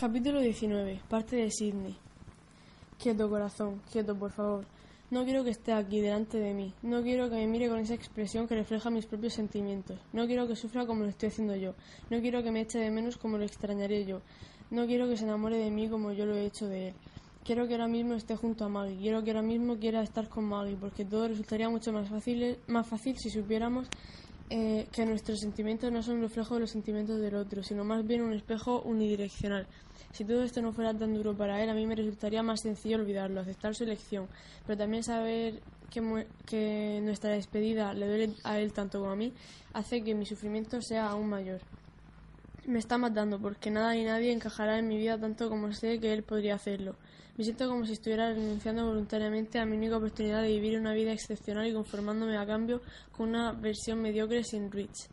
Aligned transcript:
Capítulo 0.00 0.40
19. 0.40 0.98
Parte 1.10 1.36
de 1.36 1.50
Sidney. 1.50 1.94
Quieto, 2.98 3.28
corazón, 3.28 3.82
quieto, 3.92 4.16
por 4.16 4.30
favor. 4.32 4.64
No 5.10 5.24
quiero 5.24 5.44
que 5.44 5.50
esté 5.50 5.74
aquí 5.74 6.00
delante 6.00 6.38
de 6.38 6.54
mí. 6.54 6.72
No 6.80 7.02
quiero 7.02 7.28
que 7.28 7.36
me 7.36 7.46
mire 7.46 7.68
con 7.68 7.80
esa 7.80 7.92
expresión 7.92 8.48
que 8.48 8.54
refleja 8.54 8.88
mis 8.88 9.04
propios 9.04 9.34
sentimientos. 9.34 9.98
No 10.14 10.26
quiero 10.26 10.48
que 10.48 10.56
sufra 10.56 10.86
como 10.86 11.02
lo 11.02 11.10
estoy 11.10 11.28
haciendo 11.28 11.54
yo. 11.54 11.74
No 12.08 12.18
quiero 12.22 12.42
que 12.42 12.50
me 12.50 12.62
eche 12.62 12.78
de 12.78 12.90
menos 12.90 13.18
como 13.18 13.36
lo 13.36 13.44
extrañaré 13.44 14.06
yo. 14.06 14.22
No 14.70 14.86
quiero 14.86 15.06
que 15.06 15.18
se 15.18 15.24
enamore 15.24 15.58
de 15.58 15.70
mí 15.70 15.86
como 15.90 16.12
yo 16.12 16.24
lo 16.24 16.34
he 16.34 16.46
hecho 16.46 16.66
de 16.66 16.88
él. 16.88 16.94
Quiero 17.44 17.68
que 17.68 17.74
ahora 17.74 17.88
mismo 17.88 18.14
esté 18.14 18.36
junto 18.36 18.64
a 18.64 18.70
Maggie. 18.70 18.96
Quiero 18.96 19.22
que 19.22 19.32
ahora 19.32 19.42
mismo 19.42 19.76
quiera 19.76 20.00
estar 20.02 20.30
con 20.30 20.44
Maggie, 20.44 20.78
porque 20.80 21.04
todo 21.04 21.28
resultaría 21.28 21.68
mucho 21.68 21.92
más 21.92 22.08
fácil, 22.08 22.56
más 22.68 22.86
fácil 22.86 23.18
si 23.18 23.28
supiéramos 23.28 23.86
eh, 24.52 24.88
que 24.90 25.06
nuestros 25.06 25.38
sentimientos 25.38 25.92
no 25.92 26.02
son 26.02 26.16
un 26.16 26.22
reflejo 26.22 26.54
de 26.54 26.62
los 26.62 26.70
sentimientos 26.72 27.20
del 27.20 27.36
otro, 27.36 27.62
sino 27.62 27.84
más 27.84 28.04
bien 28.04 28.22
un 28.22 28.32
espejo 28.32 28.82
unidireccional. 28.82 29.68
Si 30.12 30.24
todo 30.24 30.42
esto 30.42 30.60
no 30.60 30.72
fuera 30.72 30.92
tan 30.92 31.14
duro 31.14 31.36
para 31.36 31.62
él, 31.62 31.70
a 31.70 31.74
mí 31.74 31.86
me 31.86 31.94
resultaría 31.94 32.42
más 32.42 32.60
sencillo 32.60 32.96
olvidarlo, 32.96 33.40
aceptar 33.40 33.74
su 33.74 33.84
elección, 33.84 34.26
pero 34.66 34.76
también 34.76 35.04
saber 35.04 35.60
que, 35.90 36.26
que 36.46 37.00
nuestra 37.02 37.30
despedida 37.30 37.94
le 37.94 38.06
duele 38.06 38.34
a 38.42 38.58
él 38.58 38.72
tanto 38.72 39.00
como 39.00 39.12
a 39.12 39.16
mí, 39.16 39.32
hace 39.72 40.02
que 40.02 40.14
mi 40.14 40.26
sufrimiento 40.26 40.82
sea 40.82 41.08
aún 41.08 41.28
mayor. 41.28 41.60
Me 42.66 42.78
está 42.78 42.98
matando 42.98 43.40
porque 43.40 43.70
nada 43.70 43.94
ni 43.94 44.04
nadie 44.04 44.32
encajará 44.32 44.78
en 44.78 44.88
mi 44.88 44.98
vida 44.98 45.18
tanto 45.18 45.48
como 45.48 45.72
sé 45.72 45.98
que 46.00 46.12
él 46.12 46.22
podría 46.22 46.56
hacerlo. 46.56 46.96
Me 47.36 47.44
siento 47.44 47.68
como 47.68 47.86
si 47.86 47.92
estuviera 47.94 48.34
renunciando 48.34 48.84
voluntariamente 48.84 49.58
a 49.58 49.64
mi 49.64 49.76
única 49.76 49.96
oportunidad 49.96 50.42
de 50.42 50.48
vivir 50.48 50.78
una 50.78 50.92
vida 50.92 51.12
excepcional 51.12 51.66
y 51.66 51.72
conformándome 51.72 52.36
a 52.36 52.44
cambio 52.44 52.82
con 53.12 53.30
una 53.30 53.52
versión 53.52 54.02
mediocre 54.02 54.44
sin 54.44 54.70
Rich. 54.70 55.08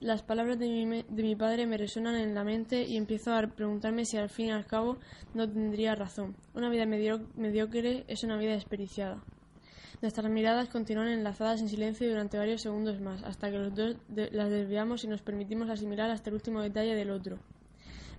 Las 0.00 0.22
palabras 0.22 0.58
de 0.58 0.68
mi, 0.68 1.02
de 1.02 1.22
mi, 1.22 1.36
padre 1.36 1.66
me 1.66 1.78
resuenan 1.78 2.16
en 2.16 2.34
la 2.34 2.44
mente 2.44 2.82
y 2.84 2.98
empiezo 2.98 3.32
a 3.32 3.46
preguntarme 3.46 4.04
si 4.04 4.18
al 4.18 4.28
fin 4.28 4.46
y 4.46 4.50
al 4.50 4.66
cabo 4.66 4.98
no 5.32 5.48
tendría 5.50 5.94
razón. 5.94 6.36
Una 6.54 6.68
vida 6.68 6.84
mediocre 6.84 8.04
es 8.06 8.22
una 8.22 8.36
vida 8.36 8.52
desperdiciada. 8.52 9.24
Nuestras 10.02 10.30
miradas 10.30 10.68
continúan 10.68 11.08
enlazadas 11.08 11.62
en 11.62 11.70
silencio 11.70 12.06
durante 12.08 12.36
varios 12.36 12.60
segundos 12.60 13.00
más, 13.00 13.22
hasta 13.22 13.50
que 13.50 13.56
los 13.56 13.74
dos 13.74 13.96
las 14.10 14.50
desviamos 14.50 15.02
y 15.04 15.08
nos 15.08 15.22
permitimos 15.22 15.70
asimilar 15.70 16.10
hasta 16.10 16.28
el 16.28 16.34
último 16.34 16.60
detalle 16.60 16.94
del 16.94 17.10
otro. 17.10 17.38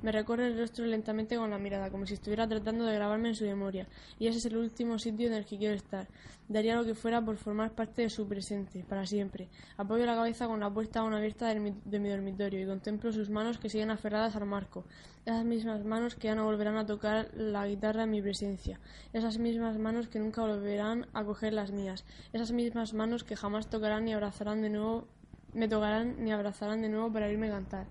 Me 0.03 0.11
recorre 0.11 0.47
el 0.47 0.57
rostro 0.57 0.85
lentamente 0.85 1.37
con 1.37 1.49
la 1.49 1.57
mirada, 1.57 1.89
como 1.89 2.05
si 2.05 2.13
estuviera 2.13 2.47
tratando 2.47 2.85
de 2.85 2.95
grabarme 2.95 3.29
en 3.29 3.35
su 3.35 3.45
memoria, 3.45 3.87
y 4.19 4.27
ese 4.27 4.37
es 4.37 4.45
el 4.45 4.57
último 4.57 4.99
sitio 4.99 5.27
en 5.27 5.33
el 5.33 5.45
que 5.45 5.57
quiero 5.57 5.73
estar. 5.73 6.07
Daría 6.47 6.75
lo 6.75 6.85
que 6.85 6.93
fuera 6.93 7.19
por 7.23 7.37
formar 7.37 7.71
parte 7.71 8.03
de 8.03 8.09
su 8.09 8.27
presente, 8.27 8.85
para 8.87 9.05
siempre. 9.05 9.49
Apoyo 9.75 10.05
la 10.05 10.15
cabeza 10.15 10.47
con 10.47 10.59
la 10.59 10.69
puerta 10.69 10.99
aún 10.99 11.13
abierta 11.13 11.47
de 11.47 11.59
mi, 11.59 11.73
de 11.83 11.99
mi 11.99 12.09
dormitorio 12.09 12.61
y 12.61 12.65
contemplo 12.67 13.11
sus 13.11 13.29
manos 13.29 13.57
que 13.57 13.69
siguen 13.69 13.89
aferradas 13.89 14.35
al 14.35 14.45
marco. 14.45 14.85
Esas 15.25 15.43
mismas 15.43 15.83
manos 15.83 16.15
que 16.15 16.27
ya 16.27 16.35
no 16.35 16.45
volverán 16.45 16.77
a 16.77 16.85
tocar 16.85 17.31
la 17.33 17.67
guitarra 17.67 18.03
en 18.03 18.11
mi 18.11 18.21
presencia. 18.21 18.79
Esas 19.13 19.39
mismas 19.39 19.77
manos 19.77 20.07
que 20.07 20.19
nunca 20.19 20.41
volverán 20.41 21.07
a 21.13 21.23
coger 21.25 21.53
las 21.53 21.71
mías. 21.71 22.05
Esas 22.31 22.51
mismas 22.51 22.93
manos 22.93 23.23
que 23.23 23.35
jamás 23.35 23.69
tocarán 23.69 24.05
ni 24.05 24.13
abrazarán 24.13 24.61
de 24.61 24.69
nuevo 24.69 25.07
me 25.53 25.67
tocarán 25.67 26.23
ni 26.23 26.31
abrazarán 26.31 26.81
de 26.81 26.89
nuevo 26.89 27.11
para 27.11 27.29
irme 27.29 27.47
a 27.47 27.51
cantar. 27.51 27.87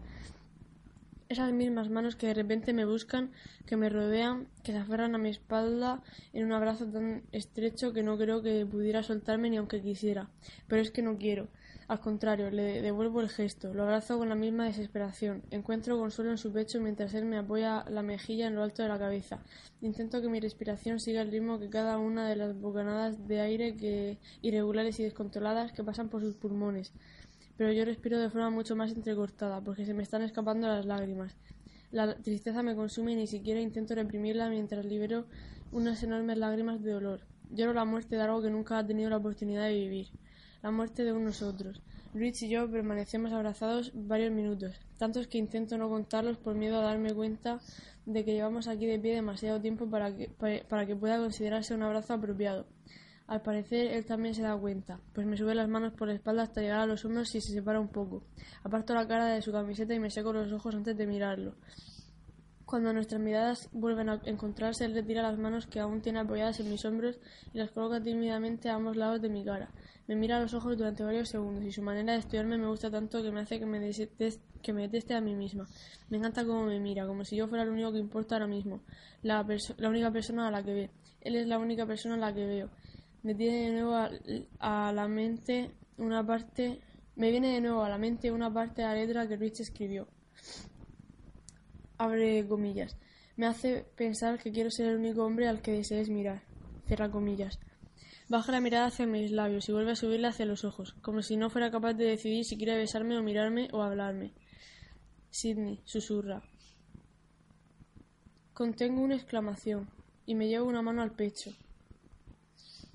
Esas 1.29 1.53
mismas 1.53 1.91
manos 1.91 2.15
que 2.15 2.29
de 2.29 2.35
repente 2.35 2.73
me 2.73 2.85
buscan, 2.85 3.33
que 3.67 3.77
me 3.77 3.89
rodean, 3.89 4.47
que 4.63 4.71
se 4.71 4.79
aferran 4.79 5.17
a 5.17 5.19
mi 5.19 5.29
espalda 5.29 6.01
en 6.33 6.45
un 6.45 6.53
abrazo 6.53 6.87
tan 6.87 7.25
estrecho 7.33 7.93
que 7.93 8.05
no 8.05 8.17
creo 8.17 8.43
que 8.43 8.65
pudiera 8.65 9.03
soltarme 9.03 9.51
ni 9.51 9.57
aunque 9.57 9.83
quisiera. 9.83 10.31
Pero 10.69 10.83
es 10.83 10.93
que 10.93 11.03
no 11.03 11.19
quiero. 11.19 11.49
Al 11.89 12.01
contrario, 12.01 12.51
le 12.51 12.81
devuelvo 12.81 13.21
el 13.21 13.29
gesto, 13.29 13.75
lo 13.75 13.83
abrazo 13.83 14.19
con 14.19 14.29
la 14.29 14.37
misma 14.37 14.67
desesperación. 14.67 15.43
Encuentro 15.51 15.99
consuelo 15.99 16.31
en 16.31 16.39
su 16.39 16.53
pecho 16.53 16.81
mientras 16.81 17.13
él 17.15 17.25
me 17.25 17.39
apoya 17.39 17.85
la 17.89 18.03
mejilla 18.03 18.47
en 18.47 18.55
lo 18.55 18.63
alto 18.63 18.83
de 18.83 18.89
la 18.89 18.99
cabeza. 18.99 19.41
Intento 19.83 20.23
que 20.23 20.29
mi 20.29 20.39
respiración 20.39 21.01
siga 21.01 21.23
el 21.23 21.31
ritmo 21.33 21.59
que 21.59 21.71
cada 21.71 21.99
una 21.99 22.29
de 22.29 22.37
las 22.37 22.61
bocanadas 22.61 23.27
de 23.27 23.41
aire 23.41 23.77
que 23.77 24.19
irregulares 24.43 24.99
y 25.01 25.05
descontroladas 25.05 25.73
que 25.73 25.83
pasan 25.83 26.09
por 26.09 26.23
sus 26.23 26.37
pulmones 26.37 26.93
pero 27.57 27.73
yo 27.73 27.85
respiro 27.85 28.19
de 28.19 28.31
forma 28.31 28.51
mucho 28.51 28.77
más 28.77 28.93
entrecortada, 28.93 29.61
porque 29.61 29.87
se 29.87 29.95
me 29.95 30.03
están 30.03 30.23
escapando 30.23 30.69
las 30.69 30.87
lágrimas. 30.87 31.37
La 31.91 32.15
tristeza 32.17 32.63
me 32.63 32.75
consume 32.75 33.13
y 33.13 33.17
ni 33.17 33.27
siquiera 33.27 33.61
intento 33.61 33.95
reprimirla 33.95 34.49
mientras 34.51 34.85
libero 34.85 35.27
unas 35.73 36.03
enormes 36.03 36.39
lágrimas 36.39 36.83
de 36.83 36.93
dolor. 36.93 37.21
Lloro 37.51 37.73
la 37.73 37.85
muerte 37.85 38.17
de 38.17 38.23
algo 38.23 38.43
que 38.43 38.51
nunca 38.51 38.79
ha 38.79 38.87
tenido 38.87 39.09
la 39.09 39.19
oportunidad 39.19 39.65
de 39.65 39.75
vivir, 39.75 40.09
la 40.63 40.71
muerte 40.71 41.05
de 41.05 41.13
unos 41.13 41.43
otros. 41.43 41.81
Rich 42.13 42.43
y 42.43 42.49
yo 42.49 42.71
permanecemos 42.71 43.33
abrazados 43.33 43.93
varios 43.95 44.33
minutos, 44.33 44.81
tantos 44.99 45.27
que 45.27 45.39
intento 45.39 45.77
no 45.79 45.89
contarlos 45.89 46.39
por 46.39 46.55
miedo 46.55 46.79
a 46.79 46.83
darme 46.83 47.15
cuenta 47.15 47.61
de 48.07 48.25
que 48.25 48.33
llevamos 48.33 48.69
aquí 48.69 48.87
de 48.87 48.99
pie 48.99 49.15
demasiado 49.15 49.61
tiempo 49.61 49.89
para 49.89 50.17
que, 50.17 50.29
para 50.69 50.87
que 50.87 50.97
pueda 50.97 51.19
considerarse 51.19 51.75
un 51.75 51.83
abrazo 51.83 52.15
apropiado. 52.15 52.67
Al 53.27 53.43
parecer 53.43 53.89
él 53.89 54.07
también 54.07 54.35
se 54.35 54.43
da 54.43 54.57
cuenta, 54.57 55.01
pues 55.13 55.27
me 55.27 55.37
sube 55.37 55.55
las 55.55 55.69
manos 55.69 55.93
por 55.95 56.07
la 56.07 56.15
espalda 56.15 56.45
hasta 56.45 56.61
llegar 56.61 56.81
a 56.81 56.87
los 56.87 57.05
hombros 57.05 57.35
y 57.35 57.41
se 57.41 57.53
separa 57.53 57.81
un 57.81 57.89
poco. 57.89 58.23
Aparto 58.63 58.95
la 58.95 59.09
cara 59.09 59.27
de 59.27 59.43
su 59.43 59.51
camiseta 59.51 59.95
y 59.95 59.99
me 59.99 60.11
seco 60.11 60.33
los 60.33 60.53
ojos 60.53 60.77
antes 60.77 60.97
de 60.97 61.07
mirarlo. 61.09 61.57
Cuando 62.65 62.93
nuestras 62.93 63.21
miradas 63.21 63.69
vuelven 63.73 64.09
a 64.09 64.21
encontrarse, 64.25 64.85
él 64.85 64.95
retira 64.95 65.23
las 65.23 65.39
manos 65.39 65.67
que 65.67 65.81
aún 65.81 66.03
tiene 66.03 66.21
apoyadas 66.21 66.61
en 66.61 66.71
mis 66.71 66.85
hombros 66.85 67.19
y 67.53 67.59
las 67.59 67.71
coloca 67.71 68.01
tímidamente 68.01 68.69
a 68.69 68.75
ambos 68.75 68.97
lados 68.97 69.21
de 69.23 69.29
mi 69.29 69.45
cara. 69.45 69.71
Me 70.07 70.15
mira 70.15 70.37
a 70.37 70.41
los 70.41 70.55
ojos 70.55 70.77
durante 70.77 71.03
varios 71.03 71.29
segundos 71.29 71.65
y 71.65 71.73
su 71.73 71.83
manera 71.83 72.13
de 72.13 72.21
estudiarme 72.21 72.59
me 72.59 72.67
gusta 72.69 72.91
tanto 72.91 73.23
que 73.23 73.33
me 73.33 73.41
hace 73.41 73.59
que 73.59 73.67
me, 73.67 73.81
deteste, 73.81 74.41
que 74.63 74.73
me 74.73 74.83
deteste 74.83 75.15
a 75.15 75.21
mí 75.21 75.35
misma. 75.35 75.67
Me 76.11 76.19
encanta 76.19 76.45
cómo 76.45 76.65
me 76.65 76.79
mira, 76.79 77.07
como 77.07 77.25
si 77.25 77.37
yo 77.37 77.49
fuera 77.49 77.65
lo 77.65 77.73
único 77.73 77.93
que 77.93 77.99
importa 77.99 78.37
ahora 78.37 78.47
mismo, 78.47 78.83
la, 79.23 79.47
la 79.79 79.89
única 79.89 80.13
persona 80.13 80.49
a 80.49 80.51
la 80.51 80.63
que 80.63 80.75
ve. 80.75 80.91
Él 81.21 81.37
es 81.37 81.47
la 81.49 81.59
única 81.59 81.87
persona 81.87 82.15
a 82.15 82.19
la 82.19 82.35
que 82.35 82.47
veo 82.47 82.71
me 83.27 83.35
tiene 83.35 83.67
de 83.67 83.73
nuevo 83.73 83.97
a, 84.61 84.93
la 84.93 85.09
mente 85.09 85.73
una 85.99 86.25
parte 86.25 86.79
me 87.17 87.33
viene 87.33 87.55
de 87.55 87.61
nuevo 87.61 87.83
a 87.83 87.89
la 87.89 87.99
mente 87.99 88.31
una 88.31 88.55
parte 88.55 88.83
de 88.83 88.89
la 88.89 88.95
letra 88.95 89.27
que 89.27 89.37
Rich 89.37 89.63
escribió. 89.63 90.07
Abre 91.99 92.47
comillas. 92.47 92.97
Me 93.37 93.47
hace 93.47 93.85
pensar 93.97 94.39
que 94.39 94.53
quiero 94.53 94.71
ser 94.71 94.87
el 94.87 94.99
único 94.99 95.25
hombre 95.25 95.49
al 95.49 95.61
que 95.61 95.73
desees 95.73 96.09
mirar. 96.09 96.45
Cierra 96.87 97.11
comillas. 97.11 97.59
Baja 98.29 98.53
la 98.53 98.61
mirada 98.61 98.87
hacia 98.87 99.09
mis 99.09 99.33
labios 99.33 99.69
y 99.69 99.73
vuelve 99.73 99.91
a 99.91 99.97
subirla 99.97 100.29
hacia 100.29 100.47
los 100.47 100.65
ojos, 100.65 100.95
como 101.03 101.21
si 101.21 101.37
no 101.37 101.51
fuera 101.51 101.73
capaz 101.73 101.95
de 101.95 102.05
decidir 102.05 102.45
si 102.45 102.57
quiere 102.57 102.77
besarme 102.77 103.19
o 103.19 103.25
mirarme 103.25 103.69
o 103.73 103.83
hablarme. 103.83 104.35
Sidney, 105.31 105.81
susurra. 105.85 106.45
Contengo 108.53 109.03
una 109.03 109.17
exclamación 109.17 109.91
y 110.27 110.37
me 110.37 110.47
llevo 110.47 110.69
una 110.69 110.83
mano 110.83 111.03
al 111.03 111.11
pecho. 111.11 111.51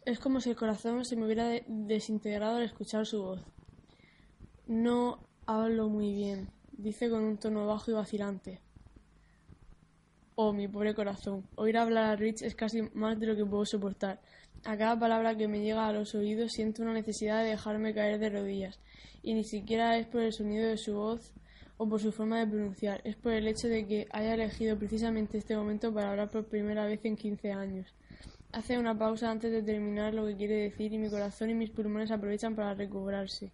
Es 0.03 0.19
como 0.19 0.41
si 0.41 0.50
el 0.50 0.56
corazón 0.56 1.06
se 1.06 1.16
me 1.16 1.25
hubiera 1.25 1.47
desintegrado 1.67 2.57
al 2.57 2.63
escuchar 2.63 3.06
su 3.06 3.22
voz. 3.22 3.45
No 4.66 5.19
hablo 5.45 5.89
muy 5.89 6.12
bien, 6.12 6.50
dice 6.72 7.07
con 7.07 7.23
un 7.23 7.38
tono 7.38 7.67
bajo 7.67 7.91
y 7.91 7.94
vacilante. 7.94 8.62
Oh, 10.33 10.53
mi 10.53 10.68
pobre 10.68 10.95
corazón. 10.95 11.48
Oír 11.56 11.77
hablar 11.77 12.06
a 12.06 12.15
Rich 12.15 12.42
es 12.42 12.56
casi 12.56 12.81
más 12.95 13.19
de 13.19 13.27
lo 13.27 13.36
que 13.36 13.45
puedo 13.45 13.63
soportar. 13.63 14.19
A 14.63 14.75
cada 14.75 15.00
palabra 15.00 15.38
que 15.38 15.48
me 15.48 15.62
llega 15.62 15.88
a 15.88 15.94
los 15.94 16.15
oídos 16.15 16.54
siento 16.54 16.81
una 16.81 16.94
necesidad 16.94 17.44
de 17.44 17.51
dejarme 17.51 17.94
caer 17.94 18.18
de 18.18 18.31
rodillas. 18.31 18.80
Y 19.21 19.36
ni 19.36 19.44
siquiera 19.44 19.97
es 19.97 20.07
por 20.07 20.21
el 20.21 20.33
sonido 20.33 20.68
de 20.68 20.77
su 20.77 20.95
voz 20.95 21.31
o 21.77 21.88
por 21.88 22.01
su 22.01 22.12
forma 22.12 22.39
de 22.39 22.47
pronunciar, 22.47 23.01
es 23.04 23.15
por 23.15 23.33
el 23.33 23.47
hecho 23.47 23.68
de 23.68 23.88
que 23.88 24.07
haya 24.12 24.33
elegido 24.33 24.77
precisamente 24.77 25.38
este 25.38 25.56
momento 25.56 25.94
para 25.94 26.12
hablar 26.12 26.30
por 26.30 26.45
primera 26.45 26.86
vez 26.86 27.06
en 27.06 27.15
quince 27.15 27.51
años. 27.51 27.94
Hace 28.53 28.77
una 28.77 28.98
pausa 28.98 29.31
antes 29.31 29.50
de 29.50 29.63
terminar 29.63 30.13
lo 30.13 30.25
que 30.25 30.36
quiere 30.36 30.56
decir 30.56 30.92
y 30.92 30.98
mi 30.98 31.09
corazón 31.09 31.50
y 31.50 31.53
mis 31.53 31.69
pulmones 31.69 32.12
aprovechan 32.12 32.53
para 32.53 32.74
recobrarse. 32.74 33.53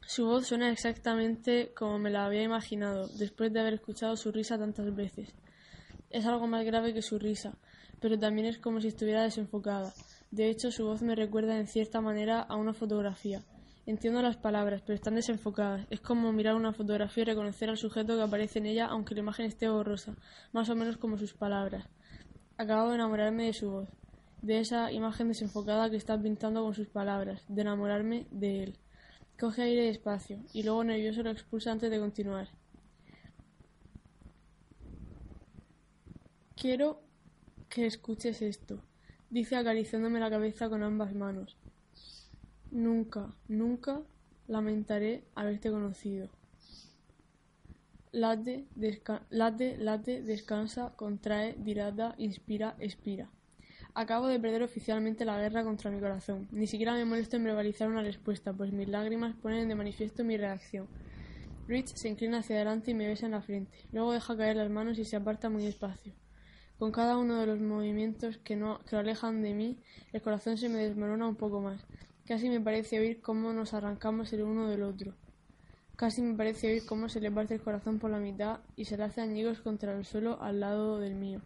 Su 0.00 0.26
voz 0.26 0.48
suena 0.48 0.68
exactamente 0.72 1.72
como 1.72 1.96
me 2.00 2.10
la 2.10 2.24
había 2.24 2.42
imaginado, 2.42 3.06
después 3.18 3.52
de 3.52 3.60
haber 3.60 3.74
escuchado 3.74 4.16
su 4.16 4.32
risa 4.32 4.58
tantas 4.58 4.92
veces. 4.96 5.32
Es 6.10 6.26
algo 6.26 6.48
más 6.48 6.64
grave 6.64 6.92
que 6.92 7.02
su 7.02 7.20
risa, 7.20 7.56
pero 8.00 8.18
también 8.18 8.48
es 8.48 8.58
como 8.58 8.80
si 8.80 8.88
estuviera 8.88 9.22
desenfocada. 9.22 9.94
De 10.32 10.50
hecho, 10.50 10.72
su 10.72 10.84
voz 10.84 11.00
me 11.02 11.14
recuerda 11.14 11.56
en 11.56 11.68
cierta 11.68 12.00
manera 12.00 12.40
a 12.40 12.56
una 12.56 12.74
fotografía. 12.74 13.42
Entiendo 13.86 14.22
las 14.22 14.36
palabras, 14.36 14.82
pero 14.84 14.96
están 14.96 15.14
desenfocadas. 15.14 15.86
Es 15.88 16.00
como 16.00 16.32
mirar 16.32 16.56
una 16.56 16.72
fotografía 16.72 17.22
y 17.22 17.26
reconocer 17.26 17.70
al 17.70 17.78
sujeto 17.78 18.16
que 18.16 18.22
aparece 18.22 18.58
en 18.58 18.66
ella, 18.66 18.86
aunque 18.86 19.14
la 19.14 19.20
imagen 19.20 19.46
esté 19.46 19.68
borrosa, 19.68 20.16
más 20.52 20.68
o 20.68 20.74
menos 20.74 20.96
como 20.96 21.16
sus 21.16 21.32
palabras. 21.32 21.88
Acabo 22.58 22.90
de 22.90 22.96
enamorarme 22.96 23.46
de 23.46 23.52
su 23.54 23.70
voz, 23.70 23.88
de 24.42 24.60
esa 24.60 24.92
imagen 24.92 25.28
desenfocada 25.28 25.90
que 25.90 25.96
está 25.96 26.20
pintando 26.20 26.62
con 26.62 26.74
sus 26.74 26.88
palabras, 26.88 27.44
de 27.48 27.62
enamorarme 27.62 28.26
de 28.30 28.64
él. 28.64 28.78
Coge 29.38 29.62
aire 29.62 29.86
despacio, 29.86 30.38
y 30.52 30.62
luego 30.62 30.84
nervioso 30.84 31.22
lo 31.22 31.30
expulsa 31.30 31.72
antes 31.72 31.90
de 31.90 31.98
continuar. 31.98 32.48
Quiero 36.54 37.00
que 37.68 37.86
escuches 37.86 38.42
esto, 38.42 38.78
dice 39.30 39.56
acariciándome 39.56 40.20
la 40.20 40.30
cabeza 40.30 40.68
con 40.68 40.82
ambas 40.82 41.14
manos. 41.14 41.56
Nunca, 42.70 43.34
nunca 43.48 44.02
lamentaré 44.46 45.24
haberte 45.34 45.70
conocido. 45.70 46.28
Late, 48.14 48.66
late, 49.30 49.78
late, 49.78 50.22
descansa, 50.22 50.92
contrae, 50.96 51.54
dirata, 51.58 52.14
inspira, 52.18 52.76
expira. 52.78 53.30
Acabo 53.94 54.26
de 54.26 54.38
perder 54.38 54.62
oficialmente 54.62 55.24
la 55.24 55.38
guerra 55.38 55.64
contra 55.64 55.90
mi 55.90 55.98
corazón. 55.98 56.46
Ni 56.52 56.66
siquiera 56.66 56.92
me 56.92 57.06
molesto 57.06 57.36
en 57.36 57.44
verbalizar 57.44 57.88
una 57.88 58.02
respuesta, 58.02 58.52
pues 58.52 58.70
mis 58.70 58.86
lágrimas 58.86 59.34
ponen 59.36 59.66
de 59.66 59.76
manifiesto 59.76 60.24
mi 60.24 60.36
reacción. 60.36 60.88
Rich 61.66 61.94
se 61.94 62.10
inclina 62.10 62.40
hacia 62.40 62.56
adelante 62.56 62.90
y 62.90 62.94
me 62.94 63.06
besa 63.06 63.24
en 63.24 63.32
la 63.32 63.40
frente. 63.40 63.78
Luego 63.92 64.12
deja 64.12 64.36
caer 64.36 64.56
las 64.56 64.68
manos 64.68 64.98
y 64.98 65.06
se 65.06 65.16
aparta 65.16 65.48
muy 65.48 65.64
despacio. 65.64 66.12
Con 66.78 66.92
cada 66.92 67.16
uno 67.16 67.38
de 67.38 67.46
los 67.46 67.60
movimientos 67.60 68.36
que, 68.36 68.56
no, 68.56 68.80
que 68.84 68.94
lo 68.94 69.00
alejan 69.00 69.40
de 69.40 69.54
mí, 69.54 69.78
el 70.12 70.20
corazón 70.20 70.58
se 70.58 70.68
me 70.68 70.80
desmorona 70.80 71.26
un 71.26 71.36
poco 71.36 71.62
más. 71.62 71.86
Casi 72.26 72.50
me 72.50 72.60
parece 72.60 73.00
oír 73.00 73.22
cómo 73.22 73.54
nos 73.54 73.72
arrancamos 73.72 74.34
el 74.34 74.42
uno 74.42 74.68
del 74.68 74.82
otro. 74.82 75.14
Casi 75.96 76.22
me 76.22 76.34
parece 76.34 76.72
oír 76.72 76.86
cómo 76.86 77.08
se 77.08 77.20
le 77.20 77.30
parte 77.30 77.54
el 77.54 77.60
corazón 77.60 77.98
por 77.98 78.10
la 78.10 78.18
mitad 78.18 78.60
y 78.76 78.86
se 78.86 78.96
le 78.96 79.04
hace 79.04 79.20
añicos 79.20 79.60
contra 79.60 79.96
el 79.96 80.04
suelo 80.04 80.42
al 80.42 80.60
lado 80.60 80.98
del 80.98 81.14
mío. 81.14 81.40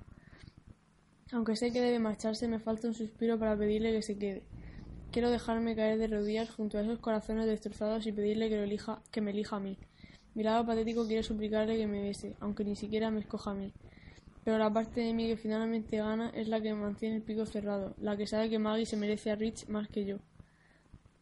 Aunque 1.33 1.57
sé 1.57 1.73
que 1.73 1.81
debe 1.81 1.99
marcharse, 1.99 2.47
me 2.47 2.61
falta 2.61 2.87
un 2.87 2.95
suspiro 2.95 3.39
para 3.39 3.57
pedirle 3.57 3.93
que 3.93 4.03
se 4.03 4.17
quede. 4.17 4.45
Quiero 5.11 5.31
dejarme 5.31 5.75
caer 5.75 5.99
de 5.99 6.07
rodillas 6.07 6.51
junto 6.51 6.79
a 6.79 6.83
esos 6.83 7.01
corazones 7.01 7.47
destrozados 7.47 8.07
y 8.07 8.13
pedirle 8.13 8.49
que, 8.49 8.57
lo 8.57 8.63
elija, 8.63 9.03
que 9.11 9.21
me 9.21 9.33
elija 9.33 9.57
a 9.57 9.61
mí. 9.61 9.77
Mi 10.35 10.43
lado 10.43 10.65
patético 10.65 11.07
quiere 11.07 11.23
suplicarle 11.23 11.77
que 11.77 11.87
me 11.87 12.03
bese, 12.03 12.37
aunque 12.41 12.65
ni 12.65 12.77
siquiera 12.77 13.11
me 13.11 13.21
escoja 13.21 13.51
a 13.51 13.55
mí. 13.55 13.73
Pero 14.45 14.59
la 14.59 14.73
parte 14.73 15.01
de 15.01 15.13
mí 15.13 15.27
que 15.27 15.37
finalmente 15.37 15.97
gana 15.97 16.31
es 16.31 16.49
la 16.49 16.61
que 16.61 16.73
mantiene 16.73 17.17
el 17.17 17.23
pico 17.23 17.47
cerrado, 17.47 17.95
la 17.99 18.17
que 18.17 18.27
sabe 18.27 18.49
que 18.49 18.61
Maggie 18.61 18.87
se 18.87 18.97
merece 18.97 19.31
a 19.33 19.35
Rich 19.35 19.67
más 19.69 19.89
que 19.89 20.05
yo. 20.05 20.19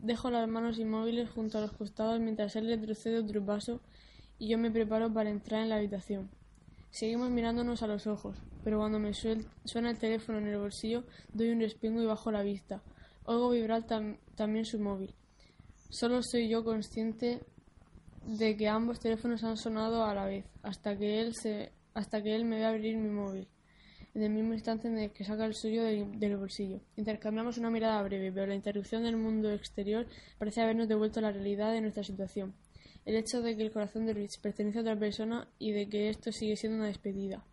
Dejo 0.05 0.31
las 0.31 0.47
manos 0.47 0.79
inmóviles 0.79 1.31
junto 1.31 1.57
a 1.57 1.63
los 1.63 1.73
costados 1.73 2.21
mientras 2.21 2.55
él 2.57 2.67
retrocede 2.67 3.21
otro 3.21 3.43
paso 3.43 3.81
y 4.39 4.51
yo 4.51 4.59
me 4.59 4.71
preparo 4.71 5.11
para 5.11 5.31
entrar 5.31 5.63
en 5.63 5.71
la 5.71 5.77
habitación. 5.77 6.29
Seguimos 6.91 7.31
mirándonos 7.31 7.83
a 7.83 7.87
los 7.87 8.07
ojos, 8.07 8.37
pero 8.63 8.81
cuando 8.81 8.99
me 8.99 9.15
suena 9.15 9.91
el 9.91 9.99
teléfono 9.99 10.37
en 10.37 10.49
el 10.49 10.59
bolsillo, 10.59 11.05
doy 11.33 11.49
un 11.49 11.61
respingo 11.61 12.03
y 12.03 12.05
bajo 12.05 12.31
la 12.31 12.43
vista. 12.43 12.83
Oigo 13.25 13.49
vibrar 13.49 13.87
también 13.87 14.67
su 14.67 14.79
móvil. 14.79 15.15
Solo 15.89 16.21
soy 16.23 16.51
yo 16.51 16.65
consciente 16.65 17.41
de 18.27 18.59
que 18.59 18.69
ambos 18.69 19.01
teléfonos 19.01 19.43
han 19.43 19.57
sonado 19.57 20.05
a 20.05 20.13
la 20.13 20.27
vez, 20.27 20.45
hasta 20.63 20.99
que 20.99 21.23
él, 21.23 21.33
hasta 21.95 22.23
que 22.23 22.35
él 22.35 22.45
me 22.45 22.57
ve 22.57 22.67
abrir 22.67 22.99
mi 22.99 23.09
móvil 23.09 23.49
en 24.15 24.23
el 24.23 24.31
mismo 24.31 24.55
instante 24.55 24.87
en 24.87 24.99
el 24.99 25.11
que 25.11 25.25
saca 25.25 25.45
el 25.45 25.55
suyo 25.55 25.83
del, 25.83 26.37
bolsillo. 26.37 26.81
Intercambiamos 26.97 27.59
una 27.59 27.71
mirada 27.71 28.01
breve, 28.03 28.31
pero 28.33 28.47
la 28.47 28.55
interrupción 28.55 29.03
del 29.03 29.17
mundo 29.17 29.51
exterior 29.51 30.07
parece 30.39 30.63
habernos 30.63 30.89
devuelto 30.89 31.21
la 31.21 31.33
realidad 31.33 31.73
de 31.73 31.81
nuestra 31.81 32.05
situación. 32.05 32.55
El 33.05 33.17
hecho 33.17 33.43
de 33.43 33.57
que 33.57 33.63
el 33.63 33.73
corazón 33.73 34.07
de 34.07 34.15
Rich 34.15 34.41
pertenece 34.41 34.79
a 34.79 34.83
otra 34.83 34.99
persona 34.99 35.49
y 35.59 35.73
de 35.73 35.89
que 35.89 36.09
esto 36.09 36.31
sigue 36.31 36.57
siendo 36.57 36.79
una 36.79 36.87
despedida. 36.87 37.45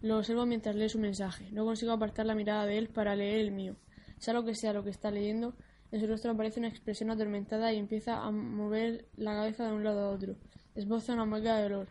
Lo 0.00 0.18
observo 0.18 0.46
mientras 0.46 0.76
lee 0.76 0.88
su 0.88 1.00
mensaje. 1.00 1.50
No 1.50 1.64
consigo 1.64 1.92
apartar 1.92 2.26
la 2.26 2.36
mirada 2.36 2.64
de 2.64 2.78
él 2.78 2.88
para 2.88 3.16
leer 3.16 3.40
el 3.40 3.50
mío. 3.50 3.76
Sea 4.18 4.34
lo 4.34 4.44
que 4.44 4.54
sea 4.54 4.72
lo 4.72 4.84
que 4.84 4.90
está 4.90 5.10
leyendo, 5.10 5.54
en 5.90 6.00
su 6.00 6.06
rostro 6.06 6.30
aparece 6.30 6.60
una 6.60 6.68
expresión 6.68 7.10
atormentada 7.10 7.72
y 7.72 7.78
empieza 7.78 8.18
a 8.18 8.30
mover 8.30 9.06
la 9.16 9.32
cabeza 9.32 9.66
de 9.66 9.72
un 9.72 9.84
lado 9.84 10.00
a 10.00 10.10
otro. 10.10 10.36
Esboza 10.74 11.14
una 11.14 11.24
marca 11.24 11.56
de 11.56 11.62
dolor. 11.64 11.88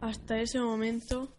Hasta 0.00 0.38
ese 0.40 0.60
momento 0.60 1.32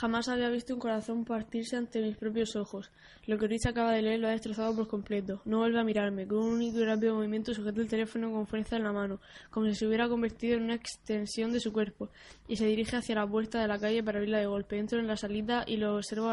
Jamás 0.00 0.28
había 0.28 0.48
visto 0.48 0.74
un 0.74 0.78
corazón 0.78 1.24
partirse 1.24 1.76
ante 1.76 2.00
mis 2.00 2.16
propios 2.16 2.54
ojos. 2.54 2.92
Lo 3.26 3.36
que 3.36 3.48
Rich 3.48 3.66
acaba 3.66 3.90
de 3.90 4.00
leer 4.00 4.20
lo 4.20 4.28
ha 4.28 4.30
destrozado 4.30 4.72
por 4.72 4.86
completo. 4.86 5.42
No 5.44 5.58
vuelve 5.58 5.80
a 5.80 5.82
mirarme. 5.82 6.24
Con 6.24 6.38
un 6.38 6.52
único 6.52 6.78
y 6.78 6.84
rápido 6.84 7.16
movimiento 7.16 7.52
sujeta 7.52 7.80
el 7.80 7.88
teléfono 7.88 8.30
con 8.30 8.46
fuerza 8.46 8.76
en 8.76 8.84
la 8.84 8.92
mano, 8.92 9.18
como 9.50 9.66
si 9.66 9.74
se 9.74 9.88
hubiera 9.88 10.08
convertido 10.08 10.56
en 10.56 10.62
una 10.62 10.76
extensión 10.76 11.50
de 11.50 11.58
su 11.58 11.72
cuerpo, 11.72 12.10
y 12.46 12.54
se 12.54 12.66
dirige 12.66 12.94
hacia 12.94 13.16
la 13.16 13.26
puerta 13.26 13.60
de 13.60 13.66
la 13.66 13.76
calle 13.76 14.04
para 14.04 14.18
abrirla 14.18 14.38
de 14.38 14.46
golpe. 14.46 14.78
Entro 14.78 15.00
en 15.00 15.08
la 15.08 15.16
salita 15.16 15.64
y 15.66 15.78
lo 15.78 15.96
observo 15.96 16.32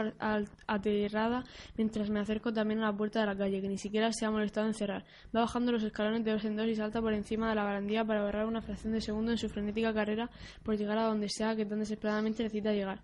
aterrada 0.68 1.44
mientras 1.76 2.12
me 2.12 2.20
acerco 2.20 2.54
también 2.54 2.82
a 2.82 2.92
la 2.92 2.96
puerta 2.96 3.22
de 3.22 3.26
la 3.26 3.36
calle, 3.36 3.62
que 3.62 3.68
ni 3.68 3.80
siquiera 3.80 4.14
se 4.14 4.28
ha 4.28 4.30
molestado 4.30 4.68
en 4.68 4.76
cerrar. 4.76 5.06
Va 5.36 5.40
bajando 5.42 5.72
los 5.72 5.82
escalones 5.82 6.24
de 6.24 6.34
dos 6.34 6.46
en 6.46 6.56
dos 6.56 6.68
y 6.68 6.76
salta 6.76 7.02
por 7.02 7.14
encima 7.14 7.50
de 7.50 7.56
la 7.56 7.64
barandilla 7.64 8.06
para 8.06 8.22
ahorrar 8.22 8.46
una 8.46 8.62
fracción 8.62 8.94
de 8.94 9.02
segundo 9.02 9.32
en 9.32 9.40
su 9.40 9.50
frenética 9.50 9.92
carrera 9.92 10.30
por 10.62 10.78
llegar 10.78 11.00
a 11.00 11.08
donde 11.08 11.30
sea 11.30 11.56
que 11.56 11.66
tan 11.66 11.80
desesperadamente 11.80 12.44
necesita 12.44 12.72
llegar 12.72 13.02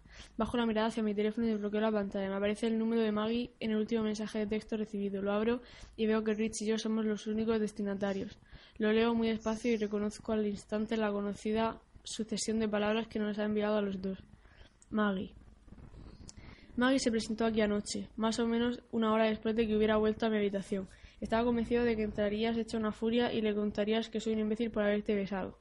la 0.59 0.65
mirada 0.65 0.88
hacia 0.88 1.03
mi 1.03 1.13
teléfono 1.13 1.48
y 1.48 1.51
desbloqueo 1.51 1.81
la 1.81 1.92
pantalla. 1.92 2.30
Me 2.30 2.36
aparece 2.36 2.68
el 2.68 2.77
número 2.77 3.01
de 3.01 3.12
Maggie 3.12 3.51
en 3.59 3.71
el 3.71 3.77
último 3.77 4.03
mensaje 4.03 4.39
de 4.39 4.48
texto 4.48 4.77
recibido. 4.77 5.21
Lo 5.21 5.31
abro 5.31 5.62
y 5.95 6.06
veo 6.06 6.24
que 6.24 6.33
Rich 6.33 6.62
y 6.62 6.65
yo 6.68 6.77
somos 6.77 7.06
los 7.06 7.27
únicos 7.27 7.59
destinatarios. 7.59 8.39
Lo 8.77 8.92
leo 8.92 9.13
muy 9.13 9.30
despacio 9.30 9.71
y 9.71 9.77
reconozco 9.77 10.33
al 10.33 10.45
instante 10.48 10.98
la 10.98 11.12
conocida 11.12 11.80
sucesión 12.03 12.59
de 12.59 12.68
palabras 12.68 13.07
que 13.07 13.19
nos 13.19 13.38
ha 13.39 13.45
enviado 13.45 13.77
a 13.77 13.81
los 13.81 14.01
dos. 14.01 14.18
Maggie. 14.89 15.33
Maggie 16.75 17.00
se 17.00 17.12
presentó 17.12 17.45
aquí 17.45 17.62
anoche, 17.62 18.09
más 18.15 18.39
o 18.39 18.48
menos 18.48 18.81
una 18.92 19.13
hora 19.13 19.25
después 19.25 19.56
de 19.56 19.68
que 19.68 19.75
hubiera 19.75 19.98
vuelto 19.98 20.25
a 20.25 20.30
mi 20.30 20.38
habitación. 20.38 20.88
Estaba 21.19 21.44
convencido 21.44 21.83
de 21.83 21.95
que 21.95 22.03
entrarías 22.03 22.57
hecha 22.57 22.77
una 22.77 22.92
furia 22.92 23.31
y 23.31 23.42
le 23.42 23.53
contarías 23.53 24.09
que 24.09 24.19
soy 24.19 24.33
un 24.33 24.39
imbécil 24.39 24.71
por 24.71 24.83
haberte 24.83 25.13
besado. 25.13 25.61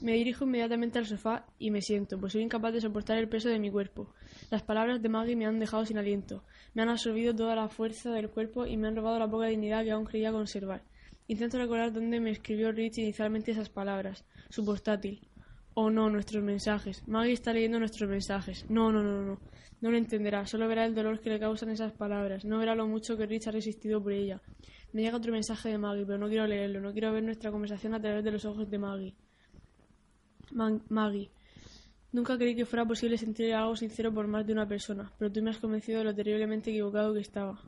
Me 0.00 0.12
dirijo 0.12 0.44
inmediatamente 0.44 0.98
al 0.98 1.06
sofá 1.06 1.44
y 1.58 1.72
me 1.72 1.82
siento, 1.82 2.18
pues 2.20 2.32
soy 2.32 2.42
incapaz 2.42 2.72
de 2.72 2.80
soportar 2.80 3.18
el 3.18 3.28
peso 3.28 3.48
de 3.48 3.58
mi 3.58 3.70
cuerpo. 3.70 4.14
Las 4.50 4.62
palabras 4.62 5.02
de 5.02 5.08
Maggie 5.08 5.34
me 5.34 5.46
han 5.46 5.58
dejado 5.58 5.84
sin 5.84 5.98
aliento, 5.98 6.44
me 6.74 6.82
han 6.82 6.88
absorbido 6.88 7.34
toda 7.34 7.56
la 7.56 7.68
fuerza 7.68 8.12
del 8.12 8.30
cuerpo 8.30 8.64
y 8.64 8.76
me 8.76 8.86
han 8.86 8.94
robado 8.94 9.18
la 9.18 9.28
poca 9.28 9.46
dignidad 9.46 9.82
que 9.82 9.90
aún 9.90 10.04
creía 10.04 10.30
conservar. 10.30 10.82
Intento 11.26 11.58
recordar 11.58 11.92
dónde 11.92 12.20
me 12.20 12.30
escribió 12.30 12.70
Rich 12.70 12.98
inicialmente 12.98 13.50
esas 13.50 13.68
palabras. 13.68 14.24
Su 14.50 14.64
portátil. 14.64 15.20
Oh 15.74 15.90
no, 15.90 16.08
nuestros 16.08 16.42
mensajes. 16.44 17.02
Maggie 17.06 17.32
está 17.32 17.52
leyendo 17.52 17.78
nuestros 17.78 18.08
mensajes. 18.08 18.64
No, 18.70 18.92
no, 18.92 19.02
no, 19.02 19.22
no. 19.22 19.38
No 19.80 19.90
lo 19.90 19.96
entenderá, 19.96 20.46
solo 20.46 20.66
verá 20.66 20.84
el 20.84 20.94
dolor 20.94 21.20
que 21.20 21.30
le 21.30 21.38
causan 21.38 21.70
esas 21.70 21.92
palabras, 21.92 22.44
no 22.44 22.58
verá 22.58 22.74
lo 22.74 22.88
mucho 22.88 23.16
que 23.16 23.26
Rich 23.26 23.46
ha 23.46 23.52
resistido 23.52 24.02
por 24.02 24.12
ella. 24.12 24.40
Me 24.92 25.02
llega 25.02 25.16
otro 25.16 25.32
mensaje 25.32 25.68
de 25.68 25.78
Maggie, 25.78 26.04
pero 26.04 26.18
no 26.18 26.28
quiero 26.28 26.46
leerlo, 26.48 26.80
no 26.80 26.92
quiero 26.92 27.12
ver 27.12 27.22
nuestra 27.22 27.52
conversación 27.52 27.94
a 27.94 28.00
través 28.00 28.24
de 28.24 28.32
los 28.32 28.44
ojos 28.44 28.68
de 28.68 28.78
Maggie. 28.78 29.14
Maggie. 30.52 31.30
Nunca 32.12 32.38
creí 32.38 32.54
que 32.54 32.64
fuera 32.64 32.84
posible 32.86 33.18
sentir 33.18 33.54
algo 33.54 33.76
sincero 33.76 34.12
por 34.12 34.26
más 34.26 34.46
de 34.46 34.52
una 34.52 34.66
persona, 34.66 35.12
pero 35.18 35.30
tú 35.30 35.42
me 35.42 35.50
has 35.50 35.58
convencido 35.58 35.98
de 35.98 36.04
lo 36.04 36.14
terriblemente 36.14 36.70
equivocado 36.70 37.12
que 37.12 37.20
estaba. 37.20 37.60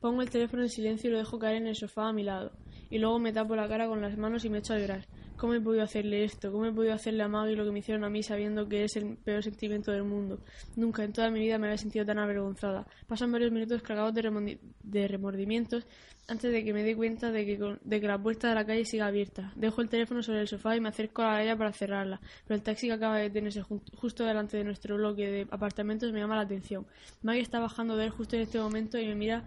Pongo 0.00 0.22
el 0.22 0.30
teléfono 0.30 0.62
en 0.62 0.68
silencio 0.68 1.08
y 1.08 1.12
lo 1.12 1.18
dejo 1.18 1.38
caer 1.38 1.56
en 1.56 1.68
el 1.68 1.76
sofá 1.76 2.08
a 2.08 2.12
mi 2.12 2.22
lado, 2.22 2.52
y 2.90 2.98
luego 2.98 3.18
me 3.18 3.32
tapo 3.32 3.54
la 3.56 3.68
cara 3.68 3.86
con 3.86 4.00
las 4.00 4.16
manos 4.18 4.44
y 4.44 4.50
me 4.50 4.58
echo 4.58 4.74
a 4.74 4.78
llorar. 4.78 5.06
¿Cómo 5.36 5.52
he 5.52 5.60
podido 5.60 5.84
hacerle 5.84 6.24
esto? 6.24 6.50
¿Cómo 6.50 6.64
he 6.64 6.72
podido 6.72 6.94
hacerle 6.94 7.22
a 7.22 7.28
Maggie 7.28 7.56
lo 7.56 7.64
que 7.66 7.70
me 7.70 7.80
hicieron 7.80 8.04
a 8.04 8.08
mí 8.08 8.22
sabiendo 8.22 8.66
que 8.68 8.84
es 8.84 8.96
el 8.96 9.18
peor 9.18 9.42
sentimiento 9.42 9.92
del 9.92 10.04
mundo? 10.04 10.40
Nunca 10.76 11.04
en 11.04 11.12
toda 11.12 11.30
mi 11.30 11.40
vida 11.40 11.58
me 11.58 11.66
había 11.66 11.76
sentido 11.76 12.06
tan 12.06 12.18
avergonzada. 12.18 12.86
Pasan 13.06 13.32
varios 13.32 13.52
minutos 13.52 13.82
cargados 13.82 14.14
de, 14.14 15.08
remordimientos 15.08 15.86
antes 16.28 16.52
de 16.52 16.64
que 16.64 16.72
me 16.72 16.82
dé 16.82 16.96
cuenta 16.96 17.30
de 17.30 17.46
que, 17.46 17.76
de 17.82 18.00
que 18.00 18.06
la 18.06 18.18
puerta 18.18 18.48
de 18.48 18.54
la 18.54 18.66
calle 18.66 18.84
siga 18.84 19.06
abierta. 19.06 19.52
Dejo 19.54 19.80
el 19.80 19.88
teléfono 19.88 20.22
sobre 20.22 20.40
el 20.40 20.48
sofá 20.48 20.76
y 20.76 20.80
me 20.80 20.88
acerco 20.88 21.22
a 21.22 21.42
ella 21.42 21.56
para 21.56 21.72
cerrarla, 21.72 22.20
pero 22.46 22.56
el 22.56 22.62
taxi 22.62 22.88
que 22.88 22.94
acaba 22.94 23.16
de 23.16 23.24
detenerse 23.24 23.62
justo 23.62 24.24
delante 24.24 24.56
de 24.56 24.64
nuestro 24.64 24.96
bloque 24.96 25.30
de 25.30 25.46
apartamentos 25.50 26.12
me 26.12 26.20
llama 26.20 26.36
la 26.36 26.42
atención. 26.42 26.86
Maggie 27.22 27.42
está 27.42 27.60
bajando 27.60 27.96
de 27.96 28.06
él 28.06 28.10
justo 28.10 28.36
en 28.36 28.42
este 28.42 28.58
momento 28.58 28.98
y 28.98 29.06
me 29.06 29.14
mira 29.14 29.44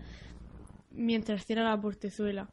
mientras 0.91 1.45
cierra 1.45 1.63
la 1.63 1.79
portezuela. 1.79 2.49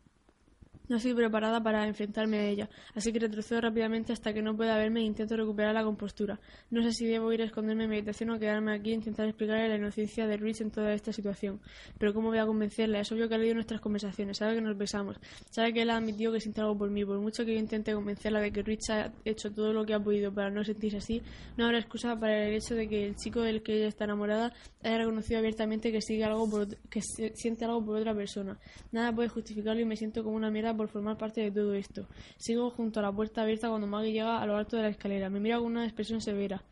No 0.89 0.97
estoy 0.97 1.15
preparada 1.15 1.61
para 1.63 1.87
enfrentarme 1.87 2.39
a 2.39 2.49
ella, 2.49 2.71
así 2.95 3.13
que 3.13 3.19
retrocedo 3.19 3.61
rápidamente 3.61 4.13
hasta 4.13 4.33
que 4.33 4.41
no 4.41 4.57
pueda 4.57 4.77
verme 4.77 5.01
e 5.01 5.05
intento 5.05 5.37
recuperar 5.37 5.75
la 5.75 5.83
compostura. 5.83 6.39
No 6.71 6.83
sé 6.83 6.93
si 6.93 7.07
debo 7.07 7.33
ir 7.33 7.43
a 7.43 7.45
esconderme 7.45 7.85
en 7.85 7.91
mi 7.91 7.97
habitación 7.97 8.31
o 8.31 8.39
quedarme 8.39 8.73
aquí 8.73 8.91
e 8.91 8.95
intentar 8.95 9.27
explicarle 9.27 9.69
la 9.69 9.77
inocencia 9.77 10.27
de 10.27 10.37
Rich 10.37 10.61
en 10.61 10.71
toda 10.71 10.93
esta 10.93 11.13
situación. 11.13 11.61
Pero 11.99 12.15
¿cómo 12.15 12.29
voy 12.29 12.39
a 12.39 12.47
convencerla? 12.47 13.01
Es 13.01 13.11
obvio 13.11 13.29
que 13.29 13.35
ha 13.35 13.39
leído 13.39 13.55
nuestras 13.55 13.81
conversaciones, 13.81 14.37
sabe 14.39 14.55
que 14.55 14.61
nos 14.61 14.77
besamos, 14.77 15.17
sabe 15.51 15.73
que 15.73 15.83
él 15.83 15.91
ha 15.91 15.97
admitido 15.97 16.33
que 16.33 16.41
siente 16.41 16.61
algo 16.61 16.79
por 16.79 16.91
mí. 16.91 17.05
Por 17.05 17.19
mucho 17.19 17.45
que 17.45 17.55
yo 17.55 17.59
intente 17.59 17.93
convencerla 17.93 18.41
de 18.41 18.53
que 18.53 18.63
Rich 18.63 18.91
ha 18.91 19.13
hecho 19.25 19.53
todo 19.53 19.73
lo 19.73 19.85
que 19.85 19.95
ha 19.95 20.01
podido 20.01 20.33
para 20.33 20.51
no 20.51 20.63
sentirse 20.63 20.99
así, 20.99 21.23
no 21.57 21.67
habrá 21.67 21.79
excusa 21.79 22.19
para 22.19 22.47
el 22.47 22.55
hecho 22.55 22.75
de 22.75 22.89
que 22.89 23.07
el 23.07 23.17
chico 23.17 23.41
del 23.41 23.63
que 23.63 23.77
ella 23.77 23.89
está 23.89 24.05
enamorada 24.05 24.53
haya 24.83 24.99
reconocido 24.99 25.39
abiertamente 25.39 25.91
que, 25.91 26.01
sigue 26.01 26.25
algo 26.25 26.49
que 26.91 27.01
siente 27.03 27.65
algo 27.65 27.85
por 27.85 27.97
otra 27.97 28.15
persona. 28.15 28.59
Nada 28.93 29.13
puede 29.13 29.29
justificarlo 29.29 29.81
y 29.81 29.85
me 29.85 29.97
siento 29.97 30.23
como 30.23 30.37
una 30.37 30.51
mierda 30.51 30.76
por 30.77 30.89
formar 30.89 31.17
parte 31.17 31.41
de 31.41 31.51
todo 31.51 31.75
esto. 31.75 32.07
Sigo 32.37 32.71
junto 32.71 33.01
a 33.01 33.03
la 33.03 33.13
puerta 33.13 33.43
abierta 33.43 33.69
cuando 33.69 33.87
Maggie 33.87 34.13
llega 34.13 34.41
a 34.41 34.47
lo 34.47 34.57
alto 34.57 34.77
de 34.77 34.83
la 34.83 34.89
escalera. 34.89 35.31
Me 35.31 35.41
mira 35.41 35.59
con 35.59 35.67
una 35.67 35.85
expresión 35.85 36.21
severa. 36.21 36.63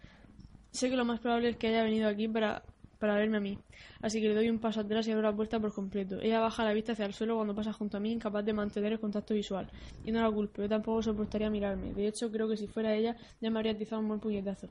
Sé 0.71 0.91
que 0.91 0.97
lo 0.97 1.05
más 1.05 1.21
probable 1.21 1.51
es 1.51 1.57
que 1.57 1.69
haya 1.69 1.85
venido 1.85 2.09
aquí 2.09 2.27
para, 2.27 2.65
para 2.99 3.15
verme 3.15 3.37
a 3.37 3.41
mí, 3.41 3.59
así 4.03 4.21
que 4.21 4.29
le 4.29 4.35
doy 4.35 4.51
un 4.51 4.59
paso 4.59 4.81
atrás 4.81 5.07
y 5.07 5.13
abro 5.13 5.23
la 5.23 5.37
puerta 5.37 5.61
por 5.61 5.73
completo. 5.73 6.19
Ella 6.21 6.41
baja 6.41 6.65
la 6.65 6.73
vista 6.73 6.93
hacia 6.93 7.07
el 7.07 7.13
suelo 7.13 7.37
cuando 7.37 7.55
pasa 7.55 7.73
junto 7.73 7.97
a 7.97 8.01
mí, 8.01 8.11
incapaz 8.11 8.45
de 8.45 8.53
mantener 8.53 8.93
el 8.93 8.99
contacto 8.99 9.35
visual. 9.35 9.71
Y 10.05 10.11
no 10.11 10.21
la 10.21 10.31
culpo, 10.31 10.63
yo 10.63 10.69
tampoco 10.69 11.03
soportaría 11.03 11.49
mirarme. 11.49 11.93
De 11.93 12.09
hecho, 12.09 12.31
creo 12.31 12.49
que 12.49 12.57
si 12.57 12.67
fuera 12.67 12.95
ella, 12.95 13.15
ya 13.41 13.51
me 13.51 13.59
habría 13.59 13.73
atizado 13.73 14.01
un 14.03 14.09
buen 14.09 14.21
puñetazo. 14.21 14.69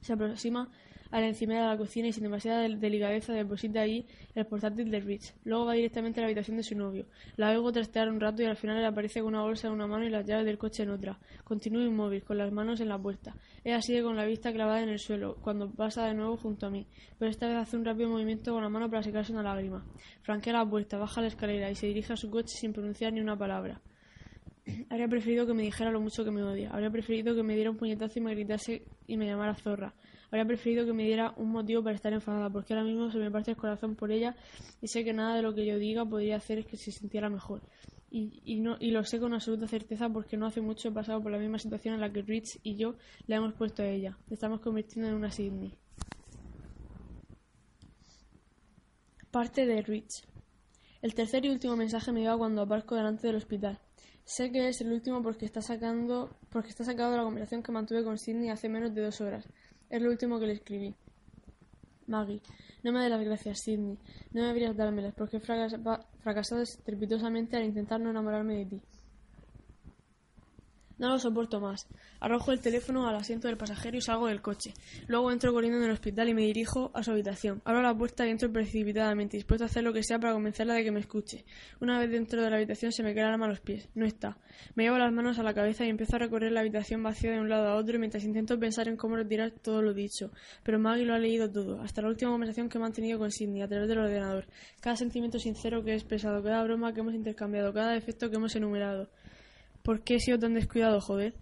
Se 0.00 0.12
aproxima 0.12 0.68
a 1.10 1.20
la 1.20 1.32
de 1.32 1.46
la 1.46 1.76
cocina 1.76 2.08
y 2.08 2.12
sin 2.12 2.24
demasiada 2.24 2.68
delicadeza 2.68 3.32
deposita 3.32 3.80
allí 3.80 4.06
el 4.34 4.46
portátil 4.46 4.90
de 4.90 5.00
Rich. 5.00 5.34
Luego 5.44 5.66
va 5.66 5.72
directamente 5.72 6.20
a 6.20 6.22
la 6.22 6.26
habitación 6.26 6.56
de 6.56 6.62
su 6.62 6.76
novio. 6.76 7.06
La 7.36 7.50
oigo 7.50 7.72
trastear 7.72 8.08
un 8.08 8.20
rato 8.20 8.42
y 8.42 8.46
al 8.46 8.56
final 8.56 8.78
le 8.80 8.86
aparece 8.86 9.20
con 9.20 9.34
una 9.34 9.42
bolsa 9.42 9.68
en 9.68 9.72
una 9.72 9.86
mano 9.86 10.04
y 10.04 10.10
las 10.10 10.26
llaves 10.26 10.44
del 10.44 10.58
coche 10.58 10.82
en 10.82 10.90
otra. 10.90 11.18
Continúa 11.44 11.82
inmóvil, 11.84 12.22
con 12.22 12.36
las 12.36 12.52
manos 12.52 12.80
en 12.80 12.88
la 12.88 12.98
puerta. 12.98 13.34
Ella 13.64 13.80
sigue 13.80 14.02
con 14.02 14.16
la 14.16 14.24
vista 14.24 14.52
clavada 14.52 14.82
en 14.82 14.90
el 14.90 14.98
suelo, 14.98 15.36
cuando 15.40 15.70
pasa 15.70 16.06
de 16.06 16.14
nuevo 16.14 16.36
junto 16.36 16.66
a 16.66 16.70
mí, 16.70 16.86
pero 17.18 17.30
esta 17.30 17.48
vez 17.48 17.56
hace 17.56 17.76
un 17.76 17.84
rápido 17.84 18.10
movimiento 18.10 18.52
con 18.52 18.62
la 18.62 18.68
mano 18.68 18.90
para 18.90 19.02
secarse 19.02 19.32
una 19.32 19.42
lágrima. 19.42 19.84
Franquea 20.22 20.52
la 20.52 20.66
puerta, 20.68 20.98
baja 20.98 21.20
la 21.20 21.28
escalera 21.28 21.70
y 21.70 21.74
se 21.74 21.86
dirige 21.86 22.12
a 22.12 22.16
su 22.16 22.30
coche 22.30 22.56
sin 22.56 22.72
pronunciar 22.72 23.12
ni 23.12 23.20
una 23.20 23.36
palabra. 23.36 23.80
Habría 24.90 25.08
preferido 25.08 25.46
que 25.46 25.54
me 25.54 25.62
dijera 25.62 25.90
lo 25.90 26.00
mucho 26.00 26.24
que 26.24 26.30
me 26.30 26.42
odia. 26.42 26.70
Habría 26.70 26.90
preferido 26.90 27.34
que 27.34 27.42
me 27.42 27.54
diera 27.54 27.70
un 27.70 27.76
puñetazo 27.76 28.18
y 28.18 28.22
me 28.22 28.34
gritase 28.34 28.82
y 29.06 29.16
me 29.16 29.26
llamara 29.26 29.54
zorra. 29.54 29.94
Habría 30.30 30.44
preferido 30.44 30.84
que 30.84 30.92
me 30.92 31.04
diera 31.04 31.32
un 31.36 31.50
motivo 31.50 31.82
para 31.82 31.96
estar 31.96 32.12
enfadada, 32.12 32.50
porque 32.50 32.74
ahora 32.74 32.84
mismo 32.84 33.10
se 33.10 33.18
me 33.18 33.30
parte 33.30 33.52
el 33.52 33.56
corazón 33.56 33.96
por 33.96 34.12
ella 34.12 34.36
y 34.82 34.88
sé 34.88 35.02
que 35.04 35.14
nada 35.14 35.34
de 35.34 35.42
lo 35.42 35.54
que 35.54 35.64
yo 35.64 35.78
diga 35.78 36.04
podría 36.04 36.36
hacer 36.36 36.66
que 36.66 36.76
se 36.76 36.92
sintiera 36.92 37.30
mejor. 37.30 37.62
Y, 38.10 38.60
no, 38.60 38.76
y 38.80 38.90
lo 38.90 39.04
sé 39.04 39.20
con 39.20 39.34
absoluta 39.34 39.66
certeza 39.66 40.08
porque 40.08 40.38
no 40.38 40.46
hace 40.46 40.62
mucho 40.62 40.88
he 40.88 40.92
pasado 40.92 41.22
por 41.22 41.30
la 41.30 41.38
misma 41.38 41.58
situación 41.58 41.94
en 41.94 42.00
la 42.00 42.10
que 42.10 42.22
Rich 42.22 42.58
y 42.62 42.76
yo 42.76 42.94
le 43.26 43.36
hemos 43.36 43.52
puesto 43.52 43.82
a 43.82 43.86
ella. 43.86 44.16
Le 44.28 44.34
estamos 44.34 44.60
convirtiendo 44.60 45.10
en 45.10 45.14
una 45.14 45.30
Sidney. 45.30 45.74
Parte 49.30 49.66
de 49.66 49.82
Rich. 49.82 50.24
El 51.02 51.14
tercer 51.14 51.44
y 51.44 51.50
último 51.50 51.76
mensaje 51.76 52.10
me 52.12 52.20
llega 52.20 52.36
cuando 52.36 52.62
aparco 52.62 52.94
delante 52.94 53.26
del 53.26 53.36
hospital. 53.36 53.78
Sé 54.24 54.50
que 54.52 54.68
es 54.68 54.80
el 54.80 54.92
último 54.92 55.22
porque 55.22 55.44
está 55.44 55.60
sacando 55.62 56.36
porque 56.50 56.70
está 56.70 56.84
sacado 56.84 57.12
de 57.12 57.18
la 57.18 57.24
conversación 57.24 57.62
que 57.62 57.72
mantuve 57.72 58.04
con 58.04 58.18
Sidney 58.18 58.48
hace 58.50 58.68
menos 58.68 58.94
de 58.94 59.02
dos 59.02 59.20
horas. 59.20 59.46
Es 59.90 60.02
lo 60.02 60.10
último 60.10 60.38
que 60.38 60.46
le 60.46 60.52
escribí. 60.54 60.94
Maggie, 62.06 62.40
no 62.82 62.92
me 62.92 63.02
dé 63.02 63.08
las 63.08 63.24
gracias, 63.24 63.60
Sidney. 63.60 63.98
No 64.32 64.46
deberías 64.46 64.76
dármelas 64.76 65.14
porque 65.14 65.38
he 65.38 65.40
fracasado 65.40 66.62
estrepitosamente 66.62 67.56
al 67.56 67.64
intentar 67.64 68.00
no 68.00 68.10
enamorarme 68.10 68.56
de 68.56 68.66
ti. 68.66 68.80
No 70.98 71.08
lo 71.10 71.18
soporto 71.20 71.60
más. 71.60 71.86
Arrojo 72.18 72.50
el 72.50 72.60
teléfono 72.60 73.08
al 73.08 73.14
asiento 73.14 73.46
del 73.46 73.56
pasajero 73.56 73.96
y 73.96 74.00
salgo 74.00 74.26
del 74.26 74.42
coche. 74.42 74.74
Luego 75.06 75.30
entro 75.30 75.52
corriendo 75.52 75.78
en 75.78 75.84
el 75.84 75.92
hospital 75.92 76.28
y 76.28 76.34
me 76.34 76.42
dirijo 76.42 76.90
a 76.92 77.04
su 77.04 77.12
habitación. 77.12 77.62
Abro 77.64 77.82
la 77.82 77.96
puerta 77.96 78.26
y 78.26 78.30
entro 78.30 78.52
precipitadamente, 78.52 79.36
dispuesto 79.36 79.64
a 79.64 79.66
hacer 79.66 79.84
lo 79.84 79.92
que 79.92 80.02
sea 80.02 80.18
para 80.18 80.32
convencerla 80.32 80.74
de 80.74 80.82
que 80.82 80.90
me 80.90 80.98
escuche. 80.98 81.44
Una 81.80 82.00
vez 82.00 82.10
dentro 82.10 82.42
de 82.42 82.50
la 82.50 82.56
habitación 82.56 82.90
se 82.90 83.04
me 83.04 83.14
queda 83.14 83.32
el 83.32 83.40
a 83.40 83.46
los 83.46 83.60
pies. 83.60 83.88
No 83.94 84.06
está. 84.06 84.38
Me 84.74 84.82
llevo 84.82 84.98
las 84.98 85.12
manos 85.12 85.38
a 85.38 85.44
la 85.44 85.54
cabeza 85.54 85.86
y 85.86 85.88
empiezo 85.88 86.16
a 86.16 86.18
recorrer 86.18 86.50
la 86.50 86.60
habitación 86.60 87.00
vacía 87.00 87.30
de 87.30 87.40
un 87.40 87.48
lado 87.48 87.68
a 87.68 87.76
otro 87.76 87.96
mientras 88.00 88.24
intento 88.24 88.58
pensar 88.58 88.88
en 88.88 88.96
cómo 88.96 89.14
retirar 89.14 89.52
todo 89.52 89.82
lo 89.82 89.94
dicho. 89.94 90.32
Pero 90.64 90.80
Maggie 90.80 91.04
lo 91.04 91.14
ha 91.14 91.18
leído 91.18 91.48
todo, 91.48 91.80
hasta 91.80 92.02
la 92.02 92.08
última 92.08 92.32
conversación 92.32 92.68
que 92.68 92.78
he 92.78 92.80
mantenido 92.80 93.20
con 93.20 93.30
Sidney 93.30 93.62
a 93.62 93.68
través 93.68 93.88
del 93.88 93.98
ordenador. 93.98 94.46
Cada 94.80 94.96
sentimiento 94.96 95.38
sincero 95.38 95.84
que 95.84 95.92
he 95.92 95.94
expresado, 95.94 96.42
cada 96.42 96.64
broma 96.64 96.92
que 96.92 97.00
hemos 97.00 97.14
intercambiado, 97.14 97.72
cada 97.72 97.96
efecto 97.96 98.30
que 98.30 98.36
hemos 98.36 98.56
enumerado. 98.56 99.08
¿Por 99.88 100.02
qué 100.02 100.16
he 100.16 100.20
sido 100.20 100.38
tan 100.38 100.52
descuidado, 100.52 101.00
joder? 101.00 101.32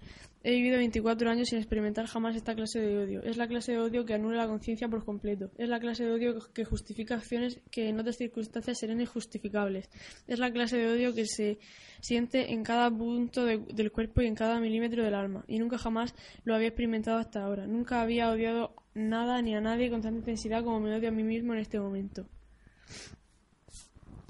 He 0.44 0.52
vivido 0.52 0.76
24 0.76 1.28
años 1.28 1.48
sin 1.48 1.58
experimentar 1.58 2.06
jamás 2.06 2.36
esta 2.36 2.54
clase 2.54 2.78
de 2.78 2.96
odio. 2.96 3.24
Es 3.24 3.36
la 3.36 3.48
clase 3.48 3.72
de 3.72 3.80
odio 3.80 4.04
que 4.04 4.14
anula 4.14 4.36
la 4.36 4.46
conciencia 4.46 4.86
por 4.86 5.04
completo. 5.04 5.50
Es 5.58 5.68
la 5.68 5.80
clase 5.80 6.04
de 6.04 6.12
odio 6.12 6.38
que 6.54 6.64
justifica 6.64 7.16
acciones 7.16 7.58
que 7.72 7.88
en 7.88 7.98
otras 7.98 8.18
circunstancias 8.18 8.78
serían 8.78 9.00
injustificables. 9.00 9.90
Es 10.28 10.38
la 10.38 10.52
clase 10.52 10.76
de 10.76 10.86
odio 10.86 11.12
que 11.12 11.26
se 11.26 11.58
siente 11.98 12.52
en 12.52 12.62
cada 12.62 12.88
punto 12.88 13.44
del 13.44 13.90
cuerpo 13.90 14.22
y 14.22 14.26
en 14.26 14.36
cada 14.36 14.60
milímetro 14.60 15.02
del 15.02 15.14
alma. 15.14 15.44
Y 15.48 15.58
nunca 15.58 15.76
jamás 15.76 16.14
lo 16.44 16.54
había 16.54 16.68
experimentado 16.68 17.18
hasta 17.18 17.42
ahora. 17.42 17.66
Nunca 17.66 18.00
había 18.00 18.30
odiado 18.30 18.76
nada 18.94 19.42
ni 19.42 19.56
a 19.56 19.60
nadie 19.60 19.90
con 19.90 20.02
tanta 20.02 20.20
intensidad 20.20 20.62
como 20.62 20.78
me 20.78 20.94
odio 20.94 21.08
a 21.08 21.12
mí 21.12 21.24
mismo 21.24 21.52
en 21.52 21.58
este 21.58 21.80
momento. 21.80 22.28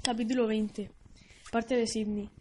Capítulo 0.01 0.47
20. 0.47 0.89
Parte 1.51 1.75
de 1.75 1.85
Sidney. 1.85 2.31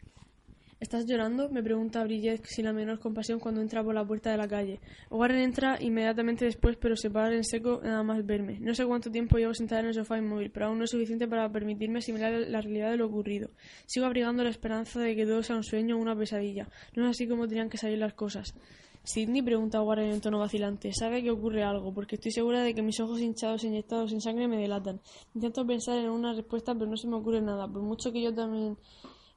¿Estás 0.79 1.07
llorando? 1.07 1.49
me 1.49 1.63
pregunta 1.63 2.05
Brillet 2.05 2.45
sin 2.45 2.67
la 2.67 2.73
menor 2.75 2.99
compasión 2.99 3.41
cuando 3.41 3.63
entra 3.63 3.83
por 3.83 3.95
la 3.95 4.07
puerta 4.07 4.31
de 4.31 4.37
la 4.37 4.47
calle. 4.47 4.79
Warren 5.11 5.41
entra 5.41 5.79
inmediatamente 5.81 6.45
después, 6.45 6.77
pero 6.77 6.97
se 6.97 7.09
para 7.09 7.35
en 7.35 7.45
seco 7.45 7.81
nada 7.83 8.03
más 8.03 8.27
verme. 8.27 8.61
No 8.61 8.75
sé 8.75 8.85
cuánto 8.85 9.11
tiempo 9.11 9.39
llevo 9.39 9.55
sentada 9.55 9.81
en 9.81 9.87
el 9.87 9.95
sofá 9.95 10.19
inmóvil, 10.19 10.51
pero 10.51 10.67
aún 10.67 10.77
no 10.77 10.85
es 10.85 10.91
suficiente 10.91 11.27
para 11.27 11.51
permitirme 11.51 12.01
asimilar 12.01 12.31
la 12.31 12.61
realidad 12.61 12.91
de 12.91 12.99
lo 12.99 13.07
ocurrido. 13.07 13.49
Sigo 13.87 14.05
abrigando 14.05 14.45
la 14.45 14.51
esperanza 14.51 15.01
de 15.01 15.17
que 15.17 15.25
todo 15.25 15.43
sea 15.43 15.57
un 15.57 15.65
sueño 15.65 15.97
o 15.97 15.99
una 15.99 16.15
pesadilla. 16.15 16.69
No 16.95 17.05
es 17.05 17.11
así 17.13 17.27
como 17.27 17.49
tenían 17.49 17.71
que 17.71 17.79
salir 17.79 17.97
las 17.97 18.13
cosas. 18.13 18.55
Sidney 19.03 19.41
pregunta 19.41 19.79
a 19.79 19.83
Warren 19.83 20.11
en 20.11 20.21
tono 20.21 20.41
vacilante. 20.41 20.93
Sabe 20.93 21.23
que 21.23 21.31
ocurre 21.31 21.63
algo, 21.63 21.95
porque 21.95 22.17
estoy 22.17 22.33
segura 22.33 22.63
de 22.63 22.75
que 22.75 22.83
mis 22.83 23.01
ojos 23.01 23.21
hinchados 23.21 23.65
e 23.65 23.69
inyectados 23.69 24.13
en 24.13 24.21
sangre 24.21 24.47
me 24.47 24.59
delatan. 24.59 25.01
Intento 25.35 25.67
pensar 25.67 25.97
en 25.97 26.11
una 26.11 26.35
respuesta, 26.35 26.75
pero 26.75 26.91
no 26.91 26.99
se 26.99 27.09
me 27.09 27.17
ocurre 27.17 27.41
nada, 27.41 27.67
por 27.67 27.81
mucho 27.81 28.13
que 28.13 28.21
yo 28.21 28.35
también 28.35 28.77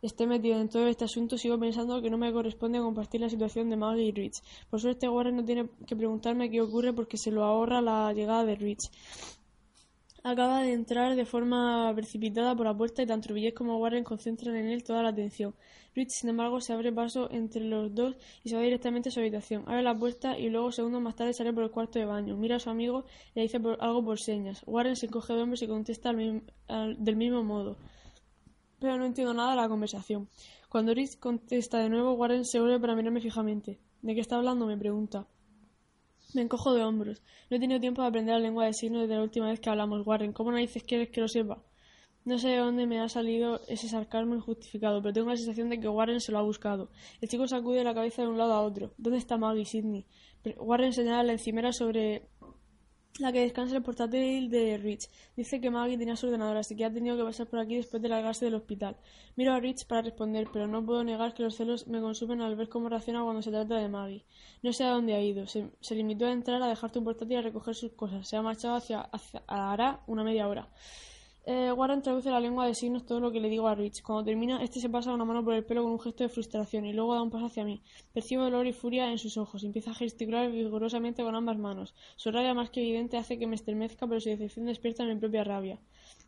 esté 0.01 0.25
metido 0.27 0.59
en 0.59 0.69
todo 0.69 0.87
este 0.87 1.05
asunto, 1.05 1.37
sigo 1.37 1.59
pensando 1.59 2.01
que 2.01 2.09
no 2.09 2.17
me 2.17 2.31
corresponde 2.31 2.79
compartir 2.79 3.21
la 3.21 3.29
situación 3.29 3.69
de 3.69 3.77
Maggie 3.77 4.05
y 4.05 4.11
Rich. 4.11 4.41
Por 4.69 4.79
suerte, 4.79 5.09
Warren 5.09 5.35
no 5.35 5.45
tiene 5.45 5.69
que 5.85 5.95
preguntarme 5.95 6.49
qué 6.49 6.61
ocurre 6.61 6.93
porque 6.93 7.17
se 7.17 7.31
lo 7.31 7.43
ahorra 7.43 7.81
la 7.81 8.13
llegada 8.13 8.45
de 8.45 8.55
Rich. 8.55 8.89
Acaba 10.21 10.61
de 10.61 10.73
entrar 10.73 11.15
de 11.15 11.25
forma 11.25 11.93
precipitada 11.95 12.53
por 12.53 12.65
la 12.65 12.75
puerta 12.75 13.01
y 13.01 13.05
tanto 13.05 13.33
Villet 13.33 13.53
como 13.53 13.77
Warren 13.77 14.03
concentran 14.03 14.55
en 14.57 14.67
él 14.67 14.83
toda 14.83 15.01
la 15.01 15.09
atención. 15.09 15.55
Rich, 15.95 16.09
sin 16.09 16.29
embargo, 16.29 16.59
se 16.59 16.73
abre 16.73 16.91
paso 16.91 17.31
entre 17.31 17.63
los 17.63 17.95
dos 17.95 18.15
y 18.43 18.49
se 18.49 18.55
va 18.55 18.61
directamente 18.61 19.09
a 19.09 19.11
su 19.13 19.21
habitación. 19.21 19.63
Abre 19.65 19.81
la 19.81 19.97
puerta 19.97 20.37
y 20.37 20.49
luego, 20.49 20.73
segundos 20.73 21.01
más 21.01 21.15
tarde, 21.15 21.33
sale 21.33 21.53
por 21.53 21.63
el 21.63 21.71
cuarto 21.71 21.99
de 21.99 22.05
baño. 22.05 22.35
Mira 22.35 22.57
a 22.57 22.59
su 22.59 22.69
amigo 22.69 23.05
y 23.33 23.39
le 23.39 23.41
dice 23.43 23.61
algo 23.79 24.03
por 24.03 24.19
señas. 24.19 24.61
Warren 24.67 24.97
se 24.97 25.05
encoge 25.05 25.33
de 25.33 25.41
hombros 25.41 25.61
y 25.61 25.67
contesta 25.67 26.11
del 26.11 27.15
mismo 27.15 27.43
modo 27.43 27.77
pero 28.79 28.97
no 28.97 29.05
entiendo 29.05 29.33
nada 29.33 29.51
de 29.51 29.57
la 29.57 29.69
conversación. 29.69 30.29
Cuando 30.69 30.93
Rich 30.93 31.19
contesta 31.19 31.79
de 31.79 31.89
nuevo, 31.89 32.13
Warren 32.13 32.45
se 32.45 32.59
vuelve 32.59 32.79
para 32.79 32.95
mirarme 32.95 33.21
fijamente. 33.21 33.79
¿De 34.01 34.15
qué 34.15 34.21
está 34.21 34.37
hablando? 34.37 34.65
me 34.65 34.77
pregunta. 34.77 35.27
Me 36.33 36.43
encojo 36.43 36.73
de 36.73 36.83
hombros. 36.83 37.21
No 37.49 37.57
he 37.57 37.59
tenido 37.59 37.79
tiempo 37.79 38.01
de 38.01 38.07
aprender 38.07 38.35
la 38.35 38.39
lengua 38.39 38.65
de 38.65 38.73
signos 38.73 39.01
desde 39.01 39.15
la 39.15 39.23
última 39.23 39.47
vez 39.47 39.59
que 39.59 39.69
hablamos, 39.69 40.05
Warren. 40.05 40.31
¿Cómo 40.31 40.51
narices 40.51 40.83
quieres 40.83 41.09
que 41.09 41.21
lo 41.21 41.27
sepa? 41.27 41.63
No 42.25 42.37
sé 42.37 42.49
de 42.49 42.57
dónde 42.57 42.85
me 42.85 42.99
ha 42.99 43.09
salido 43.09 43.61
ese 43.67 43.87
sarcasmo 43.87 44.35
injustificado, 44.35 45.01
pero 45.01 45.13
tengo 45.13 45.29
la 45.29 45.37
sensación 45.37 45.69
de 45.69 45.79
que 45.79 45.87
Warren 45.87 46.21
se 46.21 46.31
lo 46.31 46.37
ha 46.37 46.43
buscado. 46.43 46.89
El 47.21 47.29
chico 47.29 47.47
sacude 47.47 47.83
la 47.83 47.95
cabeza 47.95 48.21
de 48.21 48.27
un 48.27 48.37
lado 48.37 48.53
a 48.53 48.61
otro. 48.61 48.91
¿Dónde 48.97 49.17
está 49.17 49.37
Maggie, 49.37 49.65
Sidney? 49.65 50.05
Warren 50.57 50.93
señala 50.93 51.23
la 51.23 51.31
encimera 51.31 51.73
sobre 51.73 52.27
la 53.17 53.31
que 53.31 53.41
descansa 53.41 53.75
el 53.75 53.83
portátil 53.83 54.49
de 54.49 54.77
Rich. 54.77 55.09
Dice 55.35 55.59
que 55.59 55.69
Maggie 55.69 55.97
tenía 55.97 56.15
su 56.15 56.27
ordenador, 56.27 56.57
así 56.57 56.75
que 56.75 56.85
ha 56.85 56.93
tenido 56.93 57.17
que 57.17 57.23
pasar 57.23 57.47
por 57.47 57.59
aquí 57.59 57.75
después 57.75 58.01
de 58.01 58.09
largarse 58.09 58.45
del 58.45 58.55
hospital. 58.55 58.95
Miro 59.35 59.53
a 59.53 59.59
Rich 59.59 59.85
para 59.87 60.03
responder, 60.03 60.47
pero 60.53 60.67
no 60.67 60.85
puedo 60.85 61.03
negar 61.03 61.33
que 61.33 61.43
los 61.43 61.55
celos 61.55 61.87
me 61.87 61.99
consumen 61.99 62.41
al 62.41 62.55
ver 62.55 62.69
cómo 62.69 62.87
reacciona 62.87 63.23
cuando 63.23 63.41
se 63.41 63.51
trata 63.51 63.75
de 63.75 63.89
Maggie. 63.89 64.25
No 64.61 64.71
sé 64.71 64.83
a 64.83 64.91
dónde 64.91 65.15
ha 65.15 65.21
ido. 65.21 65.47
Se, 65.47 65.95
limitó 65.95 66.27
a 66.27 66.31
entrar, 66.31 66.61
a 66.61 66.67
dejar 66.67 66.91
tu 66.91 67.03
portátil 67.03 67.33
y 67.33 67.35
a 67.37 67.41
recoger 67.41 67.75
sus 67.75 67.91
cosas. 67.93 68.27
Se 68.27 68.37
ha 68.37 68.41
marchado 68.41 68.75
hacia, 68.75 69.01
hacia 69.01 69.43
hará 69.47 70.01
una 70.07 70.23
media 70.23 70.47
hora. 70.47 70.69
Eh, 71.51 71.71
Warren 71.71 72.03
traduce 72.03 72.29
la 72.29 72.39
lengua 72.39 72.67
de 72.67 72.75
signos 72.75 73.07
todo 73.07 73.19
lo 73.19 73.31
que 73.31 73.39
le 73.39 73.49
digo 73.49 73.67
a 73.67 73.73
Rich. 73.73 74.03
Cuando 74.03 74.23
termina, 74.23 74.61
este 74.61 74.79
se 74.79 74.87
pasa 74.87 75.11
una 75.11 75.25
mano 75.25 75.43
por 75.43 75.55
el 75.55 75.65
pelo 75.65 75.81
con 75.81 75.93
un 75.93 75.99
gesto 75.99 76.23
de 76.23 76.29
frustración 76.29 76.85
y 76.85 76.93
luego 76.93 77.15
da 77.15 77.23
un 77.23 77.31
paso 77.31 77.47
hacia 77.47 77.65
mí. 77.65 77.81
Percibo 78.13 78.43
dolor 78.43 78.67
y 78.67 78.71
furia 78.71 79.09
en 79.09 79.17
sus 79.17 79.35
ojos. 79.35 79.63
Empieza 79.63 79.89
a 79.89 79.95
gesticular 79.95 80.51
vigorosamente 80.51 81.23
con 81.23 81.33
ambas 81.33 81.57
manos. 81.57 81.95
Su 82.17 82.29
rabia 82.29 82.53
más 82.53 82.69
que 82.69 82.81
evidente 82.81 83.17
hace 83.17 83.39
que 83.39 83.47
me 83.47 83.55
estremezca, 83.55 84.05
pero 84.05 84.21
su 84.21 84.29
decepción 84.29 84.67
despierta 84.67 85.03
mi 85.05 85.15
propia 85.15 85.43
rabia. 85.43 85.79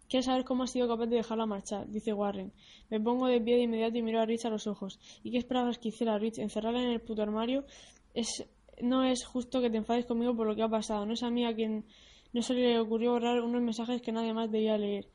Quieres 0.09 0.25
saber 0.25 0.43
cómo 0.43 0.63
ha 0.63 0.67
sido 0.67 0.87
capaz 0.87 1.05
de 1.05 1.17
dejarla 1.17 1.45
marchar, 1.45 1.87
dice 1.87 2.13
Warren. 2.13 2.51
Me 2.89 2.99
pongo 2.99 3.27
de 3.27 3.39
pie 3.39 3.57
de 3.57 3.61
inmediato 3.61 3.99
y 3.99 4.01
miro 4.01 4.21
a 4.21 4.25
Rich 4.25 4.45
a 4.45 4.49
los 4.49 4.65
ojos. 4.65 4.99
¿Y 5.23 5.29
qué 5.29 5.37
esperabas 5.37 5.77
que 5.77 5.89
hiciera 5.89 6.17
Rich? 6.17 6.39
¿Encerrarla 6.39 6.81
en 6.81 6.89
el 6.89 6.99
puto 6.99 7.21
armario? 7.21 7.63
Es, 8.15 8.43
no 8.81 9.03
es 9.03 9.23
justo 9.23 9.61
que 9.61 9.69
te 9.69 9.77
enfades 9.77 10.07
conmigo 10.07 10.35
por 10.35 10.47
lo 10.47 10.55
que 10.55 10.63
ha 10.63 10.67
pasado. 10.67 11.05
No 11.05 11.13
es 11.13 11.21
a 11.21 11.29
mí 11.29 11.45
a 11.45 11.53
quien 11.53 11.85
no 12.33 12.41
se 12.41 12.53
le 12.53 12.79
ocurrió 12.79 13.11
borrar 13.11 13.41
unos 13.41 13.61
mensajes 13.61 14.01
que 14.01 14.11
nadie 14.11 14.33
más 14.33 14.51
debía 14.51 14.77
leer. 14.77 15.07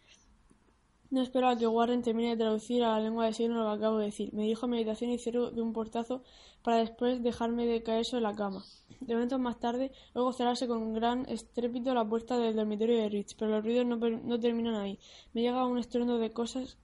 No 1.09 1.23
espero 1.23 1.49
a 1.49 1.57
que 1.57 1.69
Warren 1.69 2.03
termine 2.03 2.31
de 2.31 2.37
traducir 2.37 2.83
a 2.83 2.93
la 2.93 3.01
lengua 3.01 3.27
de 3.27 3.33
signo 3.33 3.63
lo 3.63 3.71
que 3.71 3.77
acabo 3.77 3.99
de 3.99 4.07
decir. 4.07 4.35
Me 4.35 4.43
dijo 4.43 4.67
a 4.67 4.69
mi 4.69 4.77
habitación 4.77 5.11
y 5.11 5.19
cierro 5.19 5.53
de 5.53 5.63
un 5.63 5.73
portazo 5.73 6.25
para 6.63 6.79
después 6.79 7.23
dejarme 7.23 7.65
de 7.65 7.83
caer 7.85 8.05
sobre 8.05 8.23
la 8.23 8.35
cama. 8.35 8.65
De 9.01 9.15
momentos 9.15 9.39
más 9.39 9.61
tarde, 9.61 9.93
oigo 10.15 10.33
cerrarse 10.33 10.67
con 10.67 10.95
gran 10.95 11.25
estrépito 11.29 11.95
la 11.95 12.09
puerta 12.09 12.37
del 12.39 12.57
dormitorio 12.57 12.97
de 12.97 13.09
Rich, 13.09 13.37
pero 13.39 13.53
los 13.53 13.65
ruidos 13.65 13.87
no, 13.87 13.97
no 13.97 14.41
terminan 14.41 14.75
ahí. 14.75 14.99
Me 15.33 15.43
llega 15.43 15.65
un 15.65 15.79
estruendo 15.79 16.19
de 16.19 16.33
cosas 16.33 16.77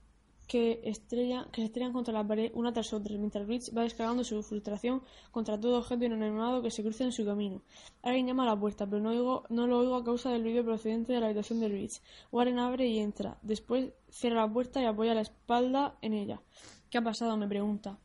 que, 0.52 0.82
estrella, 0.84 1.48
que 1.50 1.62
se 1.62 1.66
estrellan 1.68 1.94
contra 1.94 2.12
la 2.12 2.28
pared 2.28 2.52
una 2.52 2.74
tras 2.74 2.92
otra, 2.92 3.16
mientras 3.16 3.46
Rich 3.46 3.74
va 3.74 3.84
descargando 3.84 4.22
su 4.22 4.42
frustración 4.42 5.00
contra 5.30 5.58
todo 5.58 5.78
objeto 5.78 6.04
inanimado 6.04 6.60
que 6.60 6.70
se 6.70 6.82
cruce 6.82 7.04
en 7.04 7.12
su 7.12 7.24
camino. 7.24 7.62
Alguien 8.02 8.26
llama 8.26 8.42
a 8.42 8.48
la 8.48 8.60
puerta, 8.60 8.86
pero 8.86 9.00
no, 9.00 9.66
lo 9.66 9.78
oigo 9.78 9.94
a 9.94 10.04
causa 10.04 10.30
del 10.30 10.42
ruido 10.42 10.62
procedente 10.62 11.14
de 11.14 11.20
la 11.20 11.26
habitación 11.28 11.58
de 11.58 11.68
Rich. 11.68 12.02
Warren 12.30 12.58
abre 12.58 12.86
y 12.86 12.98
entra. 12.98 13.38
Después 13.40 13.94
cierra 14.10 14.44
la 14.44 14.52
puerta 14.52 14.82
y 14.82 14.84
apoya 14.84 15.14
la 15.14 15.22
espalda 15.22 15.96
en 16.02 16.12
ella. 16.12 16.42
¿Qué 16.90 16.98
ha 16.98 17.02
pasado? 17.02 17.34
me 17.38 17.48
pregunta. 17.48 17.98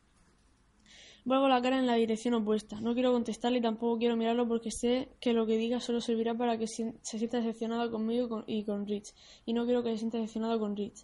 Vuelvo 1.26 1.50
la 1.50 1.62
cara 1.62 1.78
en 1.80 1.86
la 1.86 1.96
dirección 1.96 2.34
opuesta. 2.36 2.80
No 2.80 2.94
quiero 2.94 3.12
contestarle 3.12 3.58
y 3.58 3.62
tampoco 3.62 3.98
quiero 3.98 4.16
mirarlo 4.16 4.48
porque 4.48 4.72
sé 4.72 5.10
que 5.20 5.34
lo 5.34 5.46
que 5.46 5.58
diga 5.58 5.82
solo 5.82 6.00
servirá 6.00 6.34
para 6.34 6.58
que 6.58 6.68
se 6.68 6.94
sienta 7.02 7.40
decepcionado 7.40 7.92
conmigo 7.92 8.46
y 8.48 8.64
con 8.64 8.88
Rich. 8.88 9.14
Y 9.46 9.52
no 9.52 9.66
quiero 9.66 9.84
que 9.84 9.92
se 9.92 9.98
sienta 9.98 10.18
decepcionado 10.18 10.58
con 10.62 10.78
Rich. 10.78 11.04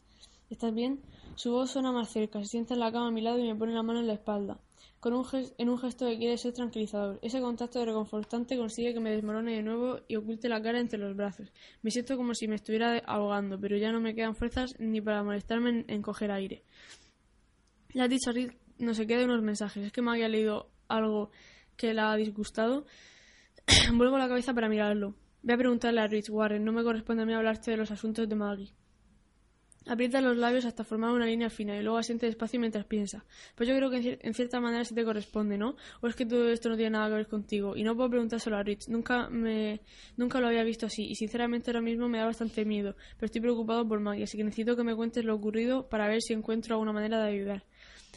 ¿Estás 0.50 0.74
bien? 0.74 1.02
Su 1.36 1.52
voz 1.52 1.72
suena 1.72 1.92
más 1.92 2.12
cerca, 2.12 2.40
se 2.40 2.46
sienta 2.46 2.76
en 2.76 2.80
la 2.80 2.92
cama 2.92 3.08
a 3.08 3.12
mi 3.12 3.22
lado 3.22 3.40
y 3.40 3.44
me 3.44 3.56
pone 3.56 3.74
la 3.74 3.82
mano 3.82 4.00
en 4.00 4.08
la 4.08 4.14
espalda, 4.14 4.60
con 5.00 5.14
un 5.14 5.26
en 5.58 5.70
un 5.70 5.80
gesto 5.80 6.06
que 6.06 6.18
quiere 6.18 6.38
ser 6.38 6.54
tranquilizador. 6.54 7.18
Ese 7.24 7.42
contacto 7.42 7.84
reconfortante 7.84 8.56
consigue 8.56 8.94
que 8.94 9.00
me 9.00 9.12
desmorone 9.12 9.56
de 9.56 9.64
nuevo 9.64 10.00
y 10.08 10.16
oculte 10.16 10.50
la 10.50 10.62
cara 10.62 10.80
entre 10.80 11.00
los 11.00 11.16
brazos. 11.16 11.52
Me 11.82 11.90
siento 11.90 12.18
como 12.18 12.36
si 12.36 12.48
me 12.48 12.56
estuviera 12.56 13.00
ahogando, 13.00 13.60
pero 13.60 13.78
ya 13.78 13.92
no 13.92 14.00
me 14.00 14.14
quedan 14.14 14.36
fuerzas 14.36 14.76
ni 14.80 15.02
para 15.02 15.24
molestarme 15.24 15.86
en, 15.88 16.02
coger 16.02 16.32
aire. 16.32 16.64
Le 17.94 18.04
ha 18.04 18.08
dicho 18.08 18.30
a 18.30 18.34
no 18.80 18.94
se 18.94 19.08
quede 19.08 19.26
unos 19.26 19.42
mensajes. 19.42 19.86
Es 19.86 19.92
que 19.92 20.02
Maggie 20.02 20.26
ha 20.26 20.30
leído 20.30 20.70
algo 20.88 21.32
que 21.78 21.94
la 21.94 22.12
ha 22.12 22.16
disgustado. 22.16 22.86
Vuelvo 23.94 24.18
la 24.18 24.28
cabeza 24.28 24.54
para 24.54 24.70
mirarlo. 24.70 25.16
Voy 25.42 25.54
a 25.54 25.58
preguntarle 25.58 26.02
a 26.02 26.08
Rich 26.08 26.30
Warren. 26.30 26.64
No 26.64 26.72
me 26.72 26.84
corresponde 26.84 27.24
a 27.24 27.26
mí 27.26 27.34
hablarte 27.34 27.72
de 27.72 27.78
los 27.78 27.92
asuntos 27.92 28.30
de 28.30 28.36
Maggie. 28.36 28.74
Aprieta 29.86 30.22
los 30.22 30.38
labios 30.38 30.66
hasta 30.66 30.84
formar 30.84 31.12
una 31.12 31.26
línea 31.26 31.50
fina 31.50 31.76
y 31.78 31.84
luego 31.84 31.98
asiente 31.98 32.26
despacio 32.26 32.60
mientras 32.60 32.86
piensa. 32.86 33.26
Pues 33.56 33.68
yo 33.68 33.76
creo 33.76 33.90
que 33.90 34.20
en, 34.22 34.34
cierta 34.34 34.60
manera 34.62 34.86
sí 34.86 34.96
te 34.96 35.04
corresponde, 35.04 35.58
¿no? 35.58 35.76
O 36.02 36.08
es 36.08 36.16
que 36.16 36.26
todo 36.26 36.50
esto 36.50 36.70
no 36.70 36.76
tiene 36.76 36.92
nada 36.92 37.10
que 37.10 37.16
ver 37.16 37.28
contigo. 37.28 37.76
Y 37.76 37.84
no 37.84 37.96
puedo 37.96 38.10
preguntárselo 38.10 38.58
a 38.58 38.64
Rich. 38.64 38.88
Nunca 38.88 39.30
me, 39.30 39.82
nunca 40.16 40.40
lo 40.40 40.48
había 40.48 40.64
visto 40.64 40.86
así. 40.86 41.06
Y 41.10 41.16
sinceramente 41.16 41.72
ahora 41.72 41.82
mismo 41.82 42.08
me 42.08 42.18
da 42.18 42.26
bastante 42.26 42.64
miedo. 42.66 42.96
Pero 43.16 43.26
estoy 43.26 43.42
preocupado 43.42 43.88
por 43.88 44.00
Maggie, 44.00 44.24
así 44.24 44.38
que 44.38 44.44
necesito 44.44 44.76
que 44.76 44.84
me 44.84 44.96
cuentes 44.96 45.26
lo 45.26 45.36
ocurrido 45.36 45.90
para 45.90 46.08
ver 46.08 46.22
si 46.22 46.34
encuentro 46.34 46.76
alguna 46.76 46.94
manera 46.94 47.22
de 47.22 47.30
ayudar. 47.30 47.64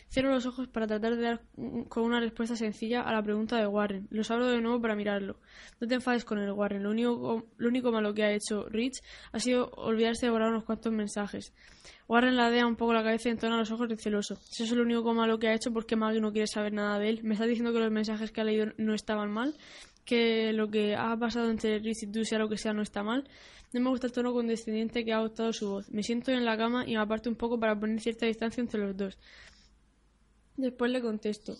Cierro 0.08 0.30
los 0.30 0.46
ojos 0.46 0.68
para 0.68 0.86
tratar 0.86 1.16
de 1.16 1.22
dar 1.22 1.40
con 1.88 2.04
una 2.04 2.20
respuesta 2.20 2.56
sencilla 2.56 3.02
a 3.02 3.12
la 3.12 3.22
pregunta 3.22 3.56
de 3.56 3.66
Warren. 3.66 4.06
Los 4.10 4.30
abro 4.30 4.46
de 4.46 4.60
nuevo 4.60 4.80
para 4.80 4.94
mirarlo. 4.94 5.36
No 5.80 5.86
te 5.86 5.94
enfades 5.94 6.24
con 6.24 6.38
él, 6.38 6.50
Warren. 6.52 6.82
Lo 6.82 6.90
único, 6.90 7.46
lo 7.56 7.68
único 7.68 7.92
malo 7.92 8.14
que 8.14 8.24
ha 8.24 8.32
hecho 8.32 8.68
Rich 8.68 9.02
ha 9.32 9.38
sido 9.38 9.70
olvidarse 9.76 10.26
de 10.26 10.30
borrar 10.30 10.50
unos 10.50 10.64
cuantos 10.64 10.92
mensajes. 10.92 11.52
Warren 12.08 12.36
ladea 12.36 12.66
un 12.66 12.76
poco 12.76 12.92
la 12.92 13.02
cabeza 13.02 13.28
y 13.28 13.32
entona 13.32 13.56
los 13.56 13.70
ojos 13.70 13.88
celoso. 13.98 14.36
Si 14.36 14.62
eso 14.62 14.74
es 14.74 14.78
lo 14.78 14.82
único 14.82 15.12
malo 15.12 15.38
que 15.38 15.48
ha 15.48 15.54
hecho, 15.54 15.72
¿por 15.72 15.86
qué 15.86 15.96
Maggie 15.96 16.20
no 16.20 16.32
quiere 16.32 16.46
saber 16.46 16.72
nada 16.72 16.98
de 16.98 17.08
él? 17.08 17.20
¿Me 17.24 17.34
está 17.34 17.46
diciendo 17.46 17.72
que 17.72 17.80
los 17.80 17.90
mensajes 17.90 18.30
que 18.30 18.40
ha 18.40 18.44
leído 18.44 18.66
no 18.78 18.94
estaban 18.94 19.30
mal? 19.30 19.54
¿Que 20.04 20.52
lo 20.52 20.68
que 20.68 20.94
ha 20.94 21.16
pasado 21.16 21.50
entre 21.50 21.78
Rich 21.80 22.04
y 22.04 22.06
tú, 22.06 22.24
sea 22.24 22.38
lo 22.38 22.48
que 22.48 22.58
sea, 22.58 22.72
no 22.72 22.82
está 22.82 23.02
mal? 23.02 23.28
No 23.72 23.80
me 23.80 23.90
gusta 23.90 24.06
el 24.06 24.12
tono 24.12 24.32
condescendiente 24.32 25.04
que 25.04 25.12
ha 25.12 25.16
adoptado 25.16 25.52
su 25.52 25.68
voz. 25.68 25.90
Me 25.90 26.02
siento 26.02 26.30
en 26.30 26.44
la 26.44 26.56
cama 26.56 26.84
y 26.86 26.94
me 26.94 27.00
aparto 27.00 27.28
un 27.28 27.36
poco 27.36 27.58
para 27.58 27.78
poner 27.78 28.00
cierta 28.00 28.26
distancia 28.26 28.60
entre 28.60 28.80
los 28.80 28.96
dos. 28.96 29.18
Después 30.56 30.90
le 30.90 31.02
contesto. 31.02 31.56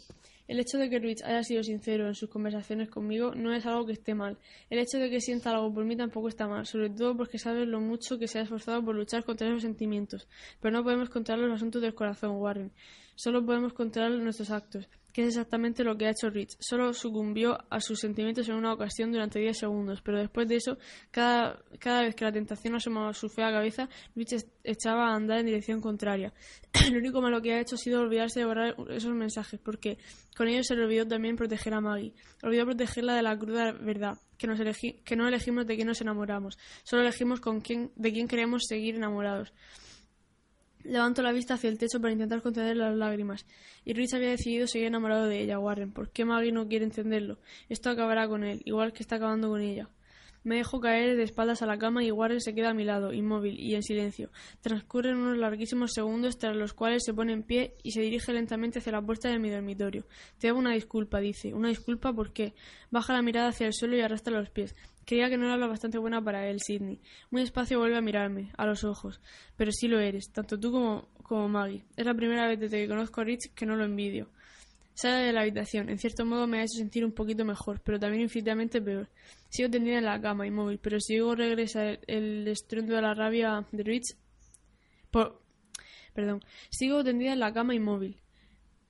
El 0.48 0.60
hecho 0.60 0.78
de 0.78 0.88
que 0.88 1.00
Rich 1.00 1.22
haya 1.24 1.42
sido 1.42 1.62
sincero 1.62 2.06
en 2.06 2.14
sus 2.14 2.30
conversaciones 2.30 2.88
conmigo 2.88 3.34
no 3.34 3.52
es 3.52 3.66
algo 3.66 3.84
que 3.84 3.92
esté 3.92 4.14
mal. 4.14 4.38
El 4.70 4.78
hecho 4.78 4.98
de 4.98 5.10
que 5.10 5.20
sienta 5.20 5.50
algo 5.50 5.74
por 5.74 5.84
mí 5.84 5.96
tampoco 5.96 6.28
está 6.28 6.46
mal, 6.46 6.66
sobre 6.66 6.88
todo 6.90 7.16
porque 7.16 7.38
sabes 7.38 7.66
lo 7.66 7.80
mucho 7.80 8.18
que 8.18 8.28
se 8.28 8.38
ha 8.38 8.42
esforzado 8.42 8.84
por 8.84 8.94
luchar 8.94 9.24
contra 9.24 9.48
esos 9.48 9.62
sentimientos. 9.62 10.28
Pero 10.60 10.72
no 10.72 10.84
podemos 10.84 11.10
controlar 11.10 11.46
los 11.46 11.56
asuntos 11.56 11.82
del 11.82 11.94
corazón, 11.94 12.36
Warren. 12.36 12.70
Solo 13.16 13.44
podemos 13.44 13.72
controlar 13.72 14.12
nuestros 14.12 14.50
actos 14.50 14.88
que 15.16 15.23
es 15.23 15.28
exactamente 15.28 15.82
lo 15.82 15.96
que 15.96 16.04
ha 16.04 16.11
hecho 16.11 16.28
Rich. 16.28 16.58
Solo 16.61 16.92
sucumbió 16.92 17.56
a 17.70 17.80
sus 17.80 18.00
sentimientos 18.00 18.50
en 18.50 18.54
una 18.54 18.75
ocasión 18.75 19.11
durante 19.11 19.38
10 19.38 19.56
segundos, 19.56 20.02
pero 20.02 20.18
después 20.18 20.46
de 20.46 20.57
eso, 20.57 20.76
cada, 21.11 21.59
cada 21.79 22.02
vez 22.02 22.14
que 22.14 22.26
la 22.26 22.33
tentación 22.33 22.74
asomaba 22.74 23.14
su 23.14 23.31
fea 23.31 23.50
cabeza, 23.50 23.88
Rich 24.14 24.44
echaba 24.62 25.09
a 25.09 25.14
andar 25.14 25.38
en 25.38 25.46
dirección 25.46 25.81
contraria. 25.81 26.35
lo 26.92 26.98
único 26.98 27.22
malo 27.22 27.40
que 27.40 27.55
ha 27.55 27.61
hecho 27.62 27.76
ha 27.76 27.79
sido 27.79 28.02
olvidarse 28.02 28.40
de 28.40 28.44
borrar 28.44 28.76
esos 28.90 29.14
mensajes, 29.14 29.59
porque 29.59 29.96
con 30.37 30.48
ellos 30.48 30.66
se 30.66 30.76
le 30.76 30.85
olvidó 30.85 31.09
también 31.09 31.35
proteger 31.35 31.72
a 31.72 31.81
Maggie. 31.81 32.12
Olvidó 32.42 32.66
protegerla 32.66 33.14
de 33.14 33.22
la 33.22 33.38
cruda 33.38 33.72
verdad, 33.72 34.18
que, 34.37 34.46
nos 34.46 34.61
que 35.02 35.16
no 35.16 35.26
elegimos 35.26 35.66
de 35.66 35.76
quién 35.76 35.88
nos 35.88 36.02
enamoramos, 36.02 36.59
solo 36.85 37.00
elegimos 37.00 37.40
con 37.40 37.62
quién, 37.62 37.90
de 37.96 38.12
quién 38.12 38.29
queremos 38.29 38.64
seguir 38.68 38.96
enamorados. 38.96 39.55
Levanto 40.87 41.20
la 41.22 41.33
vista 41.33 41.55
hacia 41.55 41.68
el 41.68 41.79
techo 41.79 42.01
para 42.01 42.12
intentar 42.12 42.42
contener 42.42 42.77
las 42.77 42.96
lágrimas. 42.96 43.44
Y 43.85 43.92
Rich 43.92 44.14
había 44.14 44.31
decidido 44.31 44.66
seguir 44.66 44.87
enamorado 44.87 45.27
de 45.27 45.40
ella, 45.40 45.59
Warren. 45.59 45.92
¿Por 45.92 46.11
qué 46.11 46.25
Maggie 46.25 46.53
no 46.53 46.68
quiere 46.68 46.85
entenderlo? 46.85 47.38
Esto 47.68 47.90
acabará 47.90 48.29
con 48.29 48.44
él, 48.44 48.62
igual 48.64 48.92
que 48.92 49.03
está 49.03 49.16
acabando 49.16 49.49
con 49.49 49.61
ella. 49.61 49.88
Me 50.44 50.59
dejo 50.59 50.79
caer 50.79 51.16
de 51.16 51.25
espaldas 51.25 51.61
a 51.62 51.66
la 51.66 51.77
cama 51.77 52.05
y 52.05 52.12
Warren 52.12 52.40
se 52.40 52.55
queda 52.55 52.70
a 52.70 52.75
mi 52.75 52.85
lado, 52.85 53.12
inmóvil 53.12 53.59
y 53.59 53.75
en 53.75 53.83
silencio. 53.83 54.31
Transcurren 54.61 55.16
unos 55.16 55.38
larguísimos 55.38 55.92
segundos 55.92 56.38
tras 56.38 56.55
los 56.55 56.72
cuales 56.72 57.03
se 57.05 57.12
pone 57.12 57.33
en 57.33 57.42
pie 57.42 57.75
y 57.83 57.90
se 57.90 58.01
dirige 58.01 58.33
lentamente 58.33 58.79
hacia 58.79 58.92
la 58.92 59.03
puerta 59.03 59.29
de 59.29 59.40
mi 59.40 59.51
dormitorio. 59.51 60.07
Te 60.38 60.49
hago 60.49 60.61
una 60.61 60.75
disculpa, 60.75 61.18
dice. 61.18 61.53
¿Una 61.53 61.70
disculpa 61.70 62.12
por 62.12 62.33
qué? 62.33 62.55
Baja 62.92 63.12
la 63.12 63.22
mirada 63.22 63.49
hacia 63.49 63.66
el 63.66 63.72
suelo 63.72 63.96
y 63.96 64.03
arrastra 64.03 64.38
los 64.38 64.51
pies. 64.51 64.77
Creía 65.07 65.31
que 65.31 65.38
no 65.38 65.47
era 65.47 65.57
lo 65.57 65.69
bastante 65.69 65.99
buena 65.99 66.21
para 66.21 66.49
él, 66.49 66.61
Sidney. 66.61 67.01
Muy 67.31 67.42
despacio 67.42 67.79
vuelve 67.79 67.97
a 67.97 68.01
mirarme, 68.01 68.51
a 68.57 68.66
los 68.66 68.83
ojos. 68.83 69.21
Pero 69.57 69.71
sí 69.71 69.87
lo 69.87 70.01
eres, 70.01 70.33
tanto 70.33 70.59
tú 70.59 70.73
como, 70.73 71.09
como 71.23 71.49
Maggie. 71.49 71.85
Es 71.97 72.05
la 72.05 72.14
primera 72.14 72.49
vez 72.49 72.59
desde 72.59 72.83
que 72.83 72.88
conozco 72.88 73.21
a 73.21 73.25
Rich 73.25 73.55
que 73.55 73.66
no 73.66 73.77
lo 73.77 73.85
envidio. 73.85 74.29
Sale 74.95 75.27
de 75.27 75.33
la 75.33 75.42
habitación. 75.42 75.90
En 75.90 75.99
cierto 75.99 76.25
modo 76.25 76.49
me 76.49 76.59
ha 76.59 76.62
hecho 76.62 76.79
sentir 76.79 77.05
un 77.05 77.12
poquito 77.12 77.45
mejor, 77.45 77.81
pero 77.85 78.01
también 78.01 78.23
infinitamente 78.25 78.83
peor. 78.83 79.09
Sigo 79.49 79.71
tendida 79.71 79.99
en 79.99 80.07
la 80.07 80.21
cama, 80.21 80.45
inmóvil, 80.45 80.79
pero 80.79 80.99
si 80.99 81.14
oigo 81.14 81.37
regresa 81.37 81.90
el, 82.07 82.49
estruendo 82.49 82.97
de 82.97 83.03
la 83.03 83.14
rabia 83.14 83.64
de 83.71 83.85
Rich... 83.85 84.16
Por... 85.12 85.40
Perdón. 86.14 86.42
Sigo 86.71 87.05
tendida 87.05 87.33
en 87.33 87.40
la 87.40 87.53
cama 87.53 87.77
inmóvil. 87.77 88.21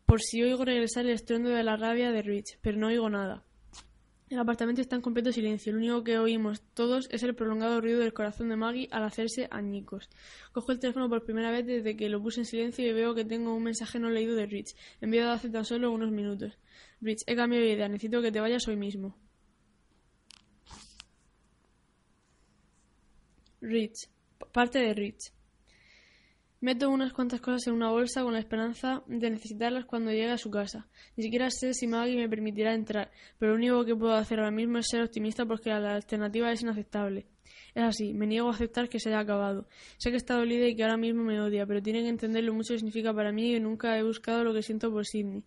Por 0.07 0.23
si 0.23 0.43
oigo 0.43 0.65
regresar 0.65 1.05
el 1.05 1.13
estruendo 1.13 1.51
de 1.51 1.63
la 1.63 1.77
rabia 1.77 2.11
de 2.11 2.23
Rich, 2.23 2.59
pero 2.63 2.79
no 2.79 2.87
oigo 2.87 3.11
nada. 3.11 3.45
El 4.29 4.41
apartamento 4.41 4.81
está 4.81 4.97
en 4.97 5.03
completo 5.03 5.31
silencio. 5.31 5.73
Lo 5.73 5.79
único 5.79 6.03
que 6.03 6.19
oímos 6.19 6.61
todos 6.75 7.09
es 7.13 7.23
el 7.23 7.37
prolongado 7.37 7.81
ruido 7.81 8.01
del 8.01 8.13
corazón 8.13 8.49
de 8.49 8.57
Maggie 8.57 8.89
al 8.91 9.05
hacerse 9.05 9.47
añicos. 9.53 10.09
Cojo 10.53 10.73
el 10.73 10.81
teléfono 10.81 11.09
por 11.09 11.25
primera 11.25 11.53
vez 11.53 11.65
desde 11.65 11.97
que 11.97 12.09
lo 12.09 12.21
puse 12.21 12.41
en 12.41 12.47
silencio 12.47 12.85
y 12.85 12.93
veo 12.93 13.15
que 13.15 13.25
tengo 13.25 13.55
un 13.55 13.63
mensaje 13.63 14.01
no 14.01 14.11
leído 14.11 14.35
de 14.35 14.47
Rich, 14.47 14.75
enviado 15.01 15.31
hace 15.31 15.49
tan 15.49 15.65
solo 15.65 15.93
unos 15.93 16.11
minutos. 16.11 16.59
Rich, 17.01 17.23
he 17.27 17.37
cambiado 17.37 17.65
de 17.65 17.73
idea. 17.75 17.89
Necesito 17.89 18.21
que 18.21 18.33
te 18.33 18.41
vayas 18.41 18.67
hoy 18.67 18.77
mismo. 18.77 19.17
Rich. 23.61 24.09
Parte 24.53 24.81
de 24.81 24.93
Rich. 24.93 25.36
Meto 26.67 26.91
unas 26.91 27.13
cuantas 27.13 27.41
cosas 27.41 27.69
en 27.69 27.75
una 27.75 27.93
bolsa 27.93 28.25
con 28.25 28.33
la 28.33 28.41
esperanza 28.41 29.05
de 29.07 29.31
necesitarlas 29.31 29.85
cuando 29.85 30.11
llegue 30.11 30.33
a 30.33 30.37
su 30.37 30.51
casa. 30.51 30.89
Ni 31.17 31.23
siquiera 31.23 31.49
sé 31.49 31.75
si 31.75 31.87
Maggie 31.87 32.17
me 32.17 32.29
permitirá 32.29 32.75
entrar, 32.75 33.13
pero 33.39 33.53
lo 33.53 33.59
único 33.59 33.85
que 33.85 33.95
puedo 33.95 34.15
hacer 34.15 34.41
ahora 34.41 34.51
mismo 34.51 34.79
es 34.79 34.89
ser 34.89 35.01
optimista 35.01 35.47
porque 35.47 35.71
la 35.71 35.95
alternativa 35.95 36.51
es 36.51 36.63
inaceptable. 36.63 37.29
Es 37.73 37.85
así, 37.85 38.13
me 38.15 38.27
niego 38.27 38.49
a 38.49 38.51
aceptar 38.51 38.89
que 38.89 38.99
se 38.99 39.11
haya 39.11 39.21
acabado. 39.21 39.69
Sé 39.97 40.11
que 40.11 40.17
está 40.17 40.35
dolida 40.35 40.67
y 40.67 40.75
que 40.75 40.83
ahora 40.83 40.97
mismo 40.97 41.23
me 41.23 41.41
odia, 41.41 41.67
pero 41.67 41.81
tienen 41.81 42.03
que 42.03 42.09
entender 42.09 42.43
lo 42.43 42.53
mucho 42.53 42.75
que 42.75 42.79
significa 42.79 43.15
para 43.15 43.31
mí 43.31 43.55
y 43.55 43.61
nunca 43.61 43.97
he 43.97 44.03
buscado 44.03 44.43
lo 44.43 44.53
que 44.53 44.63
siento 44.63 44.91
por 44.91 45.07
Sidney. 45.07 45.45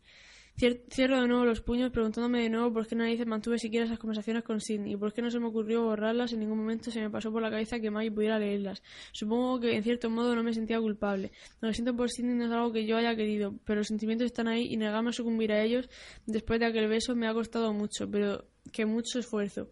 Cierro 0.60 1.22
de 1.22 1.28
nuevo 1.30 1.46
los 1.46 1.62
puños 1.62 1.90
preguntándome 1.90 2.42
de 2.42 2.50
nuevo 2.50 2.74
por 2.74 2.86
qué 2.86 2.94
narices 2.94 3.26
mantuve 3.26 3.58
siquiera 3.58 3.86
esas 3.86 3.98
conversaciones 3.98 4.44
con 4.44 4.60
Sidney 4.60 4.92
y 4.92 4.98
por 4.98 5.14
qué 5.14 5.22
no 5.22 5.32
se 5.32 5.40
me 5.40 5.48
ocurrió 5.48 5.84
borrarlas 5.84 6.34
en 6.34 6.42
ningún 6.42 6.58
momento 6.58 6.92
se 6.92 7.00
me 7.00 7.10
pasó 7.10 7.32
por 7.32 7.42
la 7.42 7.50
cabeza 7.50 7.80
que 7.80 7.90
Maggie 7.90 8.12
pudiera 8.12 8.38
leerlas. 8.38 8.84
Supongo 9.14 9.62
que 9.62 9.74
en 9.74 9.84
cierto 9.84 10.10
modo 10.10 10.36
no 10.36 10.44
me 10.44 10.54
sentía 10.54 10.78
culpable. 10.82 11.32
Lo 11.62 11.72
siento 11.72 11.96
por 11.96 12.10
Sidney 12.10 12.36
no 12.36 12.48
es 12.48 12.52
algo 12.52 12.74
que 12.74 12.86
yo 12.86 12.98
haya 12.98 13.16
querido, 13.16 13.56
pero 13.64 13.78
los 13.80 13.88
sentimientos 13.88 14.26
están 14.26 14.50
ahí 14.50 14.68
y 14.70 14.76
negarme 14.76 15.12
a 15.12 15.14
sucumbir 15.14 15.54
a 15.54 15.64
ellos 15.64 15.90
después 16.26 16.60
de 16.60 16.66
aquel 16.66 16.90
beso 16.90 17.16
me 17.16 17.30
ha 17.30 17.34
costado 17.34 17.72
mucho, 17.72 18.12
pero 18.12 18.44
que 18.74 18.86
mucho 18.86 19.20
esfuerzo. 19.20 19.70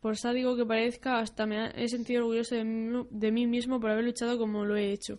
Por 0.00 0.16
sádico 0.16 0.56
que 0.56 0.64
parezca, 0.64 1.18
hasta 1.18 1.44
me 1.44 1.72
he 1.76 1.88
sentido 1.88 2.22
orgulloso 2.22 2.54
de 2.54 3.32
mí 3.32 3.46
mismo 3.46 3.80
por 3.80 3.90
haber 3.90 4.04
luchado 4.06 4.38
como 4.38 4.64
lo 4.64 4.76
he 4.76 4.92
hecho. 4.92 5.18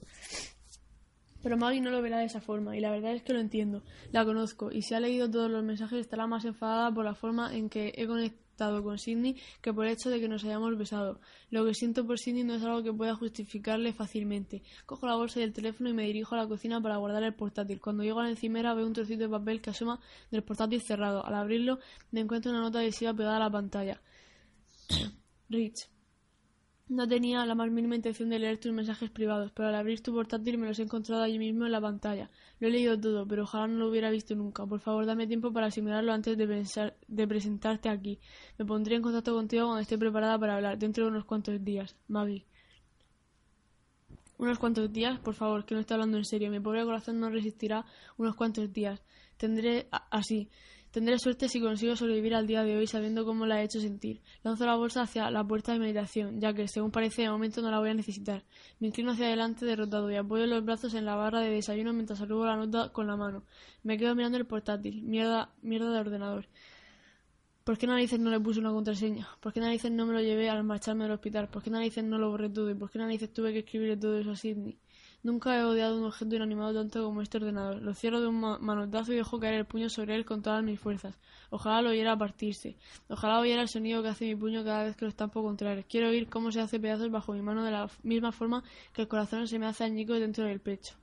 Pero 1.44 1.58
Maggie 1.58 1.82
no 1.82 1.92
lo 1.92 2.02
verá 2.02 2.18
de 2.18 2.26
esa 2.26 2.42
forma, 2.42 2.76
y 2.76 2.80
la 2.80 2.90
verdad 2.90 3.14
es 3.14 3.22
que 3.22 3.34
lo 3.34 3.40
entiendo. 3.40 3.84
La 4.12 4.26
conozco, 4.26 4.72
y 4.72 4.82
si 4.82 4.96
ha 4.96 5.00
leído 5.00 5.30
todos 5.30 5.52
los 5.52 5.64
mensajes 5.64 6.00
estará 6.00 6.26
más 6.26 6.46
enfadada 6.46 6.92
por 6.92 7.06
la 7.06 7.14
forma 7.14 7.56
en 7.56 7.70
que 7.70 7.94
he 7.96 8.08
conectado 8.08 8.44
con 8.84 8.98
Sidney 8.98 9.36
que 9.62 9.74
por 9.74 9.86
el 9.86 9.94
hecho 9.94 10.10
de 10.10 10.20
que 10.20 10.28
nos 10.28 10.44
hayamos 10.44 10.78
besado. 10.78 11.20
Lo 11.50 11.66
que 11.66 11.74
siento 11.74 12.06
por 12.06 12.20
Sidney 12.20 12.44
no 12.44 12.56
es 12.56 12.64
algo 12.64 12.84
que 12.84 12.94
pueda 12.94 13.16
justificarle 13.16 13.94
fácilmente. 13.94 14.64
Cojo 14.86 15.08
la 15.08 15.16
bolsa 15.16 15.40
y 15.40 15.44
el 15.44 15.54
teléfono 15.54 15.90
y 15.90 15.94
me 15.94 16.04
dirijo 16.04 16.36
a 16.36 16.40
la 16.40 16.48
cocina 16.48 16.82
para 16.82 16.98
guardar 16.98 17.24
el 17.24 17.34
portátil. 17.34 17.82
Cuando 17.82 18.04
llego 18.04 18.20
a 18.20 18.24
la 18.24 18.30
encimera 18.30 18.74
veo 18.74 18.86
un 18.86 18.94
trocito 18.94 19.24
de 19.24 19.30
papel 19.30 19.62
que 19.62 19.72
asoma 19.72 20.00
del 20.32 20.44
portátil 20.44 20.82
cerrado. 20.82 21.26
Al 21.26 21.36
abrirlo 21.36 21.80
me 22.12 22.22
encuentro 22.22 22.52
una 22.52 22.62
nota 22.62 22.80
adhesiva 22.80 23.14
pegada 23.14 23.38
a 23.38 23.40
la 23.40 23.52
pantalla. 23.52 24.02
Rich. 25.50 25.93
No 26.90 27.08
tenía 27.08 27.46
la 27.46 27.56
más 27.56 27.72
mínima 27.72 27.96
intención 27.96 28.30
de 28.30 28.40
leer 28.40 28.58
tus 28.58 28.74
mensajes 28.74 29.10
privados, 29.10 29.52
pero 29.54 29.70
al 29.70 29.76
abrir 29.76 30.04
tu 30.04 30.14
portátil 30.14 30.58
me 30.58 30.68
los 30.68 30.78
he 30.80 30.84
encontrado 30.84 31.24
allí 31.24 31.40
mismo 31.40 31.66
en 31.66 31.72
la 31.72 31.80
pantalla. 31.80 32.30
Lo 32.60 32.68
he 32.68 32.72
leído 32.72 33.00
todo, 33.00 33.26
pero 33.26 33.44
ojalá 33.44 33.68
no 33.68 33.80
lo 33.80 33.90
hubiera 33.90 34.12
visto 34.12 34.36
nunca. 34.36 34.66
Por 34.66 34.82
favor, 34.82 35.06
dame 35.06 35.26
tiempo 35.26 35.54
para 35.54 35.68
asimilarlo 35.68 36.12
antes 36.12 36.38
de, 36.38 36.46
pensar, 36.46 36.98
presentarte 37.28 37.88
aquí. 37.88 38.20
Me 38.58 38.66
pondré 38.66 38.98
en 38.98 39.02
contacto 39.02 39.34
contigo 39.34 39.68
cuando 39.68 39.82
esté 39.82 39.98
preparada 39.98 40.38
para 40.38 40.56
hablar, 40.58 40.78
dentro 40.78 41.06
de 41.06 41.12
unos 41.12 41.24
cuantos 41.26 41.64
días. 41.64 41.96
Maggie. 42.10 42.46
Unos 44.38 44.60
cuantos 44.60 44.92
días, 44.92 45.20
por 45.20 45.36
favor, 45.36 45.66
que 45.66 45.76
no 45.76 45.80
estoy 45.80 45.96
hablando 45.96 46.18
en 46.18 46.26
serio. 46.26 46.52
Mi 46.52 46.60
pobre 46.60 46.84
corazón 46.84 47.18
no 47.18 47.30
resistirá 47.30 47.86
unos 48.18 48.36
cuantos 48.36 48.74
días. 48.74 49.02
Tendré 49.38 49.88
así. 50.12 50.50
Tendré 50.94 51.18
suerte 51.18 51.50
si 51.50 51.60
consigo 51.60 51.96
sobrevivir 51.96 52.36
al 52.36 52.46
día 52.46 52.64
de 52.64 52.78
hoy 52.78 52.86
sabiendo 52.86 53.26
cómo 53.26 53.48
la 53.48 53.60
he 53.60 53.66
hecho 53.66 53.80
sentir. 53.80 54.22
Lanzo 54.44 54.68
la 54.68 54.76
bolsa 54.76 55.02
hacia 55.02 55.32
la 55.32 55.44
puerta 55.44 55.74
de 55.74 55.80
meditación, 55.80 56.40
ya 56.40 56.54
que, 56.54 56.68
según 56.68 56.92
parece, 56.92 57.24
de 57.24 57.32
momento 57.32 57.64
no 57.64 57.72
la 57.72 57.80
voy 57.80 57.90
a 57.90 57.96
necesitar. 57.96 58.44
Me 58.80 58.90
inclino 58.90 59.14
hacia 59.14 59.26
adelante 59.26 59.66
derrotado 59.66 60.12
y 60.12 60.18
apoyo 60.18 60.46
los 60.46 60.64
brazos 60.64 60.94
en 60.94 61.06
la 61.06 61.16
barra 61.16 61.40
de 61.40 61.50
desayuno 61.50 61.94
mientras 61.94 62.20
saludo 62.20 62.46
la 62.46 62.58
nota 62.58 62.90
con 62.90 63.08
la 63.08 63.16
mano. 63.16 63.44
Me 63.82 63.98
quedo 63.98 64.14
mirando 64.14 64.38
el 64.38 64.46
portátil. 64.46 65.02
Mierda, 65.02 65.50
mierda 65.64 65.92
de 65.92 66.00
ordenador. 66.00 66.46
¿Por 67.64 67.80
qué 67.80 67.88
narices 67.88 68.20
no 68.20 68.30
le 68.30 68.40
puse 68.40 68.60
una 68.60 68.70
contraseña? 68.70 69.28
¿Por 69.40 69.52
qué 69.52 69.62
narices 69.62 69.92
no 69.92 70.06
me 70.06 70.14
lo 70.14 70.22
llevé 70.22 70.48
al 70.48 70.64
marcharme 70.64 71.06
del 71.06 71.14
hospital? 71.14 71.50
¿Por 71.50 71.64
qué 71.64 71.72
narices 71.72 72.04
no 72.04 72.20
lo 72.20 72.30
borré 72.30 72.52
todo? 72.52 72.70
¿Y 72.70 72.76
por 72.76 72.92
qué 72.92 73.00
narices 73.00 73.34
tuve 73.34 73.52
que 73.52 73.60
escribirle 73.60 73.98
todo 73.98 74.20
eso 74.20 74.30
a 74.30 74.36
Sidney? 74.36 74.78
Nunca 75.24 75.58
he 75.58 75.64
odiado 75.64 75.98
un 75.98 76.04
objeto 76.04 76.36
inanimado 76.36 76.74
tanto 76.74 77.02
como 77.02 77.22
este 77.22 77.38
ordenador. 77.38 77.82
Lo 77.82 77.94
cierro 77.94 78.20
de 78.20 78.28
un 78.28 78.42
manotazo 78.42 79.14
y 79.14 79.16
dejo 79.16 79.40
caer 79.40 79.54
el 79.54 79.66
puño 79.66 79.90
sobre 79.90 80.16
él 80.16 80.26
con 80.26 80.42
todas 80.42 80.62
mis 80.62 80.78
fuerzas. 80.78 81.18
Ojalá 81.50 81.82
lo 81.82 81.92
oyera 81.92 82.18
partirse. 82.18 82.76
Ojalá 83.08 83.40
oyera 83.40 83.62
el 83.62 83.70
sonido 83.70 84.04
que 84.04 84.10
hace 84.10 84.26
mi 84.26 84.36
puño 84.36 84.66
cada 84.66 84.84
vez 84.84 84.98
que 84.98 85.06
lo 85.06 85.10
estampo 85.10 85.42
contra 85.42 85.72
él. 85.72 85.86
Quiero 85.86 86.10
oír 86.10 86.30
cómo 86.30 86.52
se 86.52 86.60
hace 86.60 86.78
pedazos 86.78 87.10
bajo 87.10 87.32
mi 87.32 87.42
mano 87.42 87.64
de 87.64 87.72
la 87.72 87.90
misma 88.04 88.34
forma 88.34 88.66
que 88.92 89.02
el 89.02 89.08
corazón 89.08 89.48
se 89.48 89.60
me 89.60 89.66
hace 89.66 89.86
añicos 89.86 90.20
dentro 90.20 90.44
del 90.44 90.60
pecho. 90.60 90.96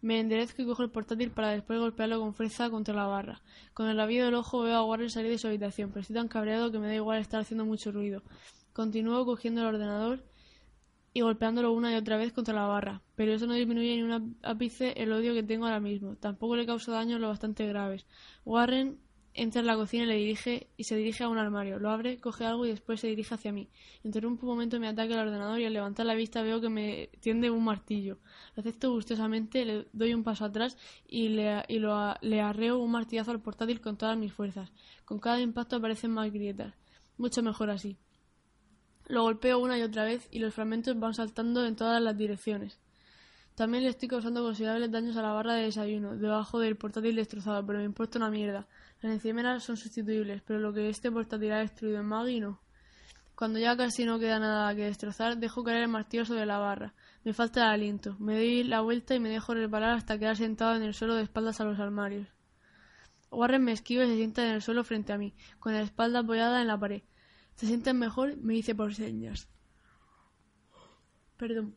Me 0.00 0.18
enderezco 0.18 0.62
y 0.62 0.66
cojo 0.66 0.82
el 0.82 0.90
portátil 0.90 1.30
para 1.30 1.50
después 1.50 1.78
golpearlo 1.78 2.18
con 2.18 2.34
fuerza 2.34 2.68
contra 2.68 2.92
la 2.92 3.06
barra. 3.06 3.42
Con 3.74 3.88
el 3.88 3.96
rabillo 3.96 4.24
del 4.24 4.34
ojo 4.34 4.62
veo 4.62 4.74
a 4.74 4.84
Warren 4.84 5.08
salir 5.08 5.30
de 5.30 5.38
su 5.38 5.46
habitación, 5.46 5.90
pero 5.90 6.00
estoy 6.00 6.16
tan 6.16 6.26
cabreado 6.26 6.72
que 6.72 6.80
me 6.80 6.88
da 6.88 6.96
igual 6.96 7.20
estar 7.20 7.40
haciendo 7.40 7.64
mucho 7.64 7.92
ruido. 7.92 8.24
Continúo 8.72 9.24
cogiendo 9.24 9.60
el 9.60 9.68
ordenador 9.68 10.24
y 11.14 11.20
golpeándolo 11.20 11.72
una 11.72 11.92
y 11.92 11.96
otra 11.96 12.16
vez 12.16 12.32
contra 12.32 12.54
la 12.54 12.66
barra, 12.66 13.02
pero 13.14 13.32
eso 13.32 13.46
no 13.46 13.54
disminuye 13.54 13.96
ni 13.96 14.02
un 14.02 14.36
ápice 14.42 14.94
el 14.96 15.12
odio 15.12 15.34
que 15.34 15.42
tengo 15.42 15.66
ahora 15.66 15.80
mismo. 15.80 16.16
Tampoco 16.16 16.56
le 16.56 16.66
causa 16.66 16.92
daños 16.92 17.20
lo 17.20 17.28
bastante 17.28 17.66
graves. 17.66 18.06
Warren 18.44 18.98
entra 19.34 19.60
en 19.60 19.66
la 19.66 19.76
cocina 19.76 20.04
y 20.04 20.06
le 20.06 20.16
dirige 20.16 20.68
y 20.76 20.84
se 20.84 20.96
dirige 20.96 21.24
a 21.24 21.28
un 21.28 21.38
armario. 21.38 21.78
Lo 21.78 21.90
abre, 21.90 22.18
coge 22.18 22.44
algo 22.44 22.66
y 22.66 22.70
después 22.70 23.00
se 23.00 23.08
dirige 23.08 23.34
hacia 23.34 23.52
mí. 23.52 23.68
Interrumpe 24.04 24.44
un 24.44 24.52
momento 24.52 24.78
mi 24.78 24.86
ataque 24.86 25.14
al 25.14 25.26
ordenador 25.26 25.60
y 25.60 25.64
al 25.64 25.72
levantar 25.72 26.06
la 26.06 26.14
vista 26.14 26.42
veo 26.42 26.60
que 26.60 26.68
me 26.68 27.10
tiende 27.20 27.50
un 27.50 27.64
martillo. 27.64 28.18
Lo 28.54 28.60
acepto 28.60 28.90
gustosamente, 28.90 29.64
le 29.64 29.86
doy 29.92 30.14
un 30.14 30.22
paso 30.22 30.44
atrás 30.44 30.76
y 31.06 31.28
le, 31.30 31.64
y 31.68 31.78
lo, 31.78 32.14
le 32.20 32.40
arreo 32.40 32.78
un 32.78 32.90
martillazo 32.90 33.30
al 33.30 33.40
portátil 33.40 33.80
con 33.80 33.96
todas 33.96 34.16
mis 34.16 34.32
fuerzas. 34.32 34.72
Con 35.04 35.18
cada 35.18 35.40
impacto 35.40 35.76
aparecen 35.76 36.10
más 36.10 36.32
grietas. 36.32 36.74
Mucho 37.16 37.42
mejor 37.42 37.70
así. 37.70 37.98
Lo 39.06 39.22
golpeo 39.22 39.58
una 39.58 39.78
y 39.78 39.82
otra 39.82 40.04
vez 40.04 40.28
y 40.30 40.38
los 40.38 40.54
fragmentos 40.54 40.98
van 40.98 41.14
saltando 41.14 41.64
en 41.66 41.76
todas 41.76 42.00
las 42.00 42.16
direcciones. 42.16 42.78
También 43.54 43.84
le 43.84 43.90
estoy 43.90 44.08
causando 44.08 44.42
considerables 44.42 44.90
daños 44.90 45.16
a 45.16 45.22
la 45.22 45.32
barra 45.32 45.54
de 45.54 45.64
desayuno, 45.64 46.16
debajo 46.16 46.58
del 46.58 46.76
portátil 46.76 47.16
destrozado, 47.16 47.64
pero 47.66 47.80
me 47.80 47.84
importa 47.84 48.18
una 48.18 48.30
mierda. 48.30 48.66
Las 49.02 49.12
encimeras 49.12 49.62
son 49.62 49.76
sustituibles, 49.76 50.42
pero 50.42 50.58
lo 50.58 50.72
que 50.72 50.88
este 50.88 51.10
portátil 51.10 51.52
ha 51.52 51.58
destruido 51.58 52.00
en 52.00 52.06
Maggie 52.06 52.40
no. 52.40 52.60
Cuando 53.34 53.58
ya 53.58 53.76
casi 53.76 54.04
no 54.04 54.18
queda 54.18 54.38
nada 54.38 54.74
que 54.74 54.84
destrozar, 54.84 55.36
dejo 55.36 55.64
caer 55.64 55.82
el 55.82 55.88
martillo 55.88 56.24
sobre 56.24 56.46
la 56.46 56.58
barra. 56.58 56.94
Me 57.24 57.34
falta 57.34 57.62
el 57.64 57.70
aliento. 57.70 58.16
Me 58.18 58.34
doy 58.34 58.62
la 58.62 58.80
vuelta 58.80 59.14
y 59.14 59.20
me 59.20 59.28
dejo 59.28 59.52
reparar 59.52 59.96
hasta 59.96 60.18
quedar 60.18 60.36
sentado 60.36 60.74
en 60.76 60.82
el 60.82 60.94
suelo 60.94 61.14
de 61.14 61.22
espaldas 61.22 61.60
a 61.60 61.64
los 61.64 61.78
armarios. 61.78 62.28
Warren 63.30 63.64
me 63.64 63.72
esquiva 63.72 64.04
y 64.04 64.08
se 64.08 64.16
sienta 64.16 64.46
en 64.46 64.52
el 64.52 64.62
suelo 64.62 64.84
frente 64.84 65.12
a 65.12 65.18
mí, 65.18 65.34
con 65.58 65.72
la 65.72 65.82
espalda 65.82 66.20
apoyada 66.20 66.60
en 66.60 66.68
la 66.68 66.78
pared. 66.78 67.02
¿Se 67.56 67.66
sienten 67.66 67.98
mejor? 67.98 68.36
Me 68.38 68.54
dice 68.54 68.74
por 68.74 68.94
señas. 68.94 69.48
Perdón. 71.36 71.74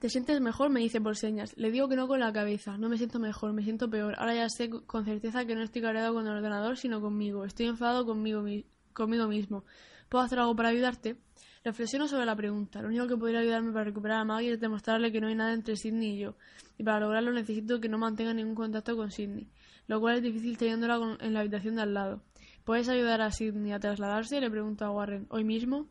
¿Te 0.00 0.08
sientes 0.08 0.40
mejor? 0.40 0.68
Me 0.70 0.80
dice 0.80 1.00
por 1.00 1.16
señas. 1.16 1.56
Le 1.56 1.70
digo 1.70 1.88
que 1.88 1.94
no 1.94 2.08
con 2.08 2.20
la 2.20 2.32
cabeza. 2.32 2.76
No 2.76 2.88
me 2.88 2.98
siento 2.98 3.20
mejor, 3.20 3.52
me 3.52 3.62
siento 3.62 3.88
peor. 3.88 4.14
Ahora 4.18 4.34
ya 4.34 4.48
sé 4.48 4.68
con 4.68 5.04
certeza 5.04 5.44
que 5.44 5.54
no 5.54 5.62
estoy 5.62 5.80
cargado 5.80 6.12
con 6.12 6.26
el 6.26 6.32
ordenador, 6.32 6.76
sino 6.76 7.00
conmigo. 7.00 7.44
Estoy 7.44 7.66
enfadado 7.66 8.04
conmigo, 8.04 8.44
conmigo 8.92 9.28
mismo. 9.28 9.64
¿Puedo 10.08 10.24
hacer 10.24 10.40
algo 10.40 10.56
para 10.56 10.70
ayudarte? 10.70 11.16
Reflexiono 11.64 12.08
sobre 12.08 12.26
la 12.26 12.34
pregunta. 12.34 12.82
Lo 12.82 12.88
único 12.88 13.06
que 13.06 13.16
podría 13.16 13.40
ayudarme 13.40 13.70
para 13.72 13.84
recuperar 13.84 14.18
a 14.18 14.24
Maggie 14.24 14.54
es 14.54 14.60
demostrarle 14.60 15.12
que 15.12 15.20
no 15.20 15.28
hay 15.28 15.36
nada 15.36 15.54
entre 15.54 15.76
Sidney 15.76 16.16
y 16.16 16.18
yo. 16.18 16.34
Y 16.76 16.82
para 16.82 16.98
lograrlo 16.98 17.32
necesito 17.32 17.80
que 17.80 17.88
no 17.88 17.98
mantenga 17.98 18.34
ningún 18.34 18.56
contacto 18.56 18.96
con 18.96 19.12
Sidney. 19.12 19.48
Lo 19.86 20.00
cual 20.00 20.16
es 20.16 20.22
difícil 20.22 20.58
teniéndola 20.58 21.16
en 21.20 21.32
la 21.32 21.40
habitación 21.40 21.76
de 21.76 21.82
al 21.82 21.94
lado. 21.94 22.22
¿Puedes 22.64 22.88
ayudar 22.88 23.20
a 23.20 23.32
Sidney 23.32 23.72
a 23.72 23.80
trasladarse? 23.80 24.40
Le 24.40 24.50
pregunto 24.50 24.84
a 24.84 24.90
Warren. 24.90 25.26
¿Hoy 25.30 25.42
mismo? 25.42 25.88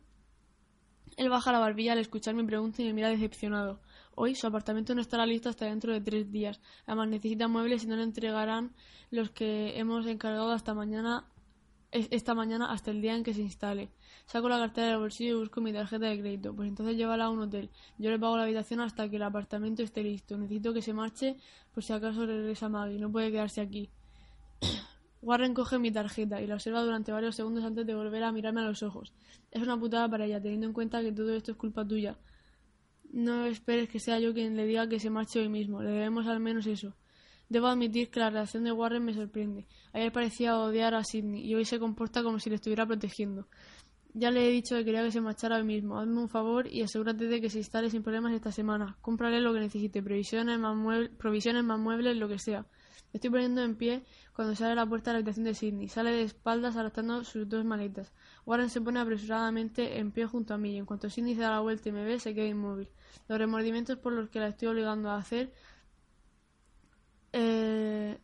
Él 1.18 1.28
baja 1.28 1.52
la 1.52 1.58
barbilla 1.58 1.92
al 1.92 1.98
escuchar 1.98 2.34
mi 2.34 2.44
pregunta 2.44 2.80
y 2.80 2.86
me 2.86 2.94
mira 2.94 3.10
decepcionado. 3.10 3.80
Hoy 4.14 4.34
su 4.34 4.46
apartamento 4.46 4.94
no 4.94 5.02
estará 5.02 5.26
listo 5.26 5.50
hasta 5.50 5.66
dentro 5.66 5.92
de 5.92 6.00
tres 6.00 6.32
días. 6.32 6.62
Además 6.86 7.08
necesita 7.08 7.46
muebles 7.46 7.84
y 7.84 7.86
no 7.86 7.96
le 7.96 8.04
entregarán 8.04 8.72
los 9.10 9.30
que 9.30 9.78
hemos 9.78 10.06
encargado 10.06 10.50
hasta 10.52 10.72
mañana 10.72 11.26
esta 11.92 12.34
mañana 12.34 12.72
hasta 12.72 12.90
el 12.90 13.02
día 13.02 13.14
en 13.14 13.22
que 13.22 13.34
se 13.34 13.42
instale. 13.42 13.90
Saco 14.24 14.48
la 14.48 14.58
cartera 14.58 14.88
del 14.88 14.98
bolsillo 14.98 15.36
y 15.36 15.38
busco 15.40 15.60
mi 15.60 15.74
tarjeta 15.74 16.06
de 16.06 16.18
crédito. 16.18 16.54
Pues 16.54 16.68
entonces 16.68 16.96
llévala 16.96 17.26
a 17.26 17.30
un 17.30 17.40
hotel. 17.40 17.70
Yo 17.98 18.10
le 18.10 18.18
pago 18.18 18.38
la 18.38 18.44
habitación 18.44 18.80
hasta 18.80 19.10
que 19.10 19.16
el 19.16 19.22
apartamento 19.22 19.82
esté 19.82 20.02
listo. 20.02 20.38
Necesito 20.38 20.72
que 20.72 20.80
se 20.80 20.94
marche 20.94 21.36
por 21.74 21.82
si 21.82 21.92
acaso 21.92 22.24
regresa 22.24 22.70
Maggie. 22.70 22.98
No 22.98 23.12
puede 23.12 23.30
quedarse 23.30 23.60
aquí. 23.60 23.90
Warren 25.22 25.54
coge 25.54 25.78
mi 25.78 25.92
tarjeta 25.92 26.42
y 26.42 26.48
la 26.48 26.54
observa 26.54 26.82
durante 26.82 27.12
varios 27.12 27.36
segundos 27.36 27.64
antes 27.64 27.86
de 27.86 27.94
volver 27.94 28.24
a 28.24 28.32
mirarme 28.32 28.60
a 28.60 28.64
los 28.64 28.82
ojos. 28.82 29.14
Es 29.52 29.62
una 29.62 29.78
putada 29.78 30.08
para 30.08 30.26
ella, 30.26 30.42
teniendo 30.42 30.66
en 30.66 30.72
cuenta 30.72 31.00
que 31.00 31.12
todo 31.12 31.32
esto 31.32 31.52
es 31.52 31.56
culpa 31.56 31.86
tuya. 31.86 32.18
No 33.12 33.46
esperes 33.46 33.88
que 33.88 34.00
sea 34.00 34.18
yo 34.18 34.34
quien 34.34 34.56
le 34.56 34.66
diga 34.66 34.88
que 34.88 34.98
se 34.98 35.10
marche 35.10 35.38
hoy 35.38 35.48
mismo. 35.48 35.80
Le 35.80 35.90
debemos 35.90 36.26
al 36.26 36.40
menos 36.40 36.66
eso. 36.66 36.96
Debo 37.48 37.68
admitir 37.68 38.10
que 38.10 38.18
la 38.18 38.30
reacción 38.30 38.64
de 38.64 38.72
Warren 38.72 39.04
me 39.04 39.14
sorprende. 39.14 39.66
Ayer 39.92 40.10
parecía 40.10 40.58
odiar 40.58 40.94
a 40.94 41.04
Sidney 41.04 41.46
y 41.46 41.54
hoy 41.54 41.66
se 41.66 41.78
comporta 41.78 42.24
como 42.24 42.40
si 42.40 42.50
le 42.50 42.56
estuviera 42.56 42.84
protegiendo. 42.84 43.46
Ya 44.14 44.30
le 44.32 44.48
he 44.48 44.50
dicho 44.50 44.74
que 44.74 44.84
quería 44.84 45.04
que 45.04 45.12
se 45.12 45.20
marchara 45.20 45.56
hoy 45.56 45.64
mismo. 45.64 46.00
Hazme 46.00 46.20
un 46.20 46.28
favor 46.28 46.66
y 46.66 46.82
asegúrate 46.82 47.26
de 47.26 47.40
que 47.40 47.48
se 47.48 47.58
instale 47.58 47.90
sin 47.90 48.02
problemas 48.02 48.32
esta 48.32 48.50
semana. 48.50 48.96
Cómprale 49.00 49.40
lo 49.40 49.52
que 49.52 49.60
necesite, 49.60 50.02
provisiones 50.02 50.58
más, 50.58 51.08
provisiones 51.16 51.62
más 51.62 51.78
muebles, 51.78 52.16
lo 52.16 52.26
que 52.26 52.40
sea 52.40 52.66
estoy 53.12 53.30
poniendo 53.30 53.62
en 53.62 53.76
pie 53.76 54.04
cuando 54.34 54.54
sale 54.54 54.74
la 54.74 54.86
puerta 54.86 55.10
de 55.10 55.14
la 55.14 55.18
habitación 55.18 55.44
de 55.44 55.54
Sidney. 55.54 55.88
Sale 55.88 56.10
de 56.10 56.22
espaldas 56.22 56.76
arrastrando 56.76 57.24
sus 57.24 57.48
dos 57.48 57.64
maletas. 57.64 58.12
Warren 58.46 58.70
se 58.70 58.80
pone 58.80 59.00
apresuradamente 59.00 59.98
en 59.98 60.12
pie 60.12 60.26
junto 60.26 60.54
a 60.54 60.58
mí 60.58 60.74
y 60.74 60.78
en 60.78 60.86
cuanto 60.86 61.10
Sidney 61.10 61.34
se 61.34 61.42
da 61.42 61.50
la 61.50 61.60
vuelta 61.60 61.88
y 61.88 61.92
me 61.92 62.04
ve, 62.04 62.18
se 62.18 62.34
queda 62.34 62.46
inmóvil. 62.46 62.88
Los 63.28 63.38
remordimientos 63.38 63.98
por 63.98 64.12
los 64.12 64.30
que 64.30 64.40
la 64.40 64.48
estoy 64.48 64.68
obligando 64.68 65.10
a 65.10 65.16
hacer... 65.16 65.52
Eh, 67.34 68.18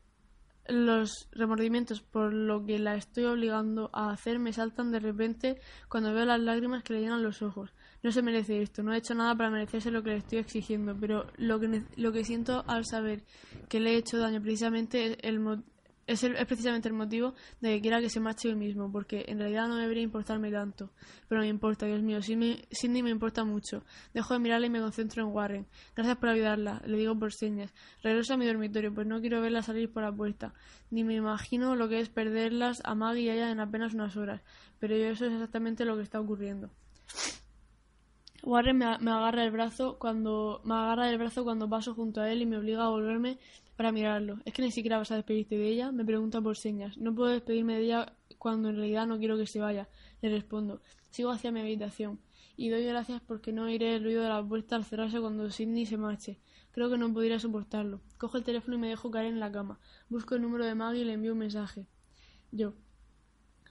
los 0.68 1.28
remordimientos 1.32 2.02
por 2.02 2.32
lo 2.32 2.64
que 2.66 2.78
la 2.78 2.94
estoy 2.94 3.24
obligando 3.24 3.90
a 3.94 4.10
hacer 4.10 4.38
me 4.38 4.52
saltan 4.52 4.90
de 4.90 5.00
repente 5.00 5.60
cuando 5.88 6.12
veo 6.12 6.26
las 6.26 6.40
lágrimas 6.40 6.82
que 6.82 6.92
le 6.92 7.00
llenan 7.00 7.22
los 7.22 7.40
ojos. 7.40 7.72
No 8.02 8.12
se 8.12 8.22
merece 8.22 8.62
esto, 8.62 8.82
no 8.82 8.92
he 8.92 8.98
hecho 8.98 9.14
nada 9.14 9.34
para 9.34 9.50
merecerse 9.50 9.90
lo 9.90 10.02
que 10.02 10.10
le 10.10 10.16
estoy 10.18 10.38
exigiendo, 10.38 10.96
pero 10.98 11.26
lo 11.36 11.58
que, 11.58 11.82
lo 11.96 12.12
que 12.12 12.24
siento 12.24 12.64
al 12.68 12.84
saber 12.84 13.24
que 13.68 13.80
le 13.80 13.92
he 13.92 13.96
hecho 13.96 14.18
daño 14.18 14.40
precisamente 14.40 15.12
es 15.12 15.18
el, 15.22 15.40
es, 16.08 16.24
es, 16.24 16.46
precisamente 16.46 16.88
el 16.88 16.94
motivo 16.94 17.34
de 17.60 17.74
que 17.74 17.82
quiera 17.82 18.00
que 18.00 18.08
se 18.08 18.18
marche 18.18 18.48
hoy 18.48 18.54
mismo, 18.54 18.90
porque 18.90 19.26
en 19.28 19.38
realidad 19.38 19.68
no 19.68 19.76
debería 19.76 20.02
importarme 20.02 20.50
tanto. 20.50 20.90
Pero 21.28 21.42
me 21.42 21.48
importa, 21.48 21.86
Dios 21.86 22.02
mío, 22.02 22.20
Cindy 22.22 23.02
me 23.02 23.10
importa 23.10 23.44
mucho. 23.44 23.84
Dejo 24.14 24.32
de 24.32 24.40
mirarla 24.40 24.66
y 24.66 24.70
me 24.70 24.80
concentro 24.80 25.22
en 25.22 25.28
Warren. 25.28 25.66
Gracias 25.94 26.16
por 26.16 26.30
ayudarla, 26.30 26.80
le 26.86 26.96
digo 26.96 27.16
por 27.18 27.32
señas. 27.32 27.74
Regreso 28.02 28.34
a 28.34 28.36
mi 28.38 28.46
dormitorio, 28.46 28.92
pues 28.92 29.06
no 29.06 29.20
quiero 29.20 29.42
verla 29.42 29.62
salir 29.62 29.92
por 29.92 30.02
la 30.02 30.10
puerta. 30.10 30.54
Ni 30.90 31.04
me 31.04 31.14
imagino 31.14 31.76
lo 31.76 31.88
que 31.90 32.00
es 32.00 32.08
perderlas 32.08 32.80
a 32.84 32.94
Maggie 32.94 33.24
y 33.24 33.28
a 33.28 33.34
ella 33.34 33.50
en 33.50 33.60
apenas 33.60 33.92
unas 33.92 34.16
horas. 34.16 34.40
Pero 34.78 34.94
eso 34.94 35.26
es 35.26 35.32
exactamente 35.32 35.84
lo 35.84 35.96
que 35.96 36.02
está 36.02 36.20
ocurriendo. 36.20 36.70
Warren 38.42 38.78
me, 38.78 38.84
agarra 38.84 39.44
el 39.44 39.50
brazo 39.50 39.98
cuando 39.98 40.60
me 40.64 40.74
agarra 40.74 41.10
el 41.10 41.18
brazo 41.18 41.44
cuando 41.44 41.68
paso 41.68 41.94
junto 41.94 42.20
a 42.20 42.30
él 42.30 42.42
y 42.42 42.46
me 42.46 42.56
obliga 42.56 42.84
a 42.84 42.88
volverme 42.88 43.38
para 43.76 43.92
mirarlo. 43.92 44.38
Es 44.44 44.54
que 44.54 44.62
ni 44.62 44.70
siquiera 44.70 44.98
vas 44.98 45.10
a 45.10 45.16
despedirte 45.16 45.56
de 45.56 45.68
ella, 45.68 45.92
me 45.92 46.04
pregunta 46.04 46.40
por 46.40 46.56
señas. 46.56 46.96
No 46.98 47.14
puedo 47.14 47.30
despedirme 47.30 47.74
de 47.74 47.84
ella 47.84 48.12
cuando 48.38 48.70
en 48.70 48.76
realidad 48.76 49.06
no 49.06 49.18
quiero 49.18 49.36
que 49.36 49.46
se 49.46 49.60
vaya. 49.60 49.88
Le 50.22 50.30
respondo. 50.30 50.80
Sigo 51.10 51.30
hacia 51.30 51.50
mi 51.50 51.60
habitación 51.60 52.20
y 52.56 52.70
doy 52.70 52.84
gracias 52.84 53.22
porque 53.22 53.52
no 53.52 53.64
oiré 53.64 53.96
el 53.96 54.04
ruido 54.04 54.22
de 54.22 54.28
la 54.28 54.42
puerta 54.42 54.76
al 54.76 54.84
cerrarse 54.84 55.20
cuando 55.20 55.50
Sidney 55.50 55.86
se 55.86 55.96
marche. 55.96 56.38
Creo 56.72 56.90
que 56.90 56.98
no 56.98 57.12
podría 57.12 57.38
soportarlo. 57.38 58.00
Cojo 58.18 58.36
el 58.36 58.44
teléfono 58.44 58.76
y 58.76 58.80
me 58.80 58.88
dejo 58.88 59.10
caer 59.10 59.26
en 59.26 59.40
la 59.40 59.50
cama. 59.50 59.78
Busco 60.08 60.34
el 60.34 60.42
número 60.42 60.64
de 60.64 60.74
Maggie 60.74 61.02
y 61.02 61.04
le 61.04 61.14
envío 61.14 61.32
un 61.32 61.38
mensaje. 61.38 61.86
Yo. 62.50 62.74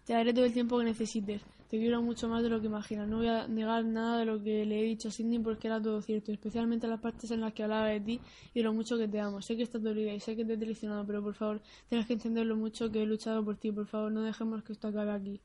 Te 0.06 0.14
daré 0.14 0.34
todo 0.34 0.46
el 0.46 0.54
tiempo 0.54 0.78
que 0.78 0.86
necesites. 0.86 1.42
Te 1.70 1.78
quiero 1.78 2.02
mucho 2.02 2.30
más 2.30 2.44
de 2.44 2.50
lo 2.50 2.62
que 2.62 2.68
imaginas. 2.68 3.10
No 3.10 3.18
voy 3.18 3.28
a 3.28 3.48
negar 3.48 3.84
nada 3.84 4.20
de 4.20 4.26
lo 4.26 4.42
que 4.42 4.66
le 4.66 4.80
he 4.80 4.84
dicho 4.84 5.10
a 5.10 5.12
Sidney 5.12 5.40
porque 5.40 5.68
era 5.68 5.82
todo 5.82 6.02
cierto, 6.02 6.32
especialmente 6.32 6.88
las 6.88 7.02
partes 7.02 7.30
en 7.32 7.42
las 7.42 7.54
que 7.54 7.64
hablaba 7.64 7.88
de 7.88 8.00
ti 8.00 8.22
y 8.54 8.62
lo 8.62 8.72
mucho 8.74 8.98
que 8.98 9.08
te 9.08 9.20
amo. 9.20 9.42
Sé 9.42 9.58
que 9.58 9.64
estás 9.64 9.84
dolida 9.84 10.14
y 10.14 10.22
sé 10.22 10.38
que 10.38 10.46
te 10.46 10.54
he 10.54 10.58
traicionado, 10.58 11.06
pero 11.06 11.22
por 11.22 11.34
favor, 11.34 11.62
tienes 11.90 12.08
que 12.08 12.14
entender 12.14 12.46
lo 12.46 12.56
mucho 12.56 12.90
que 12.90 13.04
he 13.04 13.06
luchado 13.06 13.44
por 13.44 13.58
ti. 13.58 13.72
Por 13.72 13.86
favor, 13.86 14.12
no 14.12 14.22
dejemos 14.22 14.64
que 14.64 14.72
esto 14.72 14.88
acabe 14.88 15.12
aquí. 15.12 15.42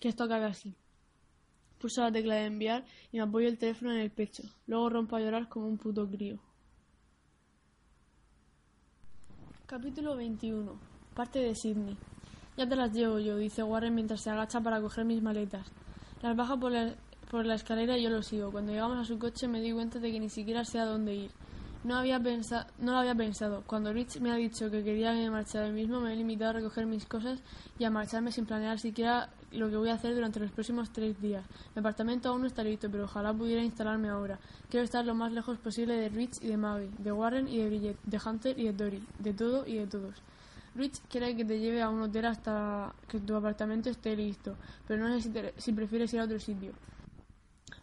Que 0.00 0.08
esto 0.08 0.24
acabe 0.24 0.46
así. 0.46 0.74
Pulso 1.78 2.02
la 2.02 2.10
tecla 2.10 2.34
de 2.34 2.46
enviar 2.46 2.84
y 3.12 3.18
me 3.18 3.22
apoyo 3.22 3.46
el 3.46 3.58
teléfono 3.58 3.92
en 3.92 3.98
el 3.98 4.10
pecho. 4.10 4.42
Luego 4.66 4.90
rompo 4.90 5.14
a 5.14 5.20
llorar 5.20 5.48
como 5.48 5.68
un 5.68 5.78
puto 5.78 6.08
crío. 6.08 6.40
Capítulo 9.66 10.16
21. 10.16 10.80
Parte 11.14 11.38
de 11.38 11.54
Sidney. 11.54 11.96
Ya 12.58 12.68
te 12.68 12.74
las 12.74 12.92
llevo 12.92 13.20
yo, 13.20 13.36
dice 13.36 13.62
Warren 13.62 13.94
mientras 13.94 14.20
se 14.20 14.30
agacha 14.30 14.60
para 14.60 14.80
coger 14.80 15.04
mis 15.04 15.22
maletas. 15.22 15.64
Las 16.22 16.34
baja 16.34 16.56
por 16.56 16.72
la, 16.72 16.92
por 17.30 17.46
la 17.46 17.54
escalera 17.54 17.96
y 17.96 18.02
yo 18.02 18.10
lo 18.10 18.20
sigo. 18.20 18.50
Cuando 18.50 18.72
llegamos 18.72 18.98
a 18.98 19.04
su 19.04 19.16
coche 19.16 19.46
me 19.46 19.60
di 19.60 19.70
cuenta 19.70 20.00
de 20.00 20.10
que 20.10 20.18
ni 20.18 20.28
siquiera 20.28 20.64
sé 20.64 20.80
a 20.80 20.84
dónde 20.84 21.14
ir. 21.14 21.30
No, 21.84 21.96
había 21.96 22.18
no 22.18 22.92
lo 22.92 22.98
había 22.98 23.14
pensado. 23.14 23.62
Cuando 23.64 23.92
Rich 23.92 24.18
me 24.18 24.32
ha 24.32 24.34
dicho 24.34 24.72
que 24.72 24.82
quería 24.82 25.12
que 25.12 25.20
me 25.20 25.30
marchara 25.30 25.68
mismo, 25.68 26.00
me 26.00 26.12
he 26.12 26.16
limitado 26.16 26.50
a 26.50 26.52
recoger 26.54 26.84
mis 26.86 27.06
cosas 27.06 27.40
y 27.78 27.84
a 27.84 27.90
marcharme 27.90 28.32
sin 28.32 28.44
planear 28.44 28.80
siquiera 28.80 29.30
lo 29.52 29.70
que 29.70 29.76
voy 29.76 29.90
a 29.90 29.94
hacer 29.94 30.12
durante 30.16 30.40
los 30.40 30.50
próximos 30.50 30.90
tres 30.90 31.20
días. 31.22 31.44
Mi 31.76 31.78
apartamento 31.78 32.28
aún 32.28 32.40
no 32.40 32.48
está 32.48 32.64
listo, 32.64 32.90
pero 32.90 33.04
ojalá 33.04 33.32
pudiera 33.32 33.62
instalarme 33.62 34.08
ahora. 34.08 34.40
Quiero 34.68 34.82
estar 34.82 35.04
lo 35.04 35.14
más 35.14 35.30
lejos 35.30 35.58
posible 35.58 35.94
de 35.94 36.08
Rich 36.08 36.42
y 36.42 36.48
de 36.48 36.56
Maggie, 36.56 36.90
de 36.98 37.12
Warren 37.12 37.46
y 37.46 37.58
de 37.58 37.68
Bridget, 37.68 37.98
de 38.02 38.18
Hunter 38.26 38.58
y 38.58 38.64
de 38.64 38.72
Dory, 38.72 39.06
de 39.20 39.32
todo 39.32 39.64
y 39.64 39.76
de 39.76 39.86
todos. 39.86 40.16
Rich 40.74 41.00
quiere 41.08 41.34
que 41.36 41.44
te 41.44 41.58
lleve 41.58 41.82
a 41.82 41.88
un 41.88 42.02
hotel 42.02 42.26
hasta 42.26 42.94
que 43.08 43.20
tu 43.20 43.34
apartamento 43.34 43.90
esté 43.90 44.14
listo, 44.16 44.56
pero 44.86 45.06
no 45.06 45.20
sé 45.20 45.52
si, 45.56 45.72
prefieres 45.72 46.12
ir 46.14 46.20
a 46.20 46.24
otro 46.24 46.38
sitio. 46.38 46.72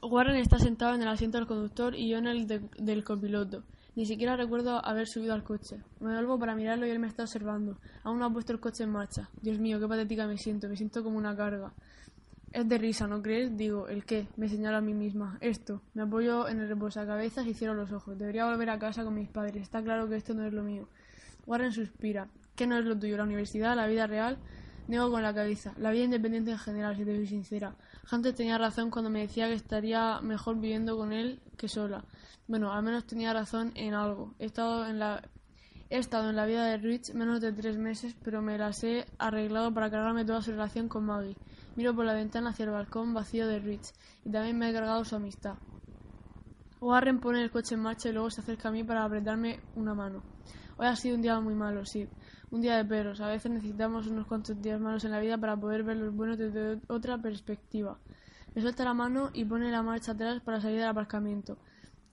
Warren 0.01 0.35
está 0.35 0.59
sentado 0.59 0.93
en 0.93 1.01
el 1.01 1.07
asiento 1.07 1.37
del 1.37 1.47
conductor 1.47 1.95
y 1.95 2.09
yo 2.09 2.17
en 2.17 2.27
el 2.27 2.47
del 2.47 3.03
copiloto. 3.03 3.63
Ni 3.95 4.05
siquiera 4.05 4.35
recuerdo 4.35 4.85
haber 4.85 5.07
subido 5.07 5.33
al 5.33 5.43
coche. 5.43 5.77
Me 6.01 6.13
vuelvo 6.13 6.37
para 6.37 6.53
mirarlo 6.53 6.85
y 6.85 6.89
él 6.89 6.99
me 6.99 7.07
está 7.07 7.23
observando. 7.23 7.77
Aún 8.03 8.19
no 8.19 8.25
ha 8.25 8.33
puesto 8.33 8.51
el 8.51 8.59
coche 8.59 8.83
en 8.83 8.89
marcha. 8.89 9.29
Dios 9.41 9.57
mío, 9.57 9.79
qué 9.79 9.87
patética 9.87 10.27
me 10.27 10.37
siento. 10.37 10.67
Me 10.67 10.75
siento 10.75 11.01
como 11.01 11.17
una 11.17 11.35
carga. 11.35 11.73
Es 12.51 12.67
de 12.67 12.77
risa, 12.77 13.07
¿no 13.07 13.21
crees? 13.21 13.55
Digo, 13.55 13.87
¿el 13.87 14.05
qué? 14.05 14.27
Me 14.35 14.49
señalo 14.49 14.77
a 14.77 14.81
mí 14.81 14.93
misma. 14.93 15.37
Esto. 15.39 15.81
Me 15.93 16.03
apoyo 16.03 16.49
en 16.49 16.59
el 16.59 16.67
reposacabezas 16.67 17.47
y 17.47 17.53
cierro 17.53 17.73
los 17.73 17.91
ojos. 17.93 18.17
Debería 18.17 18.45
volver 18.45 18.69
a 18.69 18.79
casa 18.79 19.05
con 19.05 19.15
mis 19.15 19.29
padres. 19.29 19.61
Está 19.61 19.81
claro 19.81 20.09
que 20.09 20.17
esto 20.17 20.33
no 20.33 20.45
es 20.45 20.51
lo 20.51 20.63
mío. 20.63 20.89
Warren 21.45 21.71
suspira. 21.71 22.27
¿Qué 22.55 22.67
no 22.67 22.77
es 22.77 22.85
lo 22.85 22.97
tuyo? 22.97 23.17
¿La 23.17 23.23
universidad? 23.23 23.75
¿La 23.75 23.87
vida 23.87 24.07
real? 24.07 24.37
Niego 24.87 25.11
con 25.11 25.23
la 25.23 25.33
cabeza. 25.33 25.73
La 25.77 25.91
vida 25.91 26.05
independiente 26.05 26.51
en 26.51 26.57
general, 26.57 26.95
si 26.95 27.05
te 27.05 27.15
soy 27.15 27.27
sincera. 27.27 27.75
Hunter 28.11 28.33
tenía 28.33 28.57
razón 28.57 28.91
cuando 28.91 29.09
me 29.09 29.21
decía 29.21 29.47
que 29.47 29.53
estaría 29.53 30.21
mejor 30.21 30.59
viviendo 30.59 30.97
con 30.97 31.11
él 31.11 31.41
que 31.57 31.67
sola. 31.67 32.05
Bueno, 32.47 32.71
al 32.71 32.83
menos 32.83 33.05
tenía 33.05 33.33
razón 33.33 33.71
en 33.75 33.93
algo. 33.93 34.35
He 34.39 34.45
estado 34.45 34.87
en 34.87 34.99
la, 34.99 35.23
he 35.89 35.97
estado 35.97 36.29
en 36.29 36.35
la 36.35 36.45
vida 36.45 36.65
de 36.65 36.77
Rich 36.77 37.13
menos 37.13 37.41
de 37.41 37.51
tres 37.51 37.77
meses, 37.77 38.15
pero 38.23 38.41
me 38.41 38.57
las 38.57 38.83
he 38.83 39.05
arreglado 39.17 39.73
para 39.73 39.89
cargarme 39.89 40.25
toda 40.25 40.41
su 40.41 40.51
relación 40.51 40.87
con 40.87 41.05
Maggie. 41.05 41.35
Miro 41.75 41.95
por 41.95 42.05
la 42.05 42.13
ventana 42.13 42.51
hacia 42.51 42.65
el 42.65 42.71
balcón 42.71 43.13
vacío 43.13 43.47
de 43.47 43.59
Rich 43.59 43.91
y 44.23 44.31
también 44.31 44.57
me 44.57 44.69
he 44.69 44.73
cargado 44.73 45.03
su 45.03 45.15
amistad. 45.15 45.55
Warren 46.79 47.19
pone 47.19 47.41
el 47.41 47.49
coche 47.49 47.73
en 47.73 47.81
marcha 47.81 48.09
y 48.09 48.13
luego 48.13 48.29
se 48.29 48.41
acerca 48.41 48.69
a 48.69 48.71
mí 48.71 48.83
para 48.83 49.03
apretarme 49.03 49.59
una 49.75 49.95
mano. 49.95 50.34
Hoy 50.77 50.87
ha 50.87 50.95
sido 50.95 51.15
un 51.15 51.21
día 51.21 51.39
muy 51.39 51.55
malo, 51.55 51.85
sí. 51.85 52.07
Un 52.51 52.61
día 52.61 52.75
de 52.75 52.85
perros. 52.85 53.21
A 53.21 53.27
veces 53.27 53.49
necesitamos 53.49 54.07
unos 54.07 54.27
cuantos 54.27 54.61
días 54.61 54.79
malos 54.79 55.05
en 55.05 55.11
la 55.11 55.19
vida 55.19 55.37
para 55.37 55.55
poder 55.55 55.83
ver 55.83 55.97
los 55.97 56.13
buenos 56.13 56.37
desde 56.37 56.81
otra 56.87 57.17
perspectiva. 57.17 57.97
Me 58.53 58.61
suelta 58.61 58.83
la 58.83 58.93
mano 58.93 59.29
y 59.33 59.45
pone 59.45 59.71
la 59.71 59.83
marcha 59.83 60.11
atrás 60.11 60.41
para 60.41 60.59
salir 60.59 60.79
del 60.79 60.89
aparcamiento. 60.89 61.57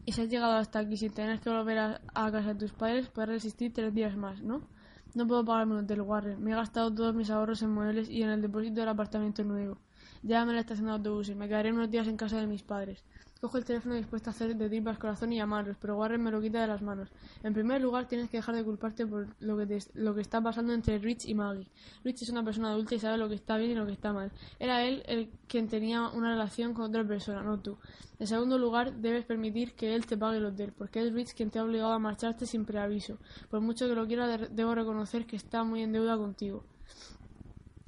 Y 0.05 0.13
si 0.13 0.23
has 0.23 0.29
llegado 0.29 0.53
hasta 0.55 0.79
aquí 0.79 0.97
sin 0.97 1.13
tener 1.13 1.41
que 1.41 1.51
volver 1.51 1.79
a, 1.79 2.01
casa 2.15 2.55
de 2.55 2.55
tus 2.55 2.73
padres, 2.73 3.09
puedes 3.09 3.31
resistir 3.31 3.73
tres 3.73 3.93
días 3.95 4.17
más, 4.17 4.43
¿no? 4.43 4.63
No 5.15 5.27
puedo 5.27 5.45
pagarme 5.45 5.75
un 5.75 5.85
hotel, 5.85 6.01
Warren. 6.01 6.43
Me 6.43 6.53
he 6.53 6.55
gastado 6.55 6.93
todos 6.93 7.15
mis 7.15 7.31
ahorros 7.31 7.63
en 7.63 7.71
muebles 7.71 8.09
y 8.09 8.23
en 8.23 8.31
el 8.31 8.43
depósito 8.43 8.81
del 8.81 8.89
apartamento 8.89 9.45
nuevo. 9.45 9.79
Llévame 10.23 10.53
a 10.53 10.55
la 10.55 10.61
estación 10.61 10.87
de 10.87 10.93
autobuses. 10.93 11.37
Me 11.37 11.49
quedaré 11.49 11.73
unos 11.73 11.91
días 11.91 12.07
en 12.07 12.17
casa 12.17 12.39
de 12.39 12.47
mis 12.47 12.63
padres. 12.63 13.05
Cojo 13.43 13.59
el 13.59 13.65
teléfono 13.65 13.97
dispuesto 13.97 14.31
a 14.31 14.33
hacer 14.33 14.55
de 14.55 14.69
tripas 14.69 14.99
corazón 14.99 15.33
y 15.33 15.37
llamarlos, 15.39 15.77
pero 15.81 15.97
Warren 15.97 16.23
me 16.23 16.31
lo 16.31 16.41
quita 16.41 16.61
de 16.61 16.69
las 16.69 16.81
manos. 16.81 17.09
En 17.43 17.53
primer 17.53 17.81
lugar, 17.81 18.07
tienes 18.07 18.31
que 18.31 18.37
dejar 18.37 18.55
de 18.55 18.63
culparte 18.63 19.05
por 19.05 19.35
lo 19.41 19.57
que, 19.57 19.83
lo 19.95 20.15
que 20.15 20.21
está 20.21 20.41
pasando 20.41 20.73
entre 20.73 20.97
Rich 20.99 21.27
y 21.27 21.35
Maggie. 21.35 21.67
Rich 22.05 22.23
es 22.23 22.29
una 22.29 22.45
persona 22.45 22.71
adulta 22.71 22.95
y 22.95 23.01
sabe 23.01 23.19
lo 23.19 23.29
que 23.29 23.35
está 23.35 23.57
bien 23.57 23.73
y 23.73 23.75
lo 23.75 23.85
que 23.85 23.95
está 23.95 24.13
mal. 24.13 24.31
Era 24.61 24.85
él 24.85 25.03
el 25.07 25.29
quien 25.49 25.67
tenía 25.67 26.07
una 26.11 26.31
relación 26.31 26.73
con 26.73 26.85
otra 26.85 27.05
persona, 27.05 27.43
no 27.43 27.59
tú. 27.59 27.79
En 28.21 28.29
segundo 28.29 28.59
lugar, 28.59 28.93
debes 28.99 29.25
permitir 29.25 29.75
que 29.75 29.97
él 29.97 30.07
te 30.07 30.17
pague 30.17 30.37
el 30.37 30.47
hotel, 30.47 30.73
porque 30.79 31.05
es 31.05 31.13
Rich 31.13 31.35
quien 31.35 31.51
te 31.51 31.59
ha 31.59 31.65
obligado 31.65 31.95
a 31.95 31.99
marcharte 31.99 32.47
sin 32.47 32.65
preaviso. 32.65 33.19
Por 33.51 33.61
mucho 33.61 33.89
que 33.89 33.97
lo 33.97 34.07
quiera, 34.07 34.39
debo 34.39 34.77
reconocer 34.77 35.27
que 35.27 35.35
está 35.35 35.65
muy 35.65 35.83
en 35.83 35.91
deuda 35.91 36.17
contigo. 36.17 36.63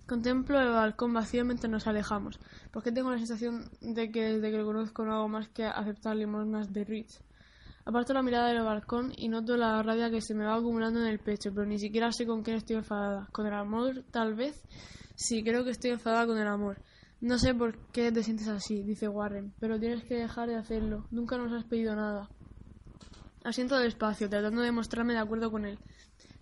Contemplo 0.07 0.61
el 0.61 0.69
balcón 0.69 1.15
vacío 1.15 1.47
mientras 1.47 1.71
nos 1.71 1.87
alejamos, 1.87 2.39
porque 2.71 2.93
tengo 2.93 3.11
la 3.11 3.17
sensación 3.17 3.71
de 3.81 4.11
que 4.11 4.35
desde 4.35 4.51
que 4.51 4.59
lo 4.59 4.67
conozco 4.67 5.03
no 5.05 5.15
hago 5.15 5.29
más 5.29 5.49
que 5.49 5.65
aceptar 5.65 6.15
limosnas 6.15 6.73
de 6.73 6.85
Rich. 6.85 7.21
Aparto 7.87 8.13
la 8.13 8.23
mirada 8.23 8.49
del 8.49 8.63
balcón 8.63 9.13
y 9.17 9.29
noto 9.29 9.57
la 9.57 9.83
rabia 9.83 10.11
que 10.11 10.21
se 10.21 10.35
me 10.35 10.45
va 10.45 10.57
acumulando 10.57 11.01
en 11.01 11.07
el 11.07 11.21
pecho, 11.21 11.51
pero 11.55 11.67
ni 11.67 11.79
siquiera 11.79 12.13
sé 12.13 12.27
con 12.27 12.43
quién 12.43 12.57
estoy 12.57 12.77
enfadada. 12.77 13.29
¿Con 13.33 13.47
el 13.47 13.55
amor, 13.55 14.05
tal 14.11 14.35
vez? 14.35 14.63
Sí, 15.15 15.43
creo 15.43 15.65
que 15.65 15.71
estoy 15.71 15.93
enfadada 15.93 16.27
con 16.27 16.39
el 16.39 16.49
amor. 16.49 16.83
No 17.21 17.39
sé 17.39 17.55
por 17.55 17.79
qué 17.93 18.13
te 18.13 18.23
sientes 18.23 18.49
así, 18.49 18.83
dice 18.83 19.09
Warren, 19.09 19.55
pero 19.59 19.81
tienes 19.81 20.05
que 20.05 20.17
dejar 20.17 20.49
de 20.49 20.57
hacerlo. 20.57 21.07
Nunca 21.11 21.39
nos 21.39 21.53
has 21.53 21.65
pedido 21.65 21.97
nada. 21.97 22.29
Asiento 23.43 23.79
despacio, 23.79 24.29
tratando 24.29 24.61
de 24.61 24.73
mostrarme 24.73 25.15
de 25.15 25.21
acuerdo 25.21 25.51
con 25.51 25.65
él. 25.65 25.79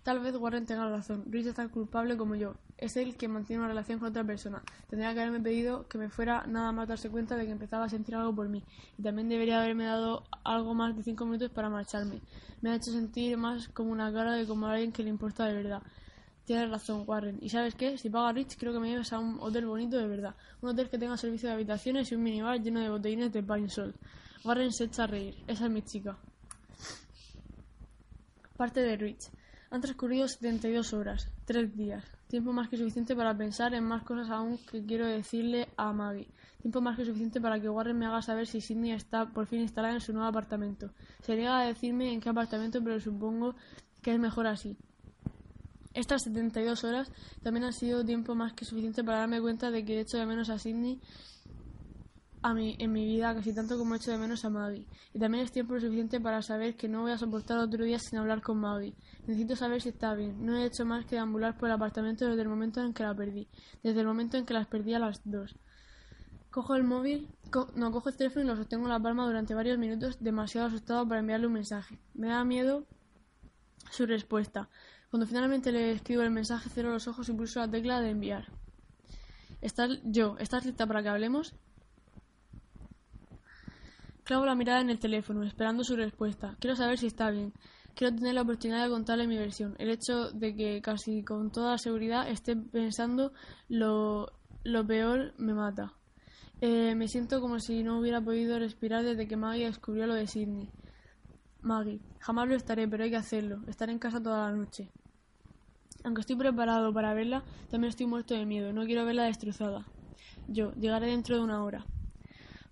Tal 0.03 0.19
vez 0.19 0.35
Warren 0.35 0.65
tenga 0.65 0.89
razón. 0.89 1.23
Rich 1.29 1.47
es 1.47 1.55
tan 1.55 1.69
culpable 1.69 2.17
como 2.17 2.35
yo. 2.35 2.55
Es 2.83 2.97
él 2.97 3.15
quien 3.15 3.31
mantiene 3.31 3.61
una 3.61 3.69
relación 3.69 3.97
con 3.97 4.09
otra 4.09 4.25
persona. 4.25 4.61
Tendría 4.89 5.13
que 5.13 5.21
haberme 5.21 5.39
pedido 5.39 5.87
que 5.87 5.97
me 5.97 6.09
fuera 6.09 6.45
nada 6.47 6.73
más 6.73 6.85
darse 6.85 7.09
cuenta 7.09 7.37
de 7.37 7.45
que 7.45 7.53
empezaba 7.53 7.85
a 7.85 7.89
sentir 7.89 8.13
algo 8.13 8.35
por 8.35 8.49
mí. 8.49 8.61
Y 8.97 9.01
también 9.01 9.29
debería 9.29 9.61
haberme 9.61 9.85
dado 9.85 10.23
algo 10.43 10.73
más 10.73 10.93
de 10.93 11.01
cinco 11.01 11.23
minutos 11.23 11.49
para 11.51 11.69
marcharme. 11.69 12.19
Me 12.61 12.71
ha 12.71 12.75
hecho 12.75 12.91
sentir 12.91 13.37
más 13.37 13.69
como 13.69 13.93
una 13.93 14.11
cara 14.11 14.33
de 14.33 14.45
como 14.45 14.67
alguien 14.67 14.91
que 14.91 15.01
le 15.01 15.09
importa 15.09 15.45
de 15.45 15.53
verdad. 15.53 15.81
Tienes 16.43 16.69
razón, 16.69 17.05
Warren. 17.07 17.37
¿Y 17.39 17.47
sabes 17.47 17.73
qué? 17.73 17.97
Si 17.97 18.09
paga 18.09 18.33
Rich, 18.33 18.57
creo 18.57 18.73
que 18.73 18.79
me 18.79 18.89
lleves 18.89 19.13
a 19.13 19.19
un 19.19 19.37
hotel 19.39 19.65
bonito 19.65 19.97
de 19.97 20.05
verdad. 20.05 20.35
Un 20.61 20.71
hotel 20.71 20.89
que 20.89 20.97
tenga 20.97 21.15
servicio 21.15 21.47
de 21.47 21.55
habitaciones 21.55 22.11
y 22.11 22.15
un 22.15 22.23
minibar 22.23 22.61
lleno 22.61 22.81
de 22.81 22.89
botellines 22.89 23.31
de 23.31 23.43
Pine 23.43 23.69
Sol. 23.69 23.95
Warren 24.43 24.73
se 24.73 24.83
echa 24.83 25.05
a 25.05 25.07
reír. 25.07 25.41
Esa 25.47 25.67
es 25.67 25.71
mi 25.71 25.83
chica. 25.83 26.17
Parte 28.57 28.81
de 28.81 28.97
Rich. 28.97 29.29
Han 29.71 29.79
transcurrido 29.79 30.27
72 30.27 30.91
horas, 30.91 31.29
tres 31.45 31.73
días. 31.77 32.03
Tiempo 32.33 32.51
más 32.51 32.67
que 32.67 32.77
suficiente 32.77 33.15
para 33.15 33.37
pensar 33.37 33.75
en 33.75 33.83
más 33.83 34.01
cosas 34.01 34.31
aún 34.31 34.57
que 34.57 34.83
quiero 34.83 35.05
decirle 35.05 35.69
a 35.77 35.93
Maggie. 35.93 36.27
Tiempo 36.63 36.81
más 36.81 36.97
que 36.97 37.05
suficiente 37.05 37.39
para 37.39 37.59
que 37.59 37.69
Warren 37.69 37.95
me 37.95 38.07
haga 38.07 38.23
saber 38.23 38.47
si 38.47 38.59
Sidney 38.59 38.91
está 38.91 39.27
por 39.27 39.45
fin 39.45 39.61
instalada 39.61 39.93
en 39.93 40.01
su 40.01 40.13
nuevo 40.13 40.27
apartamento. 40.27 40.89
Se 41.21 41.35
niega 41.35 41.59
a 41.59 41.67
decirme 41.67 42.11
en 42.11 42.19
qué 42.19 42.29
apartamento, 42.29 42.83
pero 42.83 42.99
supongo 42.99 43.53
que 44.01 44.15
es 44.15 44.19
mejor 44.19 44.47
así. 44.47 44.75
Estas 45.93 46.23
72 46.23 46.83
horas 46.85 47.11
también 47.43 47.65
han 47.65 47.73
sido 47.73 48.03
tiempo 48.03 48.33
más 48.33 48.53
que 48.53 48.65
suficiente 48.65 49.03
para 49.03 49.19
darme 49.19 49.39
cuenta 49.39 49.69
de 49.69 49.85
que 49.85 49.97
he 49.97 49.99
hecho 49.99 50.17
de 50.17 50.25
menos 50.25 50.49
a 50.49 50.57
Sidney 50.57 50.99
a 52.43 52.53
mí, 52.53 52.75
en 52.77 52.91
mi 52.91 53.05
vida 53.05 53.33
casi 53.33 53.53
tanto 53.53 53.77
como 53.77 53.95
echo 53.95 54.11
de 54.11 54.17
menos 54.17 54.43
a 54.43 54.49
Maggie. 54.49 54.85
Y 55.13 55.19
también 55.19 55.45
es 55.45 55.51
tiempo 55.51 55.79
suficiente 55.79 56.19
para 56.19 56.41
saber 56.41 56.75
que 56.75 56.89
no 56.89 57.01
voy 57.01 57.11
a 57.11 57.17
soportar 57.17 57.57
otro 57.57 57.85
día 57.85 57.97
sin 57.99 58.19
hablar 58.19 58.41
con 58.41 58.59
Maggie. 58.59 58.93
Necesito 59.25 59.55
saber 59.55 59.81
si 59.81 59.89
está 59.89 60.13
bien. 60.13 60.45
No 60.45 60.57
he 60.57 60.65
hecho 60.65 60.85
más 60.85 61.05
que 61.05 61.15
deambular 61.15 61.57
por 61.57 61.69
el 61.69 61.75
apartamento 61.75 62.27
desde 62.27 62.41
el 62.41 62.49
momento 62.49 62.81
en 62.81 62.93
que 62.93 63.03
la 63.03 63.15
perdí. 63.15 63.47
Desde 63.81 64.01
el 64.01 64.07
momento 64.07 64.37
en 64.37 64.45
que 64.45 64.53
las 64.53 64.67
perdí 64.67 64.93
a 64.93 64.99
las 64.99 65.21
dos. 65.23 65.55
Cojo 66.51 66.75
el 66.75 66.83
móvil, 66.83 67.29
no 67.75 67.91
cojo 67.91 68.09
el 68.09 68.17
teléfono 68.17 68.45
y 68.45 68.47
lo 68.47 68.55
sostengo 68.57 68.83
en 68.83 68.89
la 68.89 68.99
palma 68.99 69.25
durante 69.25 69.55
varios 69.55 69.79
minutos, 69.79 70.17
demasiado 70.19 70.67
asustado 70.67 71.07
para 71.07 71.21
enviarle 71.21 71.47
un 71.47 71.53
mensaje. 71.53 71.97
Me 72.13 72.27
da 72.27 72.43
miedo 72.43 72.85
su 73.89 74.05
respuesta. 74.05 74.69
Cuando 75.09 75.25
finalmente 75.25 75.71
le 75.71 75.93
escribo 75.93 76.23
el 76.23 76.29
mensaje, 76.29 76.69
cierro 76.69 76.91
los 76.91 77.07
ojos 77.07 77.29
y 77.29 77.33
pulso 77.33 77.59
la 77.59 77.71
tecla 77.71 78.01
de 78.01 78.09
enviar. 78.09 78.51
¿Estás, 79.61 79.99
yo, 80.03 80.35
¿estás 80.39 80.65
lista 80.65 80.85
para 80.85 81.01
que 81.01 81.09
hablemos? 81.09 81.55
Clavo 84.23 84.45
la 84.45 84.55
mirada 84.55 84.79
en 84.79 84.89
el 84.89 84.99
teléfono, 84.99 85.43
esperando 85.43 85.83
su 85.83 85.95
respuesta. 85.97 86.55
Quiero 86.59 86.75
saber 86.75 86.97
si 86.97 87.07
está 87.07 87.29
bien. 87.29 87.51
Quiero 87.93 88.15
tener 88.15 88.33
la 88.33 88.41
oportunidad 88.43 88.83
de 88.83 88.89
contarle 88.89 89.27
mi 89.27 89.37
versión. 89.37 89.75
El 89.79 89.89
hecho 89.89 90.31
de 90.31 90.55
que 90.55 90.81
casi 90.81 91.23
con 91.23 91.51
toda 91.51 91.77
seguridad 91.77 92.29
esté 92.29 92.55
pensando 92.55 93.33
lo, 93.67 94.31
lo 94.63 94.87
peor 94.87 95.33
me 95.37 95.53
mata. 95.53 95.93
Eh, 96.61 96.95
me 96.95 97.09
siento 97.09 97.41
como 97.41 97.59
si 97.59 97.83
no 97.83 97.99
hubiera 97.99 98.21
podido 98.21 98.57
respirar 98.57 99.03
desde 99.03 99.27
que 99.27 99.35
Maggie 99.35 99.65
descubrió 99.65 100.07
lo 100.07 100.15
de 100.15 100.27
Sidney. 100.27 100.69
Maggie, 101.61 101.99
jamás 102.19 102.47
lo 102.47 102.55
estaré, 102.55 102.87
pero 102.87 103.03
hay 103.03 103.09
que 103.09 103.17
hacerlo. 103.17 103.61
Estaré 103.67 103.91
en 103.91 103.99
casa 103.99 104.23
toda 104.23 104.49
la 104.49 104.55
noche. 104.55 104.89
Aunque 106.05 106.21
estoy 106.21 106.37
preparado 106.37 106.93
para 106.93 107.13
verla, 107.13 107.43
también 107.69 107.89
estoy 107.89 108.05
muerto 108.05 108.33
de 108.33 108.45
miedo. 108.45 108.71
No 108.71 108.85
quiero 108.85 109.05
verla 109.05 109.25
destrozada. 109.25 109.85
Yo, 110.47 110.71
llegaré 110.75 111.07
dentro 111.07 111.35
de 111.35 111.43
una 111.43 111.63
hora. 111.63 111.85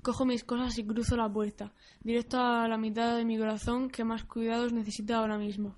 Cojo 0.02 0.26
mis 0.26 0.44
cosas 0.44 0.76
y 0.80 0.84
cruzo 0.84 1.16
la 1.16 1.32
puerta, 1.32 1.74
directo 2.04 2.40
a 2.40 2.68
la 2.68 2.78
mitad 2.78 3.16
de 3.16 3.24
mi 3.24 3.38
corazón 3.38 3.90
que 3.90 4.04
más 4.04 4.24
cuidados 4.24 4.74
necesita 4.74 5.18
ahora 5.18 5.38
mismo. 5.38 5.76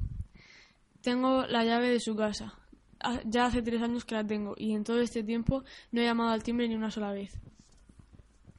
Tengo 1.02 1.46
la 1.46 1.66
llave 1.66 1.90
de 1.90 2.00
su 2.00 2.16
casa. 2.16 2.54
Ya 3.26 3.48
hace 3.48 3.62
tres 3.62 3.82
años 3.82 4.06
que 4.06 4.16
la 4.16 4.26
tengo 4.26 4.56
y 4.58 4.74
en 4.74 4.86
todo 4.86 5.02
este 5.02 5.24
tiempo 5.24 5.66
no 5.92 6.00
he 6.00 6.06
llamado 6.06 6.30
al 6.30 6.42
timbre 6.42 6.70
ni 6.70 6.76
una 6.76 6.90
sola 6.90 7.12
vez. 7.12 7.38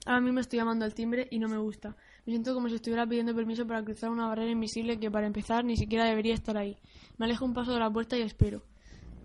Ahora 0.04 0.20
mismo 0.20 0.40
estoy 0.40 0.58
llamando 0.58 0.84
al 0.84 0.92
timbre 0.92 1.28
y 1.30 1.38
no 1.38 1.48
me 1.48 1.56
gusta. 1.56 1.96
Me 2.26 2.32
siento 2.32 2.52
como 2.52 2.68
si 2.68 2.74
estuviera 2.74 3.06
pidiendo 3.06 3.34
permiso 3.34 3.66
para 3.66 3.82
cruzar 3.82 4.10
una 4.10 4.26
barrera 4.26 4.50
invisible 4.50 5.00
que 5.00 5.10
para 5.10 5.26
empezar 5.26 5.64
ni 5.64 5.78
siquiera 5.78 6.04
debería 6.04 6.34
estar 6.34 6.58
ahí. 6.58 6.76
Me 7.16 7.24
alejo 7.24 7.46
un 7.46 7.54
paso 7.54 7.72
de 7.72 7.80
la 7.80 7.90
puerta 7.90 8.18
y 8.18 8.20
espero. 8.20 8.62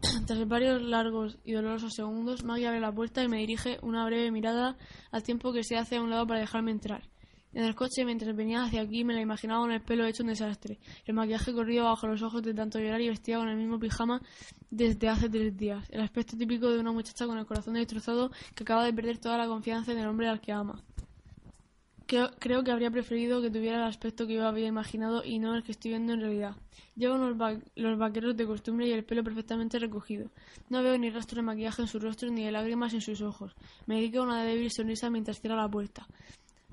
Tras 0.25 0.47
varios 0.47 0.81
largos 0.81 1.37
y 1.43 1.53
dolorosos 1.53 1.93
segundos, 1.93 2.43
Maggie 2.43 2.67
abre 2.67 2.79
la 2.79 2.91
puerta 2.91 3.23
y 3.23 3.27
me 3.27 3.37
dirige 3.37 3.79
una 3.81 4.05
breve 4.05 4.31
mirada 4.31 4.77
al 5.11 5.23
tiempo 5.23 5.51
que 5.51 5.63
se 5.63 5.77
hace 5.77 5.97
a 5.97 6.01
un 6.01 6.09
lado 6.09 6.25
para 6.25 6.39
dejarme 6.39 6.71
entrar. 6.71 7.03
En 7.51 7.63
el 7.63 7.73
coche, 7.73 8.05
mientras 8.05 8.35
venía 8.35 8.63
hacia 8.63 8.81
aquí, 8.81 9.03
me 9.03 9.15
la 9.15 9.21
imaginaba 9.21 9.61
con 9.61 9.71
el 9.71 9.81
pelo 9.81 10.05
hecho 10.05 10.21
un 10.21 10.29
desastre, 10.29 10.77
el 11.05 11.15
maquillaje 11.15 11.51
corrido 11.51 11.85
bajo 11.85 12.07
los 12.07 12.21
ojos 12.21 12.43
de 12.43 12.53
tanto 12.53 12.79
llorar 12.79 13.01
y 13.01 13.09
vestida 13.09 13.39
con 13.39 13.49
el 13.49 13.57
mismo 13.57 13.79
pijama 13.79 14.21
desde 14.69 15.09
hace 15.09 15.29
tres 15.29 15.57
días, 15.57 15.83
el 15.89 16.01
aspecto 16.01 16.37
típico 16.37 16.69
de 16.69 16.79
una 16.79 16.91
muchacha 16.91 17.25
con 17.25 17.39
el 17.39 17.47
corazón 17.47 17.73
destrozado 17.73 18.29
que 18.53 18.63
acaba 18.63 18.85
de 18.85 18.93
perder 18.93 19.17
toda 19.17 19.37
la 19.39 19.47
confianza 19.47 19.91
en 19.91 19.97
el 19.97 20.07
hombre 20.07 20.27
al 20.27 20.39
que 20.39 20.51
ama. 20.51 20.79
Creo, 22.09 22.63
que 22.63 22.71
habría 22.71 22.89
preferido 22.89 23.39
que 23.39 23.51
tuviera 23.51 23.77
el 23.77 23.83
aspecto 23.83 24.25
que 24.25 24.33
yo 24.33 24.47
había 24.47 24.65
imaginado 24.65 25.23
y 25.23 25.37
no 25.37 25.53
el 25.53 25.61
que 25.61 25.73
estoy 25.73 25.91
viendo 25.91 26.13
en 26.13 26.21
realidad. 26.21 26.55
Llevo 26.95 27.17
los 27.19 27.99
vaqueros 27.99 28.35
de 28.35 28.47
costumbre 28.47 28.87
y 28.87 28.91
el 28.93 29.03
pelo 29.03 29.23
perfectamente 29.23 29.77
recogido. 29.77 30.31
No 30.69 30.81
veo 30.81 30.97
ni 30.97 31.11
rastro 31.11 31.35
de 31.35 31.43
maquillaje 31.43 31.83
en 31.83 31.87
su 31.87 31.99
rostro 31.99 32.31
ni 32.31 32.43
de 32.43 32.51
lágrimas 32.51 32.95
en 32.95 33.01
sus 33.01 33.21
ojos. 33.21 33.53
Me 33.85 33.97
dedico 33.97 34.21
a 34.21 34.23
una 34.23 34.43
débil 34.43 34.71
sonrisa 34.71 35.11
mientras 35.11 35.39
cierra 35.39 35.55
la 35.55 35.69
puerta. 35.69 36.07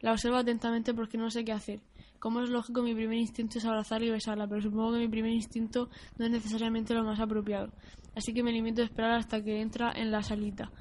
La 0.01 0.13
observo 0.13 0.39
atentamente 0.39 0.95
porque 0.95 1.19
no 1.19 1.31
sé 1.31 1.45
qué 1.45 1.53
hacer. 1.53 1.81
Como 2.19 2.41
es 2.41 2.49
lógico, 2.49 2.81
mi 2.81 2.95
primer 2.95 3.19
instinto 3.19 3.59
es 3.59 3.67
abrazarla 3.67 4.07
y 4.07 4.11
besarla, 4.13 4.47
pero 4.47 4.63
supongo 4.63 4.95
que 4.95 5.01
mi 5.01 5.09
primer 5.09 5.33
instinto 5.33 5.91
no 6.17 6.25
es 6.25 6.31
necesariamente 6.31 6.95
lo 6.95 7.05
más 7.05 7.21
apropiado. 7.21 7.71
Así 8.15 8.33
que 8.33 8.43
me 8.43 8.53
limito 8.53 8.81
a 8.81 8.87
esperar 8.87 9.11
hasta 9.13 9.45
que 9.45 9.61
entra 9.61 9.93
en 9.93 10.11
la 10.11 10.23
salita. 10.23 10.73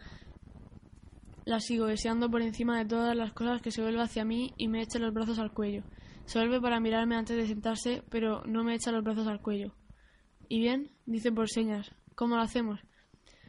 La 1.45 1.59
sigo 1.59 1.85
deseando 1.85 2.29
por 2.29 2.41
encima 2.41 2.79
de 2.79 2.85
todas 2.85 3.15
las 3.15 3.31
cosas 3.31 3.61
que 3.61 3.69
se 3.69 3.81
vuelve 3.81 4.01
hacia 4.01 4.25
mí 4.25 4.53
y 4.57 4.67
me 4.67 4.81
echa 4.81 4.97
los 4.97 5.13
brazos 5.13 5.37
al 5.37 5.53
cuello. 5.53 5.83
Se 6.25 6.39
vuelve 6.39 6.59
para 6.59 6.79
mirarme 6.79 7.15
antes 7.15 7.37
de 7.37 7.45
sentarse, 7.45 8.03
pero 8.09 8.43
no 8.45 8.63
me 8.63 8.73
echa 8.73 8.91
los 8.91 9.03
brazos 9.03 9.27
al 9.27 9.41
cuello. 9.41 9.75
¿Y 10.49 10.59
bien? 10.59 10.89
dice 11.05 11.31
por 11.31 11.47
señas. 11.47 11.91
¿Cómo 12.15 12.35
lo 12.35 12.41
hacemos? 12.41 12.79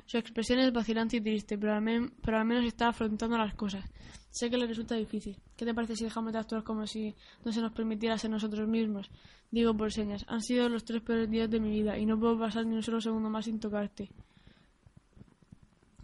Su 0.05 0.19
expresión 0.19 0.59
es 0.59 0.73
vacilante 0.73 1.17
y 1.17 1.21
triste, 1.23 1.57
pero 1.57 1.75
al, 1.75 1.83
menos 1.83 2.65
está 2.67 2.89
afrontando 2.89 3.39
las 3.39 3.55
cosas. 3.55 3.85
Sé 4.31 4.51
que 4.51 4.59
le 4.59 4.67
resulta 4.67 4.95
difícil. 4.95 5.41
¿Qué 5.57 5.65
te 5.65 5.73
parece 5.73 5.97
si 5.97 6.05
dejamos 6.05 6.35
de 6.35 6.39
actuar 6.39 6.65
como 6.65 6.87
si 6.87 7.15
no 7.45 7.51
se 7.51 7.63
nos 7.63 7.73
permitiera 7.73 8.19
ser 8.19 8.31
nosotros 8.31 8.69
mismos? 8.69 9.11
Digo 9.51 9.75
por 9.75 9.91
señas. 9.91 10.27
Han 10.29 10.43
sido 10.43 10.69
los 10.69 10.85
tres 10.85 11.01
peores 11.01 11.31
días 11.31 11.51
de 11.51 11.61
mi 11.61 11.71
vida 11.71 11.99
y 11.99 12.05
no 12.05 12.21
puedo 12.21 12.39
pasar 12.39 12.67
ni 12.67 12.75
un 12.75 12.83
solo 12.83 13.01
segundo 13.01 13.31
más 13.31 13.47
sin 13.47 13.59
tocarte. 13.59 14.11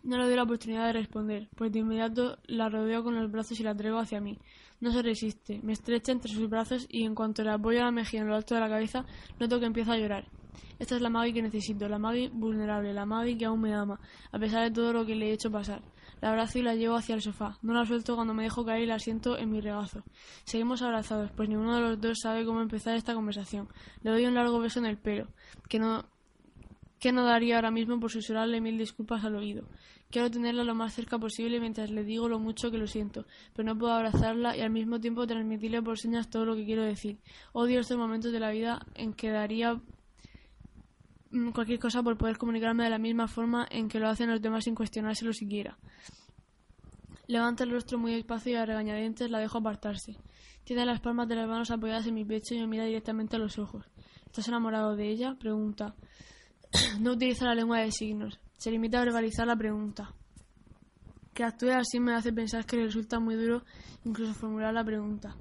No 0.05 0.19
le 0.19 0.25
doy 0.25 0.37
la 0.37 0.43
oportunidad 0.43 0.87
de 0.87 0.95
responder, 0.95 1.49
pues 1.55 1.71
de 1.73 1.79
inmediato 1.79 2.39
la 2.47 2.69
rodeo 2.69 3.05
con 3.05 3.15
los 3.15 3.31
brazos 3.31 3.59
y 3.61 3.63
la 3.63 3.75
traigo 3.75 3.99
hacia 3.99 4.21
mí. 4.21 4.39
No 4.81 4.91
se 4.91 5.01
resiste, 5.03 5.61
me 5.63 5.73
estrecha 5.73 6.11
entre 6.11 6.33
sus 6.33 6.49
brazos 6.49 6.87
y 6.89 7.05
en 7.05 7.15
cuanto 7.15 7.45
le 7.45 7.51
apoyo 7.51 7.81
la 7.81 7.93
mejilla 7.93 8.23
en 8.23 8.29
lo 8.29 8.35
alto 8.35 8.55
de 8.55 8.61
la 8.61 8.69
cabeza, 8.69 9.05
noto 9.39 9.61
que 9.61 9.67
empieza 9.67 9.93
a 9.93 9.99
llorar. 9.99 10.27
Esta 10.79 10.97
es 10.97 11.03
la 11.03 11.09
Maggie 11.09 11.33
que 11.33 11.43
necesito, 11.43 11.89
la 11.89 11.99
Maggie 11.99 12.31
vulnerable, 12.31 12.93
la 12.93 13.07
Maggie 13.07 13.39
que 13.39 13.45
aún 13.45 13.61
me 13.61 13.73
ama, 13.73 14.01
a 14.33 14.39
pesar 14.41 14.65
de 14.65 14.73
todo 14.73 14.93
lo 14.93 15.07
que 15.07 15.15
le 15.15 15.31
he 15.31 15.33
hecho 15.33 15.51
pasar. 15.51 15.83
La 16.21 16.31
abrazo 16.31 16.59
y 16.59 16.63
la 16.63 16.75
llevo 16.75 16.95
hacia 16.95 17.17
el 17.17 17.21
sofá. 17.21 17.59
No 17.63 17.75
la 17.75 17.85
suelto 17.85 18.15
cuando 18.15 18.33
me 18.33 18.45
dejo 18.45 18.65
caer 18.65 18.83
y 18.83 18.87
la 18.87 19.01
siento 19.01 19.37
en 19.37 19.51
mi 19.51 19.61
regazo. 19.61 20.05
Seguimos 20.45 20.81
abrazados, 20.83 21.33
pues 21.33 21.49
ninguno 21.49 21.75
de 21.75 21.81
los 21.81 22.01
dos 22.01 22.21
sabe 22.21 22.45
cómo 22.45 22.61
empezar 22.61 22.97
esta 22.97 23.13
conversación. 23.13 23.69
Le 24.03 24.13
doy 24.13 24.27
un 24.27 24.35
largo 24.35 24.61
beso 24.61 24.79
en 24.79 24.87
el 24.87 24.99
pelo, 24.99 25.27
que 25.69 25.81
no, 25.81 26.05
que 27.03 27.13
no 27.13 27.25
daría 27.25 27.57
ahora 27.57 27.71
mismo 27.71 28.01
por 28.01 28.11
susurrarle 28.11 28.63
mil 28.63 28.79
disculpas 28.79 29.25
al 29.25 29.35
oído. 29.35 29.65
Quiero 30.11 30.31
tenerla 30.31 30.65
lo 30.65 30.75
más 30.75 30.95
cerca 30.95 31.19
posible 31.19 31.61
mientras 31.61 31.91
le 31.91 32.05
digo 32.05 32.29
lo 32.29 32.39
mucho 32.39 32.71
que 32.71 32.79
lo 32.79 32.87
siento, 32.87 33.27
pero 33.53 33.67
no 33.67 33.79
puedo 33.79 33.93
abrazarla 33.93 34.57
y 34.57 34.61
al 34.61 34.71
mismo 34.71 35.01
tiempo 35.01 35.27
transmitirle 35.27 35.83
por 35.83 35.99
señas 35.99 36.31
todo 36.31 36.47
lo 36.47 36.55
que 36.55 36.65
quiero 36.65 36.83
decir. 36.83 37.19
Odio 37.53 37.81
estos 37.81 37.99
momentos 37.99 38.33
de 38.33 38.41
la 38.41 38.51
vida 38.51 38.87
en 38.95 39.13
que 39.13 39.31
daría 39.31 39.83
Mm, 41.33 41.51
cualquier 41.53 41.79
cosa 41.79 42.03
por 42.03 42.19
poder 42.19 42.37
comunicarme 42.37 42.85
de 42.85 42.91
la 42.91 42.99
misma 42.99 43.27
forma 43.27 43.67
en 43.71 43.89
que 43.89 43.99
lo 43.99 44.09
hacen 44.09 44.31
los 44.31 44.43
demás 44.43 44.65
sin 44.65 44.75
cuestionárselo 44.75 45.33
siquiera. 45.33 45.79
Levanta 47.27 47.65
el 47.65 47.71
rostro 47.71 47.99
muy 47.99 48.13
despacio 48.13 48.53
y 48.53 48.57
a 48.57 48.67
regañadientes 48.67 49.31
la 49.31 49.39
dejo 49.39 49.57
apartarse. 49.59 50.19
Tiene 50.65 50.85
las 50.85 51.01
palmas 51.01 51.29
de 51.29 51.37
las 51.37 51.49
manos 51.49 51.71
apoyadas 51.71 52.07
en 52.07 52.15
mi 52.15 52.27
pecho 52.27 52.55
y 52.55 52.59
me 52.59 52.67
mira 52.67 52.85
directamente 52.85 53.37
a 53.37 53.39
los 53.39 53.59
ojos. 53.59 53.87
¿Estás 54.27 54.47
enamorado 54.49 54.95
de 54.95 55.09
ella? 55.09 55.35
Pregunta. 55.41 55.95
No 57.01 57.13
utiliza 57.13 57.45
la 57.45 57.55
lengua 57.55 57.81
de 57.81 57.91
signos. 57.91 58.39
Se 58.57 58.71
limita 58.71 58.99
a 58.99 59.05
verbalizar 59.05 59.47
la 59.47 59.57
pregunta. 59.57 60.15
Que 61.35 61.45
actúe 61.45 61.71
así 61.71 61.99
me 62.01 62.15
hace 62.15 62.33
pensar 62.33 62.67
que 62.67 62.77
le 62.77 62.85
resulta 62.85 63.19
muy 63.19 63.37
duro 63.37 63.65
incluso 64.05 64.35
formular 64.35 64.75
la 64.75 64.85
pregunta 64.85 65.37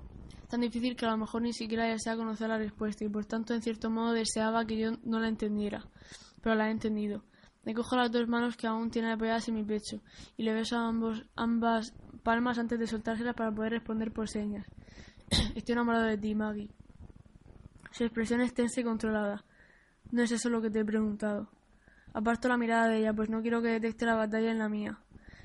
tan 0.52 0.60
difícil 0.60 0.98
que 0.98 1.06
a 1.06 1.12
lo 1.12 1.17
mejor 1.17 1.41
ni 1.41 1.54
siquiera 1.54 1.86
desea 1.86 2.17
conocer 2.17 2.50
la 2.50 2.58
respuesta 2.58 3.06
y 3.06 3.10
por 3.10 3.26
tanto 3.26 3.54
en 3.54 3.62
cierto 3.62 3.89
modo 3.89 4.12
deseaba 4.12 4.65
que 4.65 4.78
yo 4.78 4.91
no 5.06 5.17
la 5.17 5.30
entendiera, 5.30 5.86
pero 6.41 6.56
la 6.56 6.67
he 6.67 6.72
entendido. 6.72 7.24
Me 7.63 7.74
cojo 7.74 7.96
las 7.96 8.12
dos 8.12 8.28
manos 8.28 8.58
que 8.58 8.67
aún 8.67 8.91
tiene 8.91 9.13
apoyadas 9.13 9.48
en 9.48 9.56
mi 9.56 9.63
pecho 9.63 10.02
y 10.36 10.44
le 10.44 10.54
beso 10.54 10.78
ambos, 10.78 11.24
ambas 11.38 11.94
palmas 12.24 12.60
antes 12.60 12.78
de 12.78 12.86
soltárselas 12.86 13.34
para 13.34 13.52
poder 13.52 13.72
responder 13.72 14.12
por 14.12 14.28
señas. 14.28 14.67
Estoy 15.56 15.72
enamorado 15.72 16.06
de 16.06 16.17
ti, 16.17 16.36
Maggie. 16.36 16.70
Su 17.91 18.04
expresión 18.04 18.41
es 18.41 18.54
tensa 18.54 18.82
y 18.82 18.84
controlada. 18.84 19.46
No 20.12 20.24
es 20.24 20.32
eso 20.32 20.50
lo 20.50 20.62
que 20.62 20.69
te 20.69 20.80
he 20.80 20.86
preguntado. 20.86 21.47
Aparto 22.13 22.50
la 22.50 22.58
mirada 22.58 22.88
de 22.88 23.00
ella, 23.00 23.13
pues 23.13 23.30
no 23.30 23.41
quiero 23.41 23.62
que 23.62 23.69
detecte 23.69 24.06
la 24.06 24.15
batalla 24.15 24.52
en 24.52 24.60
la 24.60 24.67
mía. 24.67 25.00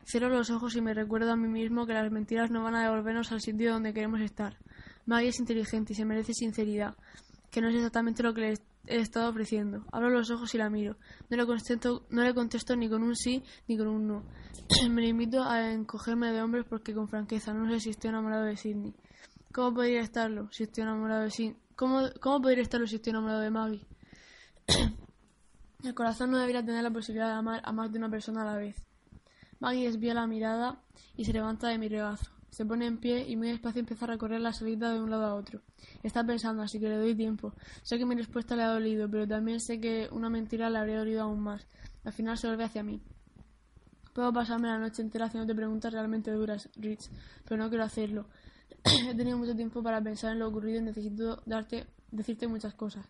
Cierro 0.04 0.28
los 0.28 0.50
ojos 0.50 0.74
y 0.76 0.80
me 0.80 0.94
recuerdo 0.94 1.32
a 1.32 1.36
mí 1.36 1.48
mismo 1.48 1.86
que 1.86 1.92
las 1.92 2.10
mentiras 2.10 2.50
no 2.50 2.62
van 2.62 2.74
a 2.74 2.82
devolvernos 2.82 3.30
al 3.32 3.40
sitio 3.40 3.72
donde 3.72 3.92
queremos 3.92 4.20
estar. 4.20 4.56
Maggie 5.04 5.28
es 5.28 5.38
inteligente 5.38 5.92
y 5.92 5.96
se 5.96 6.04
merece 6.04 6.32
sinceridad, 6.32 6.96
que 7.50 7.60
no 7.60 7.68
es 7.68 7.76
exactamente 7.76 8.24
lo 8.24 8.34
que 8.34 8.40
le 8.40 8.54
he 8.86 9.00
estado 9.00 9.30
ofreciendo. 9.30 9.84
Abro 9.92 10.10
los 10.10 10.30
ojos 10.30 10.52
y 10.54 10.58
la 10.58 10.68
miro. 10.68 10.96
No 11.30 11.36
le, 11.36 11.46
contesto, 11.46 12.06
no 12.10 12.22
le 12.22 12.34
contesto 12.34 12.74
ni 12.74 12.88
con 12.88 13.02
un 13.02 13.14
sí 13.14 13.42
ni 13.68 13.76
con 13.76 13.86
un 13.86 14.06
no. 14.06 14.24
Me 14.90 15.02
limito 15.02 15.42
a 15.44 15.72
encogerme 15.72 16.32
de 16.32 16.42
hombres 16.42 16.64
porque 16.68 16.92
con 16.92 17.08
franqueza 17.08 17.52
no 17.54 17.70
sé 17.70 17.80
si 17.80 17.90
estoy 17.90 18.10
enamorado 18.10 18.44
de 18.44 18.56
Sidney. 18.56 18.94
¿Cómo 19.52 19.74
podría 19.74 20.00
estarlo 20.00 20.48
si 20.50 20.64
estoy 20.64 20.82
enamorado 20.82 21.22
de 21.22 21.30
Sidney? 21.30 21.56
¿Cómo, 21.76 22.02
¿Cómo 22.20 22.40
podría 22.42 22.62
estarlo 22.62 22.86
si 22.86 22.96
estoy 22.96 23.10
enamorado 23.10 23.40
de 23.40 23.50
Maggie? 23.50 23.86
El 25.84 25.94
corazón 25.94 26.30
no 26.30 26.38
debería 26.38 26.64
tener 26.64 26.82
la 26.82 26.90
posibilidad 26.90 27.28
de 27.28 27.34
amar 27.34 27.60
a 27.64 27.72
más 27.72 27.92
de 27.92 27.98
una 27.98 28.10
persona 28.10 28.42
a 28.42 28.44
la 28.44 28.56
vez. 28.56 28.76
Maggie 29.60 29.86
desvía 29.86 30.14
la 30.14 30.26
mirada 30.26 30.82
y 31.16 31.24
se 31.24 31.32
levanta 31.32 31.68
de 31.68 31.78
mi 31.78 31.88
regazo. 31.88 32.30
Se 32.50 32.64
pone 32.64 32.86
en 32.86 32.98
pie 32.98 33.28
y 33.28 33.36
muy 33.36 33.48
despacio 33.48 33.80
empieza 33.80 34.06
a 34.06 34.08
recorrer 34.08 34.40
la 34.40 34.52
salida 34.52 34.92
de 34.92 35.00
un 35.00 35.10
lado 35.10 35.26
a 35.26 35.34
otro. 35.34 35.60
Está 36.02 36.24
pensando, 36.24 36.62
así 36.62 36.80
que 36.80 36.88
le 36.88 36.96
doy 36.96 37.14
tiempo. 37.14 37.52
Sé 37.82 37.98
que 37.98 38.06
mi 38.06 38.14
respuesta 38.14 38.56
le 38.56 38.62
ha 38.62 38.68
dolido, 38.68 39.10
pero 39.10 39.28
también 39.28 39.60
sé 39.60 39.78
que 39.80 40.08
una 40.10 40.30
mentira 40.30 40.70
le 40.70 40.78
habría 40.78 40.98
dolido 40.98 41.22
aún 41.22 41.40
más. 41.40 41.66
Al 42.04 42.12
final 42.12 42.38
se 42.38 42.46
vuelve 42.46 42.64
hacia 42.64 42.82
mí. 42.82 43.02
Puedo 44.14 44.32
pasarme 44.32 44.68
la 44.68 44.78
noche 44.78 45.02
entera 45.02 45.26
haciéndote 45.26 45.54
preguntas 45.54 45.92
realmente 45.92 46.30
duras, 46.30 46.70
Rich, 46.76 47.10
pero 47.44 47.62
no 47.62 47.68
quiero 47.68 47.84
hacerlo. 47.84 48.26
He 48.84 49.14
tenido 49.14 49.36
mucho 49.36 49.54
tiempo 49.54 49.82
para 49.82 50.00
pensar 50.00 50.32
en 50.32 50.38
lo 50.38 50.48
ocurrido 50.48 50.78
y 50.78 50.82
necesito 50.82 51.42
darte, 51.44 51.86
decirte 52.10 52.48
muchas 52.48 52.72
cosas. 52.72 53.04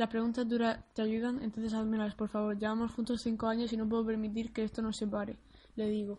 Las 0.00 0.08
preguntas 0.08 0.48
duras 0.48 0.78
te 0.94 1.02
ayudan, 1.02 1.42
entonces 1.42 1.74
házmelas, 1.74 2.14
por 2.14 2.30
favor. 2.30 2.58
Llevamos 2.58 2.90
juntos 2.90 3.20
cinco 3.20 3.48
años 3.48 3.70
y 3.74 3.76
no 3.76 3.86
puedo 3.86 4.06
permitir 4.06 4.50
que 4.50 4.64
esto 4.64 4.80
nos 4.80 4.96
separe, 4.96 5.36
le 5.76 5.90
digo. 5.90 6.16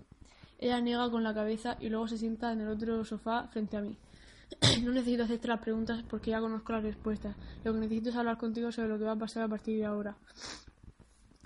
Ella 0.60 0.80
niega 0.80 1.10
con 1.10 1.24
la 1.24 1.34
cabeza 1.34 1.78
y 1.80 1.90
luego 1.90 2.08
se 2.08 2.20
sienta 2.20 2.52
en 2.52 2.62
el 2.62 2.68
otro 2.68 3.04
sofá 3.04 3.48
frente 3.48 3.78
a 3.78 3.82
mí. 3.82 3.98
no 4.84 4.92
necesito 4.92 5.24
hacerte 5.24 5.48
las 5.48 5.62
preguntas 5.62 6.04
porque 6.08 6.30
ya 6.30 6.40
conozco 6.40 6.74
las 6.74 6.84
respuestas. 6.84 7.36
Lo 7.64 7.74
que 7.74 7.80
necesito 7.80 8.10
es 8.10 8.16
hablar 8.18 8.38
contigo 8.38 8.72
sobre 8.72 8.88
lo 8.88 9.00
que 9.00 9.06
va 9.06 9.14
a 9.14 9.16
pasar 9.16 9.42
a 9.42 9.48
partir 9.48 9.80
de 9.80 9.86
ahora. 9.86 10.16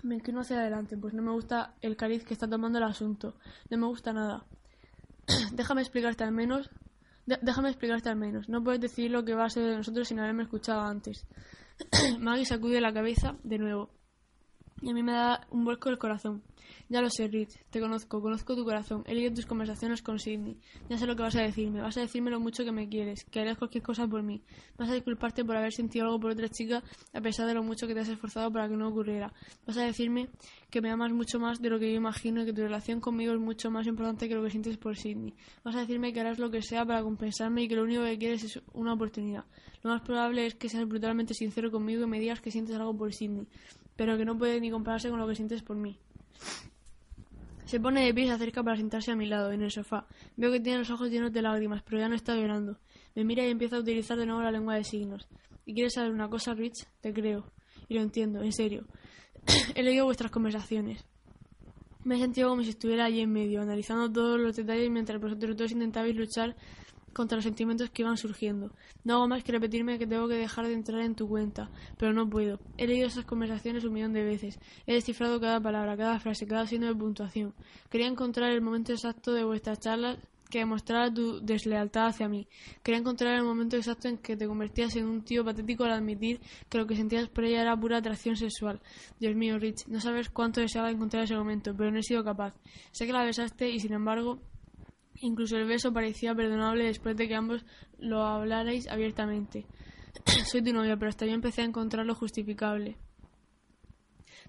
Me 0.04 0.16
inclino 0.16 0.42
hacia 0.42 0.60
adelante, 0.60 0.98
pues 0.98 1.14
no 1.14 1.22
me 1.22 1.32
gusta 1.32 1.76
el 1.80 1.96
cariz 1.96 2.26
que 2.26 2.34
está 2.34 2.50
tomando 2.50 2.80
el 2.80 2.84
asunto. 2.84 3.36
No 3.70 3.78
me 3.78 3.88
gusta 3.88 4.12
nada. 4.12 4.44
déjame 5.54 5.80
explicarte 5.80 6.26
al 6.26 6.34
menos. 6.34 6.70
déjame 7.26 7.70
explicarte 7.70 8.10
al 8.10 8.18
menos. 8.18 8.50
No 8.50 8.62
puedes 8.62 8.82
decir 8.82 9.10
lo 9.10 9.24
que 9.24 9.36
va 9.36 9.46
a 9.46 9.50
ser 9.50 9.64
de 9.64 9.78
nosotros 9.78 10.10
sin 10.10 10.20
haberme 10.20 10.44
escuchado 10.44 10.82
antes. 10.82 11.26
Maggie 12.20 12.46
sacude 12.46 12.82
la 12.82 12.94
cabeza 12.94 13.38
de 13.44 13.58
nuevo. 13.58 13.95
Y 14.82 14.90
a 14.90 14.94
mí 14.94 15.04
me 15.04 15.14
da 15.14 15.48
un 15.52 15.64
vuelco 15.64 15.90
el 15.90 15.98
corazón. 15.98 16.44
Ya 16.88 17.02
lo 17.02 17.10
sé, 17.10 17.28
Rich. 17.28 17.58
Te 17.72 17.80
conozco, 17.80 18.22
conozco 18.22 18.56
tu 18.56 18.64
corazón. 18.64 19.04
He 19.08 19.16
leído 19.16 19.34
tus 19.34 19.46
conversaciones 19.46 20.02
con 20.02 20.20
Sidney. 20.20 20.58
Ya 20.90 20.98
sé 20.98 21.08
lo 21.08 21.16
que 21.16 21.24
vas 21.24 21.36
a 21.36 21.42
decirme. 21.42 21.82
Vas 21.82 21.98
a 21.98 22.02
decirme 22.02 22.30
lo 22.30 22.40
mucho 22.40 22.64
que 22.64 22.72
me 22.72 22.88
quieres, 22.88 23.26
que 23.26 23.40
harías 23.40 23.58
cualquier 23.58 23.84
cosa 23.84 24.08
por 24.08 24.22
mí. 24.22 24.42
Vas 24.78 24.90
a 24.90 24.94
disculparte 24.94 25.44
por 25.44 25.58
haber 25.58 25.74
sentido 25.74 26.06
algo 26.06 26.20
por 26.20 26.32
otra 26.32 26.48
chica 26.50 26.84
a 27.14 27.22
pesar 27.22 27.48
de 27.48 27.54
lo 27.54 27.64
mucho 27.64 27.88
que 27.88 27.94
te 27.94 28.02
has 28.02 28.10
esforzado 28.10 28.52
para 28.52 28.70
que 28.70 28.76
no 28.76 28.88
ocurriera. 28.88 29.34
Vas 29.66 29.78
a 29.78 29.84
decirme 29.84 30.30
que 30.70 30.82
me 30.82 30.92
amas 30.92 31.12
mucho 31.12 31.40
más 31.40 31.62
de 31.62 31.70
lo 31.70 31.80
que 31.80 31.90
yo 31.92 31.98
imagino 31.98 32.44
y 32.44 32.46
que 32.46 32.54
tu 32.54 32.62
relación 32.62 33.00
conmigo 33.00 33.34
es 33.34 33.40
mucho 33.40 33.72
más 33.72 33.88
importante 33.88 34.28
que 34.28 34.36
lo 34.36 34.44
que 34.44 34.52
sientes 34.52 34.78
por 34.78 34.96
Sidney. 34.96 35.34
Vas 35.64 35.76
a 35.76 35.80
decirme 35.80 36.14
que 36.14 36.20
harás 36.20 36.38
lo 36.38 36.52
que 36.52 36.62
sea 36.62 36.86
para 36.86 37.02
compensarme 37.02 37.64
y 37.64 37.68
que 37.68 37.76
lo 37.76 37.84
único 37.84 38.04
que 38.04 38.18
quieres 38.18 38.44
es 38.44 38.62
una 38.74 38.94
oportunidad. 38.94 39.46
Lo 39.82 39.90
más 39.90 40.02
probable 40.02 40.46
es 40.46 40.56
que 40.56 40.70
seas 40.70 40.88
brutalmente 40.88 41.34
sincero 41.34 41.72
conmigo 41.72 42.04
y 42.04 42.08
me 42.08 42.20
digas 42.20 42.42
que 42.42 42.52
sientes 42.52 42.76
algo 42.76 42.96
por 42.96 43.14
Sidney, 43.14 43.48
pero 43.96 44.18
que 44.18 44.26
no 44.26 44.38
puede 44.38 44.60
ni 44.60 44.72
compararse 44.72 45.10
con 45.10 45.20
lo 45.20 45.28
que 45.28 45.36
sientes 45.36 45.62
por 45.64 45.78
mí. 45.78 45.98
Se 47.66 47.80
pone 47.80 48.06
de 48.06 48.14
pie 48.14 48.26
y 48.26 48.28
se 48.28 48.34
acerca 48.34 48.64
para 48.64 48.78
sentarse 48.78 49.12
a 49.12 49.16
mi 49.16 49.26
lado, 49.26 49.52
en 49.52 49.62
el 49.64 49.72
sofá. 49.72 50.06
Veo 50.38 50.52
que 50.52 50.60
tiene 50.60 50.80
los 50.80 50.90
ojos 50.92 51.10
llenos 51.10 51.34
de 51.34 51.42
lágrimas, 51.42 51.82
pero 51.84 52.00
ya 52.00 52.08
no 52.08 52.16
está 52.16 52.36
llorando. 52.36 52.78
Me 53.16 53.24
mira 53.24 53.46
y 53.46 53.50
empieza 53.50 53.78
a 53.78 53.80
utilizar 53.80 54.18
de 54.18 54.26
nuevo 54.26 54.42
la 54.42 54.52
lengua 54.52 54.76
de 54.76 54.84
signos. 54.84 55.28
¿Y 55.66 55.74
quieres 55.74 55.94
saber 55.94 56.12
una 56.12 56.30
cosa, 56.30 56.54
Rich? 56.54 56.86
Te 57.02 57.12
creo. 57.12 57.52
Y 57.88 57.96
lo 57.96 58.02
entiendo, 58.02 58.44
en 58.44 58.54
serio. 58.54 58.86
He 59.76 59.82
leído 59.82 60.06
vuestras 60.06 60.32
conversaciones. 60.32 61.04
Me 62.04 62.18
he 62.18 62.20
sentido 62.20 62.50
como 62.50 62.62
si 62.62 62.70
estuviera 62.70 63.06
allí 63.06 63.22
en 63.22 63.32
medio, 63.32 63.62
analizando 63.62 64.12
todos 64.12 64.40
los 64.40 64.56
detalles 64.56 64.92
mientras 64.92 65.20
vosotros 65.20 65.58
dos 65.58 65.72
intentabais 65.72 66.16
luchar 66.16 66.56
contra 67.16 67.38
los 67.38 67.46
sentimientos 67.46 67.90
que 67.90 68.02
iban 68.02 68.18
surgiendo. 68.18 68.72
No 69.06 69.16
hago 69.16 69.28
más 69.28 69.44
que 69.44 69.54
repetirme 69.54 69.98
que 69.98 70.06
tengo 70.06 70.28
que 70.28 70.36
dejar 70.36 70.68
de 70.68 70.74
entrar 70.74 71.02
en 71.02 71.16
tu 71.16 71.30
cuenta, 71.30 71.72
pero 71.98 72.12
no 72.12 72.30
puedo. 72.30 72.60
He 72.78 72.86
leído 72.86 73.08
esas 73.08 73.24
conversaciones 73.24 73.86
un 73.86 73.94
millón 73.94 74.12
de 74.12 74.24
veces. 74.24 74.60
He 74.86 74.94
descifrado 74.94 75.40
cada 75.40 75.62
palabra, 75.62 75.96
cada 75.96 76.20
frase, 76.20 76.46
cada 76.46 76.68
signo 76.68 76.88
de 76.88 76.96
puntuación. 76.96 77.54
Quería 77.90 78.08
encontrar 78.08 78.52
el 78.52 78.62
momento 78.62 78.92
exacto 78.92 79.32
de 79.32 79.46
vuestras 79.46 79.80
charlas 79.80 80.18
que 80.50 80.60
demostrara 80.60 81.12
tu 81.12 81.40
deslealtad 81.40 82.08
hacia 82.08 82.28
mí. 82.28 82.48
Quería 82.84 83.00
encontrar 83.00 83.36
el 83.36 83.44
momento 83.44 83.78
exacto 83.78 84.10
en 84.10 84.18
que 84.18 84.36
te 84.36 84.46
convertías 84.46 84.96
en 84.98 85.06
un 85.06 85.24
tío 85.24 85.46
patético 85.46 85.86
al 85.86 85.94
admitir 85.94 86.42
que 86.70 86.78
lo 86.78 86.86
que 86.86 86.98
sentías 86.98 87.30
por 87.30 87.46
ella 87.46 87.62
era 87.62 87.80
pura 87.80 87.98
atracción 87.98 88.36
sexual. 88.36 88.82
Dios 89.22 89.36
mío, 89.36 89.58
Rich, 89.58 89.88
no 89.88 90.02
sabes 90.02 90.30
cuánto 90.30 90.60
deseaba 90.60 90.92
encontrar 90.92 91.24
ese 91.24 91.36
momento, 91.36 91.74
pero 91.76 91.92
no 91.92 92.00
he 92.00 92.04
sido 92.04 92.26
capaz. 92.26 92.54
Sé 92.92 93.06
que 93.06 93.14
la 93.14 93.24
besaste 93.24 93.70
y 93.70 93.80
sin 93.80 93.94
embargo 93.94 94.40
Incluso 95.26 95.58
el 95.58 95.66
beso 95.66 95.92
parecía 95.92 96.36
perdonable 96.36 96.86
después 96.86 97.18
de 97.18 97.28
que 97.28 97.34
ambos 97.34 97.66
lo 97.98 98.24
hablarais 98.24 98.88
abiertamente. 98.88 99.66
Soy 100.46 100.62
tu 100.62 100.72
novia, 100.72 100.98
pero 100.98 101.10
hasta 101.10 101.26
yo 101.26 101.34
empecé 101.34 101.64
a 101.64 101.66
encontrarlo 101.66 102.14
justificable. 102.14 102.98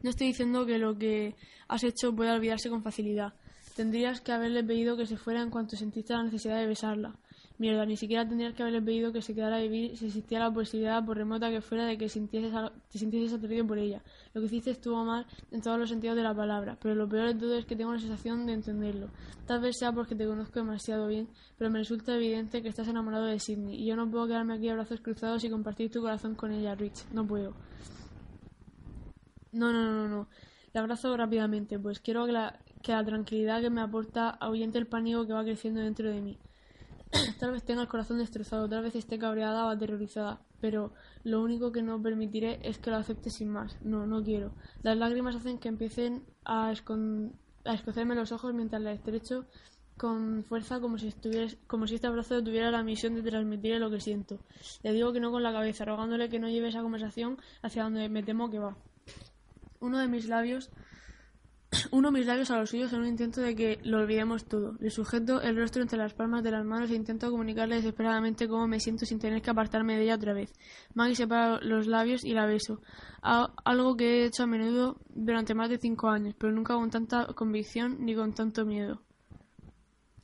No 0.02 0.10
estoy 0.10 0.28
diciendo 0.28 0.66
que 0.66 0.78
lo 0.78 0.98
que 0.98 1.34
has 1.68 1.82
hecho 1.82 2.14
pueda 2.14 2.34
olvidarse 2.34 2.68
con 2.68 2.82
facilidad. 2.82 3.32
Tendrías 3.74 4.20
que 4.20 4.32
haberle 4.32 4.62
pedido 4.62 4.98
que 4.98 5.06
se 5.06 5.16
fuera 5.16 5.40
en 5.40 5.50
cuanto 5.50 5.76
sentiste 5.76 6.12
la 6.12 6.24
necesidad 6.24 6.58
de 6.58 6.66
besarla. 6.66 7.18
Mierda, 7.58 7.86
ni 7.86 7.96
siquiera 7.96 8.28
tendrías 8.28 8.52
que 8.52 8.62
haberle 8.62 8.82
pedido 8.82 9.12
que 9.12 9.22
se 9.22 9.34
quedara 9.34 9.56
a 9.56 9.60
vivir 9.60 9.96
si 9.96 10.06
existía 10.06 10.38
la 10.38 10.52
posibilidad, 10.52 11.02
por 11.02 11.16
remota 11.16 11.50
que 11.50 11.62
fuera, 11.62 11.86
de 11.86 11.96
que 11.96 12.10
sintieses, 12.10 12.52
te 12.90 12.98
sintieses 12.98 13.32
atraído 13.32 13.66
por 13.66 13.78
ella. 13.78 14.02
Lo 14.34 14.42
que 14.42 14.46
hiciste 14.48 14.72
estuvo 14.72 15.02
mal 15.04 15.26
en 15.50 15.62
todos 15.62 15.78
los 15.78 15.88
sentidos 15.88 16.16
de 16.16 16.22
la 16.22 16.34
palabra, 16.34 16.76
pero 16.82 16.94
lo 16.94 17.08
peor 17.08 17.28
de 17.28 17.34
todo 17.34 17.56
es 17.56 17.64
que 17.64 17.74
tengo 17.74 17.94
la 17.94 17.98
sensación 17.98 18.44
de 18.44 18.52
entenderlo. 18.52 19.08
Tal 19.46 19.60
vez 19.60 19.76
sea 19.78 19.90
porque 19.90 20.14
te 20.14 20.26
conozco 20.26 20.60
demasiado 20.60 21.06
bien, 21.06 21.28
pero 21.56 21.70
me 21.70 21.78
resulta 21.78 22.14
evidente 22.14 22.60
que 22.62 22.68
estás 22.68 22.88
enamorado 22.88 23.24
de 23.24 23.40
Sidney, 23.40 23.82
y 23.82 23.86
yo 23.86 23.96
no 23.96 24.10
puedo 24.10 24.26
quedarme 24.26 24.54
aquí 24.54 24.68
a 24.68 24.74
brazos 24.74 25.00
cruzados 25.00 25.42
y 25.44 25.48
compartir 25.48 25.90
tu 25.90 26.02
corazón 26.02 26.34
con 26.34 26.52
ella, 26.52 26.74
Rich. 26.74 27.06
No 27.12 27.26
puedo. 27.26 27.54
No, 29.52 29.72
no, 29.72 29.90
no, 29.90 30.08
no. 30.08 30.28
Le 30.74 30.80
abrazo 30.80 31.16
rápidamente, 31.16 31.78
pues 31.78 32.00
quiero 32.00 32.26
que 32.26 32.32
la, 32.32 32.60
que 32.82 32.92
la 32.92 33.02
tranquilidad 33.02 33.62
que 33.62 33.70
me 33.70 33.80
aporta 33.80 34.28
ahuyente 34.28 34.76
el 34.76 34.86
pánico 34.86 35.26
que 35.26 35.32
va 35.32 35.42
creciendo 35.42 35.80
dentro 35.80 36.10
de 36.10 36.20
mí. 36.20 36.38
Tal 37.38 37.52
vez 37.52 37.64
tenga 37.64 37.82
el 37.82 37.88
corazón 37.88 38.18
destrozado, 38.18 38.68
tal 38.68 38.82
vez 38.82 38.94
esté 38.94 39.18
cabreada 39.18 39.66
o 39.66 39.68
aterrorizada, 39.68 40.40
pero 40.60 40.92
lo 41.24 41.42
único 41.42 41.72
que 41.72 41.82
no 41.82 42.00
permitiré 42.00 42.60
es 42.62 42.78
que 42.78 42.90
lo 42.90 42.96
acepte 42.96 43.30
sin 43.30 43.50
más. 43.50 43.76
No, 43.82 44.06
no 44.06 44.22
quiero. 44.22 44.52
Las 44.82 44.96
lágrimas 44.96 45.36
hacen 45.36 45.58
que 45.58 45.68
empiecen 45.68 46.24
a, 46.44 46.72
escocerme 46.72 48.14
los 48.14 48.32
ojos 48.32 48.54
mientras 48.54 48.82
la 48.82 48.92
estrecho 48.92 49.46
con 49.96 50.44
fuerza 50.44 50.78
como 50.78 50.98
si 50.98 51.10
como 51.66 51.86
si 51.86 51.94
este 51.94 52.06
abrazo 52.06 52.44
tuviera 52.44 52.70
la 52.70 52.82
misión 52.82 53.14
de 53.14 53.22
transmitirle 53.22 53.78
lo 53.78 53.90
que 53.90 54.00
siento. 54.00 54.38
Le 54.82 54.92
digo 54.92 55.12
que 55.12 55.20
no 55.20 55.30
con 55.30 55.42
la 55.42 55.52
cabeza, 55.52 55.84
rogándole 55.84 56.28
que 56.28 56.38
no 56.38 56.48
lleve 56.48 56.68
esa 56.68 56.82
conversación 56.82 57.38
hacia 57.62 57.84
donde 57.84 58.08
me 58.08 58.22
temo 58.22 58.50
que 58.50 58.58
va. 58.58 58.76
Uno 59.80 59.98
de 59.98 60.08
mis 60.08 60.28
labios 60.28 60.70
uno 61.90 62.10
mis 62.10 62.26
labios 62.26 62.50
a 62.50 62.58
los 62.58 62.70
suyos 62.70 62.92
en 62.92 63.00
un 63.00 63.06
intento 63.06 63.40
de 63.40 63.54
que 63.54 63.78
lo 63.82 63.98
olvidemos 63.98 64.44
todo. 64.44 64.76
Le 64.80 64.90
sujeto 64.90 65.40
el 65.40 65.56
rostro 65.56 65.82
entre 65.82 65.98
las 65.98 66.14
palmas 66.14 66.42
de 66.42 66.50
las 66.50 66.64
manos 66.64 66.90
e 66.90 66.94
intento 66.94 67.30
comunicarle 67.30 67.76
desesperadamente 67.76 68.48
cómo 68.48 68.66
me 68.66 68.80
siento 68.80 69.06
sin 69.06 69.18
tener 69.18 69.42
que 69.42 69.50
apartarme 69.50 69.96
de 69.96 70.04
ella 70.04 70.16
otra 70.16 70.32
vez. 70.32 70.52
Maggie 70.94 71.14
separa 71.14 71.60
los 71.62 71.86
labios 71.86 72.24
y 72.24 72.32
la 72.32 72.46
beso. 72.46 72.80
algo 73.22 73.96
que 73.96 74.22
he 74.22 74.26
hecho 74.26 74.44
a 74.44 74.46
menudo 74.46 74.98
durante 75.08 75.54
más 75.54 75.68
de 75.68 75.78
cinco 75.78 76.08
años, 76.08 76.34
pero 76.38 76.52
nunca 76.52 76.74
con 76.74 76.90
tanta 76.90 77.26
convicción 77.34 78.04
ni 78.04 78.14
con 78.14 78.32
tanto 78.34 78.64
miedo. 78.64 79.02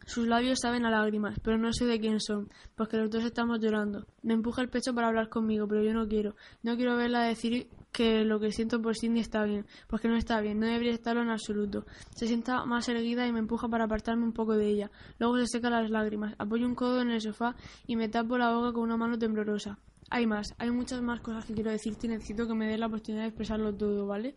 Sus 0.05 0.27
labios 0.27 0.59
saben 0.61 0.85
a 0.85 0.91
lágrimas, 0.91 1.39
pero 1.43 1.59
no 1.59 1.73
sé 1.73 1.85
de 1.87 2.01
quién 2.01 2.21
son, 2.21 2.49
porque 2.77 2.97
los 2.97 3.11
dos 3.11 3.25
estamos 3.25 3.61
llorando. 3.61 4.07
Me 4.23 4.35
empuja 4.35 4.63
el 4.63 4.69
pecho 4.69 4.93
para 4.95 5.09
hablar 5.09 5.29
conmigo, 5.29 5.69
pero 5.69 5.83
yo 5.83 5.95
no 5.95 6.09
quiero. 6.09 6.35
No 6.63 6.77
quiero 6.77 6.97
verla 6.97 7.23
decir 7.23 7.69
que 7.93 8.25
lo 8.25 8.41
que 8.41 8.51
siento 8.51 8.81
por 8.81 8.97
Cindy 8.97 9.21
está 9.21 9.45
bien, 9.45 9.67
porque 9.87 10.09
no 10.09 10.17
está 10.17 10.41
bien, 10.41 10.59
no 10.59 10.67
debería 10.67 10.93
estarlo 10.93 11.23
en 11.23 11.29
absoluto. 11.29 11.85
Se 12.15 12.27
sienta 12.27 12.65
más 12.65 12.89
erguida 12.89 13.27
y 13.27 13.33
me 13.33 13.39
empuja 13.39 13.69
para 13.69 13.85
apartarme 13.85 14.25
un 14.25 14.33
poco 14.33 14.57
de 14.57 14.67
ella. 14.67 14.91
Luego 15.19 15.39
se 15.39 15.47
seca 15.47 15.71
las 15.71 15.91
lágrimas. 15.91 16.35
Apoyo 16.39 16.67
un 16.67 16.75
codo 16.75 17.03
en 17.03 17.11
el 17.11 17.21
sofá 17.21 17.55
y 17.87 17.97
me 17.97 18.09
tapo 18.09 18.39
la 18.39 18.53
boca 18.53 18.73
con 18.73 18.85
una 18.85 18.97
mano 18.97 19.19
temblorosa. 19.19 19.79
Hay 20.11 20.27
más, 20.27 20.55
hay 20.59 20.71
muchas 20.71 21.01
más 21.03 21.21
cosas 21.21 21.45
que 21.45 21.55
quiero 21.55 21.71
decirte 21.71 22.07
y 22.07 22.11
necesito 22.11 22.47
que 22.47 22.55
me 22.55 22.67
des 22.67 22.79
la 22.79 22.87
oportunidad 22.87 23.23
de 23.23 23.29
expresarlo 23.29 23.75
todo, 23.75 24.07
¿vale? 24.07 24.37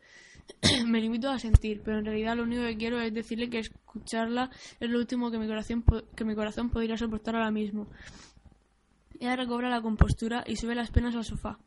me 0.85 1.01
limito 1.01 1.29
a 1.29 1.39
sentir, 1.39 1.81
pero 1.83 1.99
en 1.99 2.05
realidad 2.05 2.35
lo 2.35 2.43
único 2.43 2.63
que 2.63 2.77
quiero 2.77 2.99
es 2.99 3.13
decirle 3.13 3.49
que 3.49 3.59
escucharla 3.59 4.51
es 4.79 4.89
lo 4.89 4.99
último 4.99 5.31
que 5.31 5.39
mi 5.39 5.47
corazón, 5.47 5.83
que 6.15 6.25
mi 6.25 6.35
corazón 6.35 6.69
podría 6.69 6.97
soportar 6.97 7.35
ahora 7.35 7.51
mismo. 7.51 7.87
Ella 9.19 9.35
recobra 9.35 9.69
la 9.69 9.81
compostura 9.81 10.43
y 10.45 10.57
sube 10.57 10.75
las 10.75 10.91
penas 10.91 11.15
al 11.15 11.23
sofá. 11.23 11.57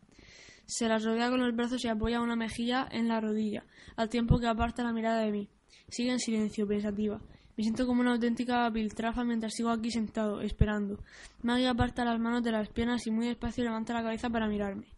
Se 0.69 0.87
las 0.87 1.03
rodea 1.03 1.31
con 1.31 1.41
los 1.41 1.57
brazos 1.57 1.83
y 1.83 1.89
apoya 1.89 2.21
una 2.21 2.37
mejilla 2.37 2.87
en 2.91 3.09
la 3.09 3.23
rodilla, 3.23 3.64
al 3.97 4.11
tiempo 4.11 4.39
que 4.39 4.47
aparta 4.47 4.85
la 4.85 4.93
mirada 4.93 5.23
de 5.23 5.33
mí. 5.33 5.49
Sigue 5.89 6.12
en 6.12 6.19
silencio, 6.19 6.69
pensativa. 6.69 7.23
Me 7.57 7.64
siento 7.64 7.87
como 7.87 8.03
una 8.03 8.12
auténtica 8.12 8.71
piltrafa 8.71 9.25
mientras 9.25 9.55
sigo 9.55 9.71
aquí 9.71 9.91
sentado, 9.91 10.43
esperando. 10.43 11.03
Maggie 11.43 11.69
aparta 11.69 12.05
las 12.05 12.21
manos 12.21 12.43
de 12.43 12.53
las 12.53 12.69
piernas 12.69 13.07
y 13.07 13.11
muy 13.11 13.29
despacio 13.29 13.64
levanta 13.64 13.95
la 13.95 14.03
cabeza 14.03 14.29
para 14.29 14.47
mirarme. 14.47 14.89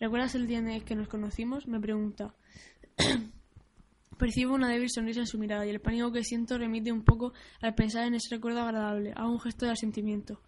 ¿Recuerdas 0.00 0.34
el 0.36 0.46
día 0.46 0.60
en 0.60 0.80
que 0.80 0.94
nos 0.94 1.08
conocimos? 1.08 1.68
me 1.68 1.78
pregunta. 1.78 2.34
Percibo 4.18 4.54
una 4.54 4.70
débil 4.70 4.88
sonrisa 4.88 5.20
en 5.20 5.26
su 5.26 5.38
mirada 5.38 5.66
y 5.66 5.68
el 5.70 5.82
pánico 5.82 6.10
que 6.12 6.24
siento 6.24 6.56
remite 6.56 6.92
un 6.92 7.04
poco 7.04 7.34
al 7.60 7.74
pensar 7.74 8.06
en 8.06 8.14
ese 8.14 8.34
recuerdo 8.34 8.62
agradable. 8.62 9.12
Hago 9.14 9.32
un 9.32 9.40
gesto 9.40 9.66
de 9.66 9.72
asentimiento. 9.72 10.40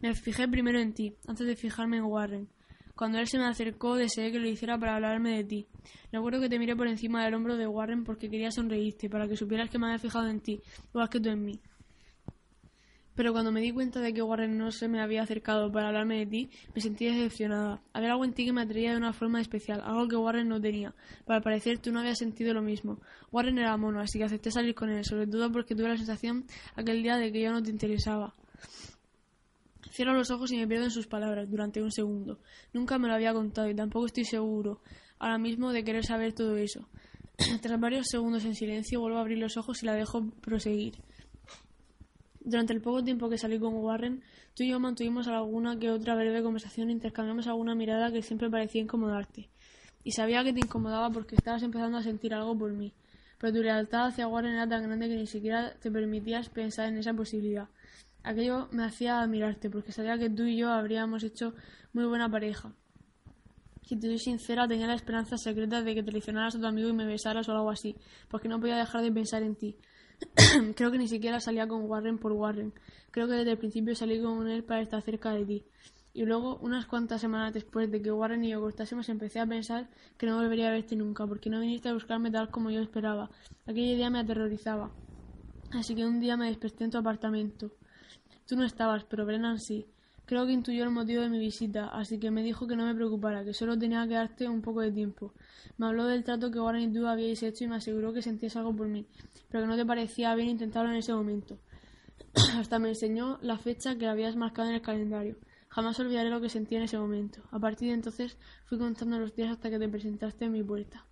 Me 0.00 0.14
fijé 0.14 0.46
primero 0.46 0.78
en 0.78 0.94
ti, 0.94 1.16
antes 1.26 1.44
de 1.44 1.56
fijarme 1.56 1.96
en 1.96 2.04
Warren. 2.04 2.48
Cuando 2.94 3.18
él 3.18 3.26
se 3.26 3.38
me 3.38 3.46
acercó, 3.46 3.96
deseé 3.96 4.30
que 4.30 4.38
lo 4.38 4.48
hiciera 4.48 4.78
para 4.78 4.96
hablarme 4.96 5.36
de 5.36 5.44
ti. 5.44 5.66
Recuerdo 6.12 6.40
que 6.40 6.48
te 6.48 6.58
miré 6.58 6.76
por 6.76 6.86
encima 6.88 7.24
del 7.24 7.34
hombro 7.34 7.56
de 7.56 7.66
Warren 7.66 8.04
porque 8.04 8.28
quería 8.28 8.50
sonreírte, 8.50 9.08
para 9.08 9.26
que 9.26 9.36
supieras 9.36 9.70
que 9.70 9.78
me 9.78 9.86
había 9.86 9.98
fijado 9.98 10.28
en 10.28 10.40
ti, 10.40 10.60
igual 10.90 11.08
que 11.08 11.20
tú 11.20 11.30
en 11.30 11.44
mí. 11.44 11.60
Pero 13.14 13.32
cuando 13.32 13.52
me 13.52 13.60
di 13.60 13.72
cuenta 13.72 14.00
de 14.00 14.14
que 14.14 14.22
Warren 14.22 14.56
no 14.56 14.70
se 14.70 14.88
me 14.88 15.00
había 15.00 15.22
acercado 15.22 15.70
para 15.70 15.88
hablarme 15.88 16.18
de 16.18 16.26
ti, 16.26 16.50
me 16.74 16.80
sentí 16.80 17.04
decepcionada. 17.04 17.82
Había 17.92 18.12
algo 18.12 18.24
en 18.24 18.32
ti 18.32 18.46
que 18.46 18.52
me 18.52 18.62
atraía 18.62 18.92
de 18.92 18.96
una 18.96 19.12
forma 19.12 19.40
especial, 19.40 19.82
algo 19.84 20.08
que 20.08 20.16
Warren 20.16 20.48
no 20.48 20.60
tenía. 20.60 20.94
Para 21.26 21.42
parecer, 21.42 21.78
tú 21.78 21.92
no 21.92 22.00
habías 22.00 22.18
sentido 22.18 22.54
lo 22.54 22.62
mismo. 22.62 23.00
Warren 23.30 23.58
era 23.58 23.76
mono, 23.76 24.00
así 24.00 24.18
que 24.18 24.24
acepté 24.24 24.50
salir 24.50 24.74
con 24.74 24.88
él, 24.88 25.04
sobre 25.04 25.26
todo 25.26 25.52
porque 25.52 25.74
tuve 25.74 25.88
la 25.88 25.96
sensación 25.96 26.46
aquel 26.74 27.02
día 27.02 27.16
de 27.16 27.30
que 27.30 27.42
yo 27.42 27.52
no 27.52 27.62
te 27.62 27.70
interesaba. 27.70 28.34
Cierro 29.92 30.14
los 30.14 30.30
ojos 30.30 30.50
y 30.52 30.56
me 30.56 30.66
pierdo 30.66 30.86
en 30.86 30.90
sus 30.90 31.06
palabras 31.06 31.50
durante 31.50 31.82
un 31.82 31.92
segundo. 31.92 32.38
Nunca 32.72 32.98
me 32.98 33.08
lo 33.08 33.14
había 33.14 33.34
contado 33.34 33.68
y 33.68 33.74
tampoco 33.74 34.06
estoy 34.06 34.24
seguro 34.24 34.80
ahora 35.18 35.36
mismo 35.36 35.70
de 35.70 35.84
querer 35.84 36.02
saber 36.04 36.32
todo 36.32 36.56
eso. 36.56 36.88
Tras 37.60 37.78
varios 37.78 38.06
segundos 38.08 38.44
en 38.46 38.54
silencio 38.54 39.00
vuelvo 39.00 39.18
a 39.18 39.20
abrir 39.20 39.36
los 39.36 39.58
ojos 39.58 39.82
y 39.82 39.86
la 39.86 39.94
dejo 39.94 40.30
proseguir. 40.40 40.94
Durante 42.40 42.72
el 42.72 42.80
poco 42.80 43.04
tiempo 43.04 43.28
que 43.28 43.36
salí 43.36 43.58
con 43.58 43.74
Warren, 43.74 44.22
tú 44.54 44.62
y 44.62 44.70
yo 44.70 44.80
mantuvimos 44.80 45.28
alguna 45.28 45.78
que 45.78 45.90
otra 45.90 46.14
breve 46.14 46.42
conversación 46.42 46.88
e 46.88 46.92
intercambiamos 46.92 47.46
alguna 47.46 47.74
mirada 47.74 48.10
que 48.10 48.22
siempre 48.22 48.48
parecía 48.48 48.80
incomodarte. 48.80 49.50
Y 50.04 50.12
sabía 50.12 50.42
que 50.42 50.54
te 50.54 50.60
incomodaba 50.60 51.10
porque 51.10 51.34
estabas 51.34 51.62
empezando 51.62 51.98
a 51.98 52.02
sentir 52.02 52.32
algo 52.32 52.56
por 52.56 52.72
mí. 52.72 52.94
Pero 53.38 53.52
tu 53.52 53.62
lealtad 53.62 54.06
hacia 54.06 54.26
Warren 54.26 54.54
era 54.54 54.66
tan 54.66 54.84
grande 54.84 55.08
que 55.08 55.16
ni 55.16 55.26
siquiera 55.26 55.74
te 55.74 55.90
permitías 55.90 56.48
pensar 56.48 56.88
en 56.88 56.96
esa 56.96 57.12
posibilidad. 57.12 57.68
Aquello 58.24 58.68
me 58.70 58.84
hacía 58.84 59.20
admirarte, 59.20 59.68
porque 59.68 59.92
sabía 59.92 60.18
que 60.18 60.30
tú 60.30 60.44
y 60.44 60.56
yo 60.56 60.70
habríamos 60.70 61.24
hecho 61.24 61.54
muy 61.92 62.04
buena 62.04 62.30
pareja. 62.30 62.72
Si 63.82 63.96
te 63.98 64.06
soy 64.06 64.18
sincera, 64.18 64.68
tenía 64.68 64.86
la 64.86 64.94
esperanza 64.94 65.36
secreta 65.36 65.82
de 65.82 65.94
que 65.94 66.02
traicionaras 66.02 66.54
a 66.54 66.60
tu 66.60 66.66
amigo 66.66 66.88
y 66.88 66.92
me 66.92 67.04
besaras 67.04 67.48
o 67.48 67.52
algo 67.52 67.70
así, 67.70 67.96
porque 68.28 68.48
no 68.48 68.60
podía 68.60 68.76
dejar 68.76 69.02
de 69.02 69.10
pensar 69.10 69.42
en 69.42 69.56
ti. 69.56 69.76
Creo 70.76 70.92
que 70.92 70.98
ni 70.98 71.08
siquiera 71.08 71.40
salía 71.40 71.66
con 71.66 71.90
Warren 71.90 72.18
por 72.18 72.32
Warren. 72.32 72.72
Creo 73.10 73.26
que 73.26 73.34
desde 73.34 73.50
el 73.52 73.58
principio 73.58 73.94
salí 73.96 74.22
con 74.22 74.46
él 74.48 74.62
para 74.62 74.82
estar 74.82 75.02
cerca 75.02 75.32
de 75.32 75.44
ti. 75.44 75.64
Y 76.14 76.24
luego, 76.24 76.58
unas 76.58 76.86
cuantas 76.86 77.20
semanas 77.20 77.54
después 77.54 77.90
de 77.90 78.00
que 78.02 78.12
Warren 78.12 78.44
y 78.44 78.50
yo 78.50 78.60
cortásemos, 78.60 79.08
empecé 79.08 79.40
a 79.40 79.46
pensar 79.46 79.88
que 80.16 80.26
no 80.26 80.36
volvería 80.36 80.68
a 80.68 80.72
verte 80.72 80.94
nunca, 80.94 81.26
porque 81.26 81.50
no 81.50 81.58
viniste 81.58 81.88
a 81.88 81.94
buscarme 81.94 82.30
tal 82.30 82.50
como 82.50 82.70
yo 82.70 82.80
esperaba. 82.80 83.30
Aquella 83.66 83.92
idea 83.94 84.10
me 84.10 84.20
aterrorizaba. 84.20 84.92
Así 85.72 85.94
que 85.94 86.04
un 86.04 86.20
día 86.20 86.36
me 86.36 86.46
desperté 86.46 86.84
en 86.84 86.90
tu 86.90 86.98
apartamento. 86.98 87.72
Tú 88.46 88.56
no 88.56 88.64
estabas, 88.64 89.04
pero 89.04 89.24
Brennan 89.24 89.58
sí. 89.58 89.86
Creo 90.24 90.46
que 90.46 90.52
intuyó 90.52 90.84
el 90.84 90.90
motivo 90.90 91.22
de 91.22 91.28
mi 91.28 91.38
visita, 91.38 91.88
así 91.88 92.18
que 92.18 92.30
me 92.30 92.42
dijo 92.42 92.66
que 92.66 92.76
no 92.76 92.86
me 92.86 92.94
preocupara, 92.94 93.44
que 93.44 93.52
solo 93.52 93.76
tenía 93.76 94.06
que 94.06 94.14
darte 94.14 94.48
un 94.48 94.62
poco 94.62 94.80
de 94.80 94.92
tiempo. 94.92 95.34
Me 95.78 95.86
habló 95.86 96.06
del 96.06 96.22
trato 96.22 96.50
que 96.50 96.60
Warren 96.60 96.90
y 96.90 96.92
tú 96.92 97.06
habíais 97.06 97.42
hecho 97.42 97.64
y 97.64 97.68
me 97.68 97.76
aseguró 97.76 98.12
que 98.12 98.22
sentías 98.22 98.56
algo 98.56 98.74
por 98.74 98.88
mí, 98.88 99.06
pero 99.50 99.64
que 99.64 99.68
no 99.68 99.76
te 99.76 99.84
parecía 99.84 100.34
bien 100.34 100.48
intentarlo 100.48 100.90
en 100.90 100.96
ese 100.96 101.12
momento. 101.12 101.58
Hasta 102.56 102.78
me 102.78 102.90
enseñó 102.90 103.38
la 103.42 103.58
fecha 103.58 103.96
que 103.96 104.06
habías 104.06 104.36
marcado 104.36 104.68
en 104.68 104.76
el 104.76 104.82
calendario. 104.82 105.36
Jamás 105.68 105.98
olvidaré 106.00 106.30
lo 106.30 106.40
que 106.40 106.48
sentí 106.48 106.76
en 106.76 106.82
ese 106.82 106.98
momento. 106.98 107.42
A 107.50 107.58
partir 107.58 107.88
de 107.88 107.94
entonces 107.94 108.38
fui 108.66 108.78
contando 108.78 109.18
los 109.18 109.34
días 109.34 109.50
hasta 109.50 109.70
que 109.70 109.78
te 109.78 109.88
presentaste 109.88 110.44
en 110.44 110.52
mi 110.52 110.62
puerta. 110.62 111.04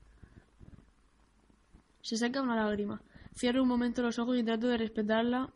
Se 2.02 2.16
saca 2.16 2.42
una 2.42 2.56
lágrima. 2.56 3.02
Cierro 3.34 3.62
un 3.62 3.68
momento 3.68 4.02
los 4.02 4.18
ojos 4.18 4.36
y 4.38 4.42
trato 4.42 4.68
de 4.68 4.78
respetarla 4.78 5.52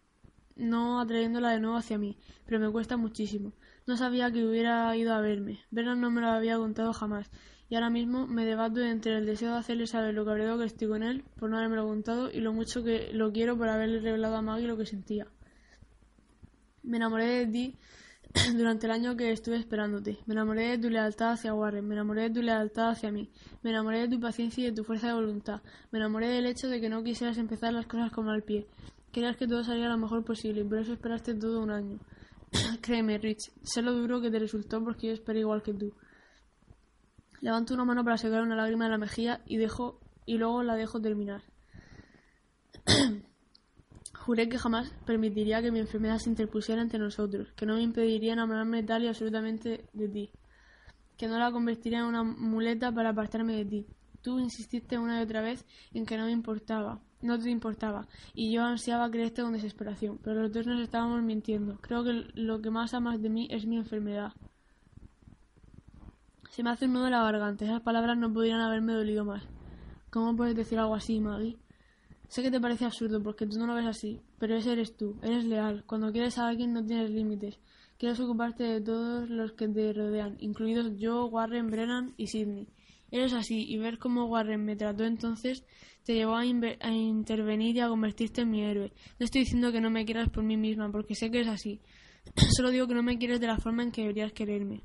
no 0.57 1.01
atrayéndola 1.01 1.51
de 1.51 1.61
nuevo 1.61 1.77
hacia 1.77 1.99
mí, 1.99 2.17
pero 2.47 2.61
me 2.61 2.71
cuesta 2.71 2.97
muchísimo. 2.97 3.53
No 3.87 3.97
sabía 3.97 4.31
que 4.31 4.45
hubiera 4.45 4.97
ido 4.97 5.15
a 5.15 5.21
verme. 5.21 5.61
Verla 5.71 5.95
no 5.95 6.11
me 6.11 6.21
lo 6.21 6.29
había 6.29 6.57
contado 6.57 6.93
jamás, 6.93 7.31
y 7.69 7.75
ahora 7.75 7.91
mismo 7.91 8.27
me 8.27 8.45
debato 8.45 8.81
entre 8.81 9.17
el 9.17 9.27
deseo 9.27 9.53
de 9.53 9.59
hacerle 9.59 9.87
saber 9.87 10.15
lo 10.15 10.25
cabreado 10.25 10.59
que 10.59 10.65
estoy 10.65 10.89
con 10.89 11.03
él 11.03 11.25
por 11.37 11.51
no 11.51 11.57
haberme 11.57 11.77
lo 11.77 11.87
contado 11.87 12.31
y 12.31 12.41
lo 12.41 12.53
mucho 12.53 12.85
que 12.85 13.11
lo 13.13 13.33
quiero 13.33 13.57
por 13.57 13.69
haberle 13.69 14.01
revelado 14.01 14.37
a 14.37 14.43
Maggie 14.43 14.69
lo 14.69 14.77
que 14.77 14.87
sentía. 14.87 15.27
Me 16.83 16.99
enamoré 16.99 17.25
de 17.25 17.47
ti 17.47 17.77
durante 18.57 18.87
el 18.87 18.93
año 18.93 19.17
que 19.17 19.33
estuve 19.33 19.57
esperándote. 19.57 20.19
Me 20.27 20.35
enamoré 20.35 20.69
de 20.69 20.79
tu 20.79 20.91
lealtad 20.91 21.33
hacia 21.33 21.55
Warren, 21.55 21.89
me 21.89 21.95
enamoré 21.95 22.23
de 22.23 22.31
tu 22.31 22.43
lealtad 22.43 22.91
hacia 22.91 23.11
mí, 23.11 23.31
me 23.63 23.71
enamoré 23.71 24.01
de 24.01 24.09
tu 24.09 24.21
paciencia 24.21 24.63
y 24.63 24.71
de 24.71 24.77
tu 24.77 24.85
fuerza 24.85 25.09
de 25.09 25.15
voluntad, 25.15 25.63
me 25.91 25.99
enamoré 25.99 26.29
del 26.29 26.47
hecho 26.47 26.69
de 26.69 26.81
que 26.81 26.89
no 26.89 27.03
quisieras 27.03 27.39
empezar 27.39 27.73
las 27.73 27.87
cosas 27.87 28.11
como 28.13 28.31
al 28.31 28.43
pie, 28.43 28.67
Querías 29.15 29.37
que 29.37 29.47
todo 29.47 29.63
saliera 29.63 29.91
lo 29.91 29.99
mejor 29.99 30.25
posible 30.25 30.65
por 30.65 30.79
eso 30.79 30.93
esperaste 30.93 31.37
todo 31.37 31.61
un 31.61 31.71
año. 31.71 32.01
Créeme, 32.81 33.17
Rich, 33.17 33.53
sé 33.63 33.81
lo 33.81 33.93
duro 33.93 34.21
que 34.21 34.29
te 34.29 34.41
resultó 34.41 34.83
porque 34.83 35.07
yo 35.07 35.13
esperé 35.13 35.39
igual 35.39 35.63
que 35.63 35.73
tú. 35.73 35.93
Levanto 37.41 37.75
una 37.75 37.85
mano 37.85 38.03
para 38.03 38.19
sacar 38.19 38.43
una 38.43 38.57
lágrima 38.57 38.87
de 38.87 38.91
la 38.91 38.99
mejilla 38.99 39.41
y 39.47 39.57
dejo 39.57 40.01
y 40.27 40.37
luego 40.37 40.65
la 40.65 40.75
dejo 40.75 41.01
terminar. 41.01 41.45
Juré 44.15 44.49
que 44.49 44.59
jamás 44.59 44.91
permitiría 45.07 45.63
que 45.63 45.71
mi 45.71 45.79
enfermedad 45.79 46.19
se 46.19 46.31
interpusiera 46.31 46.83
entre 46.83 46.99
nosotros, 46.99 47.53
que 47.55 47.67
no 47.67 47.77
me 47.77 47.83
impediría 47.83 48.33
enamorarme 48.33 48.83
tal 48.83 49.05
y 49.05 49.07
absolutamente 49.07 49.85
de 49.93 50.09
ti, 50.09 50.31
que 51.17 51.29
no 51.29 51.39
la 51.39 51.53
convertiría 51.53 52.01
en 52.01 52.07
una 52.07 52.25
muleta 52.25 52.91
para 52.91 53.11
apartarme 53.11 53.55
de 53.55 53.65
ti. 53.65 53.87
Tú 54.23 54.41
insististe 54.41 54.99
una 54.99 55.21
y 55.21 55.23
otra 55.23 55.41
vez 55.41 55.65
en 55.93 56.05
que 56.05 56.17
no 56.17 56.25
me 56.25 56.33
importaba, 56.33 57.01
no 57.25 57.39
te 57.39 57.51
importaba, 57.51 58.07
y 58.35 58.53
yo 58.53 58.63
ansiaba 58.63 59.11
creerte 59.11 59.43
con 59.43 59.53
desesperación, 59.53 60.19
pero 60.23 60.43
los 60.43 60.53
dos 60.53 60.67
nos 60.67 60.81
estábamos 60.81 61.23
mintiendo. 61.23 61.79
Creo 61.81 62.05
que 62.05 62.27
lo 62.35 62.61
que 62.61 62.71
más 62.71 62.95
amas 62.95 63.21
de 63.21 63.31
mí 63.31 63.49
es 63.51 63.67
mi 63.67 63.77
enfermedad. 63.77 64.33
Se 66.51 66.63
me 66.63 66.71
hace 66.71 66.85
un 66.85 66.93
nudo 66.93 67.07
en 67.07 67.13
la 67.13 67.23
garganta, 67.23 67.65
esas 67.65 67.81
palabras 67.81 68.17
no 68.17 68.33
podrían 68.33 68.61
haberme 68.61 68.93
dolido 68.93 69.25
más. 69.25 69.43
¿Cómo 70.11 70.37
puedes 70.37 70.55
decir 70.55 70.79
algo 70.79 70.95
así, 70.95 71.19
Maggie? 71.19 71.59
Sé 72.29 72.43
que 72.43 72.51
te 72.51 72.61
parece 72.61 72.85
absurdo 72.85 73.23
porque 73.23 73.47
tú 73.47 73.59
no 73.59 73.67
lo 73.67 73.75
ves 73.75 73.87
así, 73.87 74.21
pero 74.39 74.57
ese 74.57 74.73
eres 74.73 74.97
tú, 74.97 75.17
eres 75.23 75.45
leal. 75.45 75.85
Cuando 75.87 76.13
quieres 76.13 76.39
a 76.39 76.49
alguien 76.49 76.73
no 76.73 76.85
tienes 76.85 77.11
límites. 77.11 77.59
Quieres 77.99 78.19
ocuparte 78.21 78.65
de 78.65 78.81
todos 78.81 79.31
los 79.31 79.53
que 79.53 79.69
te 79.69 79.93
rodean, 79.93 80.37
incluidos 80.41 80.97
yo, 80.97 81.27
Warren, 81.27 81.71
Brennan 81.71 82.15
y 82.17 82.27
Sidney. 82.27 82.69
Eres 83.11 83.33
así, 83.33 83.65
y 83.69 83.79
ver 83.79 83.99
cómo 83.99 84.27
Warren 84.27 84.65
me 84.65 84.75
trató 84.75 85.05
entonces 85.05 85.65
te 86.05 86.15
llevó 86.15 86.37
a, 86.37 86.45
intervenir 86.45 87.77
y 87.77 87.81
a 87.81 87.89
convertirte 87.89 88.43
en 88.43 88.51
mi 88.51 88.63
héroe. 88.63 88.93
No 89.19 89.25
estoy 89.25 89.43
diciendo 89.43 89.73
que 89.73 89.81
no 89.81 89.91
me 89.91 90.05
quieras 90.05 90.29
por 90.29 90.45
mí 90.45 90.57
misma, 90.57 90.91
porque 90.91 91.15
sé 91.15 91.31
que 91.31 91.41
es 91.41 91.49
así. 91.49 91.81
Solo 92.57 92.71
digo 92.71 92.87
que 92.87 92.95
no 92.95 93.03
me 93.03 93.19
quieres 93.19 93.41
de 93.41 93.47
la 93.47 93.59
forma 93.59 93.83
en 93.83 93.91
que 93.91 94.03
deberías 94.03 94.33
quererme. 94.33 94.83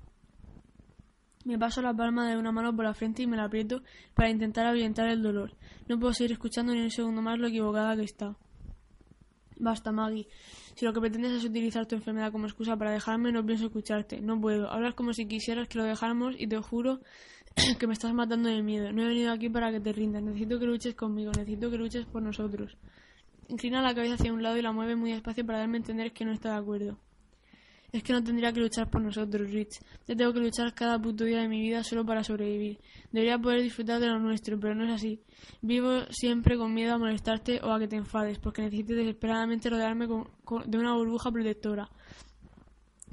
Me 1.46 1.58
paso 1.58 1.82
la 1.82 1.94
palma 1.94 2.30
de 2.30 2.38
una 2.38 2.52
mano 2.52 2.76
por 2.76 2.86
la 2.86 2.94
frente 2.94 3.24
y 3.24 3.28
me 3.28 3.38
la 3.38 3.46
aprieto 3.46 3.82
para 4.14 4.30
intentar 4.30 4.66
ahuyentar 4.66 5.10
el 5.10 5.22
dolor. 5.22 5.56
No 5.88 6.00
puedo 6.00 6.14
seguir 6.14 6.34
escuchando 6.34 6.74
ni 6.74 6.82
un 6.82 6.92
segundo 6.92 7.22
más 7.22 7.38
lo 7.40 7.48
equivocada 7.48 7.96
que 7.96 8.04
está. 8.04 8.38
Basta, 9.58 9.92
Maggie. 9.92 10.28
Si 10.76 10.86
lo 10.86 10.94
que 10.94 11.02
pretendes 11.02 11.34
es 11.34 11.44
utilizar 11.44 11.86
tu 11.86 11.96
enfermedad 11.96 12.32
como 12.32 12.46
excusa 12.46 12.78
para 12.78 12.92
dejarme, 12.92 13.34
no 13.34 13.46
pienso 13.46 13.66
escucharte. 13.66 14.22
No 14.22 14.40
puedo. 14.40 14.70
Hablas 14.72 14.96
como 14.96 15.14
si 15.14 15.28
quisieras 15.28 15.68
que 15.68 15.78
lo 15.78 15.84
dejáramos 15.84 16.36
y 16.38 16.48
te 16.48 16.58
juro 16.58 17.02
que 17.80 17.88
me 17.88 17.94
estás 17.94 18.14
matando 18.14 18.50
de 18.50 18.62
miedo. 18.62 18.92
No 18.92 19.04
he 19.04 19.08
venido 19.08 19.32
aquí 19.32 19.50
para 19.50 19.72
que 19.72 19.80
te 19.80 19.94
rindas. 19.94 20.24
Necesito 20.24 20.60
que 20.60 20.66
luches 20.66 20.96
conmigo. 20.96 21.32
Necesito 21.32 21.70
que 21.70 21.78
luches 21.78 22.06
por 22.06 22.22
nosotros. 22.22 22.78
Inclina 23.48 23.82
la 23.82 23.96
cabeza 23.96 24.16
hacia 24.16 24.32
un 24.32 24.44
lado 24.44 24.58
y 24.58 24.62
la 24.62 24.72
mueve 24.72 24.96
muy 24.96 25.12
despacio 25.12 25.46
para 25.46 25.60
darme 25.60 25.78
a 25.78 25.80
entender 25.80 26.14
que 26.14 26.26
no 26.26 26.32
está 26.32 26.52
de 26.52 26.58
acuerdo. 26.58 27.00
Es 27.92 28.04
que 28.04 28.14
no 28.14 28.24
tendría 28.24 28.54
que 28.54 28.60
luchar 28.60 28.90
por 28.90 29.02
nosotros, 29.02 29.50
Rich. 29.50 29.80
Ya 30.08 30.16
tengo 30.16 30.32
que 30.32 30.40
luchar 30.40 30.76
cada 30.76 31.02
puto 31.02 31.24
día 31.24 31.42
de 31.42 31.48
mi 31.48 31.60
vida 31.60 31.84
solo 31.84 32.06
para 32.06 32.24
sobrevivir. 32.24 32.80
Debería 33.12 33.40
poder 33.40 33.64
disfrutar 33.64 34.00
de 34.00 34.08
lo 34.08 34.20
nuestro, 34.20 34.60
pero 34.60 34.76
no 34.76 34.86
es 34.86 34.92
así. 34.92 35.20
Vivo 35.62 36.04
siempre 36.12 36.56
con 36.56 36.72
miedo 36.72 36.94
a 36.94 37.00
molestarte 37.00 37.62
o 37.64 37.74
a 37.74 37.80
que 37.80 37.88
te 37.88 37.96
enfades, 37.96 38.38
porque 38.38 38.62
necesito 38.62 38.94
desesperadamente 38.94 39.72
rodearme 39.72 40.08
de 40.08 40.78
una 40.78 40.94
burbuja 40.94 41.32
protectora. 41.32 41.90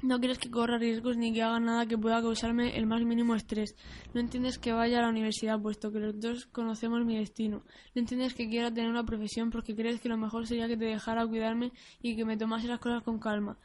No 0.03 0.19
quieres 0.19 0.37
que 0.37 0.51
corra 0.51 0.77
riesgos 0.77 1.17
ni 1.17 1.33
que 1.33 1.41
haga 1.41 1.59
nada 1.59 1.87
que 1.87 1.97
pueda 1.97 2.21
causarme 2.21 2.77
el 2.77 2.85
más 2.85 3.01
mínimo 3.01 3.33
estrés. 3.33 3.75
No 4.13 4.21
entiendes 4.21 4.59
que 4.59 4.71
vaya 4.71 4.99
a 4.99 5.01
la 5.01 5.09
universidad 5.09 5.59
puesto 5.59 5.91
que 5.91 5.99
los 5.99 6.19
dos 6.19 6.45
conocemos 6.45 7.03
mi 7.03 7.17
destino. 7.17 7.63
No 7.95 8.01
entiendes 8.01 8.35
que 8.35 8.47
quiera 8.47 8.71
tener 8.71 8.91
una 8.91 9.03
profesión 9.03 9.49
porque 9.49 9.75
crees 9.75 9.99
que 9.99 10.07
lo 10.07 10.17
mejor 10.17 10.45
sería 10.45 10.67
que 10.67 10.77
te 10.77 10.85
dejara 10.85 11.25
cuidarme 11.25 11.71
y 11.99 12.15
que 12.15 12.25
me 12.25 12.37
tomase 12.37 12.67
las 12.67 12.79
cosas 12.79 13.01
con 13.01 13.17
calma. 13.17 13.57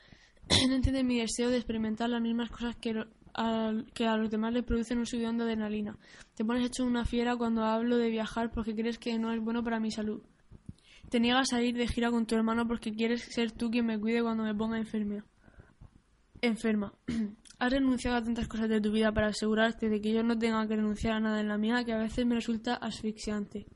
no 0.69 0.75
entiendes 0.75 1.05
mi 1.05 1.19
deseo 1.19 1.51
de 1.51 1.57
experimentar 1.57 2.09
las 2.09 2.23
mismas 2.23 2.51
cosas 2.51 2.77
que, 2.77 3.05
a, 3.35 3.73
los 4.17 4.31
demás 4.31 4.55
les 4.55 4.65
producen 4.65 4.99
un 4.99 5.07
subidón 5.07 5.37
de 5.37 5.45
adrenalina. 5.45 5.99
Te 6.35 6.47
pones 6.47 6.65
hecho 6.65 6.87
una 6.87 7.05
fiera 7.05 7.37
cuando 7.37 7.63
hablo 7.65 7.99
de 7.99 8.09
viajar 8.09 8.51
porque 8.53 8.75
crees 8.75 8.99
que 8.99 9.19
no 9.19 9.35
es 9.35 9.41
bueno 9.41 9.63
para 9.63 9.81
mi 9.81 9.91
salud. 9.91 10.23
Te 11.11 11.21
niegas 11.21 11.53
a 11.53 11.61
ir 11.61 11.77
de 11.77 11.87
gira 11.89 12.11
con 12.11 12.25
tu 12.25 12.35
hermano 12.37 12.67
porque 12.67 12.95
quieres 12.95 13.21
ser 13.23 13.53
tú 13.53 13.71
quien 13.71 13.85
me 13.85 14.01
cuide 14.01 14.23
cuando 14.23 14.45
me 14.45 14.55
ponga 14.55 14.79
enferma 14.79 15.23
enferma. 16.43 16.93
Has 17.59 17.73
renunciado 17.73 18.17
a 18.17 18.23
tantas 18.23 18.49
cosas 18.49 18.69
de 18.69 18.81
tu 18.81 18.91
vida 18.91 19.13
para 19.13 19.29
asegurarte 19.29 19.89
de 19.89 20.01
que 20.01 20.13
yo 20.13 20.23
no 20.23 20.37
tenga 20.37 20.67
que 20.67 20.77
renunciar 20.77 21.15
a 21.15 21.21
nada 21.21 21.41
en 21.41 21.49
la 21.49 21.57
mía 21.57 21.85
que 21.85 21.93
a 21.93 21.99
veces 21.99 22.27
me 22.27 22.35
resulta 22.35 22.75
asfixiante. 22.75 23.67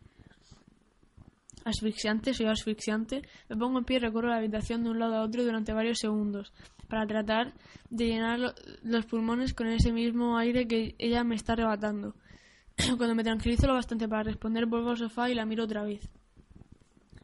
Asfixiante, 1.65 2.35
soy 2.35 2.47
asfixiante. 2.47 3.23
Me 3.49 3.57
pongo 3.57 3.79
en 3.79 3.85
pie 3.85 3.97
y 3.97 4.01
recorro 4.01 4.29
la 4.29 4.37
habitación 4.37 4.83
de 4.85 4.91
un 4.91 4.99
lado 4.99 5.17
a 5.17 5.23
otro 5.23 5.45
durante 5.45 5.73
varios 5.73 5.99
segundos 5.99 6.53
para 6.89 7.07
tratar 7.07 7.55
de 7.91 8.07
llenar 8.07 8.55
los 8.83 9.07
pulmones 9.07 9.55
con 9.55 9.69
ese 9.69 9.93
mismo 9.93 10.37
aire 10.37 10.67
que 10.67 10.95
ella 10.99 11.25
me 11.25 11.35
está 11.35 11.55
arrebatando. 11.55 12.15
Cuando 12.97 13.15
me 13.15 13.25
tranquilizo 13.25 13.67
lo 13.67 13.75
bastante 13.75 14.09
para 14.09 14.25
responder, 14.25 14.67
vuelvo 14.67 14.91
al 14.91 14.97
sofá 14.97 15.31
y 15.31 15.35
la 15.35 15.47
miro 15.47 15.65
otra 15.65 15.83
vez. 15.83 16.09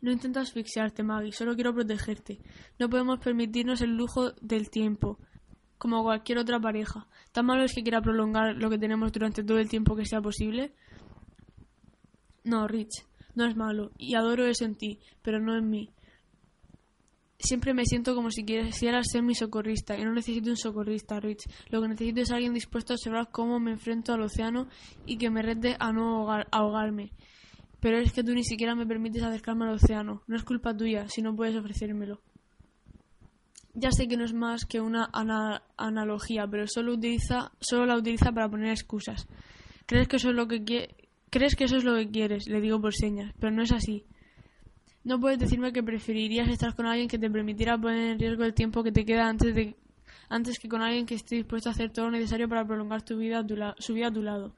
No 0.01 0.11
intento 0.11 0.40
asfixiarte, 0.40 1.05
Maggie, 1.05 1.30
solo 1.30 1.55
quiero 1.55 1.72
protegerte. 1.72 2.40
No 2.78 2.90
podemos 2.90 3.20
permitirnos 3.20 3.80
el 3.82 3.97
lujo 3.97 4.32
del 4.40 4.68
tiempo, 4.68 5.20
como 5.83 6.05
cualquier 6.05 6.39
otra 6.39 6.61
pareja. 6.61 7.09
¿Tan 7.33 7.45
malo 7.45 7.64
es 7.64 7.74
que 7.74 7.83
quiera 7.83 8.01
prolongar 8.01 8.55
lo 8.55 8.70
que 8.70 8.78
tenemos 8.78 9.11
durante 9.11 9.43
todo 9.43 9.59
el 9.59 9.68
tiempo 9.68 9.97
que 9.97 10.07
sea 10.07 10.20
posible? 10.20 10.72
No, 12.45 12.68
Rich, 12.68 13.05
no 13.35 13.47
es 13.47 13.57
malo, 13.57 13.91
y 13.99 14.14
adoro 14.14 14.47
eso 14.47 14.64
en 14.64 14.76
ti, 14.76 15.01
pero 15.22 15.41
no 15.41 15.59
en 15.59 15.68
mí. 15.68 15.91
Siempre 17.37 17.74
me 17.74 17.85
siento 17.85 18.14
como 18.14 18.30
si 18.30 18.45
quisieras 18.45 19.09
ser 19.11 19.24
mi 19.24 19.35
socorrista, 19.35 19.99
y 19.99 20.05
no 20.05 20.12
necesito 20.12 20.51
un 20.51 20.57
socorrista, 20.57 21.18
Rich. 21.18 21.49
Lo 21.70 21.83
que 21.83 21.89
necesito 21.89 22.20
es 22.20 22.30
alguien 22.30 22.55
dispuesto 22.55 22.93
a 22.93 22.95
observar 22.95 23.30
cómo 23.33 23.59
me 23.59 23.72
enfrento 23.72 24.12
al 24.12 24.20
océano 24.20 24.68
y 25.05 25.18
que 25.18 25.30
me 25.30 25.43
rete 25.43 25.74
a 25.80 25.93
no 25.93 26.30
ahogarme. 26.53 27.11
Pero 27.80 27.99
es 27.99 28.12
que 28.12 28.22
tú 28.22 28.33
ni 28.35 28.45
siquiera 28.45 28.76
me 28.76 28.87
permites 28.87 29.24
acercarme 29.24 29.64
al 29.64 29.74
océano. 29.74 30.22
No 30.28 30.37
es 30.37 30.45
culpa 30.45 30.76
tuya 30.76 31.09
si 31.09 31.22
no 31.22 31.35
puedes 31.35 31.57
ofrecérmelo. 31.57 32.20
Ya 33.75 33.91
sé 33.91 34.07
que 34.07 34.16
no 34.16 34.25
es 34.25 34.35
más 34.35 34.66
que 34.66 34.81
una 34.81 35.09
analogía, 35.77 36.47
pero 36.47 36.66
solo, 36.66 36.93
utiliza, 36.93 37.53
solo 37.61 37.87
la 37.87 37.97
utiliza 37.97 38.33
para 38.33 38.49
poner 38.49 38.70
excusas. 38.70 39.27
¿Crees 39.87 40.09
que 40.09 40.16
eso 40.16 40.31
es 40.31 40.35
lo 40.35 40.47
que 40.47 40.62
¿Crees 41.31 41.57
que 41.57 41.64
eso 41.64 41.79
es 41.79 41.85
lo 41.85 41.97
que 41.97 42.11
quieres? 42.11 42.47
Le 42.47 42.61
digo 42.61 42.79
por 42.79 42.95
señas, 42.95 43.33
pero 43.41 43.51
no 43.51 43.62
es 43.62 43.73
así. 43.73 44.05
No 45.03 45.18
puedes 45.18 45.39
decirme 45.39 45.73
que 45.73 45.83
preferirías 45.83 46.49
estar 46.49 46.77
con 46.77 46.87
alguien 46.87 47.09
que 47.09 47.18
te 47.18 47.31
permitiera 47.31 47.79
poner 47.79 48.12
en 48.12 48.18
riesgo 48.18 48.45
el 48.45 48.53
tiempo 48.53 48.85
que 48.85 48.93
te 48.93 49.07
queda 49.07 49.29
antes 49.29 49.55
de 49.55 49.75
antes 50.29 50.59
que 50.59 50.68
con 50.68 50.83
alguien 50.83 51.07
que 51.07 51.14
esté 51.14 51.37
dispuesto 51.37 51.70
a 51.70 51.73
hacer 51.73 51.91
todo 51.91 52.07
lo 52.07 52.12
necesario 52.12 52.49
para 52.49 52.66
prolongar 52.66 53.03
tu 53.03 53.16
vida 53.16 53.45
su 53.79 53.95
vida 53.95 54.09
a 54.09 54.12
tu 54.12 54.23
lado. 54.23 54.55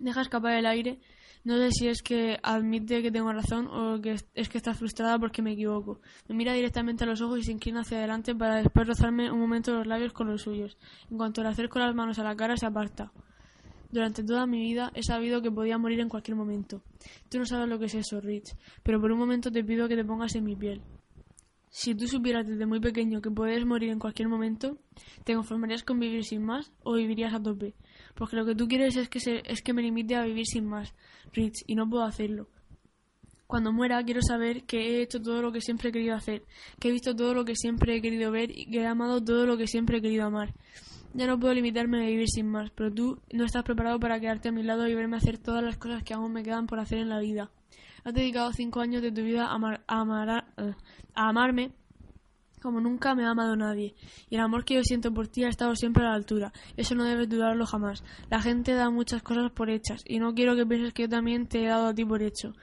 Deja 0.00 0.22
escapar 0.22 0.54
el 0.54 0.66
aire 0.66 0.98
no 1.44 1.58
sé 1.58 1.70
si 1.72 1.88
es 1.88 2.02
que 2.02 2.38
admite 2.42 3.02
que 3.02 3.12
tengo 3.12 3.30
razón 3.30 3.66
o 3.66 4.00
que 4.00 4.16
es 4.34 4.48
que 4.48 4.58
está 4.58 4.72
frustrada 4.72 5.18
porque 5.18 5.42
me 5.42 5.52
equivoco. 5.52 6.00
Me 6.26 6.34
mira 6.34 6.54
directamente 6.54 7.04
a 7.04 7.06
los 7.06 7.20
ojos 7.20 7.40
y 7.40 7.42
se 7.42 7.52
inclina 7.52 7.82
hacia 7.82 7.98
adelante 7.98 8.34
para 8.34 8.56
después 8.56 8.88
rozarme 8.88 9.30
un 9.30 9.40
momento 9.40 9.74
los 9.74 9.86
labios 9.86 10.14
con 10.14 10.26
los 10.26 10.40
suyos. 10.40 10.78
En 11.10 11.18
cuanto 11.18 11.42
le 11.42 11.50
acerco 11.50 11.78
las 11.78 11.94
manos 11.94 12.18
a 12.18 12.24
la 12.24 12.34
cara, 12.34 12.56
se 12.56 12.64
aparta. 12.64 13.12
Durante 13.90 14.24
toda 14.24 14.46
mi 14.46 14.58
vida 14.60 14.90
he 14.94 15.02
sabido 15.02 15.42
que 15.42 15.50
podía 15.50 15.76
morir 15.76 16.00
en 16.00 16.08
cualquier 16.08 16.36
momento. 16.36 16.82
Tú 17.28 17.38
no 17.38 17.44
sabes 17.44 17.68
lo 17.68 17.78
que 17.78 17.84
es 17.84 17.94
eso, 17.94 18.20
Rich, 18.20 18.56
pero 18.82 18.98
por 18.98 19.12
un 19.12 19.18
momento 19.18 19.52
te 19.52 19.62
pido 19.62 19.86
que 19.86 19.96
te 19.96 20.04
pongas 20.04 20.34
en 20.34 20.44
mi 20.44 20.56
piel. 20.56 20.80
Si 21.68 21.94
tú 21.94 22.06
supieras 22.06 22.46
desde 22.46 22.66
muy 22.66 22.80
pequeño 22.80 23.20
que 23.20 23.30
puedes 23.30 23.66
morir 23.66 23.90
en 23.90 23.98
cualquier 23.98 24.28
momento, 24.28 24.78
¿te 25.24 25.34
conformarías 25.34 25.82
con 25.82 25.98
vivir 25.98 26.24
sin 26.24 26.42
más 26.42 26.72
o 26.84 26.94
vivirías 26.94 27.34
a 27.34 27.42
tope? 27.42 27.74
Porque 28.14 28.36
lo 28.36 28.46
que 28.46 28.54
tú 28.54 28.68
quieres 28.68 28.96
es 28.96 29.08
que, 29.08 29.18
es 29.44 29.62
que 29.62 29.72
me 29.72 29.82
limite 29.82 30.14
a 30.14 30.24
vivir 30.24 30.46
sin 30.46 30.66
más, 30.66 30.94
Rich, 31.32 31.64
y 31.66 31.74
no 31.74 31.88
puedo 31.88 32.04
hacerlo. 32.04 32.48
Cuando 33.46 33.72
muera 33.72 34.02
quiero 34.04 34.20
saber 34.22 34.64
que 34.64 34.78
he 34.78 35.02
hecho 35.02 35.20
todo 35.20 35.42
lo 35.42 35.52
que 35.52 35.60
siempre 35.60 35.90
he 35.90 35.92
querido 35.92 36.14
hacer, 36.14 36.42
que 36.80 36.88
he 36.88 36.92
visto 36.92 37.14
todo 37.14 37.34
lo 37.34 37.44
que 37.44 37.54
siempre 37.54 37.96
he 37.96 38.00
querido 38.00 38.30
ver 38.30 38.50
y 38.50 38.66
que 38.70 38.80
he 38.80 38.86
amado 38.86 39.22
todo 39.22 39.46
lo 39.46 39.56
que 39.56 39.66
siempre 39.66 39.98
he 39.98 40.02
querido 40.02 40.24
amar. 40.24 40.54
Ya 41.12 41.26
no 41.26 41.38
puedo 41.38 41.54
limitarme 41.54 42.02
a 42.02 42.08
vivir 42.08 42.28
sin 42.28 42.48
más, 42.48 42.70
pero 42.70 42.92
tú 42.92 43.20
no 43.32 43.44
estás 43.44 43.62
preparado 43.62 44.00
para 44.00 44.18
quedarte 44.18 44.48
a 44.48 44.52
mi 44.52 44.62
lado 44.62 44.88
y 44.88 44.94
verme 44.94 45.16
hacer 45.16 45.38
todas 45.38 45.62
las 45.62 45.76
cosas 45.76 46.02
que 46.02 46.14
aún 46.14 46.32
me 46.32 46.42
quedan 46.42 46.66
por 46.66 46.80
hacer 46.80 46.98
en 46.98 47.08
la 47.08 47.20
vida. 47.20 47.50
Has 48.02 48.14
dedicado 48.14 48.52
cinco 48.52 48.80
años 48.80 49.02
de 49.02 49.12
tu 49.12 49.22
vida 49.22 49.46
a, 49.46 49.56
a, 49.86 50.44
a 51.14 51.28
amarme 51.28 51.72
como 52.64 52.80
nunca 52.80 53.14
me 53.14 53.26
ha 53.26 53.30
amado 53.30 53.56
nadie, 53.56 53.94
y 54.30 54.36
el 54.36 54.40
amor 54.40 54.64
que 54.64 54.74
yo 54.74 54.82
siento 54.82 55.12
por 55.12 55.28
ti 55.28 55.44
ha 55.44 55.48
estado 55.48 55.76
siempre 55.76 56.02
a 56.02 56.08
la 56.08 56.14
altura. 56.14 56.50
Eso 56.78 56.94
no 56.94 57.04
debes 57.04 57.28
dudarlo 57.28 57.66
jamás. 57.66 58.02
La 58.30 58.40
gente 58.40 58.72
da 58.72 58.88
muchas 58.88 59.22
cosas 59.22 59.52
por 59.52 59.68
hechas, 59.68 60.02
y 60.06 60.18
no 60.18 60.34
quiero 60.34 60.56
que 60.56 60.64
pienses 60.64 60.94
que 60.94 61.02
yo 61.02 61.08
también 61.10 61.46
te 61.46 61.62
he 61.62 61.68
dado 61.68 61.88
a 61.88 61.94
ti 61.94 62.06
por 62.06 62.22
hecho. 62.22 62.54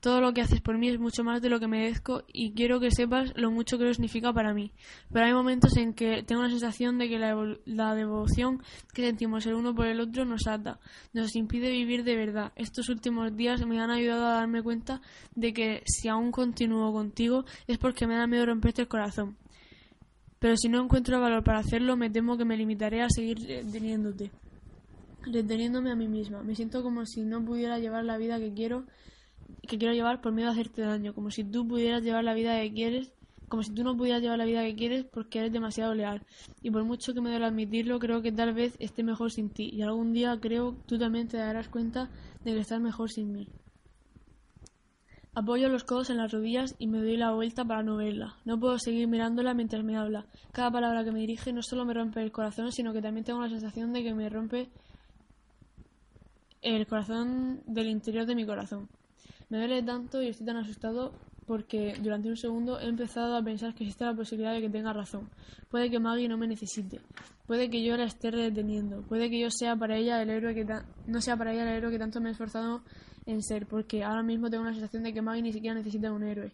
Todo 0.00 0.20
lo 0.20 0.32
que 0.32 0.42
haces 0.42 0.60
por 0.60 0.78
mí 0.78 0.88
es 0.88 1.00
mucho 1.00 1.24
más 1.24 1.42
de 1.42 1.48
lo 1.48 1.58
que 1.58 1.66
merezco 1.66 2.22
y 2.32 2.52
quiero 2.52 2.78
que 2.78 2.92
sepas 2.92 3.32
lo 3.34 3.50
mucho 3.50 3.78
que 3.78 3.84
lo 3.84 3.92
significa 3.92 4.32
para 4.32 4.54
mí. 4.54 4.70
Pero 5.12 5.26
hay 5.26 5.32
momentos 5.32 5.76
en 5.76 5.92
que 5.92 6.22
tengo 6.22 6.42
la 6.42 6.50
sensación 6.50 6.98
de 6.98 7.08
que 7.08 7.18
la, 7.18 7.94
devoción 7.96 8.62
que 8.94 9.04
sentimos 9.04 9.44
el 9.46 9.54
uno 9.54 9.74
por 9.74 9.86
el 9.86 9.98
otro 9.98 10.24
nos 10.24 10.46
ata, 10.46 10.78
nos 11.12 11.34
impide 11.34 11.70
vivir 11.70 12.04
de 12.04 12.14
verdad. 12.14 12.52
Estos 12.54 12.88
últimos 12.88 13.36
días 13.36 13.66
me 13.66 13.80
han 13.80 13.90
ayudado 13.90 14.26
a 14.26 14.34
darme 14.34 14.62
cuenta 14.62 15.00
de 15.34 15.52
que 15.52 15.82
si 15.84 16.06
aún 16.06 16.30
continúo 16.30 16.92
contigo 16.92 17.44
es 17.66 17.78
porque 17.78 18.06
me 18.06 18.14
da 18.14 18.28
miedo 18.28 18.46
romperte 18.46 18.82
el 18.82 18.88
corazón. 18.88 19.36
Pero 20.38 20.56
si 20.56 20.68
no 20.68 20.82
encuentro 20.82 21.20
valor 21.20 21.42
para 21.42 21.58
hacerlo, 21.58 21.96
me 21.96 22.10
temo 22.10 22.36
que 22.36 22.44
me 22.44 22.56
limitaré 22.56 23.02
a 23.02 23.10
seguir 23.10 23.38
reteniéndote, 23.40 24.30
reteniéndome 25.22 25.90
a 25.90 25.96
mí 25.96 26.06
misma. 26.06 26.42
Me 26.42 26.54
siento 26.54 26.82
como 26.82 27.04
si 27.06 27.22
no 27.22 27.44
pudiera 27.44 27.78
llevar 27.78 28.04
la 28.04 28.18
vida 28.18 28.38
que 28.38 28.52
quiero, 28.52 28.84
que 29.66 29.78
quiero 29.78 29.94
llevar 29.94 30.20
por 30.20 30.32
miedo 30.32 30.48
a 30.48 30.52
hacerte 30.52 30.82
daño, 30.82 31.14
como 31.14 31.30
si 31.30 31.42
tú 31.42 31.66
pudieras 31.66 32.02
llevar 32.02 32.22
la 32.22 32.34
vida 32.34 32.60
que 32.60 32.72
quieres, 32.72 33.12
como 33.48 33.62
si 33.62 33.72
tú 33.72 33.82
no 33.82 33.96
pudieras 33.96 34.22
llevar 34.22 34.38
la 34.38 34.44
vida 34.44 34.62
que 34.62 34.76
quieres 34.76 35.04
porque 35.04 35.40
eres 35.40 35.52
demasiado 35.52 35.94
leal. 35.94 36.22
Y 36.62 36.70
por 36.70 36.84
mucho 36.84 37.14
que 37.14 37.20
me 37.20 37.30
duele 37.30 37.46
admitirlo, 37.46 37.98
creo 37.98 38.22
que 38.22 38.30
tal 38.30 38.54
vez 38.54 38.76
esté 38.78 39.02
mejor 39.02 39.32
sin 39.32 39.50
ti. 39.50 39.70
Y 39.72 39.82
algún 39.82 40.12
día 40.12 40.38
creo 40.40 40.76
tú 40.86 40.98
también 40.98 41.28
te 41.28 41.38
darás 41.38 41.68
cuenta 41.68 42.10
de 42.44 42.52
que 42.52 42.60
estás 42.60 42.80
mejor 42.80 43.10
sin 43.10 43.32
mí. 43.32 43.48
Apoyo 45.38 45.68
los 45.68 45.84
codos 45.84 46.10
en 46.10 46.16
las 46.16 46.32
rodillas 46.32 46.74
y 46.80 46.88
me 46.88 46.98
doy 46.98 47.16
la 47.16 47.30
vuelta 47.30 47.64
para 47.64 47.84
no 47.84 47.96
verla. 47.96 48.34
No 48.44 48.58
puedo 48.58 48.76
seguir 48.80 49.06
mirándola 49.06 49.54
mientras 49.54 49.84
me 49.84 49.96
habla. 49.96 50.26
Cada 50.50 50.68
palabra 50.72 51.04
que 51.04 51.12
me 51.12 51.20
dirige 51.20 51.52
no 51.52 51.62
solo 51.62 51.84
me 51.84 51.94
rompe 51.94 52.20
el 52.20 52.32
corazón, 52.32 52.72
sino 52.72 52.92
que 52.92 53.00
también 53.00 53.24
tengo 53.24 53.40
la 53.40 53.48
sensación 53.48 53.92
de 53.92 54.02
que 54.02 54.12
me 54.14 54.28
rompe 54.28 54.68
el 56.60 56.84
corazón 56.88 57.60
del 57.68 57.86
interior 57.86 58.26
de 58.26 58.34
mi 58.34 58.44
corazón. 58.44 58.88
Me 59.48 59.58
duele 59.58 59.80
tanto 59.84 60.20
y 60.20 60.26
estoy 60.26 60.44
tan 60.44 60.56
asustado 60.56 61.12
porque 61.46 61.94
durante 62.02 62.28
un 62.28 62.36
segundo 62.36 62.80
he 62.80 62.88
empezado 62.88 63.36
a 63.36 63.42
pensar 63.44 63.76
que 63.76 63.84
existe 63.84 64.04
la 64.04 64.14
posibilidad 64.14 64.54
de 64.54 64.60
que 64.60 64.70
tenga 64.70 64.92
razón. 64.92 65.30
Puede 65.70 65.88
que 65.88 66.00
Maggie 66.00 66.28
no 66.28 66.36
me 66.36 66.48
necesite. 66.48 67.00
Puede 67.46 67.70
que 67.70 67.84
yo 67.84 67.96
la 67.96 68.06
esté 68.06 68.32
reteniendo. 68.32 69.02
Puede 69.02 69.30
que 69.30 69.38
yo 69.38 69.52
sea 69.52 69.76
para 69.76 69.98
ella 69.98 70.20
el 70.20 70.30
héroe 70.30 70.52
que 70.52 70.66
no 71.06 71.20
sea 71.20 71.36
para 71.36 71.52
ella 71.52 71.62
el 71.62 71.76
héroe 71.76 71.92
que 71.92 71.98
tanto 72.00 72.20
me 72.20 72.30
he 72.30 72.32
esforzado 72.32 72.82
en 73.28 73.42
ser, 73.42 73.66
porque 73.66 74.02
ahora 74.02 74.22
mismo 74.22 74.48
tengo 74.48 74.64
la 74.64 74.72
sensación 74.72 75.02
de 75.02 75.12
que 75.12 75.22
Maggie 75.22 75.42
ni 75.42 75.52
siquiera 75.52 75.74
necesita 75.74 76.10
un 76.10 76.22
héroe. 76.22 76.50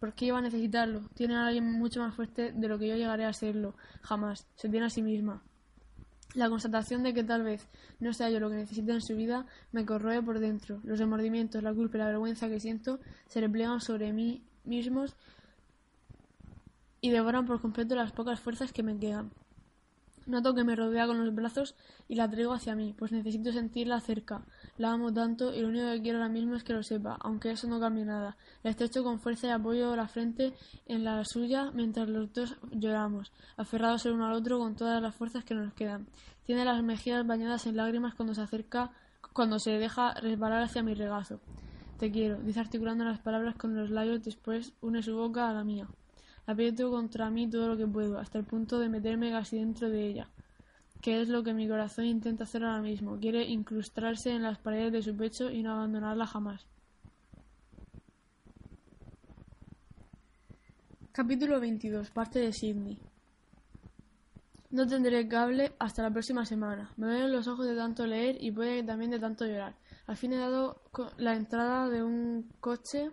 ¿Por 0.00 0.14
qué 0.14 0.26
iba 0.26 0.38
a 0.38 0.40
necesitarlo? 0.40 1.02
Tiene 1.14 1.36
a 1.36 1.46
alguien 1.46 1.70
mucho 1.70 2.00
más 2.00 2.14
fuerte 2.14 2.52
de 2.52 2.68
lo 2.68 2.78
que 2.78 2.88
yo 2.88 2.96
llegaré 2.96 3.26
a 3.26 3.32
serlo. 3.32 3.74
Jamás. 4.02 4.46
Se 4.56 4.68
tiene 4.68 4.86
a 4.86 4.90
sí 4.90 5.02
misma. 5.02 5.42
La 6.34 6.48
constatación 6.48 7.02
de 7.02 7.14
que 7.14 7.22
tal 7.22 7.42
vez 7.42 7.68
no 8.00 8.12
sea 8.12 8.30
yo 8.30 8.40
lo 8.40 8.48
que 8.48 8.56
necesita 8.56 8.92
en 8.92 9.02
su 9.02 9.14
vida 9.14 9.46
me 9.72 9.84
corroe 9.84 10.22
por 10.22 10.38
dentro. 10.38 10.80
Los 10.84 10.98
remordimientos, 10.98 11.62
la 11.62 11.72
culpa 11.72 11.96
y 11.96 12.00
la 12.00 12.06
vergüenza 12.06 12.48
que 12.48 12.60
siento 12.60 12.98
se 13.26 13.40
replegan 13.40 13.80
sobre 13.80 14.12
mí 14.12 14.42
mismos 14.64 15.16
y 17.00 17.10
devoran 17.10 17.46
por 17.46 17.60
completo 17.60 17.94
las 17.94 18.12
pocas 18.12 18.40
fuerzas 18.40 18.72
que 18.72 18.82
me 18.82 18.98
quedan. 18.98 19.30
Noto 20.26 20.54
que 20.54 20.64
me 20.64 20.74
rodea 20.74 21.06
con 21.06 21.24
los 21.24 21.32
brazos 21.32 21.76
y 22.08 22.16
la 22.16 22.28
traigo 22.28 22.52
hacia 22.52 22.74
mí, 22.74 22.94
pues 22.98 23.12
necesito 23.12 23.52
sentirla 23.52 24.00
cerca. 24.00 24.44
La 24.76 24.92
amo 24.92 25.12
tanto 25.12 25.54
y 25.54 25.60
lo 25.60 25.68
único 25.68 25.86
que 25.92 26.02
quiero 26.02 26.18
ahora 26.18 26.28
mismo 26.28 26.56
es 26.56 26.64
que 26.64 26.72
lo 26.72 26.82
sepa, 26.82 27.16
aunque 27.20 27.52
eso 27.52 27.68
no 27.68 27.78
cambie 27.78 28.04
nada. 28.04 28.36
La 28.64 28.70
estrecho 28.70 29.04
con 29.04 29.20
fuerza 29.20 29.46
y 29.46 29.50
apoyo 29.50 29.94
la 29.94 30.08
frente 30.08 30.52
en 30.86 31.04
la 31.04 31.24
suya 31.24 31.70
mientras 31.72 32.08
los 32.08 32.32
dos 32.32 32.56
lloramos, 32.72 33.32
aferrados 33.56 34.04
el 34.06 34.12
uno 34.12 34.26
al 34.26 34.34
otro 34.34 34.58
con 34.58 34.74
todas 34.74 35.00
las 35.00 35.14
fuerzas 35.14 35.44
que 35.44 35.54
nos 35.54 35.72
quedan. 35.74 36.08
Tiene 36.44 36.64
las 36.64 36.82
mejillas 36.82 37.24
bañadas 37.24 37.66
en 37.66 37.76
lágrimas 37.76 38.14
cuando 38.14 38.34
se 38.34 38.42
acerca, 38.42 38.90
cuando 39.32 39.60
se 39.60 39.78
deja 39.78 40.14
resbalar 40.14 40.62
hacia 40.62 40.82
mi 40.82 40.94
regazo. 40.94 41.40
Te 41.98 42.10
quiero, 42.10 42.36
dice 42.42 42.60
articulando 42.60 43.04
las 43.04 43.20
palabras 43.20 43.54
con 43.56 43.76
los 43.76 43.90
labios, 43.90 44.24
después 44.24 44.72
une 44.80 45.02
su 45.02 45.16
boca 45.16 45.48
a 45.48 45.54
la 45.54 45.64
mía. 45.64 45.86
Aprieto 46.46 46.90
contra 46.90 47.28
mí 47.28 47.50
todo 47.50 47.68
lo 47.68 47.76
que 47.76 47.86
puedo, 47.86 48.18
hasta 48.18 48.38
el 48.38 48.44
punto 48.44 48.78
de 48.78 48.88
meterme 48.88 49.30
casi 49.30 49.58
dentro 49.58 49.90
de 49.90 50.06
ella, 50.06 50.28
que 51.00 51.20
es 51.20 51.28
lo 51.28 51.42
que 51.42 51.52
mi 51.52 51.68
corazón 51.68 52.04
intenta 52.04 52.44
hacer 52.44 52.64
ahora 52.64 52.80
mismo. 52.80 53.18
Quiere 53.18 53.44
incrustarse 53.44 54.30
en 54.30 54.42
las 54.42 54.58
paredes 54.58 54.92
de 54.92 55.02
su 55.02 55.16
pecho 55.16 55.50
y 55.50 55.62
no 55.62 55.72
abandonarla 55.72 56.26
jamás. 56.26 56.66
Capítulo 61.10 61.58
22. 61.58 62.10
Parte 62.10 62.38
de 62.38 62.52
Sydney. 62.52 63.00
No 64.70 64.86
tendré 64.86 65.26
cable 65.26 65.72
hasta 65.78 66.02
la 66.02 66.10
próxima 66.10 66.44
semana. 66.44 66.92
Me 66.96 67.06
duelen 67.06 67.32
los 67.32 67.48
ojos 67.48 67.66
de 67.66 67.74
tanto 67.74 68.06
leer 68.06 68.36
y 68.38 68.50
puede 68.50 68.80
que 68.80 68.86
también 68.86 69.10
de 69.10 69.18
tanto 69.18 69.46
llorar. 69.46 69.74
Al 70.06 70.16
fin 70.16 70.34
he 70.34 70.36
dado 70.36 70.82
la 71.16 71.34
entrada 71.34 71.88
de 71.88 72.02
un 72.02 72.48
coche 72.60 73.10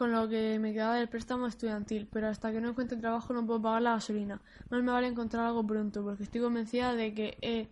con 0.00 0.12
lo 0.12 0.30
que 0.30 0.58
me 0.58 0.72
quedaba 0.72 0.94
del 0.94 1.10
préstamo 1.10 1.46
estudiantil, 1.46 2.08
pero 2.10 2.28
hasta 2.28 2.50
que 2.50 2.58
no 2.58 2.70
encuentre 2.70 2.96
trabajo 2.96 3.34
no 3.34 3.44
puedo 3.44 3.60
pagar 3.60 3.82
la 3.82 3.90
gasolina. 3.96 4.40
Más 4.70 4.82
me 4.82 4.92
vale 4.92 5.08
encontrar 5.08 5.44
algo 5.44 5.62
pronto, 5.66 6.02
porque 6.02 6.22
estoy 6.22 6.40
convencida 6.40 6.94
de 6.94 7.12
que 7.12 7.36
he 7.42 7.68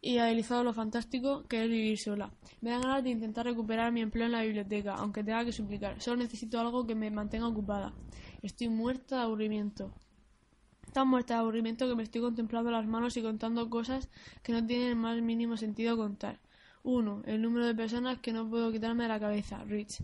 idealizado 0.00 0.64
lo 0.64 0.72
fantástico 0.72 1.46
que 1.46 1.62
es 1.62 1.70
vivir 1.70 1.98
sola. 1.98 2.32
Me 2.62 2.70
dan 2.70 2.80
ganas 2.80 3.04
de 3.04 3.10
intentar 3.10 3.46
recuperar 3.46 3.92
mi 3.92 4.00
empleo 4.00 4.26
en 4.26 4.32
la 4.32 4.42
biblioteca, 4.42 4.96
aunque 4.96 5.22
tenga 5.22 5.44
que 5.44 5.52
suplicar. 5.52 6.00
Solo 6.00 6.16
necesito 6.16 6.58
algo 6.58 6.84
que 6.84 6.96
me 6.96 7.12
mantenga 7.12 7.46
ocupada. 7.46 7.94
Estoy 8.42 8.68
muerta 8.68 9.18
de 9.18 9.22
aburrimiento. 9.22 9.94
Tan 10.92 11.06
muerta 11.06 11.34
de 11.34 11.40
aburrimiento 11.42 11.86
que 11.88 11.94
me 11.94 12.02
estoy 12.02 12.22
contemplando 12.22 12.72
las 12.72 12.88
manos 12.88 13.16
y 13.16 13.22
contando 13.22 13.70
cosas 13.70 14.08
que 14.42 14.52
no 14.52 14.66
tienen 14.66 14.88
el 14.88 14.96
más 14.96 15.22
mínimo 15.22 15.56
sentido 15.56 15.96
contar. 15.96 16.40
1. 16.82 17.22
El 17.26 17.40
número 17.40 17.66
de 17.66 17.74
personas 17.76 18.18
que 18.18 18.32
no 18.32 18.50
puedo 18.50 18.72
quitarme 18.72 19.04
de 19.04 19.10
la 19.10 19.20
cabeza. 19.20 19.62
Rich. 19.64 20.02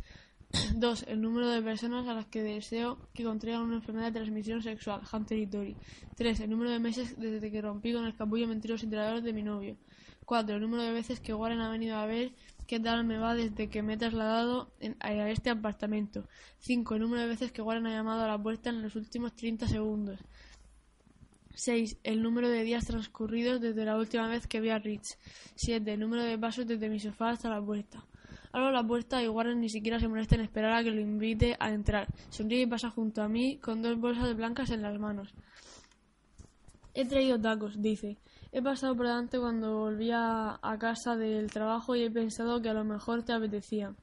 2. 0.74 1.04
El 1.08 1.20
número 1.20 1.48
de 1.48 1.62
personas 1.62 2.06
a 2.08 2.14
las 2.14 2.26
que 2.26 2.42
deseo 2.42 2.98
que 3.14 3.24
contraigan 3.24 3.62
una 3.62 3.76
enfermedad 3.76 4.06
de 4.06 4.20
transmisión 4.20 4.62
sexual, 4.62 5.00
Hunter 5.10 5.38
y 5.38 5.46
Tori. 5.46 5.76
3. 6.16 6.40
El 6.40 6.50
número 6.50 6.70
de 6.70 6.78
meses 6.78 7.18
desde 7.18 7.50
que 7.50 7.62
rompí 7.62 7.92
con 7.92 8.04
el 8.04 8.14
capullo 8.14 8.46
mentiroso 8.46 8.86
y 8.86 8.88
de 8.88 9.32
mi 9.32 9.42
novio. 9.42 9.76
4. 10.24 10.56
El 10.56 10.62
número 10.62 10.82
de 10.82 10.92
veces 10.92 11.20
que 11.20 11.34
Warren 11.34 11.60
ha 11.60 11.70
venido 11.70 11.96
a 11.96 12.06
ver 12.06 12.32
qué 12.66 12.80
tal 12.80 13.04
me 13.04 13.18
va 13.18 13.34
desde 13.34 13.68
que 13.68 13.82
me 13.82 13.94
he 13.94 13.96
trasladado 13.96 14.72
a 15.00 15.30
este 15.30 15.50
apartamento. 15.50 16.26
5. 16.60 16.94
El 16.94 17.00
número 17.00 17.22
de 17.22 17.28
veces 17.28 17.52
que 17.52 17.62
Warren 17.62 17.86
ha 17.86 17.90
llamado 17.90 18.22
a 18.22 18.28
la 18.28 18.42
puerta 18.42 18.70
en 18.70 18.82
los 18.82 18.94
últimos 18.96 19.34
30 19.34 19.68
segundos. 19.68 20.20
6. 21.54 21.98
El 22.02 22.22
número 22.22 22.48
de 22.48 22.62
días 22.62 22.86
transcurridos 22.86 23.60
desde 23.60 23.84
la 23.84 23.96
última 23.96 24.26
vez 24.28 24.46
que 24.46 24.60
vi 24.60 24.70
a 24.70 24.78
Rich. 24.78 25.18
7. 25.54 25.92
El 25.92 26.00
número 26.00 26.22
de 26.22 26.38
pasos 26.38 26.66
desde 26.66 26.88
mi 26.88 26.98
sofá 26.98 27.30
hasta 27.30 27.50
la 27.50 27.60
puerta. 27.60 28.04
Abro 28.52 28.70
la 28.70 28.86
puerta 28.86 29.22
y 29.22 29.28
Warren 29.28 29.60
ni 29.60 29.70
siquiera 29.70 29.98
se 29.98 30.08
molesta 30.08 30.34
en 30.34 30.42
esperar 30.42 30.72
a 30.72 30.84
que 30.84 30.90
lo 30.90 31.00
invite 31.00 31.56
a 31.58 31.70
entrar. 31.70 32.06
Sonríe 32.28 32.62
y 32.62 32.66
pasa 32.66 32.90
junto 32.90 33.22
a 33.22 33.28
mí 33.28 33.58
con 33.58 33.80
dos 33.80 33.98
bolsas 33.98 34.36
blancas 34.36 34.70
en 34.70 34.82
las 34.82 34.98
manos. 34.98 35.34
He 36.94 37.06
traído 37.06 37.40
tacos, 37.40 37.80
dice. 37.80 38.18
He 38.52 38.60
pasado 38.60 38.94
por 38.94 39.06
delante 39.06 39.38
cuando 39.38 39.78
volvía 39.78 40.58
a 40.60 40.78
casa 40.78 41.16
del 41.16 41.50
trabajo 41.50 41.96
y 41.96 42.02
he 42.02 42.10
pensado 42.10 42.60
que 42.60 42.68
a 42.68 42.74
lo 42.74 42.84
mejor 42.84 43.22
te 43.22 43.32
apetecía. 43.32 43.94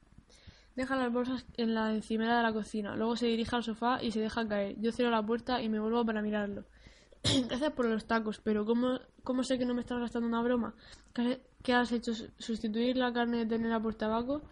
Deja 0.74 0.96
las 0.96 1.12
bolsas 1.12 1.46
en 1.56 1.74
la 1.74 1.94
encimera 1.94 2.36
de 2.36 2.42
la 2.42 2.52
cocina, 2.52 2.96
luego 2.96 3.14
se 3.14 3.26
dirige 3.26 3.54
al 3.54 3.62
sofá 3.62 4.02
y 4.02 4.10
se 4.10 4.20
deja 4.20 4.48
caer. 4.48 4.74
Yo 4.80 4.90
cierro 4.90 5.10
la 5.12 5.22
puerta 5.22 5.62
y 5.62 5.68
me 5.68 5.78
vuelvo 5.78 6.04
para 6.04 6.22
mirarlo. 6.22 6.64
Gracias 7.48 7.72
por 7.72 7.86
los 7.86 8.06
tacos, 8.06 8.40
pero 8.42 8.64
¿cómo, 8.64 8.98
¿cómo 9.22 9.44
sé 9.44 9.58
que 9.58 9.66
no 9.66 9.74
me 9.74 9.82
estás 9.82 10.00
gastando 10.00 10.26
una 10.26 10.42
broma? 10.42 10.74
¿Qué 11.62 11.74
has 11.74 11.92
hecho? 11.92 12.12
¿Sustituir 12.38 12.96
la 12.96 13.12
carne 13.12 13.38
de 13.38 13.46
ternera 13.46 13.80
por 13.80 13.94
tabaco? 13.94 14.42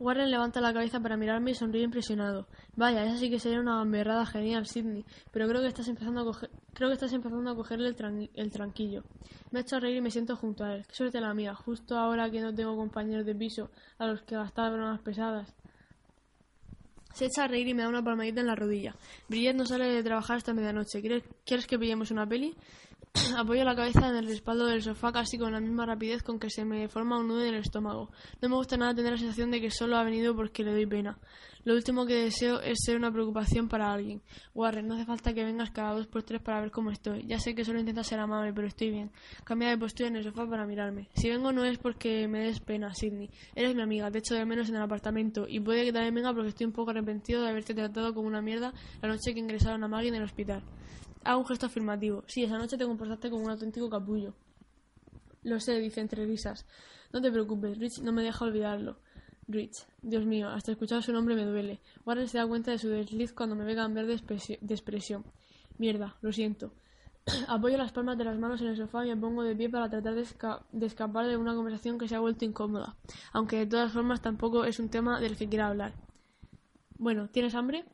Warren 0.00 0.30
levanta 0.30 0.60
la 0.60 0.72
cabeza 0.72 1.00
para 1.00 1.16
mirarme 1.16 1.50
y 1.50 1.54
sonríe 1.54 1.82
impresionado. 1.82 2.46
Vaya, 2.76 3.04
esa 3.04 3.16
sí 3.16 3.30
que 3.30 3.40
sería 3.40 3.60
una 3.60 3.78
gamberrada 3.78 4.24
genial, 4.26 4.66
Sidney, 4.66 5.04
pero 5.32 5.48
creo 5.48 5.60
que 5.60 5.66
estás 5.66 5.88
empezando 5.88 6.20
a 6.20 6.24
coger, 6.24 6.50
creo 6.72 6.88
que 6.88 6.94
estás 6.94 7.12
empezando 7.12 7.50
a 7.50 7.56
cogerle 7.56 7.88
el, 7.88 8.50
tranquillo. 8.52 9.02
Me 9.50 9.58
ha 9.58 9.62
hecho 9.62 9.80
reír 9.80 9.96
y 9.96 10.00
me 10.00 10.12
siento 10.12 10.36
junto 10.36 10.64
a 10.64 10.76
él. 10.76 10.86
Qué 10.86 10.94
suerte 10.94 11.20
la 11.20 11.34
mía, 11.34 11.54
justo 11.54 11.98
ahora 11.98 12.30
que 12.30 12.40
no 12.40 12.54
tengo 12.54 12.76
compañeros 12.76 13.26
de 13.26 13.34
piso 13.34 13.70
a 13.98 14.06
los 14.06 14.22
que 14.22 14.36
gastar 14.36 14.72
bromas 14.72 15.00
pesadas. 15.00 15.52
Se 17.14 17.26
echa 17.26 17.44
a 17.44 17.48
reír 17.48 17.66
y 17.66 17.74
me 17.74 17.82
da 17.82 17.88
una 17.88 18.04
palmadita 18.04 18.40
en 18.40 18.46
la 18.46 18.54
rodilla. 18.54 18.94
Brillet 19.28 19.54
no 19.54 19.66
sale 19.66 19.86
de 19.86 20.04
trabajar 20.04 20.36
hasta 20.36 20.54
medianoche. 20.54 21.00
¿Quieres 21.00 21.66
que 21.66 21.78
pillemos 21.78 22.12
una 22.12 22.28
peli? 22.28 22.54
Apoyo 23.36 23.64
la 23.64 23.74
cabeza 23.74 24.08
en 24.08 24.16
el 24.16 24.26
respaldo 24.26 24.66
del 24.66 24.82
sofá 24.82 25.12
casi 25.12 25.38
con 25.38 25.52
la 25.52 25.60
misma 25.60 25.86
rapidez 25.86 26.22
con 26.22 26.38
que 26.38 26.50
se 26.50 26.64
me 26.64 26.88
forma 26.88 27.18
un 27.18 27.28
nudo 27.28 27.44
en 27.44 27.54
el 27.54 27.60
estómago. 27.60 28.10
No 28.40 28.48
me 28.48 28.56
gusta 28.56 28.76
nada 28.76 28.94
tener 28.94 29.12
la 29.12 29.18
sensación 29.18 29.50
de 29.50 29.60
que 29.60 29.70
solo 29.70 29.96
ha 29.96 30.04
venido 30.04 30.34
porque 30.34 30.64
le 30.64 30.72
doy 30.72 30.86
pena. 30.86 31.18
Lo 31.64 31.74
último 31.74 32.06
que 32.06 32.14
deseo 32.14 32.60
es 32.60 32.78
ser 32.84 32.96
una 32.96 33.12
preocupación 33.12 33.68
para 33.68 33.92
alguien. 33.92 34.22
Warren, 34.54 34.86
no 34.86 34.94
hace 34.94 35.04
falta 35.04 35.34
que 35.34 35.44
vengas 35.44 35.70
cada 35.70 35.92
dos 35.92 36.06
por 36.06 36.22
tres 36.22 36.40
para 36.40 36.60
ver 36.60 36.70
cómo 36.70 36.90
estoy. 36.90 37.26
Ya 37.26 37.38
sé 37.38 37.54
que 37.54 37.64
solo 37.64 37.78
intentas 37.78 38.06
ser 38.06 38.20
amable, 38.20 38.52
pero 38.54 38.68
estoy 38.68 38.90
bien. 38.90 39.10
Cambia 39.44 39.68
de 39.68 39.76
postura 39.76 40.08
en 40.08 40.16
el 40.16 40.24
sofá 40.24 40.48
para 40.48 40.64
mirarme. 40.66 41.08
Si 41.14 41.28
vengo 41.28 41.52
no 41.52 41.64
es 41.64 41.78
porque 41.78 42.26
me 42.28 42.40
des 42.40 42.60
pena, 42.60 42.94
Sidney. 42.94 43.28
Eres 43.54 43.74
mi 43.74 43.82
amiga, 43.82 44.10
te 44.10 44.18
echo 44.18 44.34
de 44.34 44.46
menos 44.46 44.68
en 44.68 44.76
el 44.76 44.82
apartamento. 44.82 45.46
Y 45.48 45.60
puede 45.60 45.84
que 45.84 45.92
también 45.92 46.14
venga 46.14 46.32
porque 46.32 46.48
estoy 46.48 46.66
un 46.66 46.72
poco 46.72 46.90
arrepentido 46.90 47.42
de 47.42 47.50
haberte 47.50 47.74
tratado 47.74 48.14
como 48.14 48.28
una 48.28 48.40
mierda 48.40 48.72
la 49.02 49.08
noche 49.08 49.34
que 49.34 49.40
ingresaron 49.40 49.82
a 49.84 49.88
Maggie 49.88 50.08
en 50.08 50.14
el 50.14 50.22
hospital. 50.22 50.62
Hago 51.24 51.40
un 51.40 51.46
gesto 51.46 51.66
afirmativo. 51.66 52.24
Sí, 52.26 52.44
esa 52.44 52.58
noche 52.58 52.76
te 52.78 52.84
comportaste 52.84 53.30
como 53.30 53.44
un 53.44 53.50
auténtico 53.50 53.90
capullo. 53.90 54.34
Lo 55.42 55.60
sé, 55.60 55.78
dice 55.78 56.00
entre 56.00 56.26
risas. 56.26 56.66
No 57.12 57.20
te 57.22 57.30
preocupes, 57.30 57.78
Rich 57.78 58.00
no 58.00 58.12
me 58.12 58.22
deja 58.22 58.44
olvidarlo. 58.44 58.98
Rich. 59.46 59.86
Dios 60.02 60.26
mío, 60.26 60.48
hasta 60.48 60.72
escuchar 60.72 61.02
su 61.02 61.12
nombre 61.12 61.34
me 61.34 61.44
duele. 61.44 61.80
Warren 62.04 62.28
se 62.28 62.38
da 62.38 62.46
cuenta 62.46 62.70
de 62.70 62.78
su 62.78 62.88
desliz 62.88 63.32
cuando 63.32 63.56
me 63.56 63.64
ve 63.64 63.74
cambiar 63.74 64.06
de, 64.06 64.16
de 64.60 64.74
expresión. 64.74 65.24
Mierda, 65.78 66.16
lo 66.20 66.32
siento. 66.32 66.72
Apoyo 67.48 67.76
las 67.76 67.92
palmas 67.92 68.18
de 68.18 68.24
las 68.24 68.38
manos 68.38 68.60
en 68.60 68.68
el 68.68 68.76
sofá 68.76 69.06
y 69.06 69.08
me 69.08 69.16
pongo 69.16 69.42
de 69.42 69.56
pie 69.56 69.68
para 69.68 69.88
tratar 69.88 70.14
de, 70.14 70.26
de, 70.72 70.86
escapar 70.86 71.26
de 71.26 71.36
una 71.36 71.54
conversación 71.54 71.98
que 71.98 72.08
se 72.08 72.14
ha 72.14 72.20
vuelto 72.20 72.44
incómoda, 72.44 72.96
aunque 73.32 73.56
de 73.56 73.66
todas 73.66 73.92
formas 73.92 74.20
tampoco 74.20 74.64
es 74.64 74.78
un 74.78 74.88
tema 74.88 75.20
del 75.20 75.36
que 75.36 75.48
quiera 75.48 75.68
hablar. 75.68 75.92
Bueno, 76.98 77.28
¿tienes 77.28 77.54
hambre? 77.54 77.84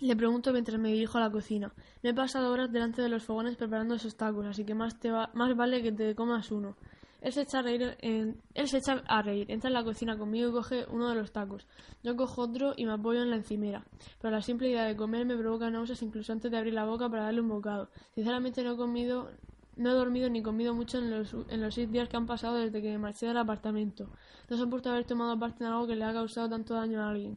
Le 0.00 0.16
pregunto 0.16 0.52
mientras 0.52 0.80
me 0.80 0.92
dirijo 0.92 1.18
a 1.18 1.20
la 1.20 1.30
cocina. 1.30 1.74
Me 2.02 2.10
he 2.10 2.14
pasado 2.14 2.50
horas 2.50 2.72
delante 2.72 3.02
de 3.02 3.10
los 3.10 3.22
fogones 3.22 3.56
preparando 3.56 3.94
esos 3.94 4.16
tacos, 4.16 4.46
así 4.46 4.64
que 4.64 4.74
más, 4.74 4.98
te 4.98 5.10
va, 5.10 5.30
más 5.34 5.54
vale 5.54 5.82
que 5.82 5.92
te 5.92 6.14
comas 6.14 6.50
uno. 6.50 6.76
Él 7.20 7.34
se, 7.34 7.42
echa 7.42 7.58
a 7.58 7.62
reír 7.62 7.98
él 8.00 8.68
se 8.68 8.78
echa 8.78 9.02
a 9.06 9.20
reír, 9.20 9.50
entra 9.50 9.68
en 9.68 9.74
la 9.74 9.84
cocina 9.84 10.16
conmigo 10.16 10.48
y 10.48 10.52
coge 10.52 10.86
uno 10.90 11.10
de 11.10 11.16
los 11.16 11.32
tacos. 11.32 11.66
Yo 12.02 12.16
cojo 12.16 12.40
otro 12.40 12.72
y 12.74 12.86
me 12.86 12.92
apoyo 12.92 13.20
en 13.20 13.28
la 13.28 13.36
encimera. 13.36 13.84
Pero 14.22 14.34
la 14.34 14.40
simple 14.40 14.70
idea 14.70 14.84
de 14.84 14.96
comer 14.96 15.26
me 15.26 15.36
provoca 15.36 15.70
náuseas 15.70 16.00
incluso 16.00 16.32
antes 16.32 16.50
de 16.50 16.56
abrir 16.56 16.72
la 16.72 16.86
boca 16.86 17.10
para 17.10 17.24
darle 17.24 17.42
un 17.42 17.48
bocado. 17.48 17.90
Sinceramente 18.14 18.64
no 18.64 18.72
he 18.72 18.76
comido, 18.78 19.30
no 19.76 19.90
he 19.90 19.92
dormido 19.92 20.30
ni 20.30 20.42
comido 20.42 20.72
mucho 20.72 20.96
en 20.96 21.10
los, 21.10 21.36
en 21.50 21.60
los 21.60 21.74
seis 21.74 21.90
días 21.90 22.08
que 22.08 22.16
han 22.16 22.24
pasado 22.24 22.56
desde 22.56 22.80
que 22.80 22.88
me 22.88 22.98
marché 22.98 23.26
del 23.26 23.36
apartamento. 23.36 24.08
No 24.48 24.56
soporto 24.56 24.88
haber 24.90 25.04
tomado 25.04 25.38
parte 25.38 25.62
en 25.62 25.70
algo 25.70 25.86
que 25.86 25.96
le 25.96 26.04
ha 26.04 26.14
causado 26.14 26.48
tanto 26.48 26.72
daño 26.72 27.02
a 27.02 27.10
alguien. 27.10 27.36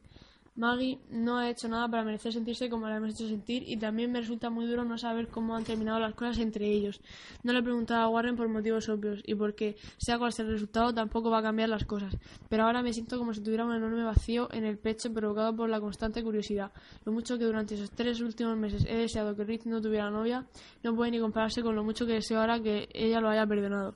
Maggie 0.56 1.00
no 1.10 1.40
ha 1.40 1.50
hecho 1.50 1.68
nada 1.68 1.88
para 1.90 2.04
merecer 2.04 2.32
sentirse 2.32 2.70
como 2.70 2.88
la 2.88 2.98
hemos 2.98 3.10
hecho 3.12 3.28
sentir 3.28 3.64
y 3.66 3.78
también 3.78 4.12
me 4.12 4.20
resulta 4.20 4.52
muy 4.52 4.68
duro 4.68 4.84
no 4.86 5.00
saber 5.00 5.28
cómo 5.28 5.56
han 5.56 5.64
terminado 5.64 6.00
las 6.00 6.14
cosas 6.14 6.38
entre 6.38 6.72
ellos. 6.72 7.02
No 7.42 7.54
le 7.54 7.60
he 7.60 7.64
preguntado 7.64 8.02
a 8.02 8.10
Warren 8.10 8.36
por 8.36 8.48
motivos 8.50 8.88
obvios 8.88 9.22
y 9.26 9.34
porque, 9.34 9.76
sea 9.98 10.20
cual 10.20 10.32
sea 10.32 10.46
el 10.46 10.52
resultado, 10.52 10.94
tampoco 10.94 11.32
va 11.32 11.40
a 11.40 11.42
cambiar 11.42 11.70
las 11.70 11.86
cosas. 11.86 12.16
Pero 12.50 12.66
ahora 12.66 12.84
me 12.84 12.94
siento 12.94 13.18
como 13.18 13.34
si 13.34 13.42
tuviera 13.42 13.66
un 13.66 13.74
enorme 13.74 14.04
vacío 14.04 14.48
en 14.54 14.64
el 14.64 14.78
pecho 14.78 15.12
provocado 15.12 15.56
por 15.56 15.70
la 15.70 15.80
constante 15.80 16.24
curiosidad. 16.24 16.72
Lo 17.04 17.12
mucho 17.12 17.40
que 17.40 17.46
durante 17.46 17.74
esos 17.74 17.90
tres 17.90 18.22
últimos 18.22 18.56
meses 18.56 18.86
he 18.88 18.96
deseado 18.96 19.36
que 19.36 19.44
Rich 19.44 19.66
no 19.66 19.82
tuviera 19.82 20.12
novia 20.12 20.46
no 20.84 20.96
puede 20.96 21.12
ni 21.12 21.20
compararse 21.20 21.64
con 21.64 21.76
lo 21.76 21.84
mucho 21.84 22.06
que 22.06 22.14
deseo 22.14 22.40
ahora 22.40 22.62
que 22.62 22.90
ella 22.94 23.20
lo 23.20 23.30
haya 23.30 23.48
perdonado. 23.48 23.96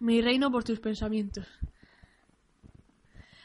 Mi 0.00 0.22
reino 0.22 0.50
por 0.50 0.64
tus 0.64 0.80
pensamientos. 0.80 1.46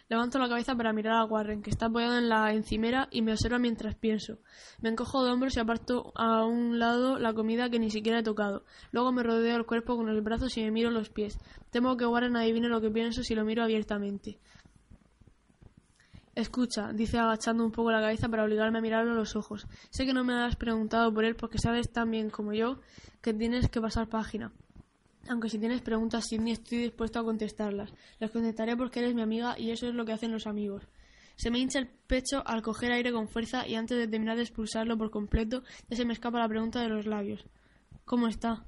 Levanto 0.09 0.39
la 0.39 0.47
cabeza 0.47 0.73
para 0.73 0.93
mirar 0.93 1.17
a 1.17 1.25
Warren, 1.25 1.61
que 1.61 1.69
está 1.69 1.87
apoyado 1.87 2.17
en 2.17 2.29
la 2.29 2.53
encimera 2.53 3.09
y 3.11 3.21
me 3.21 3.33
observa 3.33 3.59
mientras 3.59 3.95
pienso. 3.95 4.39
Me 4.81 4.87
encojo 4.87 5.25
de 5.25 5.31
hombros 5.31 5.57
y 5.57 5.59
aparto 5.59 6.13
a 6.15 6.45
un 6.45 6.79
lado 6.79 7.19
la 7.19 7.33
comida 7.33 7.69
que 7.69 7.77
ni 7.77 7.91
siquiera 7.91 8.19
he 8.19 8.23
tocado. 8.23 8.63
Luego 8.91 9.11
me 9.11 9.23
rodeo 9.23 9.57
el 9.57 9.65
cuerpo 9.65 9.97
con 9.97 10.05
los 10.05 10.23
brazos 10.23 10.55
y 10.57 10.63
me 10.63 10.71
miro 10.71 10.91
los 10.91 11.09
pies. 11.09 11.37
Temo 11.71 11.97
que 11.97 12.05
Warren 12.05 12.37
adivine 12.37 12.69
lo 12.69 12.79
que 12.79 12.89
pienso 12.89 13.21
si 13.21 13.35
lo 13.35 13.43
miro 13.43 13.63
abiertamente. 13.63 14.39
Escucha, 16.35 16.93
dice 16.93 17.17
agachando 17.17 17.65
un 17.65 17.71
poco 17.71 17.91
la 17.91 17.99
cabeza 17.99 18.29
para 18.29 18.45
obligarme 18.45 18.77
a 18.77 18.81
mirarlo 18.81 19.11
a 19.11 19.15
los 19.15 19.35
ojos. 19.35 19.67
Sé 19.89 20.05
que 20.05 20.13
no 20.13 20.23
me 20.23 20.35
has 20.35 20.55
preguntado 20.55 21.13
por 21.13 21.25
él 21.25 21.35
porque 21.35 21.57
sabes 21.57 21.91
tan 21.91 22.11
bien 22.11 22.29
como 22.29 22.53
yo 22.53 22.79
que 23.21 23.33
tienes 23.33 23.69
que 23.69 23.81
pasar 23.81 24.07
página. 24.07 24.53
Aunque 25.29 25.49
si 25.49 25.59
tienes 25.59 25.81
preguntas, 25.81 26.25
Sidney, 26.25 26.53
estoy 26.53 26.79
dispuesto 26.79 27.19
a 27.19 27.23
contestarlas. 27.23 27.93
Las 28.19 28.31
contestaré 28.31 28.77
porque 28.77 28.99
eres 28.99 29.13
mi 29.13 29.21
amiga 29.21 29.59
y 29.59 29.71
eso 29.71 29.87
es 29.87 29.93
lo 29.93 30.05
que 30.05 30.13
hacen 30.13 30.31
los 30.31 30.47
amigos. 30.47 30.87
Se 31.35 31.51
me 31.51 31.59
hincha 31.59 31.79
el 31.79 31.87
pecho 31.87 32.41
al 32.45 32.61
coger 32.61 32.91
aire 32.91 33.11
con 33.11 33.27
fuerza 33.27 33.67
y 33.67 33.75
antes 33.75 33.97
de 33.97 34.07
terminar 34.07 34.37
de 34.37 34.43
expulsarlo 34.43 34.97
por 34.97 35.11
completo, 35.11 35.63
ya 35.89 35.97
se 35.97 36.05
me 36.05 36.13
escapa 36.13 36.39
la 36.39 36.47
pregunta 36.47 36.81
de 36.81 36.89
los 36.89 37.05
labios. 37.05 37.45
¿Cómo 38.05 38.27
está? 38.27 38.65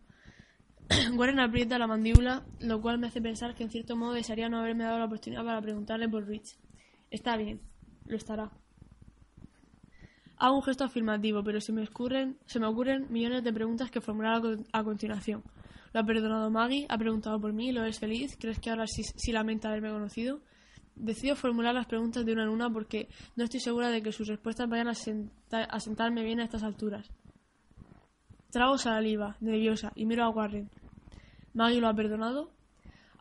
Warren 1.16 1.39
aprieta 1.39 1.80
la 1.80 1.88
mandíbula, 1.88 2.45
lo 2.60 2.82
cual 2.82 2.99
me 2.99 3.07
hace 3.07 3.22
pensar 3.22 3.55
que 3.55 3.64
en 3.64 3.70
cierto 3.70 3.95
modo 3.95 4.14
desearía 4.14 4.49
no 4.49 4.60
haberme 4.60 4.84
dado 4.84 4.99
la 4.99 5.05
oportunidad 5.05 5.43
para 5.43 5.62
preguntarle 5.62 6.10
por 6.10 6.28
Rich. 6.28 6.57
Está 7.10 7.38
bien, 7.38 7.62
lo 8.05 8.18
estará. 8.18 8.51
Hago 10.38 10.55
un 10.55 10.64
gesto 10.64 10.84
afirmativo, 10.84 11.43
pero 11.43 11.60
se 11.62 11.72
me, 11.72 11.84
ocurren, 11.84 12.38
se 12.45 12.60
me 12.60 12.68
ocurren 12.68 13.07
millones 13.10 13.43
de 13.43 13.51
preguntas 13.51 13.91
que 13.91 14.01
formular 14.01 14.41
a 14.72 14.84
continuación. 14.84 15.43
¿Lo 15.93 16.01
ha 16.01 16.03
perdonado 16.03 16.49
Maggie? 16.49 16.85
¿Ha 16.89 16.97
preguntado 16.97 17.39
por 17.39 17.53
mí? 17.53 17.71
¿Lo 17.71 17.85
es 17.85 17.99
feliz? 17.99 18.37
¿Crees 18.39 18.59
que 18.59 18.69
ahora 18.69 18.85
sí, 18.87 19.31
lamenta 19.31 19.69
haberme 19.69 19.89
conocido? 19.89 20.41
Decido 20.95 21.35
formular 21.35 21.73
las 21.73 21.87
preguntas 21.87 22.25
de 22.25 22.33
una 22.33 22.43
en 22.43 22.49
una 22.49 22.69
porque 22.69 23.07
no 23.35 23.43
estoy 23.43 23.59
segura 23.59 23.89
de 23.89 24.01
que 24.01 24.11
sus 24.11 24.27
respuestas 24.27 24.69
vayan 24.69 24.89
a, 24.89 25.79
sentarme 25.79 26.23
bien 26.23 26.39
a 26.39 26.43
estas 26.43 26.63
alturas. 26.63 27.09
Trago 28.51 28.77
saliva, 28.77 29.37
nerviosa, 29.39 29.91
y 29.95 30.05
miro 30.05 30.23
a 30.25 30.29
Warren. 30.29 30.69
¿Maggie 31.53 31.79
lo 31.79 31.87
ha 31.87 31.93
perdonado? 31.93 32.51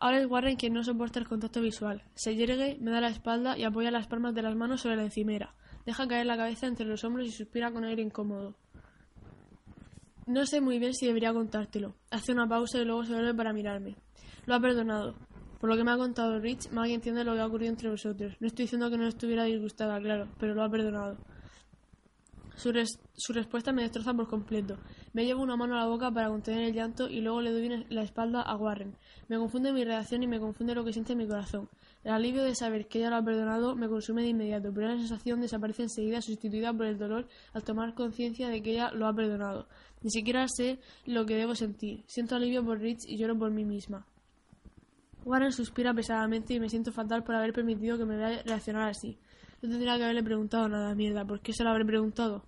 Ahora 0.01 0.21
es 0.21 0.27
Warren 0.27 0.57
quien 0.57 0.75
no 0.75 0.85
soporta 0.85 1.19
el 1.19 1.29
contacto 1.29 1.61
visual. 1.61 2.03
Se 2.15 2.37
yergue, 2.37 2.79
me 2.81 2.91
da 2.91 3.01
la 3.01 3.09
espalda 3.09 3.59
y 3.59 3.65
apoya 3.65 3.91
las 3.91 4.07
palmas 4.07 4.35
de 4.35 4.43
las 4.43 4.55
manos 4.55 4.83
sobre 4.83 4.97
la 4.97 5.03
encimera. 5.03 5.55
Deja 5.87 6.07
caer 6.07 6.27
la 6.27 6.37
cabeza 6.37 6.67
entre 6.67 6.87
los 6.87 7.03
hombros 7.05 7.27
y 7.27 7.33
suspira 7.33 7.73
con 7.73 7.85
aire 7.85 8.03
incómodo. 8.03 8.55
No 10.29 10.45
sé 10.45 10.61
muy 10.61 10.79
bien 10.79 10.93
si 10.93 11.07
debería 11.07 11.33
contártelo. 11.33 11.95
Hace 12.11 12.33
una 12.33 12.47
pausa 12.47 12.79
y 12.79 12.85
luego 12.85 13.03
se 13.03 13.15
vuelve 13.15 13.33
para 13.33 13.55
mirarme. 13.55 13.97
Lo 14.45 14.57
ha 14.57 14.61
perdonado. 14.61 15.15
Por 15.59 15.71
lo 15.71 15.77
que 15.77 15.85
me 15.85 15.91
ha 15.91 15.97
contado 15.97 16.39
Rich, 16.39 16.71
Maggie 16.71 16.95
entiende 16.95 17.25
lo 17.25 17.33
que 17.33 17.41
ha 17.41 17.47
ocurrido 17.47 17.71
entre 17.71 17.89
vosotros. 17.89 18.37
No 18.39 18.47
estoy 18.47 18.65
diciendo 18.65 18.91
que 18.91 18.99
no 18.99 19.09
estuviera 19.09 19.45
disgustada, 19.45 19.99
claro, 19.99 20.29
pero 20.39 20.55
lo 20.55 20.63
ha 20.63 20.71
perdonado. 20.71 21.17
Su, 22.57 22.73
su, 23.15 23.33
respuesta 23.33 23.73
me 23.73 23.83
destroza 23.83 24.13
por 24.13 24.29
completo. 24.29 24.77
Me 25.15 25.25
llevo 25.25 25.43
una 25.43 25.57
mano 25.57 25.77
a 25.77 25.81
la 25.81 25.87
boca 25.87 26.11
para 26.11 26.29
contener 26.29 26.65
el 26.65 26.75
llanto 26.75 27.09
y 27.09 27.21
luego 27.21 27.41
le 27.41 27.53
doy 27.53 27.87
la 27.89 28.03
espalda 28.03 28.43
a 28.43 28.57
Warren. 28.57 28.97
Me 29.29 29.39
confunde 29.39 29.73
mi 29.73 29.85
reacción 29.85 30.23
y 30.25 30.27
me 30.27 30.41
confunde 30.41 30.75
lo 30.75 30.85
que 30.85 30.93
siente 30.93 31.17
mi 31.17 31.27
corazón. 31.27 31.69
El 32.05 32.13
alivio 32.13 32.43
de 32.43 32.55
saber 32.55 32.89
que 32.89 32.99
ella 32.99 33.11
lo 33.11 33.17
ha 33.17 33.25
perdonado 33.25 33.77
me 33.77 33.89
consume 33.89 34.23
de 34.23 34.29
inmediato, 34.29 34.73
pero 34.75 34.89
la 34.89 34.97
sensación 34.97 35.41
desaparece 35.41 35.85
enseguida 35.85 36.21
sustituida 36.21 36.73
por 36.73 36.87
el 36.87 36.99
dolor 36.99 37.29
al 37.53 37.63
tomar 37.63 37.95
conciencia 37.95 38.49
de 38.49 38.63
que 38.63 38.73
ella 38.73 38.91
lo 38.93 39.07
ha 39.07 39.15
perdonado. 39.15 39.69
Ni 40.03 40.11
siquiera 40.11 40.47
sé 40.49 40.79
lo 41.07 41.27
que 41.27 41.35
debo 41.35 41.55
sentir. 41.55 42.05
Siento 42.07 42.37
alivio 42.37 42.65
por 42.65 42.79
Rich 42.79 43.05
y 43.07 43.17
lloro 43.17 43.39
por 43.39 43.51
mí 43.51 43.65
misma. 43.65 44.07
Warren 45.25 45.53
suspira 45.53 45.93
pesadamente 45.93 46.55
y 46.55 46.61
me 46.61 46.69
siento 46.69 46.93
fatal 46.93 47.25
por 47.25 47.35
haber 47.35 47.53
permitido 47.53 47.99
que 47.99 48.05
me 48.05 48.17
vea 48.17 48.43
reaccionar 48.45 48.89
así. 48.89 49.19
No 49.61 49.69
tendría 49.69 49.97
que 49.97 50.05
haberle 50.05 50.23
preguntado 50.23 50.69
nada, 50.69 50.95
mierda. 50.95 51.25
¿Por 51.25 51.41
qué 51.41 51.53
se 51.53 51.65
lo 51.65 51.71
habré 51.71 51.85
preguntado? 51.85 52.45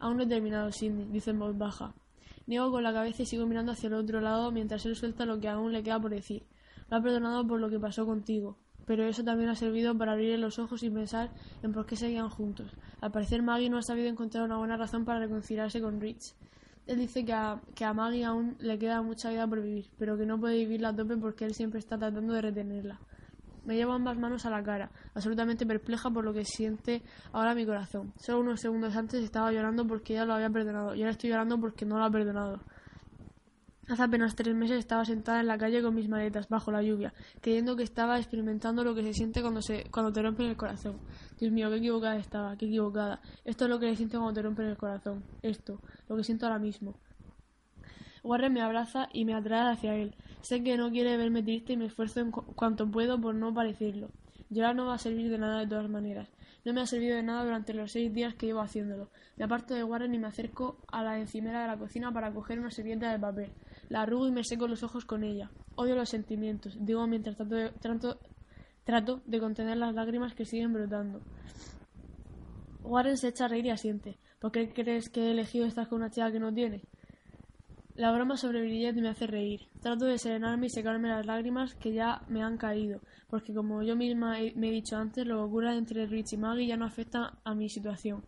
Aún 0.00 0.18
no 0.18 0.24
he 0.24 0.26
terminado, 0.26 0.70
Cindy, 0.70 1.04
dice 1.10 1.30
en 1.30 1.38
voz 1.38 1.56
baja. 1.56 1.94
Niego 2.46 2.70
con 2.70 2.82
la 2.82 2.92
cabeza 2.92 3.22
y 3.22 3.26
sigo 3.26 3.46
mirando 3.46 3.72
hacia 3.72 3.86
el 3.86 3.94
otro 3.94 4.20
lado 4.20 4.50
mientras 4.50 4.84
él 4.84 4.96
suelta 4.96 5.24
lo 5.24 5.40
que 5.40 5.48
aún 5.48 5.72
le 5.72 5.82
queda 5.82 6.00
por 6.00 6.10
decir. 6.10 6.44
Lo 6.90 6.96
ha 6.96 7.00
perdonado 7.00 7.46
por 7.46 7.60
lo 7.60 7.70
que 7.70 7.78
pasó 7.78 8.04
contigo, 8.04 8.58
pero 8.84 9.04
eso 9.04 9.24
también 9.24 9.48
ha 9.48 9.54
servido 9.54 9.96
para 9.96 10.12
abrir 10.12 10.38
los 10.38 10.58
ojos 10.58 10.82
y 10.82 10.90
pensar 10.90 11.30
en 11.62 11.72
por 11.72 11.86
qué 11.86 11.96
seguían 11.96 12.28
juntos. 12.28 12.70
Al 13.00 13.12
parecer 13.12 13.42
Maggie 13.42 13.70
no 13.70 13.78
ha 13.78 13.82
sabido 13.82 14.08
encontrar 14.08 14.44
una 14.44 14.58
buena 14.58 14.76
razón 14.76 15.04
para 15.04 15.20
reconciliarse 15.20 15.80
con 15.80 16.00
Rich. 16.00 16.34
Él 16.86 16.98
dice 16.98 17.24
que 17.24 17.32
a, 17.32 17.60
que 17.74 17.84
a 17.84 17.94
Maggie 17.94 18.24
aún 18.24 18.56
le 18.58 18.78
queda 18.78 19.02
mucha 19.02 19.30
vida 19.30 19.46
por 19.46 19.62
vivir, 19.62 19.86
pero 19.98 20.16
que 20.16 20.26
no 20.26 20.38
puede 20.38 20.56
vivirla 20.56 20.88
a 20.88 20.96
tope 20.96 21.16
porque 21.16 21.44
él 21.44 21.54
siempre 21.54 21.78
está 21.78 21.96
tratando 21.96 22.32
de 22.34 22.42
retenerla. 22.42 22.98
Me 23.64 23.76
llevo 23.76 23.92
ambas 23.92 24.18
manos 24.18 24.44
a 24.44 24.50
la 24.50 24.62
cara, 24.64 24.90
absolutamente 25.14 25.64
perpleja 25.64 26.10
por 26.10 26.24
lo 26.24 26.32
que 26.32 26.44
siente 26.44 27.02
ahora 27.32 27.54
mi 27.54 27.64
corazón. 27.64 28.12
Solo 28.16 28.40
unos 28.40 28.60
segundos 28.60 28.96
antes 28.96 29.22
estaba 29.22 29.52
llorando 29.52 29.86
porque 29.86 30.14
ella 30.14 30.24
lo 30.24 30.34
había 30.34 30.50
perdonado 30.50 30.96
y 30.96 31.02
ahora 31.02 31.12
estoy 31.12 31.30
llorando 31.30 31.60
porque 31.60 31.84
no 31.84 31.98
lo 31.98 32.04
ha 32.04 32.10
perdonado. 32.10 32.60
Hace 33.88 34.02
apenas 34.04 34.36
tres 34.36 34.54
meses 34.54 34.78
estaba 34.78 35.04
sentada 35.04 35.40
en 35.40 35.48
la 35.48 35.58
calle 35.58 35.82
con 35.82 35.94
mis 35.94 36.08
maletas, 36.08 36.48
bajo 36.48 36.70
la 36.70 36.82
lluvia, 36.82 37.12
creyendo 37.40 37.76
que 37.76 37.82
estaba 37.82 38.16
experimentando 38.18 38.84
lo 38.84 38.94
que 38.94 39.02
se 39.02 39.12
siente 39.12 39.42
cuando, 39.42 39.60
se, 39.60 39.84
cuando 39.90 40.12
te 40.12 40.22
rompen 40.22 40.46
el 40.46 40.56
corazón. 40.56 40.98
Dios 41.38 41.52
mío, 41.52 41.68
qué 41.68 41.76
equivocada 41.76 42.16
estaba, 42.16 42.56
qué 42.56 42.66
equivocada. 42.66 43.20
Esto 43.44 43.64
es 43.64 43.70
lo 43.70 43.80
que 43.80 43.86
le 43.86 43.96
siento 43.96 44.18
cuando 44.18 44.34
te 44.34 44.42
rompen 44.42 44.66
el 44.66 44.76
corazón. 44.76 45.24
Esto, 45.42 45.80
lo 46.08 46.16
que 46.16 46.22
siento 46.22 46.46
ahora 46.46 46.60
mismo. 46.60 46.94
Warren 48.22 48.52
me 48.52 48.62
abraza 48.62 49.08
y 49.12 49.24
me 49.24 49.34
atrae 49.34 49.72
hacia 49.72 49.96
él. 49.96 50.14
Sé 50.42 50.62
que 50.62 50.76
no 50.76 50.92
quiere 50.92 51.16
verme 51.16 51.42
triste 51.42 51.72
y 51.72 51.76
me 51.76 51.86
esfuerzo 51.86 52.20
en 52.20 52.30
cuanto 52.30 52.88
puedo 52.88 53.20
por 53.20 53.34
no 53.34 53.52
parecerlo. 53.52 54.10
Llorar 54.48 54.76
no 54.76 54.86
va 54.86 54.94
a 54.94 54.98
servir 54.98 55.28
de 55.28 55.38
nada 55.38 55.60
de 55.60 55.66
todas 55.66 55.88
maneras. 55.88 56.28
No 56.64 56.72
me 56.72 56.80
ha 56.80 56.86
servido 56.86 57.16
de 57.16 57.24
nada 57.24 57.42
durante 57.42 57.74
los 57.74 57.90
seis 57.90 58.14
días 58.14 58.34
que 58.34 58.46
llevo 58.46 58.60
haciéndolo. 58.60 59.10
Me 59.36 59.44
aparto 59.44 59.74
de 59.74 59.82
Warren 59.82 60.14
y 60.14 60.18
me 60.18 60.28
acerco 60.28 60.76
a 60.92 61.02
la 61.02 61.18
encimera 61.18 61.62
de 61.62 61.66
la 61.66 61.76
cocina 61.76 62.12
para 62.12 62.32
coger 62.32 62.60
una 62.60 62.70
servilleta 62.70 63.10
de 63.10 63.18
papel. 63.18 63.50
La 63.92 64.00
arrugo 64.04 64.26
y 64.26 64.32
me 64.32 64.42
seco 64.42 64.66
los 64.66 64.82
ojos 64.82 65.04
con 65.04 65.22
ella. 65.22 65.50
Odio 65.74 65.94
los 65.94 66.08
sentimientos, 66.08 66.78
digo 66.80 67.06
mientras 67.06 67.36
trato 67.36 67.56
de, 67.56 67.72
trato, 68.84 69.20
de 69.26 69.38
contener 69.38 69.76
las 69.76 69.94
lágrimas 69.94 70.34
que 70.34 70.46
siguen 70.46 70.72
brotando. 70.72 71.20
Warren 72.82 73.18
se 73.18 73.28
echa 73.28 73.44
a 73.44 73.48
reír 73.48 73.66
y 73.66 73.68
asiente. 73.68 74.18
¿Por 74.40 74.50
qué 74.50 74.72
crees 74.72 75.10
que 75.10 75.20
he 75.20 75.32
elegido 75.32 75.66
estar 75.66 75.88
con 75.88 76.00
una 76.00 76.08
chica 76.08 76.32
que 76.32 76.40
no 76.40 76.54
tiene? 76.54 76.80
La 77.94 78.10
broma 78.12 78.38
sobre 78.38 78.62
Brillet 78.62 78.94
me 78.94 79.10
hace 79.10 79.26
reír. 79.26 79.68
Trato 79.82 80.06
de 80.06 80.16
serenarme 80.16 80.68
y 80.68 80.70
secarme 80.70 81.10
las 81.10 81.26
lágrimas 81.26 81.74
que 81.74 81.92
ya 81.92 82.22
me 82.28 82.42
han 82.42 82.56
caído, 82.56 83.02
porque 83.28 83.52
como 83.52 83.82
yo 83.82 83.94
misma 83.94 84.38
me 84.54 84.68
he 84.68 84.72
dicho 84.72 84.96
antes, 84.96 85.26
lo 85.26 85.36
que 85.36 85.42
ocurra 85.42 85.76
entre 85.76 86.06
Rich 86.06 86.32
y 86.32 86.36
Maggie 86.38 86.66
ya 86.66 86.78
no 86.78 86.86
afecta 86.86 87.34
a 87.44 87.54
mi 87.54 87.68
situación. 87.68 88.24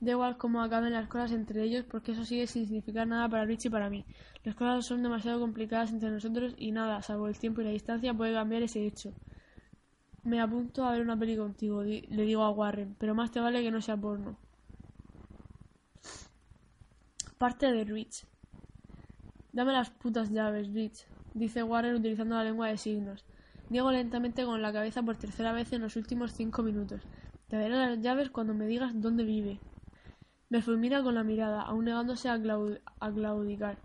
Da 0.00 0.12
igual 0.12 0.38
cómo 0.38 0.62
acaben 0.62 0.94
las 0.94 1.08
cosas 1.08 1.32
entre 1.32 1.62
ellos, 1.62 1.84
porque 1.84 2.12
eso 2.12 2.24
sigue 2.24 2.46
sin 2.46 2.64
significar 2.64 3.06
nada 3.06 3.28
para 3.28 3.44
Rich 3.44 3.66
y 3.66 3.70
para 3.70 3.90
mí. 3.90 4.06
Las 4.44 4.54
cosas 4.54 4.86
son 4.86 5.02
demasiado 5.02 5.38
complicadas 5.40 5.90
entre 5.90 6.10
nosotros 6.10 6.54
y 6.56 6.72
nada, 6.72 7.02
salvo 7.02 7.28
el 7.28 7.38
tiempo 7.38 7.60
y 7.60 7.64
la 7.64 7.70
distancia, 7.70 8.14
puede 8.14 8.32
cambiar 8.32 8.62
ese 8.62 8.86
hecho. 8.86 9.12
Me 10.22 10.40
apunto 10.40 10.84
a 10.84 10.92
ver 10.92 11.02
una 11.02 11.18
peli 11.18 11.36
contigo, 11.36 11.82
le 11.82 12.22
digo 12.22 12.42
a 12.42 12.50
Warren, 12.50 12.96
pero 12.98 13.14
más 13.14 13.30
te 13.30 13.40
vale 13.40 13.62
que 13.62 13.70
no 13.70 13.80
sea 13.80 13.96
porno. 13.96 14.38
Parte 17.38 17.72
de 17.72 17.84
Rich. 17.84 18.26
Dame 19.52 19.72
las 19.72 19.90
putas 19.90 20.30
llaves, 20.30 20.72
Rich, 20.72 21.06
dice 21.34 21.62
Warren 21.62 21.94
utilizando 21.94 22.36
la 22.36 22.44
lengua 22.44 22.68
de 22.68 22.76
signos. 22.76 23.24
Niego 23.70 23.92
lentamente 23.92 24.44
con 24.44 24.60
la 24.60 24.72
cabeza 24.72 25.02
por 25.02 25.16
tercera 25.16 25.52
vez 25.52 25.72
en 25.72 25.82
los 25.82 25.96
últimos 25.96 26.32
cinco 26.32 26.62
minutos. 26.62 27.02
Te 27.48 27.56
daré 27.56 27.70
las 27.70 28.00
llaves 28.00 28.30
cuando 28.30 28.52
me 28.52 28.66
digas 28.66 28.92
dónde 29.00 29.24
vive. 29.24 29.60
Me 30.48 30.60
fulmina 30.60 31.02
con 31.02 31.14
la 31.14 31.22
mirada, 31.22 31.62
aún 31.62 31.84
negándose 31.84 32.28
a, 32.28 32.40
claudicar. 32.40 33.78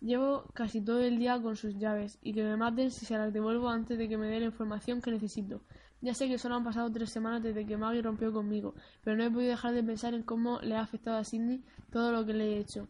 Llevo 0.00 0.44
casi 0.54 0.80
todo 0.80 1.00
el 1.00 1.18
día 1.18 1.40
con 1.40 1.56
sus 1.56 1.78
llaves, 1.78 2.18
y 2.22 2.32
que 2.32 2.42
me 2.42 2.56
maten 2.56 2.90
si 2.90 3.04
se 3.04 3.18
las 3.18 3.32
devuelvo 3.32 3.68
antes 3.68 3.98
de 3.98 4.08
que 4.08 4.16
me 4.16 4.28
dé 4.28 4.40
la 4.40 4.46
información 4.46 5.02
que 5.02 5.10
necesito. 5.10 5.60
Ya 6.02 6.14
sé 6.14 6.28
que 6.28 6.38
solo 6.38 6.54
han 6.54 6.64
pasado 6.64 6.90
tres 6.90 7.10
semanas 7.10 7.42
desde 7.42 7.66
que 7.66 7.76
Maggie 7.76 8.00
rompió 8.00 8.32
conmigo, 8.32 8.74
pero 9.04 9.16
no 9.16 9.24
he 9.24 9.30
podido 9.30 9.50
dejar 9.50 9.74
de 9.74 9.82
pensar 9.82 10.14
en 10.14 10.22
cómo 10.22 10.58
le 10.60 10.74
ha 10.76 10.80
afectado 10.80 11.18
a 11.18 11.24
Sidney 11.24 11.62
todo 11.90 12.12
lo 12.12 12.24
que 12.24 12.32
le 12.32 12.54
he 12.54 12.58
hecho. 12.58 12.88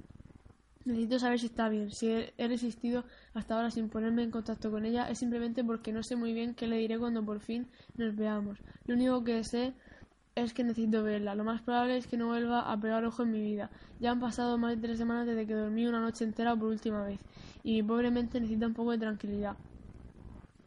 Necesito 0.85 1.19
saber 1.19 1.39
si 1.39 1.47
está 1.47 1.69
bien. 1.69 1.91
Si 1.91 2.09
he 2.09 2.49
resistido 2.49 3.05
hasta 3.35 3.55
ahora 3.55 3.71
sin 3.71 3.89
ponerme 3.91 4.23
en 4.23 4.31
contacto 4.31 4.71
con 4.71 4.87
ella 4.87 5.11
es 5.11 5.19
simplemente 5.19 5.63
porque 5.63 5.93
no 5.93 6.03
sé 6.03 6.17
muy 6.17 6.33
bien 6.33 6.55
qué 6.55 6.67
le 6.67 6.79
diré 6.79 6.99
cuando 6.99 7.25
por 7.25 7.41
fin 7.41 7.67
nos 7.97 8.17
veamos. 8.17 8.59
Lo 8.87 8.95
único 8.95 9.23
que 9.23 9.45
sé 9.45 9.75
es 10.35 10.55
que 10.55 10.65
necesito 10.65 11.03
verla. 11.03 11.35
Lo 11.35 11.45
más 11.45 11.63
probable 11.63 11.97
es 11.97 12.07
que 12.07 12.17
no 12.17 12.29
vuelva 12.29 12.71
a 12.73 12.81
pegar 12.81 13.05
ojo 13.05 13.23
en 13.23 13.33
mi 13.33 13.41
vida. 13.41 13.71
Ya 14.01 14.11
han 14.11 14.21
pasado 14.21 14.59
más 14.59 14.75
de 14.75 14.81
tres 14.81 14.99
semanas 14.99 15.27
desde 15.27 15.47
que 15.47 15.55
dormí 15.55 15.87
una 15.87 16.01
noche 16.01 16.25
entera 16.25 16.57
por 16.57 16.69
última 16.69 17.05
vez, 17.05 17.21
y 17.63 17.75
mi 17.75 17.83
pobre 17.83 18.11
mente 18.11 18.41
necesita 18.41 18.67
un 18.67 18.75
poco 18.75 18.93
de 18.93 18.99
tranquilidad. 18.99 19.57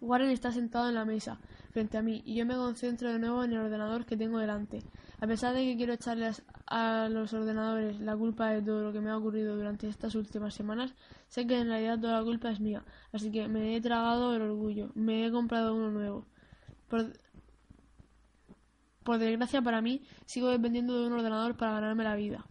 Warren 0.01 0.32
está 0.32 0.51
sentado 0.51 0.89
en 0.89 0.95
la 0.95 1.05
mesa, 1.05 1.39
frente 1.72 1.97
a 1.97 2.01
mí, 2.01 2.22
y 2.26 2.36
yo 2.36 2.45
me 2.45 2.55
concentro 2.55 3.11
de 3.11 3.20
nuevo 3.20 3.43
en 3.43 3.53
el 3.53 3.59
ordenador 3.59 4.05
que 4.05 4.18
tengo 4.18 4.38
delante. 4.38 4.84
A 5.22 5.28
pesar 5.28 5.55
de 5.55 5.64
que 5.64 5.78
quiero 5.78 5.93
echarles 5.93 6.43
a 6.68 7.07
los 7.09 7.34
ordenadores 7.34 8.01
la 8.01 8.18
culpa 8.18 8.49
de 8.49 8.61
todo 8.61 8.84
lo 8.84 8.91
que 8.91 8.99
me 8.99 9.09
ha 9.11 9.18
ocurrido 9.18 9.55
durante 9.55 9.88
estas 9.88 10.16
últimas 10.16 10.53
semanas, 10.53 10.93
sé 11.30 11.47
que 11.47 11.57
en 11.57 11.68
realidad 11.68 11.99
toda 11.99 12.20
la 12.20 12.24
culpa 12.26 12.51
es 12.51 12.59
mía, 12.59 12.84
así 13.14 13.32
que 13.32 13.47
me 13.47 13.78
he 13.78 13.82
tragado 13.82 14.36
el 14.36 14.41
orgullo, 14.41 14.91
me 14.93 15.26
he 15.26 15.32
comprado 15.32 15.74
uno 15.74 15.89
nuevo. 15.89 16.26
Por 19.04 19.18
desgracia 19.18 19.62
para 19.62 19.82
mí, 19.82 20.01
sigo 20.26 20.49
dependiendo 20.49 20.99
de 20.99 21.08
un 21.08 21.14
ordenador 21.14 21.56
para 21.56 21.74
ganarme 21.74 22.04
la 22.04 22.16
vida. 22.16 22.45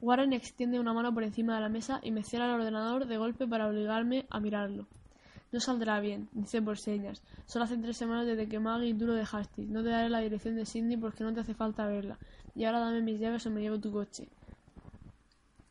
Warren 0.00 0.32
extiende 0.32 0.80
una 0.80 0.92
mano 0.92 1.14
por 1.14 1.22
encima 1.22 1.54
de 1.54 1.60
la 1.60 1.68
mesa 1.68 2.00
y 2.02 2.10
me 2.10 2.24
cierra 2.24 2.46
el 2.46 2.60
ordenador 2.60 3.06
de 3.06 3.18
golpe 3.18 3.46
para 3.46 3.68
obligarme 3.68 4.26
a 4.30 4.40
mirarlo. 4.40 4.88
No 5.52 5.60
saldrá 5.60 6.00
bien, 6.00 6.28
dice 6.32 6.62
por 6.62 6.78
señas. 6.78 7.22
Solo 7.46 7.66
hace 7.66 7.76
tres 7.76 7.98
semanas 7.98 8.26
desde 8.26 8.48
que 8.48 8.58
Maggie 8.58 8.88
y 8.88 8.94
tú 8.94 9.06
lo 9.06 9.14
dejaste. 9.14 9.66
No 9.66 9.82
te 9.82 9.90
daré 9.90 10.08
la 10.08 10.20
dirección 10.20 10.56
de 10.56 10.64
Sidney 10.64 10.96
porque 10.96 11.22
no 11.22 11.32
te 11.34 11.40
hace 11.40 11.54
falta 11.54 11.86
verla. 11.86 12.18
Y 12.54 12.64
ahora 12.64 12.80
dame 12.80 13.02
mis 13.02 13.20
llaves 13.20 13.46
o 13.46 13.50
me 13.50 13.60
llevo 13.60 13.78
tu 13.78 13.92
coche. 13.92 14.28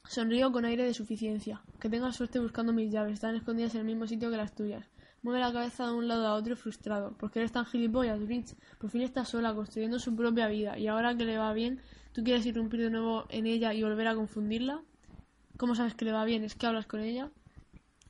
Sonrío 0.06 0.52
con 0.52 0.66
aire 0.66 0.86
de 0.86 0.94
suficiencia. 0.94 1.62
Que 1.80 1.90
tengas 1.90 2.16
suerte 2.16 2.40
buscando 2.40 2.72
mis 2.74 2.92
llaves. 2.92 3.14
Están 3.14 3.36
escondidas 3.36 3.74
en 3.74 3.82
el 3.82 3.88
mismo 3.88 4.06
sitio 4.06 4.30
que 4.30 4.38
las 4.38 4.54
tuyas. 4.54 4.88
Mueve 5.24 5.40
la 5.40 5.54
cabeza 5.54 5.86
de 5.86 5.94
un 5.94 6.08
lado 6.08 6.26
a 6.26 6.34
otro 6.34 6.56
frustrado. 6.56 7.12
¿Por 7.18 7.30
qué 7.30 7.40
eres 7.40 7.52
tan 7.52 7.66
gilipollas, 7.66 8.20
Rich? 8.20 8.56
Por 8.80 8.90
fin 8.90 9.02
está 9.02 9.24
sola, 9.24 9.54
construyendo 9.54 10.00
su 10.00 10.16
propia 10.16 10.48
vida, 10.48 10.80
y 10.80 10.88
ahora 10.88 11.16
que 11.16 11.26
le 11.26 11.38
va 11.38 11.54
bien, 11.54 11.80
¿tú 12.12 12.24
quieres 12.24 12.46
irrumpir 12.48 12.82
de 12.82 12.90
nuevo 12.90 13.26
en 13.30 13.46
ella 13.46 13.72
y 13.74 13.84
volver 13.84 14.08
a 14.08 14.16
confundirla? 14.16 14.82
¿Cómo 15.58 15.76
sabes 15.76 15.94
que 15.94 16.06
le 16.06 16.12
va 16.12 16.26
bien? 16.26 16.44
¿Es 16.44 16.56
que 16.56 16.66
hablas 16.66 16.88
con 16.88 17.02
ella? 17.02 17.30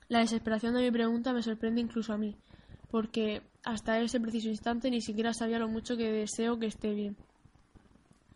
La 0.08 0.20
desesperación 0.20 0.74
de 0.74 0.80
mi 0.80 0.90
pregunta 0.90 1.34
me 1.34 1.42
sorprende 1.42 1.82
incluso 1.82 2.14
a 2.14 2.18
mí, 2.18 2.34
porque 2.90 3.42
hasta 3.62 4.00
ese 4.00 4.18
preciso 4.18 4.48
instante 4.48 4.90
ni 4.90 5.02
siquiera 5.02 5.34
sabía 5.34 5.58
lo 5.58 5.68
mucho 5.68 5.98
que 5.98 6.10
deseo 6.10 6.58
que 6.58 6.66
esté 6.66 6.94
bien. 6.94 7.16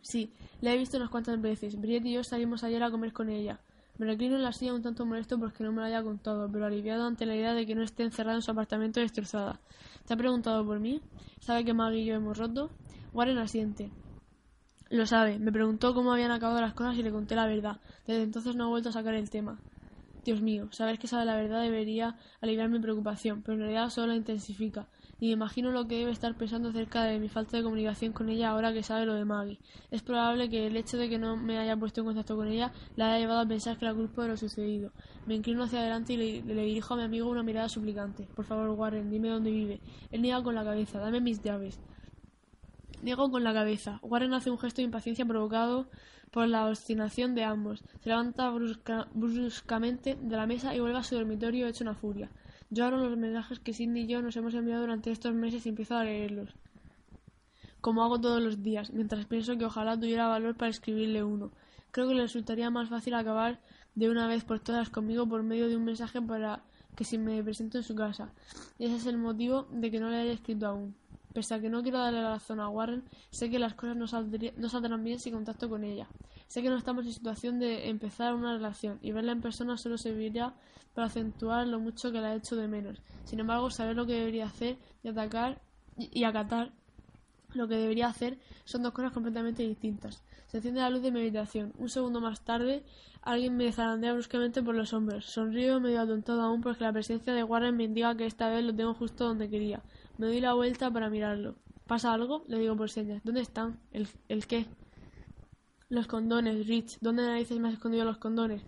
Sí, 0.02 0.30
la 0.60 0.74
he 0.74 0.76
visto 0.76 0.98
unas 0.98 1.10
cuantas 1.10 1.40
veces. 1.40 1.80
Briette 1.80 2.06
y 2.06 2.12
yo 2.12 2.24
salimos 2.24 2.62
ayer 2.62 2.82
a 2.82 2.90
comer 2.90 3.12
con 3.12 3.30
ella. 3.30 3.58
Me 3.98 4.06
reclino 4.06 4.36
en 4.36 4.42
la 4.42 4.52
silla 4.52 4.74
un 4.74 4.82
tanto 4.82 5.06
molesto 5.06 5.38
porque 5.38 5.64
no 5.64 5.72
me 5.72 5.80
lo 5.80 5.86
haya 5.86 6.02
contado, 6.02 6.50
pero 6.52 6.66
aliviado 6.66 7.06
ante 7.06 7.24
la 7.24 7.34
idea 7.34 7.54
de 7.54 7.66
que 7.66 7.74
no 7.74 7.82
esté 7.82 8.02
encerrada 8.02 8.36
en 8.36 8.42
su 8.42 8.50
apartamento 8.50 9.00
destrozada. 9.00 9.58
¿Te 10.06 10.14
ha 10.14 10.16
preguntado 10.16 10.64
por 10.66 10.80
mí? 10.80 11.00
¿Sabe 11.40 11.64
que 11.64 11.72
Maggie 11.72 12.00
y 12.00 12.04
yo 12.04 12.14
hemos 12.14 12.36
roto? 12.36 12.70
Warren 13.14 13.38
asiente. 13.38 13.90
Lo 14.90 15.06
sabe. 15.06 15.38
Me 15.38 15.50
preguntó 15.50 15.94
cómo 15.94 16.12
habían 16.12 16.30
acabado 16.30 16.60
las 16.60 16.74
cosas 16.74 16.96
y 16.98 17.02
le 17.02 17.10
conté 17.10 17.34
la 17.34 17.46
verdad. 17.46 17.80
Desde 18.06 18.22
entonces 18.22 18.54
no 18.54 18.64
ha 18.64 18.68
vuelto 18.68 18.90
a 18.90 18.92
sacar 18.92 19.14
el 19.14 19.30
tema. 19.30 19.58
Dios 20.24 20.42
mío, 20.42 20.68
saber 20.72 20.98
que 20.98 21.06
sabe 21.06 21.24
la 21.24 21.36
verdad 21.36 21.62
debería 21.62 22.16
aliviar 22.40 22.68
mi 22.68 22.80
preocupación, 22.80 23.42
pero 23.42 23.54
en 23.54 23.60
realidad 23.60 23.90
solo 23.90 24.08
la 24.08 24.16
intensifica 24.16 24.88
y 25.18 25.30
imagino 25.32 25.70
lo 25.70 25.86
que 25.88 25.98
debe 25.98 26.10
estar 26.10 26.36
pensando 26.36 26.68
acerca 26.68 27.04
de 27.04 27.18
mi 27.18 27.28
falta 27.28 27.56
de 27.56 27.62
comunicación 27.62 28.12
con 28.12 28.28
ella 28.28 28.50
ahora 28.50 28.72
que 28.72 28.82
sabe 28.82 29.06
lo 29.06 29.14
de 29.14 29.24
Maggie. 29.24 29.58
Es 29.90 30.02
probable 30.02 30.50
que 30.50 30.66
el 30.66 30.76
hecho 30.76 30.98
de 30.98 31.08
que 31.08 31.18
no 31.18 31.36
me 31.36 31.58
haya 31.58 31.76
puesto 31.76 32.00
en 32.00 32.06
contacto 32.06 32.36
con 32.36 32.48
ella 32.48 32.72
la 32.96 33.08
haya 33.08 33.20
llevado 33.20 33.40
a 33.40 33.46
pensar 33.46 33.78
que 33.78 33.86
la 33.86 33.94
culpa 33.94 34.22
de 34.22 34.28
lo 34.28 34.36
sucedido. 34.36 34.92
Me 35.26 35.34
inclino 35.34 35.64
hacia 35.64 35.80
adelante 35.80 36.12
y 36.12 36.42
le, 36.42 36.64
dirijo 36.64 36.94
a 36.94 36.96
mi 36.98 37.02
amigo 37.04 37.30
una 37.30 37.42
mirada 37.42 37.68
suplicante. 37.68 38.28
Por 38.34 38.44
favor, 38.44 38.68
Warren, 38.70 39.10
dime 39.10 39.28
dónde 39.28 39.50
vive. 39.50 39.80
Él 40.10 40.22
niega 40.22 40.42
con 40.42 40.54
la 40.54 40.64
cabeza. 40.64 40.98
Dame 40.98 41.20
mis 41.20 41.42
llaves. 41.42 41.80
Niego 43.02 43.30
con 43.30 43.42
la 43.42 43.54
cabeza. 43.54 43.98
Warren 44.02 44.34
hace 44.34 44.50
un 44.50 44.58
gesto 44.58 44.82
de 44.82 44.84
impaciencia 44.84 45.24
provocado 45.24 45.88
por 46.30 46.46
la 46.48 46.66
obstinación 46.66 47.34
de 47.34 47.44
ambos. 47.44 47.82
Se 48.02 48.10
levanta 48.10 48.50
bruscamente 48.50 50.18
de 50.20 50.36
la 50.36 50.46
mesa 50.46 50.74
y 50.74 50.80
vuelve 50.80 50.98
a 50.98 51.02
su 51.02 51.14
dormitorio 51.14 51.66
hecho 51.66 51.84
una 51.84 51.94
furia. 51.94 52.30
Yo 52.70 52.84
abro 52.84 52.98
los 52.98 53.16
mensajes 53.16 53.60
que 53.60 53.72
Cindy 53.72 54.00
y 54.00 54.06
yo 54.06 54.22
nos 54.22 54.36
hemos 54.36 54.54
enviado 54.54 54.80
durante 54.82 55.10
estos 55.12 55.34
meses 55.34 55.64
y 55.64 55.68
empiezo 55.68 55.96
a 55.96 56.04
leerlos. 56.04 56.54
Como 57.80 58.02
hago 58.02 58.20
todos 58.20 58.42
los 58.42 58.62
días, 58.62 58.92
mientras 58.92 59.26
pienso 59.26 59.56
que 59.56 59.64
ojalá 59.64 59.98
tuviera 59.98 60.26
valor 60.26 60.56
para 60.56 60.70
escribirle 60.70 61.22
uno. 61.22 61.52
Creo 61.92 62.08
que 62.08 62.14
le 62.14 62.22
resultaría 62.22 62.68
más 62.70 62.88
fácil 62.88 63.14
acabar 63.14 63.60
de 63.94 64.10
una 64.10 64.26
vez 64.26 64.44
por 64.44 64.60
todas 64.60 64.90
conmigo 64.90 65.28
por 65.28 65.42
medio 65.42 65.68
de 65.68 65.76
un 65.76 65.84
mensaje 65.84 66.20
para 66.20 66.62
que 66.96 67.04
si 67.04 67.18
me 67.18 67.42
presento 67.44 67.78
en 67.78 67.84
su 67.84 67.94
casa. 67.94 68.32
Y 68.78 68.86
ese 68.86 68.96
es 68.96 69.06
el 69.06 69.18
motivo 69.18 69.68
de 69.70 69.90
que 69.90 70.00
no 70.00 70.10
le 70.10 70.16
haya 70.16 70.32
escrito 70.32 70.66
aún. 70.66 70.96
Pese 71.36 71.52
a 71.52 71.60
que 71.60 71.68
no 71.68 71.82
quiero 71.82 71.98
darle 71.98 72.22
la 72.22 72.30
razón 72.30 72.60
a 72.60 72.70
Warren, 72.70 73.04
sé 73.28 73.50
que 73.50 73.58
las 73.58 73.74
cosas 73.74 73.94
no, 73.94 74.06
no 74.56 74.68
saldrán 74.70 75.04
bien 75.04 75.20
si 75.20 75.30
contacto 75.30 75.68
con 75.68 75.84
ella. 75.84 76.08
Sé 76.46 76.62
que 76.62 76.70
no 76.70 76.78
estamos 76.78 77.04
en 77.04 77.12
situación 77.12 77.58
de 77.58 77.90
empezar 77.90 78.34
una 78.34 78.54
relación 78.54 78.98
y 79.02 79.12
verla 79.12 79.32
en 79.32 79.42
persona 79.42 79.76
solo 79.76 79.98
serviría 79.98 80.54
para 80.94 81.08
acentuar 81.08 81.66
lo 81.66 81.78
mucho 81.78 82.10
que 82.10 82.22
la 82.22 82.32
he 82.32 82.38
hecho 82.38 82.56
de 82.56 82.68
menos. 82.68 83.02
Sin 83.24 83.38
embargo, 83.38 83.68
saber 83.68 83.96
lo 83.96 84.06
que 84.06 84.14
debería 84.14 84.46
hacer 84.46 84.78
y 85.02 85.08
atacar 85.08 85.60
y 85.98 86.24
acatar 86.24 86.72
lo 87.52 87.68
que 87.68 87.74
debería 87.74 88.06
hacer 88.06 88.38
son 88.64 88.82
dos 88.82 88.94
cosas 88.94 89.12
completamente 89.12 89.62
distintas. 89.62 90.22
Se 90.46 90.56
enciende 90.56 90.80
la 90.80 90.88
luz 90.88 91.02
de 91.02 91.10
mi 91.10 91.20
habitación. 91.20 91.74
Un 91.76 91.90
segundo 91.90 92.22
más 92.22 92.40
tarde, 92.40 92.82
alguien 93.20 93.58
me 93.58 93.70
zarandea 93.72 94.14
bruscamente 94.14 94.62
por 94.62 94.74
los 94.74 94.94
hombros. 94.94 95.26
Sonrío 95.26 95.80
medio 95.80 96.00
atontado 96.00 96.40
aún 96.40 96.62
porque 96.62 96.84
la 96.84 96.94
presencia 96.94 97.34
de 97.34 97.44
Warren 97.44 97.76
me 97.76 97.84
indica 97.84 98.16
que 98.16 98.24
esta 98.24 98.48
vez 98.48 98.64
lo 98.64 98.74
tengo 98.74 98.94
justo 98.94 99.26
donde 99.26 99.50
quería. 99.50 99.82
Me 100.18 100.26
doy 100.26 100.40
la 100.40 100.54
vuelta 100.54 100.90
para 100.90 101.10
mirarlo. 101.10 101.56
¿Pasa 101.86 102.12
algo? 102.12 102.44
Le 102.48 102.58
digo 102.58 102.76
por 102.76 102.90
señas. 102.90 103.22
¿Dónde 103.24 103.42
están? 103.42 103.78
¿El, 103.92 104.08
el 104.28 104.46
qué? 104.46 104.66
Los 105.88 106.06
condones, 106.06 106.66
Rich. 106.66 106.98
¿Dónde 107.00 107.22
narices 107.22 107.58
me 107.58 107.68
has 107.68 107.74
escondido 107.74 108.04
los 108.04 108.18
condones? 108.18 108.62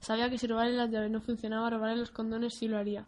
Sabía 0.00 0.30
que 0.30 0.38
si 0.38 0.46
robarle 0.46 0.76
las 0.76 0.90
llaves 0.90 1.10
no 1.10 1.20
funcionaba, 1.20 1.68
robarle 1.70 1.96
los 1.96 2.10
condones 2.10 2.54
sí 2.54 2.68
lo 2.68 2.78
haría. 2.78 3.06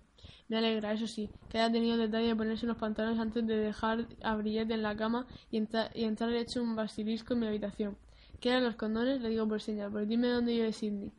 Me 0.49 0.59
alegra, 0.59 0.93
eso 0.93 1.07
sí, 1.07 1.31
que 1.49 1.59
haya 1.59 1.73
tenido 1.73 1.95
el 1.95 2.01
detalle 2.01 2.29
de 2.29 2.37
ponerse 2.37 2.67
los 2.67 2.77
pantalones 2.77 3.19
antes 3.19 3.47
de 3.47 3.57
dejar 3.57 4.07
a 4.23 4.37
Brillette 4.37 4.73
en 4.73 4.83
la 4.83 4.97
cama 4.97 5.27
y, 5.51 5.63
y 5.95 6.05
entrar 6.05 6.33
hecho 6.35 6.63
un 6.63 6.77
basilisco 6.77 7.35
en 7.35 7.41
mi 7.41 7.47
habitación. 7.47 7.97
¿Quieres 8.41 8.63
los 8.63 8.77
condones? 8.77 9.23
Le 9.23 9.31
digo 9.31 9.47
por 9.49 9.61
señal, 9.61 9.91
pues 9.91 10.09
dime 10.09 10.29
dónde 10.29 10.53
vive 10.53 10.73
Sidney. 10.73 11.13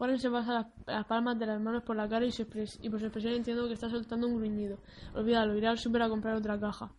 Warren 0.00 0.18
se 0.18 0.30
pasa 0.30 0.66
las, 0.86 1.04
palmas 1.04 1.38
de 1.38 1.44
las 1.44 1.60
manos 1.60 1.82
por 1.82 1.94
la 1.94 2.08
cara 2.08 2.24
y, 2.24 2.30
y 2.30 2.88
por 2.88 2.98
su 2.98 3.04
expresión 3.04 3.34
entiendo 3.34 3.68
que 3.68 3.74
está 3.74 3.90
soltando 3.90 4.26
un 4.28 4.38
gruñido. 4.38 4.78
Olvídalo, 5.14 5.54
iré 5.54 5.68
al 5.68 5.78
súper 5.78 6.00
a 6.00 6.08
comprar 6.08 6.36
otra 6.36 6.58
caja. 6.58 6.90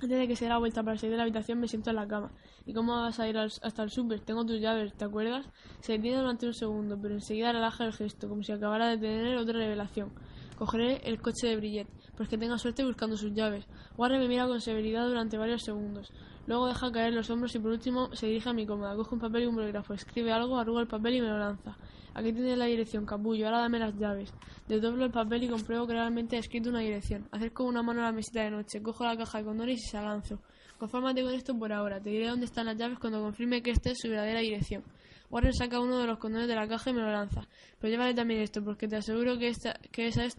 Antes 0.00 0.18
de 0.18 0.26
que 0.26 0.34
se 0.34 0.46
dé 0.46 0.48
la 0.48 0.58
vuelta 0.58 0.82
para 0.82 0.96
salir 0.96 1.12
de 1.12 1.18
la 1.18 1.22
habitación 1.22 1.60
me 1.60 1.68
siento 1.68 1.90
en 1.90 1.96
la 1.96 2.08
cama. 2.08 2.32
¿Y 2.66 2.74
cómo 2.74 2.92
vas 3.00 3.20
a 3.20 3.28
ir 3.28 3.38
hasta 3.38 3.84
el 3.84 3.90
súper? 3.90 4.18
Tengo 4.18 4.44
tus 4.44 4.60
llaves, 4.60 4.92
¿te 4.94 5.04
acuerdas? 5.04 5.46
Se 5.78 5.92
detiene 5.92 6.16
durante 6.16 6.44
un 6.44 6.54
segundo, 6.54 6.98
pero 7.00 7.14
enseguida 7.14 7.52
relaja 7.52 7.84
el 7.84 7.92
gesto, 7.92 8.28
como 8.28 8.42
si 8.42 8.50
acabara 8.50 8.88
de 8.88 8.98
tener 8.98 9.36
otra 9.36 9.56
revelación. 9.56 10.12
Cogeré 10.56 11.08
el 11.08 11.20
coche 11.20 11.46
de 11.46 11.56
Brillet, 11.56 11.88
pues 12.16 12.28
que 12.28 12.36
tenga 12.36 12.58
suerte 12.58 12.84
buscando 12.84 13.16
sus 13.16 13.32
llaves. 13.32 13.68
Warren 13.96 14.20
me 14.20 14.26
mira 14.26 14.48
con 14.48 14.60
severidad 14.60 15.06
durante 15.06 15.38
varios 15.38 15.62
segundos. 15.62 16.12
Luego 16.46 16.66
deja 16.66 16.90
caer 16.90 17.12
los 17.12 17.30
hombros 17.30 17.54
y 17.54 17.58
por 17.60 17.70
último 17.70 18.14
se 18.14 18.26
dirige 18.26 18.48
a 18.48 18.52
mi 18.52 18.66
cómoda. 18.66 18.96
Coge 18.96 19.14
un 19.14 19.20
papel 19.20 19.44
y 19.44 19.46
un 19.46 19.54
bolígrafo, 19.54 19.94
escribe 19.94 20.32
algo, 20.32 20.58
arruga 20.58 20.80
el 20.80 20.88
papel 20.88 21.14
y 21.14 21.20
me 21.20 21.28
lo 21.28 21.38
lanza. 21.38 21.76
Aquí 22.14 22.32
tiene 22.32 22.56
la 22.56 22.66
dirección, 22.66 23.06
capullo. 23.06 23.46
Ahora 23.46 23.60
dame 23.60 23.78
las 23.78 23.96
llaves. 23.96 24.34
Desdoblo 24.68 25.04
el 25.04 25.10
papel 25.10 25.44
y 25.44 25.48
compruebo 25.48 25.86
que 25.86 25.94
realmente 25.94 26.36
ha 26.36 26.40
escrito 26.40 26.68
una 26.68 26.80
dirección. 26.80 27.28
Acerco 27.30 27.64
una 27.64 27.82
mano 27.82 28.00
a 28.00 28.04
la 28.04 28.12
mesita 28.12 28.42
de 28.42 28.50
noche, 28.50 28.82
cojo 28.82 29.04
la 29.04 29.16
caja 29.16 29.38
de 29.38 29.44
condones 29.44 29.80
y 29.80 29.86
se 29.86 29.96
la 29.96 30.04
lanzo. 30.04 30.40
Confórmate 30.78 31.22
con 31.22 31.32
esto 31.32 31.56
por 31.56 31.72
ahora. 31.72 32.00
Te 32.00 32.10
diré 32.10 32.28
dónde 32.28 32.46
están 32.46 32.66
las 32.66 32.76
llaves 32.76 32.98
cuando 32.98 33.22
confirme 33.22 33.62
que 33.62 33.70
esta 33.70 33.90
es 33.90 34.00
su 34.00 34.08
verdadera 34.08 34.40
dirección. 34.40 34.82
Warren 35.30 35.54
saca 35.54 35.80
uno 35.80 35.98
de 35.98 36.06
los 36.06 36.18
condones 36.18 36.48
de 36.48 36.54
la 36.54 36.68
caja 36.68 36.90
y 36.90 36.92
me 36.92 37.00
lo 37.00 37.10
lanza. 37.10 37.48
Pero 37.78 37.90
llévale 37.90 38.14
también 38.14 38.40
esto, 38.40 38.62
porque 38.62 38.88
te 38.88 38.96
aseguro 38.96 39.38
que, 39.38 39.48
esta, 39.48 39.74
que 39.90 40.08
esa 40.08 40.24
es 40.24 40.36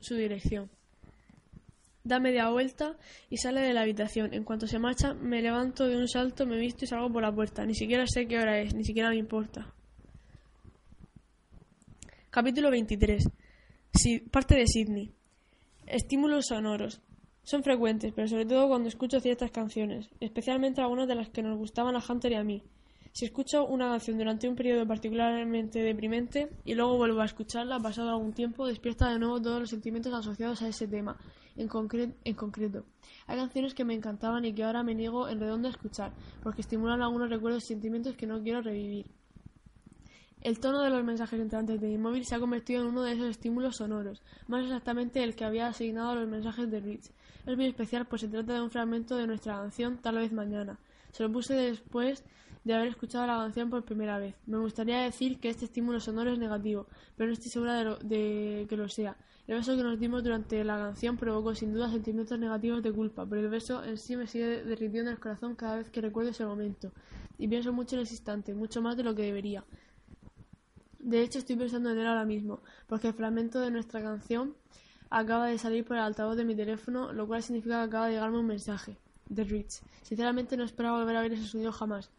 su 0.00 0.16
dirección. 0.16 0.68
Da 2.04 2.18
media 2.18 2.48
vuelta 2.50 2.96
y 3.30 3.36
sale 3.36 3.60
de 3.60 3.72
la 3.72 3.82
habitación. 3.82 4.34
En 4.34 4.44
cuanto 4.44 4.66
se 4.66 4.78
marcha, 4.78 5.14
me 5.14 5.40
levanto 5.40 5.86
de 5.86 5.96
un 5.96 6.08
salto, 6.08 6.46
me 6.46 6.58
visto 6.58 6.84
y 6.84 6.88
salgo 6.88 7.12
por 7.12 7.22
la 7.22 7.32
puerta. 7.32 7.64
Ni 7.64 7.74
siquiera 7.74 8.06
sé 8.06 8.26
qué 8.26 8.38
hora 8.38 8.58
es, 8.58 8.74
ni 8.74 8.84
siquiera 8.84 9.10
me 9.10 9.16
importa. 9.16 9.72
Capítulo 12.30 12.70
23. 12.70 13.28
parte 14.30 14.56
de 14.56 14.66
Sydney. 14.66 15.12
Estímulos 15.86 16.46
sonoros. 16.46 17.00
Son 17.44 17.62
frecuentes, 17.62 18.12
pero 18.14 18.28
sobre 18.28 18.46
todo 18.46 18.68
cuando 18.68 18.88
escucho 18.88 19.20
ciertas 19.20 19.50
canciones, 19.50 20.08
especialmente 20.20 20.80
algunas 20.80 21.08
de 21.08 21.16
las 21.16 21.28
que 21.28 21.42
nos 21.42 21.58
gustaban 21.58 21.96
a 21.96 22.02
Hunter 22.08 22.32
y 22.32 22.36
a 22.36 22.44
mí. 22.44 22.62
Si 23.12 23.26
escucho 23.26 23.66
una 23.66 23.90
canción 23.90 24.16
durante 24.16 24.48
un 24.48 24.56
periodo 24.56 24.86
particularmente 24.86 25.80
deprimente 25.80 26.48
y 26.64 26.74
luego 26.74 26.96
vuelvo 26.96 27.20
a 27.20 27.26
escucharla 27.26 27.78
pasado 27.78 28.08
algún 28.08 28.32
tiempo, 28.32 28.66
despierta 28.66 29.10
de 29.10 29.18
nuevo 29.18 29.40
todos 29.40 29.60
los 29.60 29.68
sentimientos 29.68 30.14
asociados 30.14 30.62
a 30.62 30.68
ese 30.68 30.88
tema 30.88 31.18
en, 31.56 31.68
en 32.24 32.34
concreto. 32.34 32.86
Hay 33.26 33.36
canciones 33.36 33.74
que 33.74 33.84
me 33.84 33.92
encantaban 33.92 34.46
y 34.46 34.54
que 34.54 34.64
ahora 34.64 34.82
me 34.82 34.94
niego 34.94 35.28
en 35.28 35.40
redondo 35.40 35.68
a 35.68 35.72
escuchar, 35.72 36.12
porque 36.42 36.62
estimulan 36.62 37.02
algunos 37.02 37.28
recuerdos 37.28 37.64
y 37.64 37.68
sentimientos 37.68 38.16
que 38.16 38.26
no 38.26 38.42
quiero 38.42 38.62
revivir. 38.62 39.06
El 40.40 40.58
tono 40.58 40.80
de 40.80 40.90
los 40.90 41.04
mensajes 41.04 41.38
entrantes 41.38 41.80
de 41.80 41.88
mi 41.88 41.98
móvil 41.98 42.24
se 42.24 42.34
ha 42.34 42.40
convertido 42.40 42.80
en 42.80 42.88
uno 42.88 43.02
de 43.02 43.12
esos 43.12 43.26
estímulos 43.26 43.76
sonoros, 43.76 44.22
más 44.48 44.64
exactamente 44.64 45.22
el 45.22 45.36
que 45.36 45.44
había 45.44 45.68
asignado 45.68 46.10
a 46.10 46.14
los 46.14 46.28
mensajes 46.28 46.70
de 46.70 46.80
Rich. 46.80 47.10
Es 47.46 47.56
muy 47.56 47.66
especial 47.66 48.06
pues 48.06 48.22
se 48.22 48.28
trata 48.28 48.54
de 48.54 48.62
un 48.62 48.70
fragmento 48.70 49.16
de 49.16 49.26
nuestra 49.26 49.54
canción 49.54 49.98
Tal 49.98 50.16
vez 50.16 50.32
mañana. 50.32 50.78
Se 51.12 51.22
lo 51.22 51.30
puse 51.30 51.54
después 51.54 52.24
de 52.64 52.74
haber 52.74 52.88
escuchado 52.88 53.26
la 53.26 53.36
canción 53.36 53.70
por 53.70 53.84
primera 53.84 54.18
vez. 54.18 54.34
Me 54.46 54.58
gustaría 54.58 55.00
decir 55.00 55.40
que 55.40 55.48
este 55.48 55.64
estímulo 55.64 56.00
sonoro 56.00 56.32
es 56.32 56.38
negativo, 56.38 56.86
pero 57.16 57.28
no 57.28 57.32
estoy 57.32 57.50
segura 57.50 57.96
de, 57.96 58.66
que 58.68 58.76
lo 58.76 58.88
sea. 58.88 59.16
El 59.48 59.56
beso 59.56 59.76
que 59.76 59.82
nos 59.82 59.98
dimos 59.98 60.22
durante 60.22 60.62
la 60.62 60.76
canción 60.76 61.16
provocó 61.16 61.54
sin 61.54 61.72
duda 61.72 61.90
sentimientos 61.90 62.38
negativos 62.38 62.82
de 62.82 62.92
culpa, 62.92 63.26
pero 63.26 63.40
el 63.40 63.48
beso 63.48 63.82
en 63.82 63.98
sí 63.98 64.16
me 64.16 64.26
sigue 64.26 64.62
derritiendo 64.62 65.10
el 65.10 65.18
corazón 65.18 65.56
cada 65.56 65.78
vez 65.78 65.90
que 65.90 66.00
recuerdo 66.00 66.30
ese 66.30 66.44
momento. 66.46 66.92
Y 67.38 67.48
pienso 67.48 67.72
mucho 67.72 67.96
en 67.96 68.02
ese 68.02 68.14
instante, 68.14 68.54
mucho 68.54 68.80
más 68.80 68.96
de 68.96 69.02
lo 69.02 69.14
que 69.14 69.22
debería. 69.22 69.64
De 71.00 71.22
hecho, 71.22 71.40
estoy 71.40 71.56
pensando 71.56 71.90
en 71.90 71.98
él 71.98 72.06
ahora 72.06 72.24
mismo, 72.24 72.60
porque 72.86 73.08
el 73.08 73.14
fragmento 73.14 73.58
de 73.58 73.72
nuestra 73.72 74.00
canción 74.00 74.54
acaba 75.10 75.48
de 75.48 75.58
salir 75.58 75.84
por 75.84 75.96
el 75.96 76.04
altavoz 76.04 76.36
de 76.36 76.44
mi 76.44 76.54
teléfono, 76.54 77.12
lo 77.12 77.26
cual 77.26 77.42
significa 77.42 77.78
que 77.80 77.88
acaba 77.88 78.06
de 78.06 78.12
llegarme 78.12 78.38
un 78.38 78.46
mensaje 78.46 78.96
de 79.28 79.42
Rich. 79.42 79.82
Sinceramente 80.02 80.56
no 80.56 80.62
esperaba 80.62 80.98
volver 80.98 81.16
a 81.16 81.22
ver 81.22 81.32
ese 81.32 81.46
sonido 81.46 81.72
jamás. 81.72 82.10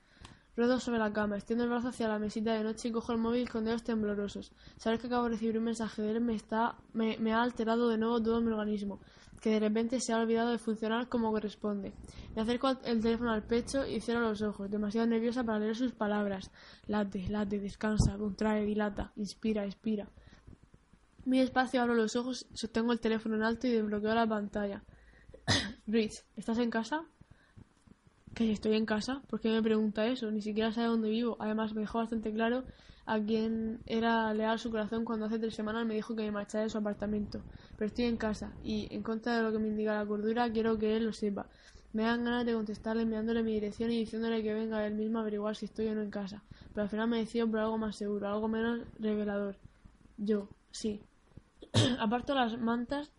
Ruedo 0.56 0.80
sobre 0.80 1.00
la 1.00 1.12
cama, 1.12 1.36
extiendo 1.36 1.64
el 1.64 1.72
brazo 1.72 1.88
hacia 1.88 2.08
la 2.08 2.20
mesita 2.20 2.54
de 2.54 2.64
noche 2.64 2.90
y 2.90 2.92
cojo 2.92 3.12
el 3.12 3.18
móvil 3.18 3.50
con 3.50 3.66
dedos 3.66 3.84
temblorosos. 3.84 4.52
Saber 4.78 5.00
que 5.00 5.08
acabo 5.08 5.24
de 5.24 5.32
recibir 5.32 5.58
un 5.58 5.64
mensaje 5.64 6.04
de 6.04 6.12
él 6.12 6.22
me, 6.22 6.36
está, 6.36 6.76
me, 6.94 7.34
ha 7.34 7.42
alterado 7.42 7.90
de 7.90 7.98
nuevo 7.98 8.22
todo 8.22 8.40
mi 8.40 8.52
organismo, 8.52 9.00
que 9.42 9.50
de 9.50 9.60
repente 9.60 10.00
se 10.00 10.14
ha 10.14 10.20
olvidado 10.20 10.52
de 10.52 10.60
funcionar 10.60 11.10
como 11.10 11.32
corresponde. 11.32 11.94
Me 12.36 12.44
acerco 12.44 12.70
el 12.70 13.02
teléfono 13.02 13.32
al 13.32 13.42
pecho 13.42 13.88
y 13.88 14.00
cierro 14.00 14.22
los 14.22 14.44
ojos, 14.44 14.70
demasiado 14.70 15.08
nerviosa 15.08 15.44
para 15.44 15.58
leer 15.58 15.76
sus 15.76 15.92
palabras. 15.92 16.52
Late, 16.86 17.28
late, 17.30 17.60
descansa, 17.60 18.16
contrae, 18.18 18.64
dilata, 18.64 19.12
inspira, 19.16 19.66
expira. 19.66 20.08
Muy 21.26 21.40
despacio 21.40 21.82
abro 21.82 21.96
los 21.96 22.16
ojos, 22.16 22.46
sostengo 22.54 22.92
el 22.92 23.00
teléfono 23.00 23.36
en 23.38 23.44
alto 23.44 23.66
y 23.66 23.72
desbloqueo 23.72 24.14
la 24.14 24.28
pantalla. 24.28 24.84
Rich, 25.88 26.24
¿estás 26.36 26.60
en 26.60 26.70
casa? 26.70 27.08
Que 28.34 28.52
estoy 28.52 28.76
en 28.76 28.86
casa, 28.86 29.24
¿por 29.28 29.40
qué 29.40 29.50
me 29.50 29.62
pregunta 29.62 30.06
eso? 30.08 30.32
Ni 30.32 30.42
siquiera 30.42 30.72
sabe 30.72 30.88
dónde 30.88 31.10
vivo. 31.10 31.38
Además, 31.40 31.74
me 31.74 31.82
dejó 31.82 32.00
bastante 32.00 32.32
claro 32.34 32.66
a 33.06 33.20
quién 33.20 33.82
era 33.86 34.34
leal 34.34 34.60
su 34.60 34.72
corazón 34.72 35.04
cuando 35.06 35.26
hace 35.26 35.38
tres 35.40 35.56
semanas 35.56 35.86
me 35.86 35.94
dijo 35.96 36.16
que 36.16 36.24
me 36.24 36.32
marchara 36.32 36.64
de 36.64 36.70
su 36.70 36.78
apartamento. 36.78 37.46
Pero 37.76 37.88
estoy 37.88 38.06
en 38.06 38.18
casa 38.18 38.58
y, 38.62 38.88
en 38.94 39.04
contra 39.04 39.38
de 39.38 39.44
lo 39.44 39.52
que 39.52 39.60
me 39.60 39.68
indica 39.68 39.94
la 39.96 40.06
cordura, 40.06 40.52
quiero 40.52 40.78
que 40.78 40.96
él 40.96 41.06
lo 41.06 41.14
sepa. 41.14 41.50
Me 41.92 42.04
dan 42.04 42.24
ganas 42.24 42.46
de 42.46 42.54
contestarle 42.54 43.04
enviándole 43.04 43.44
mi 43.44 43.54
dirección 43.54 43.92
y 43.92 44.00
diciéndole 44.00 44.42
que 44.42 44.54
venga 44.54 44.86
él 44.88 44.96
mismo 44.96 45.20
a 45.20 45.22
averiguar 45.22 45.56
si 45.56 45.66
estoy 45.66 45.88
o 45.88 45.96
no 45.96 46.02
en 46.02 46.10
casa. 46.10 46.44
Pero 46.74 46.84
al 46.84 46.90
final 46.90 47.08
me 47.08 47.20
decido 47.20 47.48
por 47.50 47.60
algo 47.60 47.78
más 47.78 47.96
seguro, 47.98 48.28
algo 48.28 48.48
menos 48.48 48.88
revelador. 49.00 49.60
Yo, 50.18 50.50
sí. 50.72 51.04
Aparto 52.00 52.34
las 52.34 52.58
mantas 52.58 53.12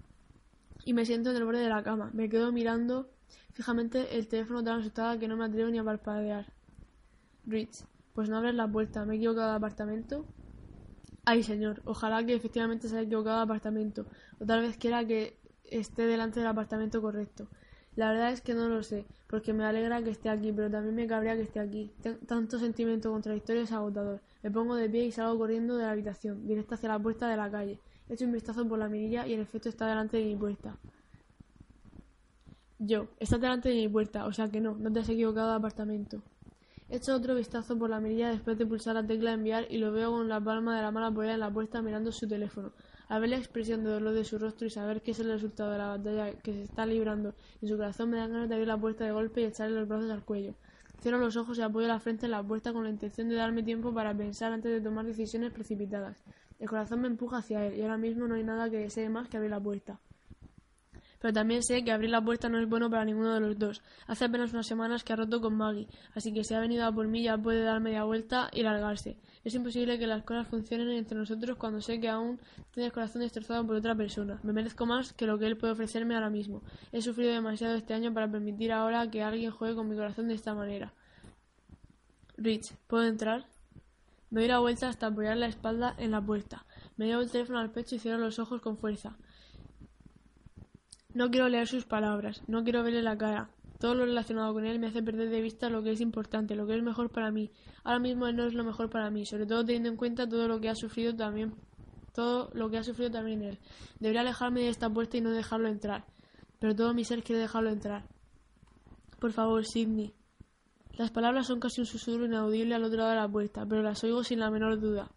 y 0.84 0.92
me 0.92 1.04
siento 1.06 1.30
en 1.30 1.36
el 1.36 1.44
borde 1.44 1.60
de 1.60 1.68
la 1.68 1.84
cama. 1.84 2.10
Me 2.14 2.28
quedo 2.28 2.52
mirando 2.52 3.13
fijamente 3.54 4.18
el 4.18 4.28
teléfono 4.28 4.62
tan 4.62 4.80
asustada 4.80 5.18
que 5.18 5.28
no 5.28 5.36
me 5.36 5.46
atrevo 5.46 5.70
ni 5.70 5.78
a 5.78 5.84
parpadear. 5.84 6.52
Rich, 7.46 7.84
pues 8.12 8.28
no 8.28 8.36
abres 8.36 8.54
la 8.54 8.68
puerta, 8.68 9.04
¿me 9.04 9.14
he 9.14 9.16
equivocado 9.16 9.50
de 9.50 9.56
apartamento? 9.56 10.26
Ay, 11.24 11.42
señor, 11.42 11.80
ojalá 11.84 12.24
que 12.26 12.34
efectivamente 12.34 12.88
se 12.88 12.96
haya 12.96 13.06
equivocado 13.06 13.38
de 13.38 13.44
apartamento, 13.44 14.06
o 14.38 14.44
tal 14.44 14.60
vez 14.60 14.76
quiera 14.76 15.06
que 15.06 15.38
esté 15.64 16.06
delante 16.06 16.40
del 16.40 16.48
apartamento 16.48 17.00
correcto. 17.00 17.48
La 17.96 18.10
verdad 18.10 18.32
es 18.32 18.40
que 18.40 18.54
no 18.54 18.68
lo 18.68 18.82
sé, 18.82 19.06
porque 19.28 19.52
me 19.52 19.64
alegra 19.64 20.02
que 20.02 20.10
esté 20.10 20.28
aquí, 20.28 20.52
pero 20.52 20.68
también 20.68 20.96
me 20.96 21.06
cabrea 21.06 21.36
que 21.36 21.42
esté 21.42 21.60
aquí. 21.60 21.92
tanto 22.26 22.58
sentimiento 22.58 23.12
contradictorio 23.12 23.62
es 23.62 23.72
agotador. 23.72 24.20
Me 24.42 24.50
pongo 24.50 24.74
de 24.74 24.90
pie 24.90 25.04
y 25.04 25.12
salgo 25.12 25.38
corriendo 25.38 25.76
de 25.76 25.84
la 25.84 25.92
habitación, 25.92 26.44
directo 26.46 26.74
hacia 26.74 26.88
la 26.88 26.98
puerta 26.98 27.28
de 27.28 27.36
la 27.36 27.50
calle. 27.50 27.78
Echo 28.08 28.24
un 28.24 28.32
vistazo 28.32 28.66
por 28.66 28.78
la 28.80 28.88
mirilla 28.88 29.26
y 29.26 29.34
en 29.34 29.40
efecto 29.40 29.68
está 29.68 29.86
delante 29.86 30.16
de 30.16 30.24
mi 30.24 30.36
puerta. 30.36 30.76
Yo, 32.86 33.08
está 33.18 33.38
delante 33.38 33.70
de 33.70 33.76
mi 33.76 33.88
puerta, 33.88 34.26
o 34.26 34.32
sea 34.32 34.50
que 34.50 34.60
no, 34.60 34.74
no 34.74 34.92
te 34.92 35.00
has 35.00 35.08
equivocado 35.08 35.48
de 35.48 35.56
apartamento. 35.56 36.22
Echo 36.90 37.14
otro 37.14 37.34
vistazo 37.34 37.78
por 37.78 37.88
la 37.88 37.98
mirilla 37.98 38.28
después 38.28 38.58
de 38.58 38.66
pulsar 38.66 38.94
la 38.94 39.06
tecla 39.06 39.30
de 39.30 39.36
enviar 39.36 39.66
y 39.70 39.78
lo 39.78 39.90
veo 39.90 40.10
con 40.10 40.28
la 40.28 40.38
palma 40.38 40.76
de 40.76 40.82
la 40.82 40.90
mano 40.90 41.06
apoyada 41.06 41.34
en 41.34 41.40
la 41.40 41.50
puerta 41.50 41.80
mirando 41.80 42.12
su 42.12 42.28
teléfono. 42.28 42.72
Al 43.08 43.22
ver 43.22 43.30
la 43.30 43.38
expresión 43.38 43.84
de 43.84 43.90
dolor 43.90 44.12
de 44.12 44.24
su 44.24 44.38
rostro 44.38 44.66
y 44.66 44.70
saber 44.70 45.00
que 45.00 45.12
es 45.12 45.20
el 45.20 45.30
resultado 45.30 45.70
de 45.70 45.78
la 45.78 45.88
batalla 45.88 46.32
que 46.40 46.52
se 46.52 46.62
está 46.64 46.84
librando 46.84 47.34
en 47.62 47.68
su 47.68 47.76
corazón, 47.78 48.10
me 48.10 48.18
dan 48.18 48.32
ganas 48.32 48.48
de 48.50 48.54
abrir 48.54 48.68
la 48.68 48.76
puerta 48.76 49.04
de 49.04 49.12
golpe 49.12 49.40
y 49.40 49.44
echarle 49.44 49.76
los 49.76 49.88
brazos 49.88 50.10
al 50.10 50.22
cuello. 50.22 50.54
Cierro 51.00 51.18
los 51.18 51.38
ojos 51.38 51.56
y 51.56 51.62
apoyo 51.62 51.88
la 51.88 52.00
frente 52.00 52.26
en 52.26 52.32
la 52.32 52.42
puerta 52.42 52.74
con 52.74 52.84
la 52.84 52.90
intención 52.90 53.30
de 53.30 53.36
darme 53.36 53.62
tiempo 53.62 53.94
para 53.94 54.14
pensar 54.14 54.52
antes 54.52 54.70
de 54.70 54.82
tomar 54.82 55.06
decisiones 55.06 55.52
precipitadas. 55.52 56.22
El 56.58 56.68
corazón 56.68 57.00
me 57.00 57.08
empuja 57.08 57.38
hacia 57.38 57.66
él 57.66 57.78
y 57.78 57.82
ahora 57.82 57.96
mismo 57.96 58.28
no 58.28 58.34
hay 58.34 58.44
nada 58.44 58.68
que 58.68 58.76
desee 58.76 59.08
más 59.08 59.28
que 59.28 59.38
abrir 59.38 59.52
la 59.52 59.60
puerta. 59.60 60.00
Pero 61.24 61.32
también 61.32 61.62
sé 61.62 61.82
que 61.82 61.90
abrir 61.90 62.10
la 62.10 62.22
puerta 62.22 62.50
no 62.50 62.58
es 62.58 62.68
bueno 62.68 62.90
para 62.90 63.02
ninguno 63.02 63.32
de 63.32 63.40
los 63.40 63.58
dos. 63.58 63.80
Hace 64.06 64.26
apenas 64.26 64.52
unas 64.52 64.66
semanas 64.66 65.04
que 65.04 65.14
ha 65.14 65.16
roto 65.16 65.40
con 65.40 65.56
Maggie, 65.56 65.88
así 66.14 66.34
que 66.34 66.44
si 66.44 66.52
ha 66.52 66.60
venido 66.60 66.84
a 66.84 66.92
por 66.92 67.08
mí 67.08 67.22
ya 67.22 67.38
puede 67.38 67.62
dar 67.62 67.80
media 67.80 68.04
vuelta 68.04 68.50
y 68.52 68.62
largarse. 68.62 69.16
Es 69.42 69.54
imposible 69.54 69.98
que 69.98 70.06
las 70.06 70.22
cosas 70.22 70.46
funcionen 70.48 70.90
entre 70.90 71.16
nosotros 71.16 71.56
cuando 71.56 71.80
sé 71.80 71.98
que 71.98 72.10
aún 72.10 72.38
tiene 72.72 72.88
el 72.88 72.92
corazón 72.92 73.22
destrozado 73.22 73.66
por 73.66 73.76
otra 73.76 73.94
persona. 73.94 74.38
Me 74.42 74.52
merezco 74.52 74.84
más 74.84 75.14
que 75.14 75.26
lo 75.26 75.38
que 75.38 75.46
él 75.46 75.56
puede 75.56 75.72
ofrecerme 75.72 76.14
ahora 76.14 76.28
mismo. 76.28 76.60
He 76.92 77.00
sufrido 77.00 77.32
demasiado 77.32 77.74
este 77.74 77.94
año 77.94 78.12
para 78.12 78.30
permitir 78.30 78.70
ahora 78.70 79.10
que 79.10 79.22
alguien 79.22 79.50
juegue 79.50 79.76
con 79.76 79.88
mi 79.88 79.96
corazón 79.96 80.28
de 80.28 80.34
esta 80.34 80.52
manera. 80.52 80.92
Rich, 82.36 82.74
¿puedo 82.86 83.04
entrar? 83.04 83.46
Me 84.28 84.42
doy 84.42 84.48
la 84.48 84.58
vuelta 84.58 84.90
hasta 84.90 85.06
apoyar 85.06 85.38
la 85.38 85.46
espalda 85.46 85.94
en 85.96 86.10
la 86.10 86.20
puerta. 86.20 86.66
Me 86.98 87.06
llevo 87.06 87.22
el 87.22 87.30
teléfono 87.30 87.60
al 87.60 87.70
pecho 87.70 87.94
y 87.94 87.98
cierro 87.98 88.18
los 88.18 88.38
ojos 88.38 88.60
con 88.60 88.76
fuerza. 88.76 89.16
No 91.14 91.30
quiero 91.30 91.48
leer 91.48 91.68
sus 91.68 91.84
palabras, 91.84 92.42
no 92.48 92.64
quiero 92.64 92.82
verle 92.82 93.00
la 93.00 93.16
cara. 93.16 93.48
Todo 93.78 93.94
lo 93.94 94.04
relacionado 94.04 94.52
con 94.52 94.66
él 94.66 94.80
me 94.80 94.88
hace 94.88 95.00
perder 95.00 95.30
de 95.30 95.40
vista 95.40 95.70
lo 95.70 95.82
que 95.82 95.92
es 95.92 96.00
importante, 96.00 96.56
lo 96.56 96.66
que 96.66 96.74
es 96.74 96.82
mejor 96.82 97.10
para 97.10 97.30
mí. 97.30 97.52
Ahora 97.84 98.00
mismo 98.00 98.26
él 98.26 98.34
no 98.34 98.46
es 98.46 98.54
lo 98.54 98.64
mejor 98.64 98.90
para 98.90 99.10
mí, 99.10 99.24
sobre 99.24 99.46
todo 99.46 99.64
teniendo 99.64 99.90
en 99.90 99.96
cuenta 99.96 100.28
todo 100.28 100.48
lo 100.48 100.60
que 100.60 100.68
ha 100.68 100.74
sufrido 100.74 101.14
también, 101.14 101.54
todo 102.12 102.50
lo 102.52 102.68
que 102.68 102.78
ha 102.78 102.82
sufrido 102.82 103.12
también 103.12 103.42
él. 103.42 103.58
Debería 104.00 104.22
alejarme 104.22 104.62
de 104.62 104.70
esta 104.70 104.90
puerta 104.90 105.16
y 105.16 105.20
no 105.20 105.30
dejarlo 105.30 105.68
entrar, 105.68 106.04
pero 106.58 106.74
todo 106.74 106.94
mi 106.94 107.04
ser 107.04 107.22
quiere 107.22 107.42
dejarlo 107.42 107.70
entrar. 107.70 108.04
Por 109.20 109.32
favor, 109.32 109.64
Sidney. 109.64 110.12
Las 110.96 111.12
palabras 111.12 111.46
son 111.46 111.60
casi 111.60 111.80
un 111.80 111.86
susurro 111.86 112.26
inaudible 112.26 112.74
al 112.74 112.82
otro 112.82 112.98
lado 112.98 113.10
de 113.10 113.16
la 113.16 113.28
puerta, 113.28 113.64
pero 113.66 113.82
las 113.82 114.02
oigo 114.02 114.24
sin 114.24 114.40
la 114.40 114.50
menor 114.50 114.80
duda. 114.80 115.10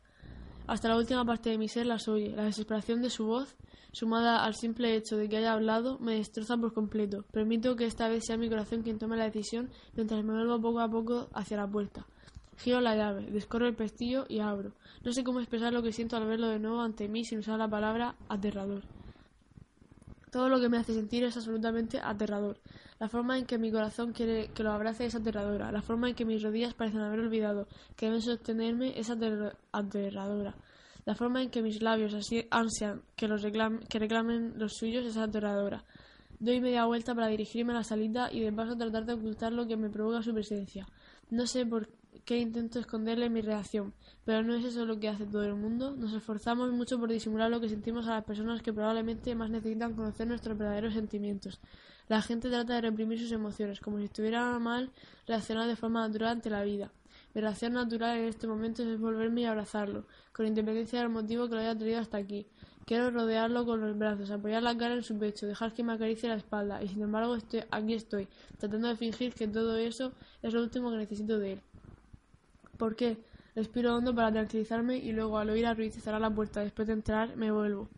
Hasta 0.67 0.89
la 0.89 0.97
última 0.97 1.23
parte 1.23 1.49
de 1.49 1.57
mi 1.57 1.69
ser 1.69 1.85
las 1.85 2.09
oye. 2.09 2.35
La 2.35 2.43
desesperación 2.43 3.01
de 3.01 3.09
su 3.09 3.25
voz, 3.25 3.55
sumada 3.93 4.43
al 4.43 4.53
simple 4.53 4.95
hecho 4.95 5.15
de 5.15 5.29
que 5.29 5.37
haya 5.37 5.53
hablado, 5.53 5.97
me 5.99 6.15
destroza 6.15 6.57
por 6.57 6.73
completo. 6.73 7.23
Permito 7.31 7.77
que 7.77 7.85
esta 7.85 8.09
vez 8.09 8.25
sea 8.25 8.35
mi 8.35 8.49
corazón 8.49 8.83
quien 8.83 8.99
tome 8.99 9.15
la 9.15 9.23
decisión 9.23 9.69
mientras 9.95 10.23
me 10.25 10.33
vuelvo 10.33 10.61
poco 10.61 10.81
a 10.81 10.89
poco 10.89 11.29
hacia 11.33 11.55
la 11.55 11.67
puerta. 11.67 12.05
Giro 12.57 12.81
la 12.81 12.95
llave, 12.95 13.31
descorro 13.31 13.67
el 13.67 13.75
pestillo 13.75 14.25
y 14.27 14.39
abro. 14.39 14.73
No 15.05 15.13
sé 15.13 15.23
cómo 15.23 15.39
expresar 15.39 15.71
lo 15.71 15.81
que 15.83 15.93
siento 15.93 16.17
al 16.17 16.27
verlo 16.27 16.49
de 16.49 16.59
nuevo 16.59 16.81
ante 16.81 17.07
mí 17.07 17.23
sin 17.23 17.39
usar 17.39 17.57
la 17.59 17.69
palabra 17.69 18.15
aterrador. 18.27 18.83
Todo 20.31 20.49
lo 20.49 20.59
que 20.59 20.69
me 20.69 20.77
hace 20.77 20.93
sentir 20.93 21.23
es 21.23 21.37
absolutamente 21.37 21.99
aterrador. 21.99 22.59
La 22.99 23.07
forma 23.07 23.37
en 23.37 23.45
que 23.45 23.57
mi 23.57 23.71
corazón 23.71 24.11
quiere 24.11 24.49
que 24.53 24.63
lo 24.63 24.71
abrace 24.71 25.05
es 25.05 25.15
aterradora. 25.15 25.71
La 25.71 25.81
forma 25.81 26.09
en 26.09 26.15
que 26.15 26.25
mis 26.25 26.43
rodillas 26.43 26.73
parecen 26.73 27.01
haber 27.01 27.19
olvidado 27.19 27.67
que 27.95 28.07
deben 28.07 28.21
sostenerme 28.21 28.99
es 28.99 29.09
aterradora. 29.09 30.55
La 31.05 31.15
forma 31.15 31.41
en 31.41 31.49
que 31.49 31.61
mis 31.61 31.81
labios 31.81 32.13
ansian 32.51 33.01
que, 33.15 33.27
los 33.29 33.41
que 33.41 33.99
reclamen 33.99 34.53
los 34.57 34.73
suyos 34.73 35.05
es 35.05 35.15
aterradora. 35.15 35.85
Doy 36.39 36.59
media 36.59 36.85
vuelta 36.85 37.15
para 37.15 37.27
dirigirme 37.27 37.71
a 37.71 37.77
la 37.77 37.83
salida 37.83 38.29
y 38.31 38.41
de 38.41 38.51
paso 38.51 38.75
tratar 38.75 39.05
de 39.05 39.13
ocultar 39.13 39.53
lo 39.53 39.65
que 39.65 39.77
me 39.77 39.89
provoca 39.89 40.21
su 40.21 40.33
presencia. 40.33 40.85
No 41.29 41.47
sé 41.47 41.65
por 41.65 41.87
qué 42.27 42.37
intento 42.39 42.77
esconderle 42.79 43.29
mi 43.29 43.39
reacción, 43.39 43.93
pero 44.25 44.43
no 44.43 44.53
es 44.53 44.65
eso 44.65 44.85
lo 44.85 44.99
que 44.99 45.07
hace 45.07 45.25
todo 45.25 45.45
el 45.45 45.55
mundo. 45.55 45.95
Nos 45.95 46.11
esforzamos 46.11 46.73
mucho 46.73 46.99
por 46.99 47.09
disimular 47.09 47.49
lo 47.49 47.61
que 47.61 47.69
sentimos 47.69 48.05
a 48.05 48.15
las 48.15 48.25
personas 48.25 48.61
que 48.61 48.73
probablemente 48.73 49.33
más 49.33 49.49
necesitan 49.49 49.93
conocer 49.93 50.27
nuestros 50.27 50.57
verdaderos 50.57 50.93
sentimientos. 50.93 51.61
La 52.09 52.21
gente 52.21 52.49
trata 52.49 52.75
de 52.75 52.81
reprimir 52.81 53.17
sus 53.17 53.31
emociones, 53.31 53.79
como 53.79 53.99
si 53.99 54.03
estuviera 54.03 54.59
mal 54.59 54.91
reaccionar 55.25 55.69
de 55.69 55.77
forma 55.77 56.05
natural 56.05 56.31
ante 56.31 56.49
la 56.49 56.63
vida. 56.63 56.91
Mi 57.33 57.39
reacción 57.39 57.71
natural 57.71 58.17
en 58.17 58.25
este 58.25 58.45
momento 58.45 58.83
es 58.83 58.99
volverme 58.99 59.43
y 59.43 59.45
abrazarlo, 59.45 60.05
con 60.33 60.47
independencia 60.47 60.99
del 60.99 61.07
motivo 61.07 61.47
que 61.47 61.55
lo 61.55 61.61
haya 61.61 61.77
traído 61.77 62.01
hasta 62.01 62.17
aquí. 62.17 62.45
Quiero 62.85 63.09
rodearlo 63.09 63.65
con 63.65 63.79
los 63.79 63.97
brazos, 63.97 64.31
apoyar 64.31 64.63
la 64.63 64.77
cara 64.77 64.95
en 64.95 65.03
su 65.03 65.17
pecho, 65.17 65.47
dejar 65.47 65.73
que 65.73 65.81
me 65.81 65.93
acaricie 65.93 66.27
la 66.27 66.35
espalda, 66.35 66.83
y 66.83 66.89
sin 66.89 67.01
embargo 67.03 67.37
estoy, 67.37 67.63
aquí 67.71 67.93
estoy, 67.93 68.27
tratando 68.57 68.89
de 68.89 68.97
fingir 68.97 69.33
que 69.33 69.47
todo 69.47 69.77
eso 69.77 70.11
es 70.41 70.53
lo 70.53 70.61
último 70.61 70.91
que 70.91 70.97
necesito 70.97 71.39
de 71.39 71.53
él. 71.53 71.61
¿Por 72.77 72.95
qué? 72.95 73.17
Respiro 73.55 73.95
hondo 73.95 74.13
para 74.13 74.31
tranquilizarme 74.31 74.97
y 74.97 75.11
luego 75.11 75.39
al 75.39 75.49
oír 75.49 75.65
a 75.65 75.73
Ruiz 75.73 75.95
cerrar 75.95 76.21
la 76.21 76.29
puerta 76.29 76.61
después 76.61 76.87
de 76.87 76.93
entrar 76.93 77.35
me 77.35 77.51
vuelvo. 77.51 77.89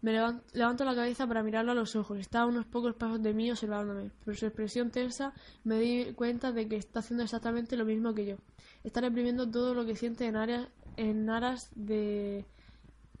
Me 0.00 0.12
levanto, 0.12 0.84
la 0.84 0.94
cabeza 0.94 1.26
para 1.26 1.42
mirarlo 1.42 1.72
a 1.72 1.74
los 1.74 1.96
ojos. 1.96 2.18
Está 2.18 2.40
a 2.40 2.46
unos 2.46 2.66
pocos 2.66 2.94
pasos 2.94 3.22
de 3.22 3.32
mí 3.32 3.50
observándome. 3.50 4.10
Por 4.24 4.36
su 4.36 4.46
expresión 4.46 4.90
tensa 4.90 5.32
me 5.62 5.78
di 5.78 6.12
cuenta 6.12 6.52
de 6.52 6.68
que 6.68 6.76
está 6.76 7.00
haciendo 7.00 7.24
exactamente 7.24 7.76
lo 7.76 7.86
mismo 7.86 8.12
que 8.14 8.26
yo. 8.26 8.36
Está 8.82 9.00
reprimiendo 9.00 9.50
todo 9.50 9.72
lo 9.72 9.86
que 9.86 9.96
siente 9.96 10.26
en, 10.26 10.36
áreas, 10.36 10.68
en 10.96 11.30
aras 11.30 11.70
de... 11.74 12.44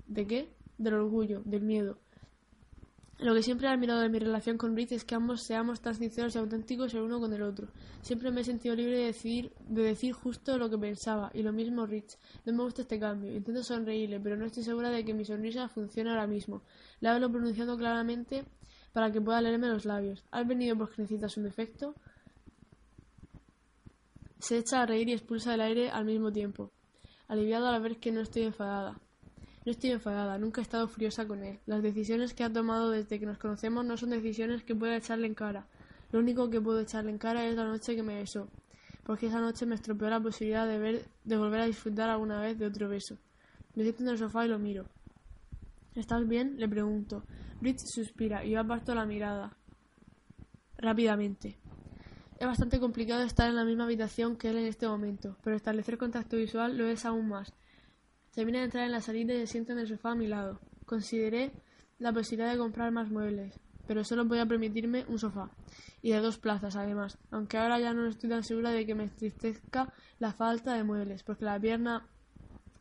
¿De 0.06 0.26
qué? 0.26 0.50
Del 0.76 0.94
orgullo, 0.94 1.40
del 1.46 1.62
miedo. 1.62 1.98
Lo 3.18 3.32
que 3.32 3.42
siempre 3.42 3.68
he 3.68 3.70
admirado 3.70 4.00
de 4.00 4.08
mi 4.08 4.18
relación 4.18 4.58
con 4.58 4.76
Rich 4.76 4.92
es 4.92 5.04
que 5.04 5.14
ambos 5.14 5.42
seamos 5.42 5.80
tan 5.80 5.94
sinceros 5.94 6.34
y 6.34 6.38
auténticos 6.38 6.92
el 6.94 7.02
uno 7.02 7.20
con 7.20 7.32
el 7.32 7.42
otro. 7.42 7.68
Siempre 8.02 8.30
me 8.32 8.40
he 8.40 8.44
sentido 8.44 8.74
libre 8.74 8.98
de 8.98 9.04
decir, 9.04 9.52
de 9.68 9.82
decir 9.82 10.12
justo 10.12 10.58
lo 10.58 10.68
que 10.68 10.76
pensaba, 10.76 11.30
y 11.32 11.42
lo 11.42 11.52
mismo 11.52 11.86
Rich. 11.86 12.18
No 12.44 12.52
me 12.52 12.64
gusta 12.64 12.82
este 12.82 12.98
cambio. 12.98 13.32
Intento 13.32 13.62
sonreírle, 13.62 14.18
pero 14.18 14.36
no 14.36 14.46
estoy 14.46 14.64
segura 14.64 14.90
de 14.90 15.04
que 15.04 15.14
mi 15.14 15.24
sonrisa 15.24 15.68
funcione 15.68 16.10
ahora 16.10 16.26
mismo. 16.26 16.62
Le 17.00 17.08
hablo 17.08 17.30
pronunciando 17.30 17.76
claramente 17.78 18.44
para 18.92 19.12
que 19.12 19.20
pueda 19.20 19.40
leerme 19.40 19.68
los 19.68 19.84
labios. 19.84 20.24
¿Has 20.32 20.46
venido 20.46 20.76
porque 20.76 21.02
necesitas 21.02 21.36
un 21.36 21.44
defecto? 21.44 21.94
Se 24.38 24.58
echa 24.58 24.82
a 24.82 24.86
reír 24.86 25.08
y 25.08 25.12
expulsa 25.12 25.54
el 25.54 25.60
aire 25.60 25.88
al 25.88 26.04
mismo 26.04 26.32
tiempo, 26.32 26.72
aliviado 27.28 27.68
al 27.68 27.80
ver 27.80 27.98
que 27.98 28.12
no 28.12 28.20
estoy 28.20 28.42
enfadada. 28.42 29.00
No 29.64 29.72
estoy 29.72 29.92
enfadada, 29.92 30.36
nunca 30.36 30.60
he 30.60 30.62
estado 30.62 30.86
furiosa 30.88 31.26
con 31.26 31.42
él. 31.42 31.58
Las 31.64 31.82
decisiones 31.82 32.34
que 32.34 32.44
ha 32.44 32.52
tomado 32.52 32.90
desde 32.90 33.18
que 33.18 33.24
nos 33.24 33.38
conocemos 33.38 33.84
no 33.84 33.96
son 33.96 34.10
decisiones 34.10 34.62
que 34.62 34.74
pueda 34.74 34.96
echarle 34.96 35.26
en 35.26 35.34
cara. 35.34 35.66
Lo 36.12 36.18
único 36.18 36.50
que 36.50 36.60
puedo 36.60 36.80
echarle 36.80 37.10
en 37.10 37.18
cara 37.18 37.46
es 37.46 37.56
la 37.56 37.64
noche 37.64 37.96
que 37.96 38.02
me 38.02 38.16
besó, 38.16 38.48
porque 39.04 39.28
esa 39.28 39.40
noche 39.40 39.64
me 39.64 39.74
estropeó 39.74 40.10
la 40.10 40.20
posibilidad 40.20 40.66
de, 40.66 40.78
ver, 40.78 41.08
de 41.24 41.36
volver 41.38 41.62
a 41.62 41.66
disfrutar 41.66 42.10
alguna 42.10 42.42
vez 42.42 42.58
de 42.58 42.66
otro 42.66 42.90
beso. 42.90 43.16
Me 43.74 43.84
siento 43.84 44.02
en 44.02 44.10
el 44.10 44.18
sofá 44.18 44.44
y 44.44 44.48
lo 44.48 44.58
miro. 44.58 44.84
¿Estás 45.94 46.28
bien? 46.28 46.56
le 46.58 46.68
pregunto. 46.68 47.24
Rich 47.62 47.86
suspira 47.86 48.44
y 48.44 48.50
yo 48.50 48.60
aparto 48.60 48.94
la 48.94 49.06
mirada. 49.06 49.56
Rápidamente. 50.76 51.56
Es 52.38 52.46
bastante 52.46 52.80
complicado 52.80 53.22
estar 53.22 53.48
en 53.48 53.56
la 53.56 53.64
misma 53.64 53.84
habitación 53.84 54.36
que 54.36 54.50
él 54.50 54.58
en 54.58 54.66
este 54.66 54.86
momento, 54.86 55.38
pero 55.42 55.56
establecer 55.56 55.96
contacto 55.96 56.36
visual 56.36 56.76
lo 56.76 56.86
es 56.86 57.06
aún 57.06 57.28
más. 57.28 57.54
Termina 58.34 58.58
de 58.58 58.64
entrar 58.64 58.84
en 58.84 58.92
la 58.92 59.00
salida 59.00 59.34
y 59.34 59.38
se 59.38 59.46
sienta 59.46 59.72
en 59.72 59.80
el 59.80 59.88
sofá 59.88 60.12
a 60.12 60.14
mi 60.14 60.26
lado. 60.26 60.60
Consideré 60.86 61.52
la 61.98 62.12
posibilidad 62.12 62.50
de 62.52 62.58
comprar 62.58 62.90
más 62.90 63.10
muebles, 63.10 63.60
pero 63.86 64.04
solo 64.04 64.26
podía 64.26 64.46
permitirme 64.46 65.04
un 65.08 65.18
sofá. 65.18 65.50
Y 66.02 66.10
de 66.10 66.20
dos 66.20 66.38
plazas, 66.38 66.76
además. 66.76 67.18
Aunque 67.30 67.58
ahora 67.58 67.78
ya 67.78 67.92
no 67.92 68.06
estoy 68.06 68.28
tan 68.30 68.42
segura 68.42 68.70
de 68.70 68.84
que 68.84 68.94
me 68.94 69.04
entristezca 69.04 69.92
la 70.18 70.32
falta 70.32 70.74
de 70.74 70.84
muebles, 70.84 71.22
porque 71.22 71.44
la 71.44 71.58
pierna 71.58 72.06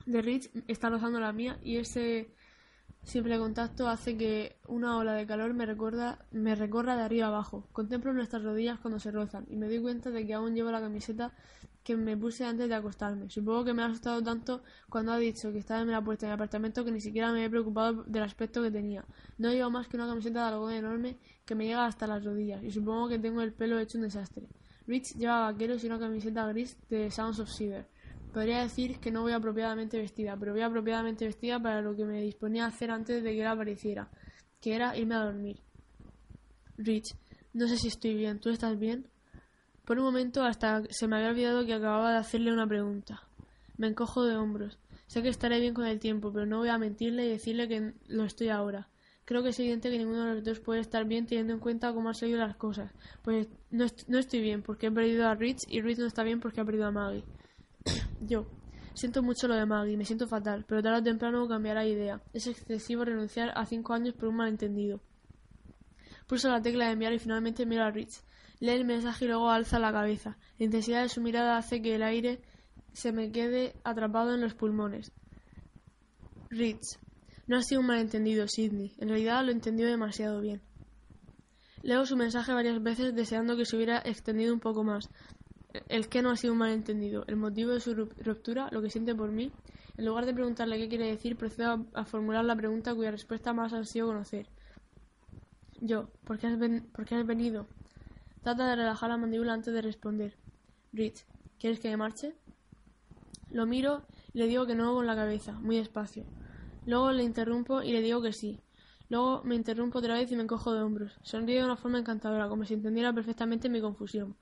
de 0.05 0.21
Rich 0.21 0.49
está 0.67 0.89
rozando 0.89 1.19
la 1.19 1.31
mía 1.31 1.59
y 1.63 1.77
ese 1.77 2.33
Simple 3.03 3.37
contacto 3.37 3.89
hace 3.89 4.17
que 4.17 4.55
una 4.65 4.97
ola 4.97 5.13
de 5.13 5.27
calor 5.27 5.53
me, 5.53 5.65
recuerda, 5.65 6.25
me 6.31 6.55
recorra 6.55 6.95
de 6.95 7.03
arriba 7.03 7.27
abajo. 7.27 7.67
Contemplo 7.73 8.13
nuestras 8.13 8.43
rodillas 8.43 8.79
cuando 8.79 8.97
se 8.97 9.11
rozan 9.11 9.45
y 9.49 9.57
me 9.57 9.67
doy 9.67 9.81
cuenta 9.81 10.09
de 10.09 10.25
que 10.25 10.33
aún 10.33 10.55
llevo 10.55 10.71
la 10.71 10.79
camiseta 10.79 11.33
que 11.83 11.95
me 11.97 12.15
puse 12.15 12.45
antes 12.45 12.69
de 12.69 12.75
acostarme. 12.75 13.29
Supongo 13.29 13.65
que 13.65 13.73
me 13.73 13.81
ha 13.81 13.87
asustado 13.87 14.21
tanto 14.23 14.63
cuando 14.89 15.11
ha 15.11 15.17
dicho 15.17 15.51
que 15.51 15.59
estaba 15.59 15.81
en 15.81 15.91
la 15.91 16.01
puerta 16.01 16.25
de 16.25 16.31
mi 16.31 16.35
apartamento 16.35 16.85
que 16.85 16.91
ni 16.91 17.01
siquiera 17.01 17.31
me 17.31 17.43
he 17.43 17.49
preocupado 17.49 18.03
del 18.03 18.23
aspecto 18.23 18.61
que 18.63 18.71
tenía. 18.71 19.05
No 19.37 19.51
llevo 19.51 19.69
más 19.69 19.87
que 19.87 19.97
una 19.97 20.07
camiseta 20.07 20.41
de 20.41 20.53
algodón 20.53 20.73
enorme 20.73 21.17
que 21.45 21.55
me 21.55 21.65
llega 21.65 21.85
hasta 21.85 22.07
las 22.07 22.23
rodillas 22.23 22.63
y 22.63 22.71
supongo 22.71 23.09
que 23.09 23.19
tengo 23.19 23.41
el 23.41 23.53
pelo 23.53 23.79
hecho 23.79 23.97
un 23.97 24.05
desastre. 24.05 24.47
Rich 24.87 25.15
lleva 25.17 25.51
vaqueros 25.51 25.83
y 25.83 25.87
una 25.87 25.99
camiseta 25.99 26.47
gris 26.47 26.77
de 26.89 27.11
Sounds 27.11 27.39
of 27.39 27.49
Cedar. 27.49 27.87
Podría 28.33 28.61
decir 28.61 28.99
que 28.99 29.11
no 29.11 29.21
voy 29.21 29.33
apropiadamente 29.33 29.97
vestida, 29.97 30.35
pero 30.37 30.53
voy 30.53 30.61
apropiadamente 30.61 31.25
vestida 31.25 31.61
para 31.61 31.81
lo 31.81 31.95
que 31.95 32.05
me 32.05 32.21
disponía 32.21 32.65
a 32.65 32.69
hacer 32.69 32.91
antes 32.91 33.23
de 33.23 33.31
que 33.31 33.41
él 33.41 33.47
apareciera, 33.47 34.09
que 34.59 34.75
era 34.75 34.97
irme 34.97 35.15
a 35.15 35.25
dormir. 35.25 35.59
Rich, 36.77 37.15
no 37.53 37.67
sé 37.67 37.77
si 37.77 37.89
estoy 37.89 38.15
bien. 38.15 38.39
¿Tú 38.39 38.49
estás 38.49 38.79
bien? 38.79 39.07
Por 39.85 39.99
un 39.99 40.05
momento 40.05 40.43
hasta 40.43 40.83
se 40.89 41.07
me 41.07 41.17
había 41.17 41.29
olvidado 41.29 41.65
que 41.65 41.73
acababa 41.73 42.11
de 42.11 42.17
hacerle 42.17 42.53
una 42.53 42.67
pregunta. 42.67 43.23
Me 43.77 43.87
encojo 43.87 44.23
de 44.23 44.35
hombros. 44.35 44.77
Sé 45.07 45.21
que 45.21 45.29
estaré 45.29 45.59
bien 45.59 45.73
con 45.73 45.85
el 45.85 45.99
tiempo, 45.99 46.31
pero 46.31 46.45
no 46.45 46.59
voy 46.59 46.69
a 46.69 46.77
mentirle 46.77 47.25
y 47.25 47.29
decirle 47.29 47.67
que 47.67 47.93
lo 48.07 48.23
estoy 48.23 48.49
ahora. 48.49 48.87
Creo 49.25 49.43
que 49.43 49.49
es 49.49 49.59
evidente 49.59 49.89
que 49.89 49.97
ninguno 49.97 50.25
de 50.25 50.35
los 50.35 50.43
dos 50.43 50.59
puede 50.59 50.81
estar 50.81 51.05
bien 51.05 51.25
teniendo 51.25 51.53
en 51.53 51.59
cuenta 51.59 51.93
cómo 51.93 52.09
han 52.09 52.15
salido 52.15 52.39
las 52.39 52.55
cosas. 52.55 52.91
Pues 53.21 53.47
no, 53.71 53.85
no 54.07 54.19
estoy 54.19 54.41
bien 54.41 54.61
porque 54.61 54.87
he 54.87 54.91
perdido 54.91 55.27
a 55.27 55.35
Rich 55.35 55.63
y 55.67 55.81
Rich 55.81 55.99
no 55.99 56.07
está 56.07 56.23
bien 56.23 56.39
porque 56.39 56.61
ha 56.61 56.65
perdido 56.65 56.87
a 56.87 56.91
Maggie. 56.91 57.23
Yo. 58.21 58.45
Siento 58.93 59.23
mucho 59.23 59.47
lo 59.47 59.55
de 59.55 59.65
Maggie, 59.65 59.97
me 59.97 60.05
siento 60.05 60.27
fatal, 60.27 60.65
pero 60.67 60.83
tarde 60.83 60.99
o 60.99 61.03
temprano 61.03 61.47
cambiará 61.47 61.81
de 61.81 61.89
idea. 61.89 62.21
Es 62.31 62.45
excesivo 62.45 63.03
renunciar 63.03 63.51
a 63.55 63.65
cinco 63.65 63.93
años 63.93 64.13
por 64.13 64.29
un 64.29 64.35
malentendido. 64.35 64.99
Pulso 66.27 66.49
la 66.49 66.61
tecla 66.61 66.85
de 66.85 66.91
enviar 66.91 67.11
y 67.11 67.19
finalmente 67.19 67.65
miro 67.65 67.83
a 67.83 67.91
Rich. 67.91 68.21
Lee 68.63 68.75
el 68.75 68.85
mensaje 68.85 69.25
y 69.25 69.27
luego 69.27 69.49
alza 69.49 69.77
la 69.77 69.91
cabeza. 69.91 70.37
La 70.57 70.63
intensidad 70.63 71.01
de 71.01 71.09
su 71.09 71.19
mirada 71.19 71.57
hace 71.57 71.81
que 71.81 71.95
el 71.95 72.01
aire 72.01 72.39
se 72.93 73.11
me 73.11 73.29
quede 73.29 73.75
atrapado 73.83 74.33
en 74.33 74.39
los 74.39 74.53
pulmones. 74.53 75.11
Rich. 76.49 76.97
No 77.45 77.57
ha 77.57 77.61
sido 77.61 77.81
un 77.81 77.87
malentendido, 77.87 78.47
Sidney. 78.47 78.93
En 78.99 79.09
realidad 79.09 79.43
lo 79.43 79.51
entendió 79.51 79.85
demasiado 79.85 80.39
bien. 80.39 80.61
Leo 81.81 82.05
su 82.05 82.15
mensaje 82.15 82.53
varias 82.53 82.81
veces 82.81 83.13
deseando 83.13 83.57
que 83.57 83.65
se 83.65 83.75
hubiera 83.75 83.97
extendido 83.97 84.53
un 84.53 84.61
poco 84.61 84.85
más. 84.85 85.09
El 85.89 86.07
que 86.07 86.21
no 86.21 86.29
ha 86.29 86.37
sido 86.37 86.53
un 86.53 86.59
malentendido, 86.59 87.25
el 87.27 87.35
motivo 87.35 87.71
de 87.71 87.81
su 87.81 87.93
ruptura, 87.93 88.69
lo 88.71 88.81
que 88.81 88.89
siente 88.89 89.13
por 89.13 89.29
mí. 89.29 89.51
En 89.97 90.05
lugar 90.05 90.25
de 90.25 90.33
preguntarle 90.33 90.77
qué 90.77 90.87
quiere 90.87 91.07
decir, 91.07 91.35
procedo 91.35 91.85
a, 91.93 92.05
formular 92.05 92.45
la 92.45 92.55
pregunta 92.55 92.95
cuya 92.95 93.11
respuesta 93.11 93.51
más 93.51 93.73
ansío 93.73 94.07
conocer. 94.07 94.47
Yo, 95.81 96.07
¿por 96.23 96.39
qué, 96.39 96.47
has 96.47 96.57
¿por 96.93 97.03
qué 97.03 97.15
has 97.15 97.27
venido? 97.27 97.67
Trata 98.43 98.67
de 98.67 98.75
relajar 98.75 99.09
la 99.09 99.15
mandíbula 99.15 99.53
antes 99.53 99.73
de 99.73 99.81
responder. 99.81 100.35
Rich, 100.91 101.25
¿quieres 101.57 101.79
que 101.79 101.89
me 101.89 101.95
marche? 101.95 102.35
Lo 103.51 103.65
miro 103.65 104.05
y 104.33 104.39
le 104.39 104.47
digo 104.47 104.65
que 104.65 104.75
no 104.75 104.93
con 104.93 105.07
la 105.07 105.15
cabeza, 105.15 105.53
muy 105.53 105.77
despacio. 105.77 106.25
Luego 106.85 107.13
le 107.13 107.23
interrumpo 107.23 107.81
y 107.81 107.93
le 107.93 108.01
digo 108.01 108.21
que 108.21 108.33
sí. 108.33 108.59
Luego 109.07 109.43
me 109.45 109.55
interrumpo 109.55 109.99
otra 109.99 110.15
vez 110.15 110.29
y 110.29 110.35
me 110.35 110.43
encojo 110.43 110.73
de 110.73 110.81
hombros. 110.81 111.17
Sonríe 111.21 111.59
de 111.59 111.63
una 111.63 111.77
forma 111.77 111.99
encantadora, 111.99 112.49
como 112.49 112.65
si 112.65 112.73
entendiera 112.73 113.13
perfectamente 113.13 113.69
mi 113.69 113.79
confusión. 113.79 114.35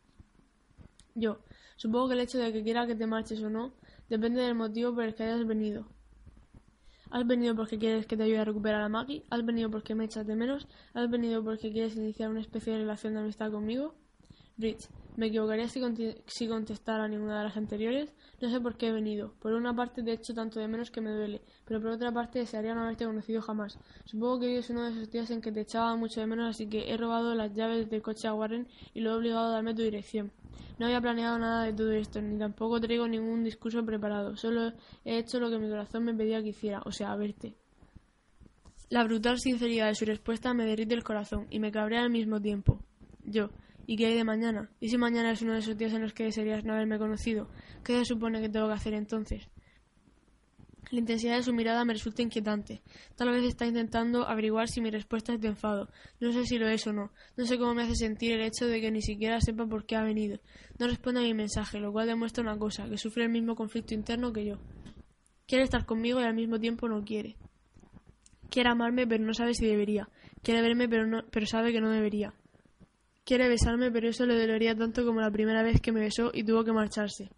Yo, 1.13 1.41
supongo 1.75 2.07
que 2.07 2.13
el 2.15 2.21
hecho 2.21 2.39
de 2.39 2.51
que 2.51 2.63
quiera 2.63 2.87
que 2.87 2.95
te 2.95 3.05
marches 3.05 3.43
o 3.43 3.51
no 3.51 3.73
depende 4.09 4.41
del 4.41 4.55
motivo 4.55 4.95
por 4.95 5.03
el 5.03 5.13
que 5.13 5.23
hayas 5.25 5.45
venido. 5.45 5.85
¿Has 7.11 7.27
venido 7.27 7.55
porque 7.55 7.77
quieres 7.77 8.07
que 8.07 8.15
te 8.15 8.23
ayude 8.23 8.39
a 8.39 8.45
recuperar 8.45 8.81
a 8.81 8.89
Maggie? 8.89 9.25
¿Has 9.29 9.45
venido 9.45 9.69
porque 9.69 9.95
me 9.95 10.05
echas 10.05 10.25
de 10.25 10.35
menos? 10.35 10.67
¿Has 10.93 11.09
venido 11.09 11.43
porque 11.43 11.71
quieres 11.71 11.95
iniciar 11.97 12.29
una 12.29 12.39
especie 12.39 12.71
de 12.71 12.79
relación 12.79 13.13
de 13.13 13.19
amistad 13.19 13.51
conmigo? 13.51 13.95
Rich, 14.57 14.87
me 15.17 15.27
equivocaría 15.27 15.67
si, 15.67 15.81
si 16.25 16.47
contestara 16.47 17.07
ninguna 17.07 17.39
de 17.39 17.43
las 17.45 17.57
anteriores. 17.57 18.13
No 18.41 18.49
sé 18.49 18.59
por 18.59 18.77
qué 18.77 18.87
he 18.87 18.91
venido. 18.91 19.33
Por 19.39 19.53
una 19.53 19.75
parte 19.75 20.03
te 20.03 20.13
echo 20.13 20.33
tanto 20.33 20.59
de 20.59 20.67
menos 20.67 20.89
que 20.91 21.01
me 21.01 21.11
duele, 21.11 21.41
pero 21.65 21.81
por 21.81 21.91
otra 21.91 22.11
parte 22.11 22.39
desearía 22.39 22.73
no 22.73 22.81
haberte 22.81 23.05
conocido 23.05 23.41
jamás. 23.41 23.77
Supongo 24.05 24.39
que 24.39 24.45
hoy 24.47 24.55
es 24.55 24.69
uno 24.69 24.83
de 24.83 24.91
esos 24.91 25.11
días 25.11 25.29
en 25.31 25.41
que 25.41 25.51
te 25.51 25.61
echaba 25.61 25.95
mucho 25.95 26.21
de 26.21 26.27
menos, 26.27 26.49
así 26.49 26.67
que 26.67 26.91
he 26.91 26.97
robado 26.97 27.35
las 27.35 27.53
llaves 27.53 27.89
del 27.89 28.01
coche 28.01 28.27
a 28.27 28.33
Warren 28.33 28.67
y 28.93 29.01
lo 29.01 29.11
he 29.11 29.13
obligado 29.15 29.47
a 29.47 29.51
darme 29.51 29.75
tu 29.75 29.81
dirección. 29.81 30.31
No 30.79 30.87
había 30.87 31.01
planeado 31.01 31.37
nada 31.37 31.65
de 31.65 31.73
todo 31.73 31.91
esto, 31.91 32.21
ni 32.21 32.39
tampoco 32.39 32.81
traigo 32.81 33.07
ningún 33.07 33.43
discurso 33.43 33.85
preparado. 33.85 34.35
Solo 34.35 34.73
he 35.05 35.19
hecho 35.19 35.39
lo 35.39 35.49
que 35.49 35.59
mi 35.59 35.69
corazón 35.69 36.05
me 36.05 36.13
pedía 36.13 36.41
que 36.41 36.49
hiciera, 36.49 36.81
o 36.85 36.91
sea, 36.91 37.15
verte. 37.15 37.55
La 38.89 39.03
brutal 39.03 39.39
sinceridad 39.39 39.87
de 39.87 39.95
su 39.95 40.05
respuesta 40.05 40.53
me 40.53 40.65
derrite 40.65 40.95
el 40.95 41.03
corazón 41.03 41.45
y 41.49 41.59
me 41.59 41.71
cabrea 41.71 42.01
al 42.01 42.09
mismo 42.09 42.41
tiempo. 42.41 42.79
Yo, 43.23 43.49
¿Y 43.87 43.97
qué 43.97 44.07
hay 44.07 44.15
de 44.15 44.23
mañana? 44.23 44.69
¿Y 44.79 44.89
si 44.89 44.97
mañana 44.97 45.31
es 45.31 45.41
uno 45.41 45.53
de 45.53 45.59
esos 45.59 45.77
días 45.77 45.93
en 45.93 46.01
los 46.01 46.13
que 46.13 46.23
desearías 46.23 46.63
no 46.63 46.73
haberme 46.73 46.97
conocido? 46.97 47.49
¿Qué 47.83 47.97
se 47.97 48.05
supone 48.05 48.41
que 48.41 48.49
tengo 48.49 48.67
que 48.67 48.73
hacer 48.73 48.93
entonces? 48.93 49.49
La 50.91 50.99
intensidad 50.99 51.37
de 51.37 51.43
su 51.43 51.53
mirada 51.53 51.85
me 51.85 51.93
resulta 51.93 52.21
inquietante. 52.21 52.81
Tal 53.15 53.29
vez 53.29 53.45
está 53.45 53.65
intentando 53.65 54.27
averiguar 54.27 54.67
si 54.67 54.81
mi 54.81 54.91
respuesta 54.91 55.33
es 55.33 55.39
de 55.39 55.47
enfado. 55.47 55.89
No 56.19 56.33
sé 56.33 56.45
si 56.45 56.57
lo 56.57 56.67
es 56.67 56.85
o 56.85 56.91
no. 56.91 57.13
No 57.37 57.45
sé 57.45 57.57
cómo 57.57 57.73
me 57.73 57.83
hace 57.83 57.95
sentir 57.95 58.33
el 58.33 58.41
hecho 58.41 58.67
de 58.67 58.81
que 58.81 58.91
ni 58.91 59.01
siquiera 59.01 59.39
sepa 59.39 59.65
por 59.65 59.85
qué 59.85 59.95
ha 59.95 60.03
venido. 60.03 60.39
No 60.79 60.87
responde 60.87 61.21
a 61.21 61.23
mi 61.23 61.33
mensaje, 61.33 61.79
lo 61.79 61.93
cual 61.93 62.07
demuestra 62.07 62.43
una 62.43 62.57
cosa, 62.57 62.89
que 62.89 62.97
sufre 62.97 63.23
el 63.23 63.29
mismo 63.29 63.55
conflicto 63.55 63.93
interno 63.93 64.33
que 64.33 64.45
yo. 64.45 64.57
Quiere 65.47 65.63
estar 65.63 65.85
conmigo 65.85 66.19
y 66.19 66.23
al 66.23 66.33
mismo 66.33 66.59
tiempo 66.59 66.89
no 66.89 67.05
quiere. 67.05 67.37
Quiere 68.49 68.69
amarme 68.69 69.07
pero 69.07 69.23
no 69.23 69.33
sabe 69.33 69.53
si 69.53 69.65
debería. 69.65 70.09
Quiere 70.43 70.61
verme 70.61 70.89
pero, 70.89 71.07
no, 71.07 71.23
pero 71.31 71.45
sabe 71.45 71.71
que 71.71 71.79
no 71.79 71.89
debería. 71.89 72.33
Quiere 73.23 73.47
besarme, 73.47 73.91
pero 73.91 74.09
eso 74.09 74.25
le 74.25 74.39
dolería 74.39 74.75
tanto 74.75 75.05
como 75.05 75.21
la 75.21 75.31
primera 75.31 75.63
vez 75.63 75.79
que 75.79 75.91
me 75.91 75.99
besó 76.01 76.31
y 76.33 76.43
tuvo 76.43 76.63
que 76.63 76.71
marcharse. 76.71 77.29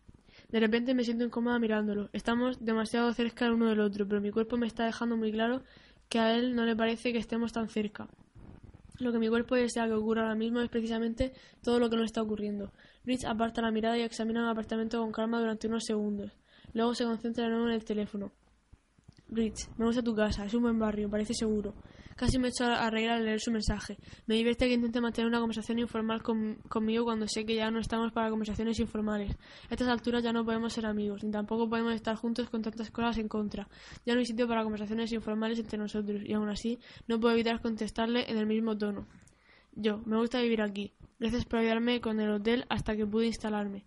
De 0.50 0.60
repente 0.60 0.94
me 0.94 1.04
siento 1.04 1.26
incómoda 1.26 1.60
mirándolo. 1.60 2.10
Estamos 2.14 2.64
demasiado 2.64 3.12
cerca 3.14 3.46
el 3.46 3.54
uno 3.54 3.70
del 3.70 3.80
otro, 3.80 4.08
pero 4.08 4.22
mi 4.22 4.32
cuerpo 4.32 4.56
me 4.56 4.68
está 4.68 4.86
dejando 4.86 5.18
muy 5.18 5.32
claro 5.32 5.64
que 6.10 6.20
a 6.20 6.36
él 6.36 6.56
no 6.56 6.66
le 6.66 6.76
parece 6.76 7.12
que 7.12 7.18
estemos 7.18 7.52
tan 7.52 7.70
cerca. 7.70 8.08
Lo 9.00 9.12
que 9.12 9.20
mi 9.20 9.28
cuerpo 9.28 9.56
desea 9.56 9.88
que 9.88 9.94
ocurra 9.94 10.22
ahora 10.22 10.36
mismo 10.36 10.62
es 10.62 10.70
precisamente 10.70 11.34
todo 11.64 11.80
lo 11.80 11.90
que 11.90 11.98
no 11.98 12.04
está 12.04 12.22
ocurriendo. 12.22 12.72
Rich 13.04 13.26
aparta 13.26 13.62
la 13.62 13.72
mirada 13.72 13.98
y 13.98 14.02
examina 14.02 14.42
el 14.42 14.50
apartamento 14.50 15.02
con 15.02 15.12
calma 15.12 15.40
durante 15.40 15.68
unos 15.68 15.84
segundos. 15.84 16.32
Luego 16.74 16.94
se 16.94 17.04
concentra 17.04 17.46
de 17.46 17.50
nuevo 17.50 17.68
en 17.68 17.74
el 17.74 17.84
teléfono. 17.84 18.32
Rich, 19.30 19.70
me 19.78 19.86
gusta 19.86 20.04
tu 20.04 20.16
casa, 20.16 20.46
es 20.46 20.54
un 20.54 20.62
buen 20.62 20.78
barrio, 20.78 21.10
parece 21.10 21.34
seguro. 21.34 21.74
Casi 22.16 22.40
me 22.40 22.50
echo 22.50 22.66
a 22.66 22.90
reír 22.90 23.10
al 23.10 23.26
leer 23.26 23.40
su 23.40 23.52
mensaje. 23.52 23.98
Me 24.28 24.36
divierte 24.36 24.68
que 24.68 24.74
intente 24.74 25.02
mantener 25.02 25.28
una 25.28 25.40
conversación 25.40 25.80
informal 25.80 26.22
conmigo 26.22 27.04
cuando 27.04 27.28
sé 27.28 27.46
que 27.46 27.56
ya 27.56 27.72
no 27.72 27.80
estamos 27.80 28.12
para 28.12 28.30
conversaciones 28.30 28.80
informales. 28.80 29.36
A 29.70 29.74
estas 29.74 29.88
alturas 29.88 30.24
ya 30.24 30.34
no 30.34 30.46
podemos 30.46 30.74
ser 30.74 30.86
amigos, 30.86 31.24
ni 31.24 31.32
tampoco 31.32 31.70
podemos 31.70 31.94
estar 31.94 32.16
juntos 32.16 32.50
con 32.50 32.62
tantas 32.62 32.92
cosas 32.92 33.18
en 33.18 33.28
contra. 33.28 33.68
Ya 34.06 34.14
no 34.14 34.20
hay 34.20 34.26
sitio 34.26 34.48
para 34.48 34.64
conversaciones 34.64 35.12
informales 35.12 35.60
entre 35.60 35.78
nosotros, 35.78 36.22
y 36.26 36.34
aún 36.34 36.50
así 36.50 36.80
no 37.08 37.20
puedo 37.20 37.34
evitar 37.34 37.62
contestarle 37.62 38.30
en 38.30 38.38
el 38.38 38.46
mismo 38.46 38.78
tono. 38.78 39.08
Yo, 39.76 40.00
me 40.06 40.18
gusta 40.18 40.40
vivir 40.40 40.62
aquí. 40.62 40.94
Gracias 41.20 41.46
por 41.46 41.60
ayudarme 41.60 42.02
con 42.02 42.20
el 42.20 42.30
hotel 42.30 42.66
hasta 42.70 42.96
que 42.96 43.08
pude 43.08 43.28
instalarme. 43.28 43.86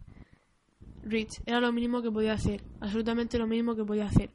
Rich, 1.02 1.42
era 1.46 1.60
lo 1.60 1.72
mínimo 1.72 2.02
que 2.02 2.10
podía 2.10 2.32
hacer, 2.32 2.64
absolutamente 2.80 3.38
lo 3.38 3.46
mínimo 3.46 3.76
que 3.76 3.84
podía 3.84 4.06
hacer. 4.06 4.30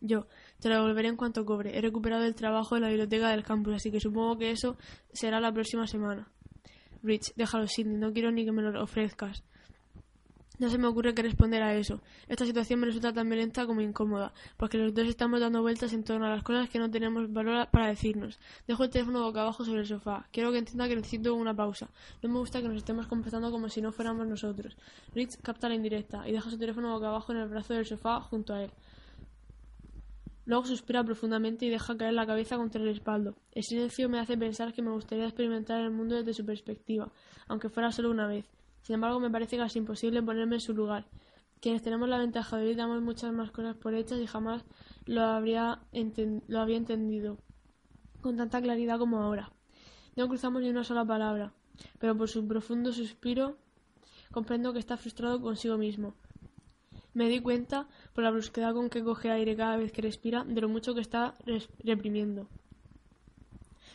Yo, 0.00 0.26
te 0.64 0.70
lo 0.70 0.76
devolveré 0.76 1.08
en 1.08 1.16
cuanto 1.16 1.44
cobre. 1.44 1.76
He 1.76 1.82
recuperado 1.82 2.24
el 2.24 2.34
trabajo 2.34 2.74
en 2.74 2.80
la 2.80 2.88
biblioteca 2.88 3.28
del 3.28 3.44
campus, 3.44 3.74
así 3.74 3.90
que 3.90 4.00
supongo 4.00 4.38
que 4.38 4.50
eso 4.50 4.78
será 5.12 5.38
la 5.38 5.52
próxima 5.52 5.86
semana. 5.86 6.26
Rich, 7.02 7.34
déjalo, 7.36 7.68
Sidney, 7.68 7.98
no 7.98 8.14
quiero 8.14 8.30
ni 8.30 8.46
que 8.46 8.52
me 8.52 8.62
lo 8.62 8.82
ofrezcas. 8.82 9.44
No 10.58 10.70
se 10.70 10.78
me 10.78 10.86
ocurre 10.86 11.12
qué 11.12 11.20
responder 11.20 11.62
a 11.62 11.74
eso. 11.74 12.00
Esta 12.28 12.46
situación 12.46 12.80
me 12.80 12.86
resulta 12.86 13.12
tan 13.12 13.28
violenta 13.28 13.66
como 13.66 13.82
incómoda, 13.82 14.32
porque 14.56 14.78
los 14.78 14.94
dos 14.94 15.06
estamos 15.06 15.38
dando 15.38 15.60
vueltas 15.60 15.92
en 15.92 16.02
torno 16.02 16.24
a 16.24 16.30
las 16.30 16.42
cosas 16.42 16.70
que 16.70 16.78
no 16.78 16.90
tenemos 16.90 17.30
valor 17.30 17.68
para 17.70 17.88
decirnos. 17.88 18.40
Dejo 18.66 18.84
el 18.84 18.90
teléfono 18.90 19.22
boca 19.22 19.42
abajo 19.42 19.66
sobre 19.66 19.80
el 19.80 19.86
sofá. 19.86 20.26
Quiero 20.32 20.50
que 20.50 20.56
entienda 20.56 20.88
que 20.88 20.96
necesito 20.96 21.34
una 21.34 21.54
pausa. 21.54 21.90
No 22.22 22.30
me 22.30 22.38
gusta 22.38 22.62
que 22.62 22.68
nos 22.68 22.78
estemos 22.78 23.06
conversando 23.06 23.50
como 23.50 23.68
si 23.68 23.82
no 23.82 23.92
fuéramos 23.92 24.26
nosotros. 24.26 24.78
Rich 25.14 25.42
capta 25.42 25.68
la 25.68 25.74
indirecta 25.74 26.26
y 26.26 26.32
deja 26.32 26.48
su 26.48 26.56
teléfono 26.56 26.90
boca 26.94 27.08
abajo 27.08 27.32
en 27.32 27.38
el 27.40 27.48
brazo 27.50 27.74
del 27.74 27.84
sofá 27.84 28.22
junto 28.22 28.54
a 28.54 28.62
él. 28.62 28.70
Luego 30.46 30.66
suspira 30.66 31.02
profundamente 31.02 31.64
y 31.64 31.70
deja 31.70 31.96
caer 31.96 32.12
la 32.12 32.26
cabeza 32.26 32.56
contra 32.56 32.80
el 32.80 32.88
respaldo. 32.88 33.34
El 33.52 33.62
silencio 33.62 34.08
me 34.08 34.18
hace 34.18 34.36
pensar 34.36 34.72
que 34.72 34.82
me 34.82 34.90
gustaría 34.90 35.24
experimentar 35.24 35.80
el 35.80 35.90
mundo 35.90 36.16
desde 36.16 36.34
su 36.34 36.44
perspectiva, 36.44 37.10
aunque 37.48 37.70
fuera 37.70 37.92
solo 37.92 38.10
una 38.10 38.26
vez. 38.26 38.50
Sin 38.82 38.96
embargo, 38.96 39.20
me 39.20 39.30
parece 39.30 39.56
casi 39.56 39.78
imposible 39.78 40.22
ponerme 40.22 40.56
en 40.56 40.60
su 40.60 40.74
lugar. 40.74 41.06
Quienes 41.60 41.80
tenemos 41.80 42.08
la 42.10 42.18
ventaja 42.18 42.58
de 42.58 42.66
hoy 42.66 42.74
damos 42.74 43.00
muchas 43.00 43.32
más 43.32 43.50
cosas 43.50 43.74
por 43.76 43.94
hechas 43.94 44.20
y 44.20 44.26
jamás 44.26 44.64
lo, 45.06 45.22
habría 45.22 45.80
lo 46.46 46.60
había 46.60 46.76
entendido 46.76 47.38
con 48.20 48.36
tanta 48.36 48.60
claridad 48.60 48.98
como 48.98 49.22
ahora. 49.22 49.50
No 50.16 50.28
cruzamos 50.28 50.60
ni 50.60 50.68
una 50.68 50.84
sola 50.84 51.06
palabra, 51.06 51.54
pero 51.98 52.16
por 52.16 52.28
su 52.28 52.46
profundo 52.46 52.92
suspiro 52.92 53.56
comprendo 54.30 54.72
que 54.72 54.78
está 54.78 54.96
frustrado 54.98 55.40
consigo 55.40 55.78
mismo. 55.78 56.14
Me 57.14 57.28
di 57.28 57.40
cuenta, 57.40 57.86
por 58.12 58.24
la 58.24 58.30
brusquedad 58.30 58.74
con 58.74 58.90
que 58.90 59.02
coge 59.02 59.30
aire 59.30 59.56
cada 59.56 59.76
vez 59.76 59.92
que 59.92 60.02
respira, 60.02 60.44
de 60.44 60.60
lo 60.60 60.68
mucho 60.68 60.94
que 60.94 61.00
está 61.00 61.34
reprimiendo. 61.82 62.48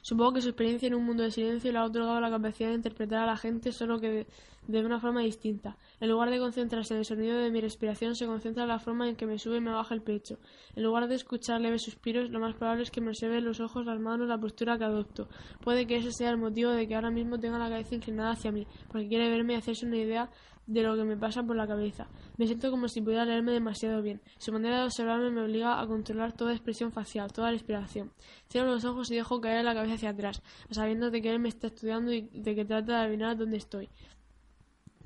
Supongo 0.02 0.34
que 0.34 0.42
su 0.42 0.50
experiencia 0.50 0.88
en 0.88 0.96
un 0.96 1.06
mundo 1.06 1.24
de 1.24 1.32
silencio 1.32 1.72
le 1.72 1.78
ha 1.78 1.84
otorgado 1.84 2.20
la 2.22 2.30
capacidad 2.30 2.70
de 2.70 2.76
interpretar 2.76 3.24
a 3.24 3.26
la 3.26 3.38
gente 3.38 3.72
solo 3.72 4.00
que 4.00 4.28
de, 4.68 4.86
una 4.86 5.00
forma 5.00 5.22
distinta. 5.22 5.78
En 6.00 6.10
lugar 6.10 6.30
de 6.30 6.40
concentrarse 6.40 6.94
en 6.94 7.00
el 7.00 7.06
sonido 7.06 7.38
de 7.38 7.52
mi 7.52 7.60
respiración, 7.60 8.16
se 8.16 8.26
concentra 8.26 8.64
en 8.64 8.70
la 8.70 8.80
forma 8.80 9.10
en 9.10 9.16
que 9.16 9.26
me 9.26 9.38
sube 9.38 9.58
y 9.58 9.62
me 9.62 9.72
baja 9.72 9.94
el 9.94 10.02
pecho. 10.02 10.38
En 10.76 10.84
lugar 10.84 11.08
de 11.08 11.16
escuchar 11.16 11.60
leves 11.60 11.82
suspiros, 11.82 12.30
lo 12.30 12.40
más 12.40 12.56
probable 12.56 12.84
es 12.84 12.92
que 12.92 13.02
me 13.02 13.10
observe 13.10 13.42
los 13.42 13.60
ojos, 13.60 13.86
las 13.86 14.00
manos, 14.00 14.28
la 14.28 14.38
postura 14.38 14.78
que 14.78 14.86
adopto. 14.86 15.28
Puede 15.62 15.86
que 15.86 15.98
ese 15.98 16.12
sea 16.12 16.30
el 16.30 16.38
motivo 16.38 16.72
de 16.72 16.88
que 16.88 16.96
ahora 16.96 17.12
mismo 17.12 17.40
tenga 17.40 17.58
la 17.58 17.70
cabeza 17.70 17.96
inclinada 17.96 18.32
hacia 18.32 18.52
mí, 18.52 18.66
porque 18.88 19.08
quiere 19.08 19.30
verme 19.30 19.54
y 19.54 19.58
hacerse 19.58 19.86
una 19.86 19.98
idea 19.98 20.30
de 20.70 20.84
lo 20.84 20.96
que 20.96 21.04
me 21.04 21.18
pasa 21.18 21.42
por 21.42 21.56
la 21.56 21.68
cabeza. 21.68 22.08
Me 22.38 22.46
siento 22.46 22.70
como 22.70 22.88
si 22.88 23.02
pudiera 23.02 23.26
leerme 23.26 23.54
demasiado 23.54 24.04
bien. 24.04 24.22
Su 24.38 24.52
manera 24.52 24.78
de 24.80 24.86
observarme 24.86 25.32
me 25.32 25.42
obliga 25.42 25.82
a 25.82 25.88
controlar 25.88 26.34
toda 26.34 26.52
expresión 26.52 26.92
facial, 26.92 27.34
toda 27.34 27.50
respiración. 27.50 28.12
Cierro 28.52 28.72
los 28.72 28.86
ojos 28.86 29.10
y 29.10 29.16
dejo 29.16 29.42
caer 29.42 29.66
la 29.66 29.74
cabeza 29.74 29.96
hacia 29.96 30.12
atrás, 30.12 30.44
sabiendo 30.70 31.10
de 31.10 31.22
que 31.24 31.32
él 31.32 31.40
me 31.40 31.50
está 31.50 31.68
estudiando 31.68 32.14
y 32.14 32.30
de 32.32 32.56
que 32.56 32.66
trata 32.66 33.00
de 33.00 33.06
adivinar 33.06 33.36
dónde 33.36 33.58
estoy. 33.58 33.90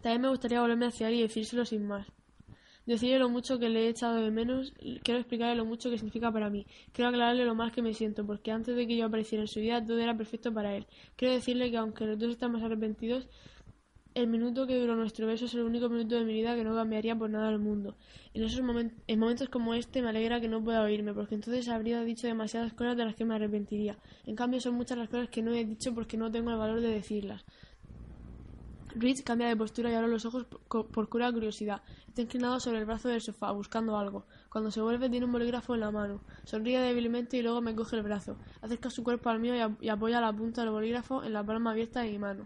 También 0.01 0.21
me 0.21 0.29
gustaría 0.29 0.59
volverme 0.59 0.87
hacia 0.87 1.07
él 1.07 1.15
y 1.15 1.21
decírselo 1.21 1.63
sin 1.63 1.87
más. 1.87 2.07
Decirle 2.85 3.19
lo 3.19 3.29
mucho 3.29 3.57
que 3.57 3.69
le 3.69 3.85
he 3.85 3.87
echado 3.87 4.15
de 4.15 4.29
menos, 4.29 4.73
quiero 5.03 5.21
explicarle 5.21 5.55
lo 5.55 5.63
mucho 5.63 5.89
que 5.89 5.97
significa 5.97 6.29
para 6.29 6.49
mí. 6.49 6.67
Quiero 6.91 7.07
aclararle 7.07 7.45
lo 7.45 7.55
mal 7.55 7.71
que 7.71 7.81
me 7.81 7.93
siento, 7.93 8.25
porque 8.25 8.51
antes 8.51 8.75
de 8.75 8.85
que 8.85 8.97
yo 8.97 9.05
apareciera 9.05 9.43
en 9.43 9.47
su 9.47 9.61
vida 9.61 9.81
todo 9.81 9.97
era 9.99 10.17
perfecto 10.17 10.53
para 10.53 10.75
él. 10.75 10.85
Quiero 11.15 11.33
decirle 11.33 11.71
que 11.71 11.77
aunque 11.77 12.05
los 12.05 12.19
dos 12.19 12.31
estamos 12.31 12.61
arrepentidos, 12.61 13.29
El 14.15 14.27
minuto 14.27 14.67
que 14.67 14.79
duró 14.79 14.95
nuestro 14.95 15.25
beso 15.25 15.45
es 15.45 15.55
el 15.55 15.61
único 15.61 15.89
minuto 15.89 16.15
de 16.15 16.23
mi 16.23 16.33
vida 16.33 16.55
que 16.55 16.63
no 16.63 16.75
cambiaría 16.75 17.15
por 17.15 17.31
nada 17.31 17.49
del 17.49 17.57
mundo. 17.57 17.95
En 18.35 18.43
esos 18.43 18.59
en 19.07 19.19
momentos 19.19 19.49
como 19.49 19.73
este 19.73 20.03
me 20.03 20.09
alegra 20.09 20.39
que 20.39 20.47
no 20.47 20.63
pueda 20.63 20.83
oírme, 20.83 21.15
porque 21.15 21.33
entonces 21.33 21.67
habría 21.67 22.03
dicho 22.03 22.27
demasiadas 22.27 22.73
cosas 22.73 22.95
de 22.95 23.05
las 23.05 23.15
que 23.15 23.25
me 23.25 23.33
arrepentiría. 23.33 23.97
En 24.25 24.35
cambio 24.35 24.61
son 24.61 24.75
muchas 24.75 24.99
las 24.99 25.09
cosas 25.09 25.29
que 25.29 25.41
no 25.41 25.51
he 25.53 25.65
dicho 25.65 25.95
porque 25.95 26.15
no 26.17 26.31
tengo 26.31 26.51
el 26.51 26.57
valor 26.57 26.79
de 26.81 26.89
decirlas. 26.89 27.43
Rich 28.95 29.23
cambia 29.23 29.47
de 29.47 29.55
postura 29.55 29.89
y 29.89 29.95
abre 29.95 30.07
los 30.07 30.25
ojos 30.25 30.45
por 30.67 31.09
pura 31.09 31.31
curiosidad. 31.31 31.81
Está 32.07 32.21
inclinado 32.21 32.59
sobre 32.59 32.77
el 32.77 32.85
brazo 32.85 33.09
del 33.09 33.21
sofá, 33.21 33.51
buscando 33.51 33.97
algo. 33.97 34.27
Cuando 34.49 34.69
se 34.69 34.81
vuelve 34.81 35.09
tiene 35.09 35.25
un 35.25 35.31
bolígrafo 35.31 35.73
en 35.73 35.79
la 35.79 35.89
mano. 35.89 36.21
Sonríe 36.43 36.79
débilmente 36.79 37.37
y 37.37 37.41
luego 37.41 37.61
me 37.61 37.73
coge 37.73 37.95
el 37.95 38.03
brazo. 38.03 38.37
Acerca 38.61 38.91
su 38.91 39.03
cuerpo 39.03 39.31
al 39.31 39.39
mío 39.39 39.55
y, 39.81 39.89
apoya 39.89 40.21
la 40.21 40.31
punta 40.31 40.61
del 40.61 40.69
bolígrafo 40.69 41.23
en 41.23 41.33
la 41.33 41.43
palma 41.43 41.71
abierta 41.71 42.01
de 42.01 42.11
mi 42.11 42.19
mano. 42.19 42.45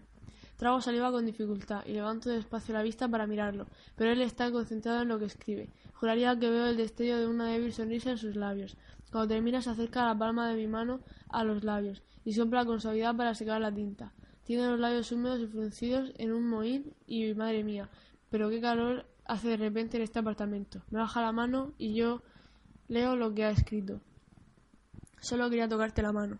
Trago 0.58 0.80
saliva 0.80 1.12
con 1.12 1.24
dificultad 1.24 1.86
y 1.86 1.92
levanto 1.92 2.30
despacio 2.30 2.74
la 2.74 2.82
vista 2.82 3.06
para 3.06 3.28
mirarlo, 3.28 3.68
pero 3.94 4.10
él 4.10 4.20
está 4.20 4.50
concentrado 4.50 5.02
en 5.02 5.08
lo 5.08 5.20
que 5.20 5.26
escribe. 5.26 5.70
Juraría 5.94 6.36
que 6.36 6.50
veo 6.50 6.66
el 6.66 6.76
destello 6.76 7.16
de 7.16 7.28
una 7.28 7.46
débil 7.46 7.72
sonrisa 7.72 8.10
en 8.10 8.18
sus 8.18 8.34
labios. 8.34 8.76
Cuando 9.12 9.28
termina 9.28 9.62
se 9.62 9.70
acerca 9.70 10.04
la 10.04 10.18
palma 10.18 10.48
de 10.48 10.56
mi 10.56 10.66
mano 10.66 10.98
a 11.28 11.44
los 11.44 11.62
labios 11.62 12.02
y 12.24 12.32
sopla 12.32 12.64
con 12.64 12.80
suavidad 12.80 13.14
para 13.14 13.36
secar 13.36 13.60
la 13.60 13.72
tinta. 13.72 14.12
Tiene 14.42 14.66
los 14.66 14.80
labios 14.80 15.12
húmedos 15.12 15.38
y 15.38 15.46
fruncidos 15.46 16.12
en 16.16 16.32
un 16.32 16.48
mohín 16.48 16.92
y 17.06 17.32
madre 17.34 17.62
mía, 17.62 17.88
pero 18.28 18.50
qué 18.50 18.60
calor 18.60 19.06
hace 19.26 19.50
de 19.50 19.58
repente 19.58 19.96
en 19.96 20.02
este 20.02 20.18
apartamento. 20.18 20.82
Me 20.90 20.98
baja 20.98 21.22
la 21.22 21.30
mano 21.30 21.72
y 21.78 21.94
yo 21.94 22.20
leo 22.88 23.14
lo 23.14 23.32
que 23.32 23.44
ha 23.44 23.50
escrito. 23.50 24.00
Solo 25.20 25.48
quería 25.50 25.68
tocarte 25.68 26.02
la 26.02 26.10
mano. 26.10 26.38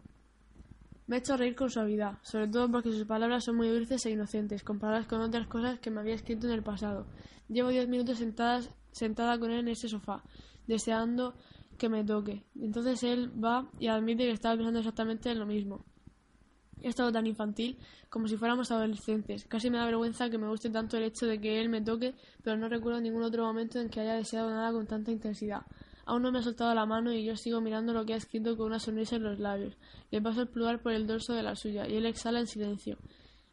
Me 1.09 1.16
ha 1.16 1.18
hecho 1.20 1.39
reír 1.39 1.56
con 1.56 1.70
suavidad, 1.70 2.18
sobre 2.20 2.48
todo 2.48 2.70
porque 2.70 2.93
sus 2.93 3.06
palabras 3.06 3.43
son 3.43 3.56
muy 3.56 3.68
dulces 3.68 4.05
e 4.05 4.10
inocentes, 4.10 4.62
comparadas 4.62 5.06
con 5.06 5.22
otras 5.22 5.47
cosas 5.47 5.80
que 5.80 5.90
me 5.90 6.01
había 6.01 6.14
escrito 6.14 6.47
en 6.47 6.52
el 6.52 6.62
pasado. 6.62 7.06
Llevo 7.48 7.70
diez 7.70 7.89
minutos 7.89 8.18
sentadas, 8.18 8.68
sentada 8.93 9.39
con 9.39 9.51
él 9.51 9.60
en 9.60 9.68
ese 9.68 9.89
sofá, 9.89 10.22
deseando 10.66 11.35
que 11.78 11.89
me 11.89 12.05
toque. 12.05 12.44
Entonces 12.60 13.02
él 13.05 13.32
va 13.43 13.70
y 13.78 13.86
admite 13.86 14.24
que 14.24 14.32
estaba 14.32 14.55
pensando 14.56 14.80
exactamente 14.80 15.30
en 15.30 15.39
lo 15.39 15.47
mismo. 15.47 15.86
He 16.82 16.89
estado 16.89 17.10
tan 17.10 17.26
infantil 17.26 17.78
como 18.10 18.28
si 18.28 18.36
fuéramos 18.36 18.70
adolescentes. 18.70 19.47
Casi 19.47 19.70
me 19.70 19.78
da 19.78 19.86
vergüenza 19.86 20.28
que 20.28 20.36
me 20.36 20.47
guste 20.47 20.68
tanto 20.68 20.98
el 20.98 21.05
hecho 21.05 21.24
de 21.24 21.40
que 21.40 21.59
él 21.59 21.70
me 21.70 21.80
toque, 21.80 22.16
pero 22.43 22.59
no 22.59 22.68
recuerdo 22.68 23.01
ningún 23.01 23.22
otro 23.22 23.44
momento 23.44 23.80
en 23.80 23.89
que 23.89 24.01
haya 24.01 24.12
deseado 24.12 24.51
nada 24.51 24.72
con 24.72 24.86
tanta 24.86 25.10
intensidad. 25.10 25.62
Aún 26.09 26.22
no 26.22 26.32
me 26.32 26.39
ha 26.39 26.43
soltado 26.43 26.74
la 26.74 26.86
mano 26.86 27.12
y 27.12 27.22
yo 27.22 27.36
sigo 27.36 27.60
mirando 27.60 27.93
lo 27.93 28.06
que 28.06 28.14
ha 28.14 28.16
escrito 28.16 28.56
con 28.56 28.68
una 28.68 28.78
sonrisa 28.78 29.16
en 29.16 29.24
los 29.24 29.39
labios. 29.39 29.76
Le 30.10 30.22
paso 30.22 30.40
el 30.40 30.48
pulgar 30.48 30.80
por 30.80 30.93
el 30.93 31.06
dorso 31.06 31.35
de 31.35 31.43
la 31.43 31.55
suya 31.55 31.86
y 31.86 31.97
él 31.97 32.06
exhala 32.06 32.40
en 32.40 32.47
silencio. 32.47 32.97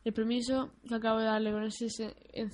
El 0.05 0.13
permiso 0.13 0.71
que 0.87 0.95
acabo 0.95 1.19
de 1.19 1.25
darle 1.25 1.51
con 1.51 1.63
ese 1.63 1.89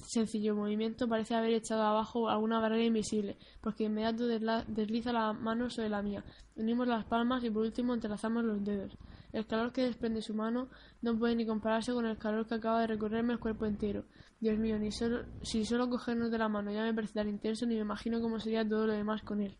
sencillo 0.07 0.55
movimiento 0.55 1.07
parece 1.07 1.35
haber 1.35 1.53
echado 1.53 1.83
abajo 1.83 2.29
alguna 2.29 2.59
barrera 2.59 2.83
invisible, 2.83 3.37
porque 3.61 3.83
de 3.83 3.91
inmediato 3.91 4.25
desliza 4.67 5.13
la 5.13 5.33
mano 5.33 5.69
sobre 5.69 5.89
la 5.89 6.01
mía. 6.01 6.25
Unimos 6.55 6.87
las 6.87 7.05
palmas 7.05 7.43
y 7.43 7.51
por 7.51 7.61
último 7.61 7.93
entrelazamos 7.93 8.43
los 8.43 8.63
dedos. 8.63 8.97
El 9.33 9.45
calor 9.45 9.71
que 9.71 9.83
desprende 9.83 10.23
su 10.23 10.33
mano 10.33 10.69
no 11.03 11.15
puede 11.15 11.35
ni 11.35 11.45
compararse 11.45 11.93
con 11.93 12.07
el 12.07 12.17
calor 12.17 12.47
que 12.47 12.55
acaba 12.55 12.81
de 12.81 12.87
recorrerme 12.87 13.33
el 13.33 13.39
cuerpo 13.39 13.67
entero. 13.67 14.05
Dios 14.39 14.57
mío, 14.57 14.79
ni 14.79 14.91
solo, 14.91 15.25
si 15.43 15.63
solo 15.63 15.87
cogernos 15.91 16.31
de 16.31 16.39
la 16.39 16.49
mano 16.49 16.71
ya 16.71 16.81
me 16.81 16.93
parece 16.93 17.13
tan 17.13 17.29
intenso, 17.29 17.67
ni 17.67 17.75
me 17.75 17.81
imagino 17.81 18.19
cómo 18.19 18.39
sería 18.39 18.67
todo 18.67 18.87
lo 18.87 18.93
demás 18.93 19.21
con 19.21 19.41
él. 19.41 19.55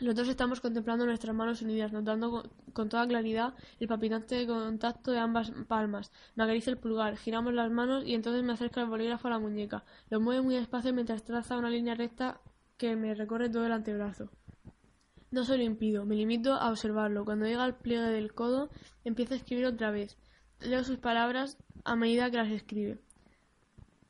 Los 0.00 0.16
dos 0.16 0.28
estamos 0.28 0.60
contemplando 0.60 1.06
nuestras 1.06 1.36
manos 1.36 1.62
unidas, 1.62 1.92
notando 1.92 2.50
con, 2.72 2.88
toda 2.88 3.06
claridad 3.06 3.54
el 3.78 3.86
palpitante 3.86 4.44
contacto 4.44 5.12
de 5.12 5.18
ambas 5.18 5.52
palmas. 5.68 6.10
Me 6.34 6.42
acaricia 6.42 6.72
el 6.72 6.78
pulgar, 6.78 7.16
giramos 7.16 7.54
las 7.54 7.70
manos 7.70 8.04
y 8.04 8.14
entonces 8.14 8.42
me 8.42 8.52
acerca 8.52 8.80
el 8.80 8.88
bolígrafo 8.88 9.28
a 9.28 9.30
la 9.30 9.38
muñeca. 9.38 9.84
Lo 10.10 10.20
mueve 10.20 10.42
muy 10.42 10.56
despacio 10.56 10.92
mientras 10.92 11.22
traza 11.22 11.56
una 11.56 11.70
línea 11.70 11.94
recta 11.94 12.40
que 12.76 12.96
me 12.96 13.14
recorre 13.14 13.48
todo 13.48 13.66
el 13.66 13.72
antebrazo. 13.72 14.30
No 15.30 15.44
se 15.44 15.56
lo 15.56 15.62
impido, 15.62 16.04
me 16.04 16.16
limito 16.16 16.54
a 16.54 16.70
observarlo. 16.70 17.24
Cuando 17.24 17.46
llega 17.46 17.62
al 17.62 17.76
pliegue 17.76 18.08
del 18.08 18.34
codo, 18.34 18.70
empieza 19.04 19.34
a 19.34 19.36
escribir 19.36 19.66
otra 19.66 19.92
vez. 19.92 20.18
Leo 20.60 20.82
sus 20.82 20.98
palabras 20.98 21.56
a 21.84 21.94
medida 21.94 22.32
que 22.32 22.38
las 22.38 22.50
escribe. 22.50 22.98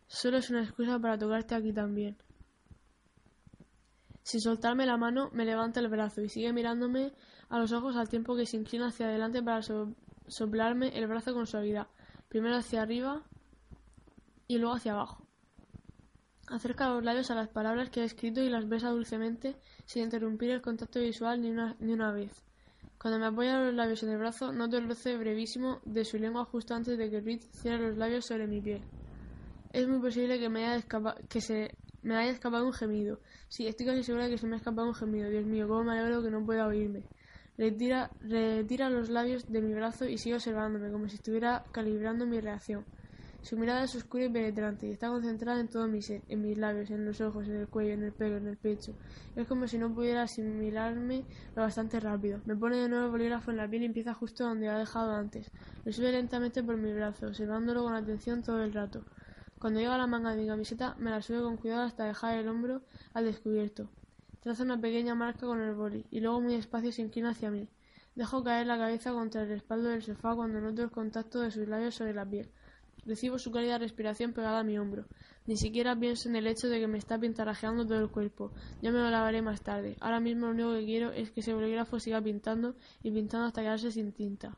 Solo 0.06 0.39
es 0.39 0.48
una 0.48 0.62
excusa 0.62 0.98
para 0.98 1.19
tocarte 1.19 1.55
aquí 1.55 1.74
también. 1.74 2.16
Sin 4.25 4.41
soltarme 4.41 4.87
la 4.87 4.97
mano, 4.97 5.29
me 5.35 5.45
levanta 5.45 5.81
el 5.81 5.89
brazo 5.89 6.23
y 6.23 6.31
sigue 6.31 6.53
mirándome 6.53 7.13
a 7.51 7.59
los 7.59 7.73
ojos 7.73 7.95
al 7.95 8.09
tiempo 8.09 8.35
que 8.35 8.47
se 8.47 8.57
inclina 8.57 8.89
hacia 8.89 9.07
adelante 9.07 9.43
para 9.43 9.61
soplarme 10.29 10.89
el 10.99 11.07
brazo 11.07 11.35
con 11.35 11.47
suavidad, 11.47 11.89
primero 12.31 12.57
hacia 12.57 12.81
arriba 12.81 13.23
y 14.49 14.57
luego 14.57 14.77
hacia 14.77 14.93
abajo. 14.93 15.27
Acerca 16.49 16.89
los 16.89 17.05
labios 17.05 17.31
a 17.31 17.35
las 17.35 17.49
palabras 17.49 17.91
que 17.91 18.01
ha 18.01 18.05
escrito 18.05 18.41
y 18.41 18.49
las 18.49 18.67
besa 18.67 18.89
dulcemente 18.89 19.57
sin 19.85 20.05
interrumpir 20.05 20.51
el 20.51 20.63
contacto 20.63 21.01
visual 21.01 21.43
ni 21.43 21.51
una, 21.51 21.77
ni 21.79 21.93
una 21.93 22.11
vez. 22.11 22.33
Cuando 22.99 23.19
me 23.19 23.27
apoya 23.27 23.61
los 23.61 23.75
labios 23.75 24.03
en 24.05 24.09
el 24.09 24.19
brazo, 24.19 24.53
noto 24.53 24.79
el 24.79 24.89
roce 24.89 25.19
brevísimo 25.19 25.81
de 25.85 26.07
su 26.07 26.17
lengua 26.17 26.47
justo 26.47 26.75
antes 26.75 26.97
de 26.97 27.11
que 27.11 27.21
Rich 27.21 27.43
cierre 27.51 27.89
los 27.89 27.99
labios 27.99 28.25
sobre 28.25 28.47
mi 28.47 28.63
piel. 28.63 28.83
Es 29.71 29.87
muy 29.87 30.01
posible 30.01 30.39
que 30.39 30.49
me 30.49 30.67
haya 30.67 30.83
que 31.29 31.41
se 31.43 31.77
me 32.05 32.17
haya 32.17 32.31
escapado 32.31 32.67
un 32.67 32.73
gemido. 32.73 33.21
Sí, 33.49 33.67
estoy 33.67 33.87
casi 33.87 34.05
segura 34.05 34.25
de 34.25 34.31
que 34.31 34.39
se 34.39 34.47
me 34.47 34.55
ha 34.55 34.59
escapado 34.59 34.87
un 34.89 34.95
gemido. 34.95 35.29
Dios 35.31 35.45
mío, 35.47 35.67
cómo 35.69 35.85
me 35.85 35.99
alegro 35.99 36.23
que 36.23 36.31
no 36.31 36.45
pueda 36.45 36.67
oírme. 36.67 37.03
Retira, 37.57 38.11
retira 38.21 38.91
los 38.91 39.09
labios 39.11 39.51
de 39.51 39.61
mi 39.63 39.75
brazo 39.75 40.07
y 40.07 40.19
sigue 40.19 40.37
observándome, 40.37 40.91
como 40.91 41.09
si 41.09 41.17
estuviera 41.17 41.65
calibrando 41.73 42.27
mi 42.27 42.41
reacción. 42.41 42.85
Su 43.43 43.59
mirada 43.59 43.85
es 43.85 43.95
oscura 43.95 44.25
y 44.25 44.29
penetrante 44.31 44.87
y 44.87 44.91
está 44.91 45.09
concentrada 45.09 45.61
en 45.61 45.69
todo 45.69 45.87
mi 45.87 46.01
ser, 46.01 46.23
en 46.29 46.43
mis 46.43 46.57
labios, 46.57 46.91
en 46.91 47.05
los 47.05 47.21
ojos, 47.21 47.47
en 47.47 47.57
el 47.57 47.69
cuello, 47.69 47.93
en 47.93 48.03
el 48.03 48.13
pelo, 48.13 48.39
en 48.39 48.49
el 48.49 48.57
pecho. 48.57 48.97
Es 49.37 49.47
como 49.47 49.69
si 49.69 49.77
no 49.79 49.95
pudiera 49.95 50.23
asimilarme 50.23 51.27
lo 51.55 51.63
bastante 51.63 52.01
rápido. 52.01 52.41
Me 52.47 52.57
pone 52.57 52.79
de 52.79 52.89
nuevo 52.89 53.05
el 53.05 53.11
bolígrafo 53.11 53.51
en 53.51 53.59
la 53.59 53.69
piel 53.69 53.83
y 53.83 53.87
empieza 53.87 54.15
justo 54.15 54.45
donde 54.45 54.69
ha 54.69 54.79
dejado 54.79 55.13
antes. 55.15 55.53
Lo 55.85 55.93
sube 55.93 56.11
lentamente 56.11 56.63
por 56.63 56.79
mi 56.79 56.93
brazo, 56.95 57.27
observándolo 57.27 57.83
con 57.83 57.95
atención 57.95 58.43
todo 58.43 58.63
el 58.65 58.73
rato. 58.73 59.05
Cuando 59.65 59.81
llega 59.81 59.95
a 59.95 59.99
la 59.99 60.07
manga 60.07 60.32
de 60.35 60.43
mi 60.43 60.47
camiseta, 60.47 60.95
me 60.99 61.11
la 61.11 61.23
sube 61.23 61.41
con 61.41 61.57
cuidado 61.57 61.85
hasta 61.85 62.05
dejar 62.05 62.36
el 62.36 62.49
hombro 62.49 62.82
al 63.15 63.24
descubierto. 63.24 63.89
Traza 64.41 64.62
una 64.62 64.78
pequeña 64.78 65.15
marca 65.15 65.47
con 65.47 65.59
el 65.62 65.74
boli 65.74 66.05
y 66.11 66.20
luego 66.20 66.39
muy 66.43 66.55
despacio 66.55 66.93
se 66.93 67.01
inclina 67.01 67.31
hacia 67.31 67.51
mí. 67.51 67.66
Dejo 68.15 68.45
caer 68.45 68.66
la 68.66 68.77
cabeza 68.77 69.15
contra 69.15 69.41
el 69.41 69.49
respaldo 69.49 69.89
del 69.89 70.03
sofá 70.03 70.35
cuando 70.35 70.61
noto 70.61 70.82
el 70.82 70.91
contacto 70.91 71.41
de 71.41 71.51
sus 71.51 71.66
labios 71.66 71.95
sobre 71.95 72.12
la 72.12 72.27
piel. 72.27 72.51
Recibo 73.07 73.39
su 73.39 73.51
cálida 73.53 73.78
respiración 73.78 74.35
pegada 74.35 74.59
a 74.59 74.65
mi 74.65 74.78
hombro. 74.78 75.07
Ni 75.47 75.57
siquiera 75.57 75.99
pienso 75.99 76.28
en 76.28 76.36
el 76.36 76.47
hecho 76.47 76.69
de 76.69 76.78
que 76.78 76.86
me 76.86 76.99
está 76.99 77.19
pintarajeando 77.19 77.86
todo 77.86 78.01
el 78.01 78.11
cuerpo. 78.11 78.53
Ya 78.82 78.93
me 78.93 78.99
lo 78.99 79.09
lavaré 79.09 79.41
más 79.41 79.62
tarde. 79.62 79.97
Ahora 80.01 80.20
mismo 80.20 80.49
lo 80.49 80.53
único 80.53 80.74
que 80.74 80.85
quiero 80.85 81.11
es 81.11 81.31
que 81.31 81.41
ese 81.41 81.55
bolígrafo 81.55 81.99
siga 82.01 82.20
pintando 82.20 82.74
y 83.03 83.11
pintando 83.11 83.47
hasta 83.47 83.62
quedarse 83.62 83.91
sin 83.91 84.12
tinta. 84.12 84.55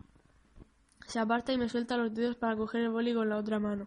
Se 1.06 1.20
aparta 1.20 1.52
y 1.52 1.58
me 1.58 1.68
suelta 1.68 1.96
los 1.96 2.12
dedos 2.12 2.34
para 2.34 2.56
coger 2.56 2.80
el 2.80 2.90
boli 2.90 3.14
con 3.14 3.28
la 3.28 3.36
otra 3.36 3.60
mano. 3.60 3.86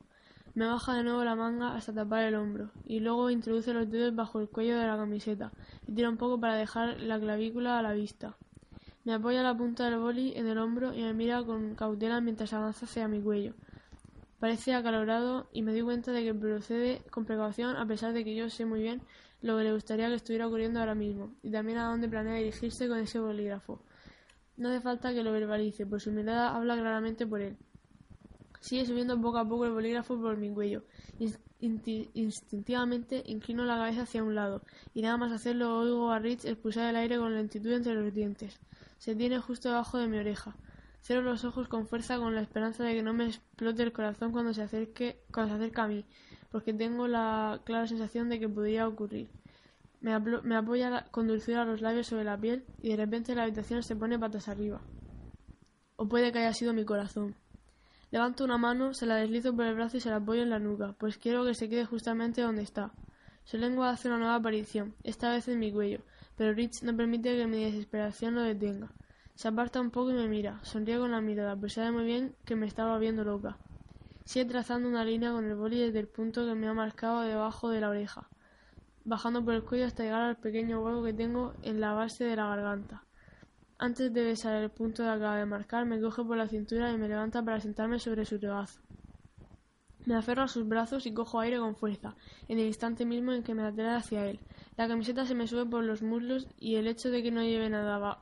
Me 0.56 0.66
baja 0.66 0.96
de 0.96 1.04
nuevo 1.04 1.24
la 1.24 1.36
manga 1.36 1.76
hasta 1.76 1.94
tapar 1.94 2.24
el 2.24 2.36
hombro 2.36 2.72
y 2.86 3.00
luego 3.00 3.30
introduce 3.30 3.74
los 3.74 3.90
dedos 3.90 4.16
bajo 4.16 4.40
el 4.42 4.50
cuello 4.50 4.78
de 4.78 4.88
la 4.88 4.98
camiseta 4.98 5.52
y 5.88 5.94
tira 5.94 6.10
un 6.10 6.18
poco 6.18 6.40
para 6.40 6.56
dejar 6.56 7.00
la 7.00 7.20
clavícula 7.20 7.78
a 7.78 7.84
la 7.84 7.94
vista. 7.94 8.36
Me 9.06 9.14
apoya 9.14 9.44
la 9.44 9.56
punta 9.56 9.86
del 9.86 10.00
boli 10.00 10.34
en 10.36 10.48
el 10.48 10.58
hombro 10.58 10.94
y 10.94 11.02
me 11.02 11.14
mira 11.14 11.44
con 11.44 11.76
cautela 11.76 12.20
mientras 12.20 12.52
avanza 12.54 12.86
hacia 12.86 13.08
mi 13.08 13.22
cuello. 13.22 13.54
Parece 14.40 14.74
acalorado 14.74 15.50
y 15.54 15.62
me 15.62 15.72
doy 15.72 15.82
cuenta 15.84 16.12
de 16.12 16.24
que 16.24 16.34
procede 16.34 17.04
con 17.12 17.26
precaución 17.26 17.76
a 17.76 17.86
pesar 17.86 18.14
de 18.14 18.24
que 18.24 18.36
yo 18.36 18.50
sé 18.50 18.66
muy 18.66 18.82
bien 18.82 19.02
lo 19.42 19.58
que 19.58 19.64
le 19.64 19.74
gustaría 19.74 20.08
que 20.08 20.16
estuviera 20.16 20.48
ocurriendo 20.48 20.80
ahora 20.80 20.96
mismo 20.96 21.34
y 21.44 21.52
también 21.52 21.78
a 21.78 21.86
dónde 21.86 22.10
planea 22.10 22.36
dirigirse 22.36 22.88
con 22.88 22.98
ese 22.98 23.20
bolígrafo. 23.20 23.82
No 24.58 24.70
hace 24.70 24.82
falta 24.82 25.14
que 25.14 25.24
lo 25.24 25.32
verbalice, 25.32 25.86
pues 25.86 26.04
su 26.04 26.12
mirada 26.12 26.56
habla 26.56 26.76
claramente 26.76 27.26
por 27.26 27.40
él. 27.40 27.58
Sigue 28.60 28.86
subiendo 28.86 29.20
poco 29.20 29.38
a 29.38 29.48
poco 29.48 29.66
el 29.66 29.72
bolígrafo 29.72 30.20
por 30.20 30.38
mi 30.38 30.54
cuello. 30.54 30.84
Instintivamente 31.60 33.24
inclino 33.26 33.66
la 33.66 33.78
cabeza 33.78 34.04
hacia 34.04 34.24
un 34.24 34.36
lado 34.36 34.62
y 34.94 35.02
nada 35.02 35.18
más 35.18 35.32
hacerlo 35.32 35.78
oigo 35.78 36.12
a 36.12 36.20
Rich 36.20 36.46
expulsar 36.46 36.90
el 36.90 36.96
aire 36.96 37.18
con 37.18 37.34
lentitud 37.34 37.72
entre 37.72 37.96
los 37.96 38.14
dientes. 38.14 38.60
Se 38.98 39.16
tiene 39.16 39.40
justo 39.40 39.70
debajo 39.70 39.98
de 39.98 40.08
mi 40.08 40.18
oreja. 40.18 40.56
Cierro 41.02 41.22
los 41.22 41.46
ojos 41.46 41.68
con 41.68 41.88
fuerza 41.88 42.18
con 42.18 42.36
la 42.36 42.42
esperanza 42.42 42.84
de 42.84 42.94
que 42.94 43.04
no 43.04 43.14
me 43.14 43.28
explote 43.28 43.84
el 43.84 43.94
corazón 43.94 44.32
cuando 44.32 44.54
se 44.54 44.62
acerque, 44.62 45.22
cuando 45.34 45.56
se 45.56 45.64
acerca 45.64 45.84
a 45.84 45.88
mí, 45.88 46.06
porque 46.52 46.74
tengo 46.74 47.08
la 47.08 47.62
clara 47.64 47.88
sensación 47.88 48.30
de 48.30 48.40
que 48.40 48.50
podría 48.50 48.88
ocurrir. 48.88 49.30
Me, 50.02 50.14
apoya 50.14 51.08
con 51.12 51.28
dulzura 51.28 51.66
los 51.66 51.82
labios 51.82 52.08
sobre 52.08 52.24
la 52.24 52.40
piel 52.40 52.66
y 52.82 52.90
de 52.90 52.96
repente 52.98 53.36
la 53.36 53.44
habitación 53.44 53.84
se 53.84 53.96
pone 53.96 54.20
patas 54.20 54.48
arriba. 54.48 54.82
O 55.96 56.08
puede 56.08 56.32
que 56.32 56.40
haya 56.40 56.54
sido 56.54 56.74
mi 56.74 56.86
corazón. 56.86 57.36
Levanto 58.12 58.44
una 58.44 58.58
mano, 58.58 58.94
se 58.94 59.06
la 59.06 59.16
deslizo 59.16 59.56
por 59.56 59.66
el 59.66 59.76
brazo 59.76 59.98
y 59.98 60.00
se 60.00 60.10
la 60.10 60.16
apoyo 60.16 60.42
en 60.42 60.50
la 60.50 60.60
nuca, 60.60 60.96
pues 60.98 61.18
quiero 61.18 61.46
que 61.46 61.54
se 61.54 61.70
quede 61.70 61.86
justamente 61.86 62.42
donde 62.42 62.64
está. 62.64 62.92
Su 63.44 63.58
lengua 63.58 63.92
hace 63.92 64.08
una 64.08 64.18
nueva 64.18 64.36
aparición, 64.36 64.96
esta 65.04 65.32
vez 65.32 65.48
en 65.48 65.60
mi 65.60 65.72
cuello, 65.72 66.02
pero 66.36 66.54
Rich 66.54 66.84
no 66.84 66.96
permite 66.96 67.38
que 67.38 67.46
mi 67.46 67.64
desesperación 67.64 68.36
lo 68.36 68.42
detenga. 68.42 68.92
Se 69.36 69.48
aparta 69.48 69.80
un 69.80 69.92
poco 69.92 70.12
y 70.12 70.16
me 70.16 70.28
mira. 70.28 70.60
Sonríe 70.64 70.98
con 70.98 71.12
la 71.12 71.22
mirada, 71.22 71.56
pues 71.56 71.74
sabe 71.74 71.92
muy 71.92 72.04
bien 72.04 72.36
que 72.46 72.56
me 72.56 72.66
estaba 72.66 72.98
viendo 72.98 73.24
loca. 73.24 73.58
Sigue 74.26 74.46
trazando 74.46 74.90
una 74.90 75.06
línea 75.06 75.32
con 75.32 75.46
el 75.46 75.56
boli 75.56 75.80
desde 75.80 76.00
el 76.00 76.08
punto 76.08 76.46
que 76.46 76.56
me 76.56 76.68
ha 76.68 76.74
marcado 76.74 77.22
debajo 77.22 77.70
de 77.70 77.82
la 77.82 77.90
oreja, 77.90 78.28
bajando 79.06 79.44
por 79.44 79.54
el 79.54 79.64
cuello 79.64 79.86
hasta 79.86 80.04
llegar 80.04 80.22
al 80.22 80.38
pequeño 80.38 80.82
hueco 80.82 81.04
que 81.04 81.14
tengo 81.14 81.54
en 81.62 81.80
la 81.80 81.94
base 81.94 82.26
de 82.26 82.36
la 82.36 82.48
garganta. 82.48 83.04
Antes 83.82 84.12
de 84.14 84.26
besar 84.26 84.62
el 84.62 84.70
punto 84.70 85.04
que 85.04 85.10
acaba 85.10 85.38
de 85.38 85.46
marcar, 85.46 85.86
me 85.86 86.02
coge 86.02 86.22
por 86.26 86.36
la 86.36 86.50
cintura 86.50 86.92
y 86.92 86.98
me 86.98 87.08
levanta 87.08 87.42
para 87.42 87.62
sentarme 87.62 87.98
sobre 87.98 88.26
su 88.26 88.38
regazo. 88.38 88.82
Me 90.06 90.16
aferro 90.16 90.44
a 90.44 90.50
sus 90.50 90.68
brazos 90.68 91.06
y 91.06 91.14
cojo 91.14 91.40
aire 91.40 91.60
con 91.60 91.78
fuerza, 91.78 92.18
en 92.50 92.60
el 92.60 92.66
instante 92.66 93.06
mismo 93.06 93.32
en 93.32 93.42
que 93.42 93.54
me 93.54 93.64
atrae 93.64 93.96
hacia 93.96 94.26
él. 94.26 94.42
La 94.76 94.90
camiseta 94.90 95.26
se 95.26 95.34
me 95.34 95.48
sube 95.48 95.66
por 95.66 95.86
los 95.86 96.02
muslos 96.02 96.46
y 96.58 96.76
el 96.76 96.88
hecho 96.88 97.10
de 97.10 97.24
que 97.24 97.32
no 97.32 97.42
lleve 97.42 97.70
nada 97.70 98.20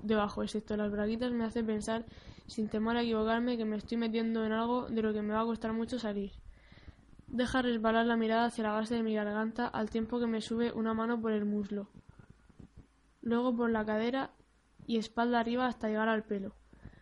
debajo, 0.00 0.44
excepto 0.44 0.76
las 0.76 0.92
braguitas, 0.92 1.32
me 1.32 1.44
hace 1.44 1.64
pensar, 1.64 2.06
sin 2.46 2.68
temor 2.68 2.96
a 2.96 3.02
equivocarme, 3.02 3.56
que 3.56 3.64
me 3.64 3.78
estoy 3.78 3.96
metiendo 3.96 4.46
en 4.46 4.52
algo 4.52 4.86
de 4.88 5.02
lo 5.02 5.12
que 5.12 5.22
me 5.22 5.34
va 5.34 5.40
a 5.40 5.44
costar 5.44 5.72
mucho 5.72 5.98
salir. 5.98 6.30
Deja 7.26 7.62
resbalar 7.62 8.06
la 8.06 8.16
mirada 8.16 8.44
hacia 8.44 8.62
la 8.62 8.72
base 8.72 8.94
de 8.94 9.02
mi 9.02 9.16
garganta 9.16 9.66
al 9.66 9.90
tiempo 9.90 10.20
que 10.20 10.28
me 10.28 10.40
sube 10.40 10.70
una 10.70 10.94
mano 10.94 11.20
por 11.20 11.32
el 11.32 11.46
muslo, 11.46 11.88
luego 13.22 13.56
por 13.56 13.70
la 13.70 13.84
cadera 13.84 14.30
y 14.90 14.96
espalda 14.96 15.38
arriba 15.38 15.68
hasta 15.68 15.86
llegar 15.86 16.08
al 16.08 16.24
pelo. 16.24 16.52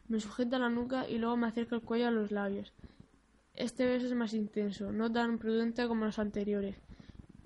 Me 0.08 0.20
sujeta 0.20 0.58
la 0.58 0.68
nuca 0.68 1.08
y 1.08 1.16
luego 1.16 1.38
me 1.38 1.46
acerca 1.46 1.74
el 1.74 1.80
cuello 1.80 2.08
a 2.08 2.10
los 2.10 2.30
labios. 2.30 2.74
Este 3.54 3.86
beso 3.86 4.04
es 4.04 4.14
más 4.14 4.34
intenso, 4.34 4.92
no 4.92 5.10
tan 5.10 5.38
prudente 5.38 5.88
como 5.88 6.04
los 6.04 6.18
anteriores. 6.18 6.76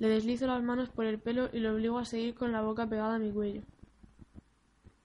Le 0.01 0.09
deslizo 0.09 0.49
las 0.49 0.61
manos 0.61 0.89
por 0.89 1.07
el 1.07 1.21
pelo 1.21 1.49
y 1.53 1.61
lo 1.61 1.73
obligo 1.73 1.97
a 2.01 2.05
seguir 2.05 2.35
con 2.35 2.51
la 2.51 2.61
boca 2.61 2.89
pegada 2.89 3.15
a 3.15 3.19
mi 3.21 3.31
cuello. 3.31 3.63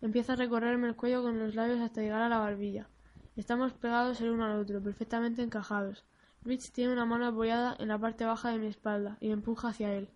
Empieza 0.01 0.33
a 0.33 0.37
recorrerme 0.37 0.87
el 0.87 0.95
cuello 0.95 1.21
con 1.21 1.37
los 1.37 1.53
labios 1.53 1.81
hasta 1.81 2.01
llegar 2.01 2.23
a 2.23 2.29
la 2.29 2.39
barbilla. 2.39 2.89
Estamos 3.35 3.73
pegados 3.73 4.19
el 4.21 4.31
uno 4.31 4.45
al 4.45 4.59
otro, 4.59 4.81
perfectamente 4.81 5.43
encajados. 5.43 6.03
Rich 6.41 6.71
tiene 6.71 6.93
una 6.93 7.05
mano 7.05 7.27
apoyada 7.27 7.75
en 7.77 7.89
la 7.89 7.99
parte 7.99 8.25
baja 8.25 8.49
de 8.49 8.57
mi 8.57 8.65
espalda 8.65 9.19
y 9.21 9.27
me 9.27 9.33
empuja 9.33 9.67
hacia 9.67 9.93
él. 9.93 10.09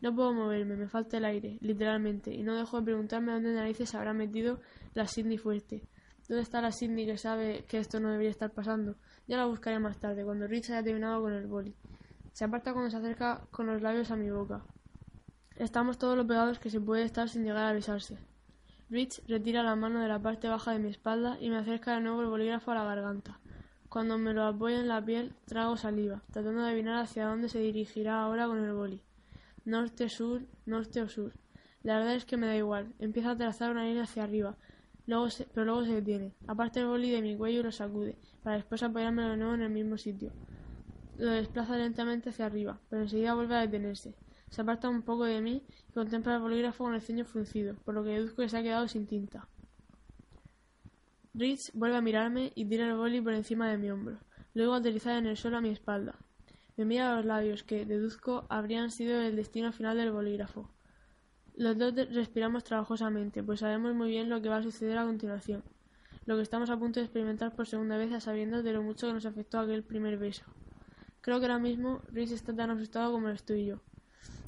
No 0.00 0.14
puedo 0.14 0.32
moverme, 0.32 0.76
me 0.76 0.88
falta 0.88 1.16
el 1.16 1.24
aire, 1.24 1.58
literalmente, 1.60 2.32
y 2.32 2.44
no 2.44 2.54
dejo 2.56 2.78
de 2.78 2.84
preguntarme 2.84 3.32
dónde 3.32 3.52
narices 3.52 3.94
habrá 3.94 4.12
metido 4.12 4.60
la 4.94 5.08
Sidney 5.08 5.38
fuerte. 5.38 5.82
¿Dónde 6.28 6.42
está 6.42 6.60
la 6.60 6.70
Sidney 6.70 7.06
que 7.06 7.18
sabe 7.18 7.64
que 7.66 7.78
esto 7.78 7.98
no 7.98 8.10
debería 8.10 8.30
estar 8.30 8.52
pasando? 8.52 8.94
Ya 9.26 9.36
la 9.36 9.46
buscaré 9.46 9.78
más 9.78 9.98
tarde, 9.98 10.24
cuando 10.24 10.46
Rich 10.46 10.70
haya 10.70 10.82
terminado 10.84 11.22
con 11.22 11.32
el 11.32 11.46
boli. 11.46 11.74
Se 12.32 12.44
aparta 12.44 12.72
cuando 12.72 12.90
se 12.90 12.98
acerca 12.98 13.42
con 13.50 13.66
los 13.66 13.82
labios 13.82 14.10
a 14.12 14.16
mi 14.16 14.30
boca. 14.30 14.62
Estamos 15.56 15.98
todos 15.98 16.16
lo 16.16 16.26
pegados 16.26 16.60
que 16.60 16.70
se 16.70 16.80
puede 16.80 17.02
estar 17.02 17.28
sin 17.28 17.42
llegar 17.42 17.64
a 17.64 17.72
besarse. 17.72 18.18
Rich 18.90 19.26
retira 19.26 19.64
la 19.64 19.74
mano 19.74 20.00
de 20.00 20.08
la 20.08 20.22
parte 20.22 20.48
baja 20.48 20.72
de 20.72 20.78
mi 20.78 20.90
espalda 20.90 21.36
y 21.40 21.50
me 21.50 21.56
acerca 21.56 21.94
de 21.94 22.02
nuevo 22.02 22.22
el 22.22 22.28
bolígrafo 22.28 22.70
a 22.70 22.76
la 22.76 22.84
garganta. 22.84 23.40
Cuando 23.88 24.18
me 24.18 24.32
lo 24.32 24.44
apoya 24.44 24.78
en 24.78 24.88
la 24.88 25.04
piel, 25.04 25.34
trago 25.46 25.76
saliva, 25.76 26.22
tratando 26.30 26.60
de 26.60 26.68
adivinar 26.68 27.02
hacia 27.02 27.26
dónde 27.26 27.48
se 27.48 27.58
dirigirá 27.58 28.22
ahora 28.22 28.46
con 28.46 28.62
el 28.62 28.72
boli. 28.72 29.02
Norte, 29.68 30.08
sur, 30.08 30.40
norte 30.64 31.02
o 31.02 31.10
sur. 31.10 31.34
La 31.82 31.98
verdad 31.98 32.14
es 32.14 32.24
que 32.24 32.38
me 32.38 32.46
da 32.46 32.56
igual. 32.56 32.94
Empieza 32.98 33.32
a 33.32 33.36
trazar 33.36 33.70
una 33.70 33.84
línea 33.84 34.04
hacia 34.04 34.24
arriba, 34.24 34.56
luego 35.06 35.28
pero 35.52 35.66
luego 35.66 35.84
se 35.84 35.92
detiene. 35.92 36.32
Aparte 36.46 36.80
el 36.80 36.86
boli 36.86 37.10
de 37.10 37.20
mi 37.20 37.36
cuello 37.36 37.60
y 37.60 37.62
lo 37.64 37.70
sacude, 37.70 38.16
para 38.42 38.56
después 38.56 38.82
apoyármelo 38.82 39.28
de 39.28 39.36
nuevo 39.36 39.52
en 39.52 39.60
el 39.60 39.68
mismo 39.68 39.98
sitio. 39.98 40.32
Lo 41.18 41.32
desplaza 41.32 41.76
lentamente 41.76 42.30
hacia 42.30 42.46
arriba, 42.46 42.80
pero 42.88 43.02
enseguida 43.02 43.34
vuelve 43.34 43.56
a 43.56 43.60
detenerse. 43.60 44.14
Se 44.48 44.62
aparta 44.62 44.88
un 44.88 45.02
poco 45.02 45.24
de 45.24 45.42
mí 45.42 45.62
y 45.86 45.92
contempla 45.92 46.36
el 46.36 46.40
bolígrafo 46.40 46.84
con 46.84 46.94
el 46.94 47.02
ceño 47.02 47.26
fruncido, 47.26 47.74
por 47.84 47.94
lo 47.94 48.02
que 48.02 48.12
deduzco 48.12 48.40
que 48.40 48.48
se 48.48 48.56
ha 48.56 48.62
quedado 48.62 48.88
sin 48.88 49.06
tinta. 49.06 49.48
Rich 51.34 51.72
vuelve 51.74 51.98
a 51.98 52.00
mirarme 52.00 52.52
y 52.54 52.64
tira 52.64 52.88
el 52.88 52.96
boli 52.96 53.20
por 53.20 53.34
encima 53.34 53.68
de 53.68 53.76
mi 53.76 53.90
hombro, 53.90 54.16
luego 54.54 54.72
aterriza 54.72 55.18
en 55.18 55.26
el 55.26 55.36
suelo 55.36 55.58
a 55.58 55.60
mi 55.60 55.68
espalda. 55.68 56.18
Me 56.78 56.86
mira 56.86 57.12
a 57.12 57.16
los 57.16 57.26
labios 57.26 57.62
que, 57.62 57.84
deduzco, 57.84 58.46
habrían 58.48 58.90
sido 58.90 59.20
el 59.20 59.36
destino 59.36 59.70
final 59.72 59.98
del 59.98 60.12
bolígrafo. 60.12 60.70
Los 61.54 61.76
dos 61.76 61.92
respiramos 61.94 62.64
trabajosamente, 62.64 63.42
pues 63.42 63.60
sabemos 63.60 63.94
muy 63.94 64.08
bien 64.08 64.30
lo 64.30 64.40
que 64.40 64.48
va 64.48 64.56
a 64.56 64.62
suceder 64.62 64.96
a 64.96 65.04
continuación 65.04 65.62
lo 66.28 66.36
que 66.36 66.42
estamos 66.42 66.68
a 66.68 66.78
punto 66.78 67.00
de 67.00 67.06
experimentar 67.06 67.56
por 67.56 67.66
segunda 67.66 67.96
vez 67.96 68.12
a 68.12 68.20
sabiendas 68.20 68.62
de 68.62 68.74
lo 68.74 68.82
mucho 68.82 69.06
que 69.06 69.14
nos 69.14 69.24
afectó 69.24 69.60
aquel 69.60 69.82
primer 69.82 70.18
beso. 70.18 70.44
Creo 71.22 71.40
que 71.40 71.46
ahora 71.46 71.58
mismo 71.58 72.02
Rhys 72.12 72.32
está 72.32 72.54
tan 72.54 72.68
asustado 72.70 73.12
como 73.12 73.28
lo 73.28 73.32
estoy 73.32 73.64
yo. 73.64 73.80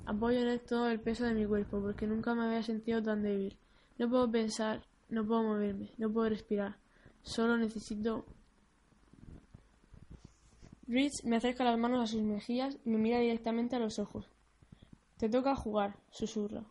Apoyo 0.04 0.40
en 0.40 0.48
él 0.48 0.60
todo 0.60 0.90
el 0.90 1.00
peso 1.00 1.24
de 1.24 1.32
mi 1.32 1.46
cuerpo, 1.46 1.80
porque 1.80 2.06
nunca 2.06 2.34
me 2.34 2.44
había 2.44 2.62
sentido 2.62 3.02
tan 3.02 3.22
débil. 3.22 3.56
No 3.96 4.10
puedo 4.10 4.30
pensar, 4.30 4.82
no 5.08 5.26
puedo 5.26 5.42
moverme, 5.42 5.94
no 5.96 6.12
puedo 6.12 6.28
respirar. 6.28 6.76
Solo 7.22 7.56
necesito... 7.56 8.26
Rich 10.90 11.22
me 11.22 11.36
acerca 11.36 11.62
las 11.62 11.78
manos 11.78 12.02
a 12.02 12.06
sus 12.08 12.20
mejillas 12.20 12.76
y 12.84 12.90
me 12.90 12.98
mira 12.98 13.20
directamente 13.20 13.76
a 13.76 13.78
los 13.78 14.00
ojos. 14.00 14.28
Te 15.18 15.28
toca 15.28 15.54
jugar, 15.54 15.94
susurra. 16.10 16.64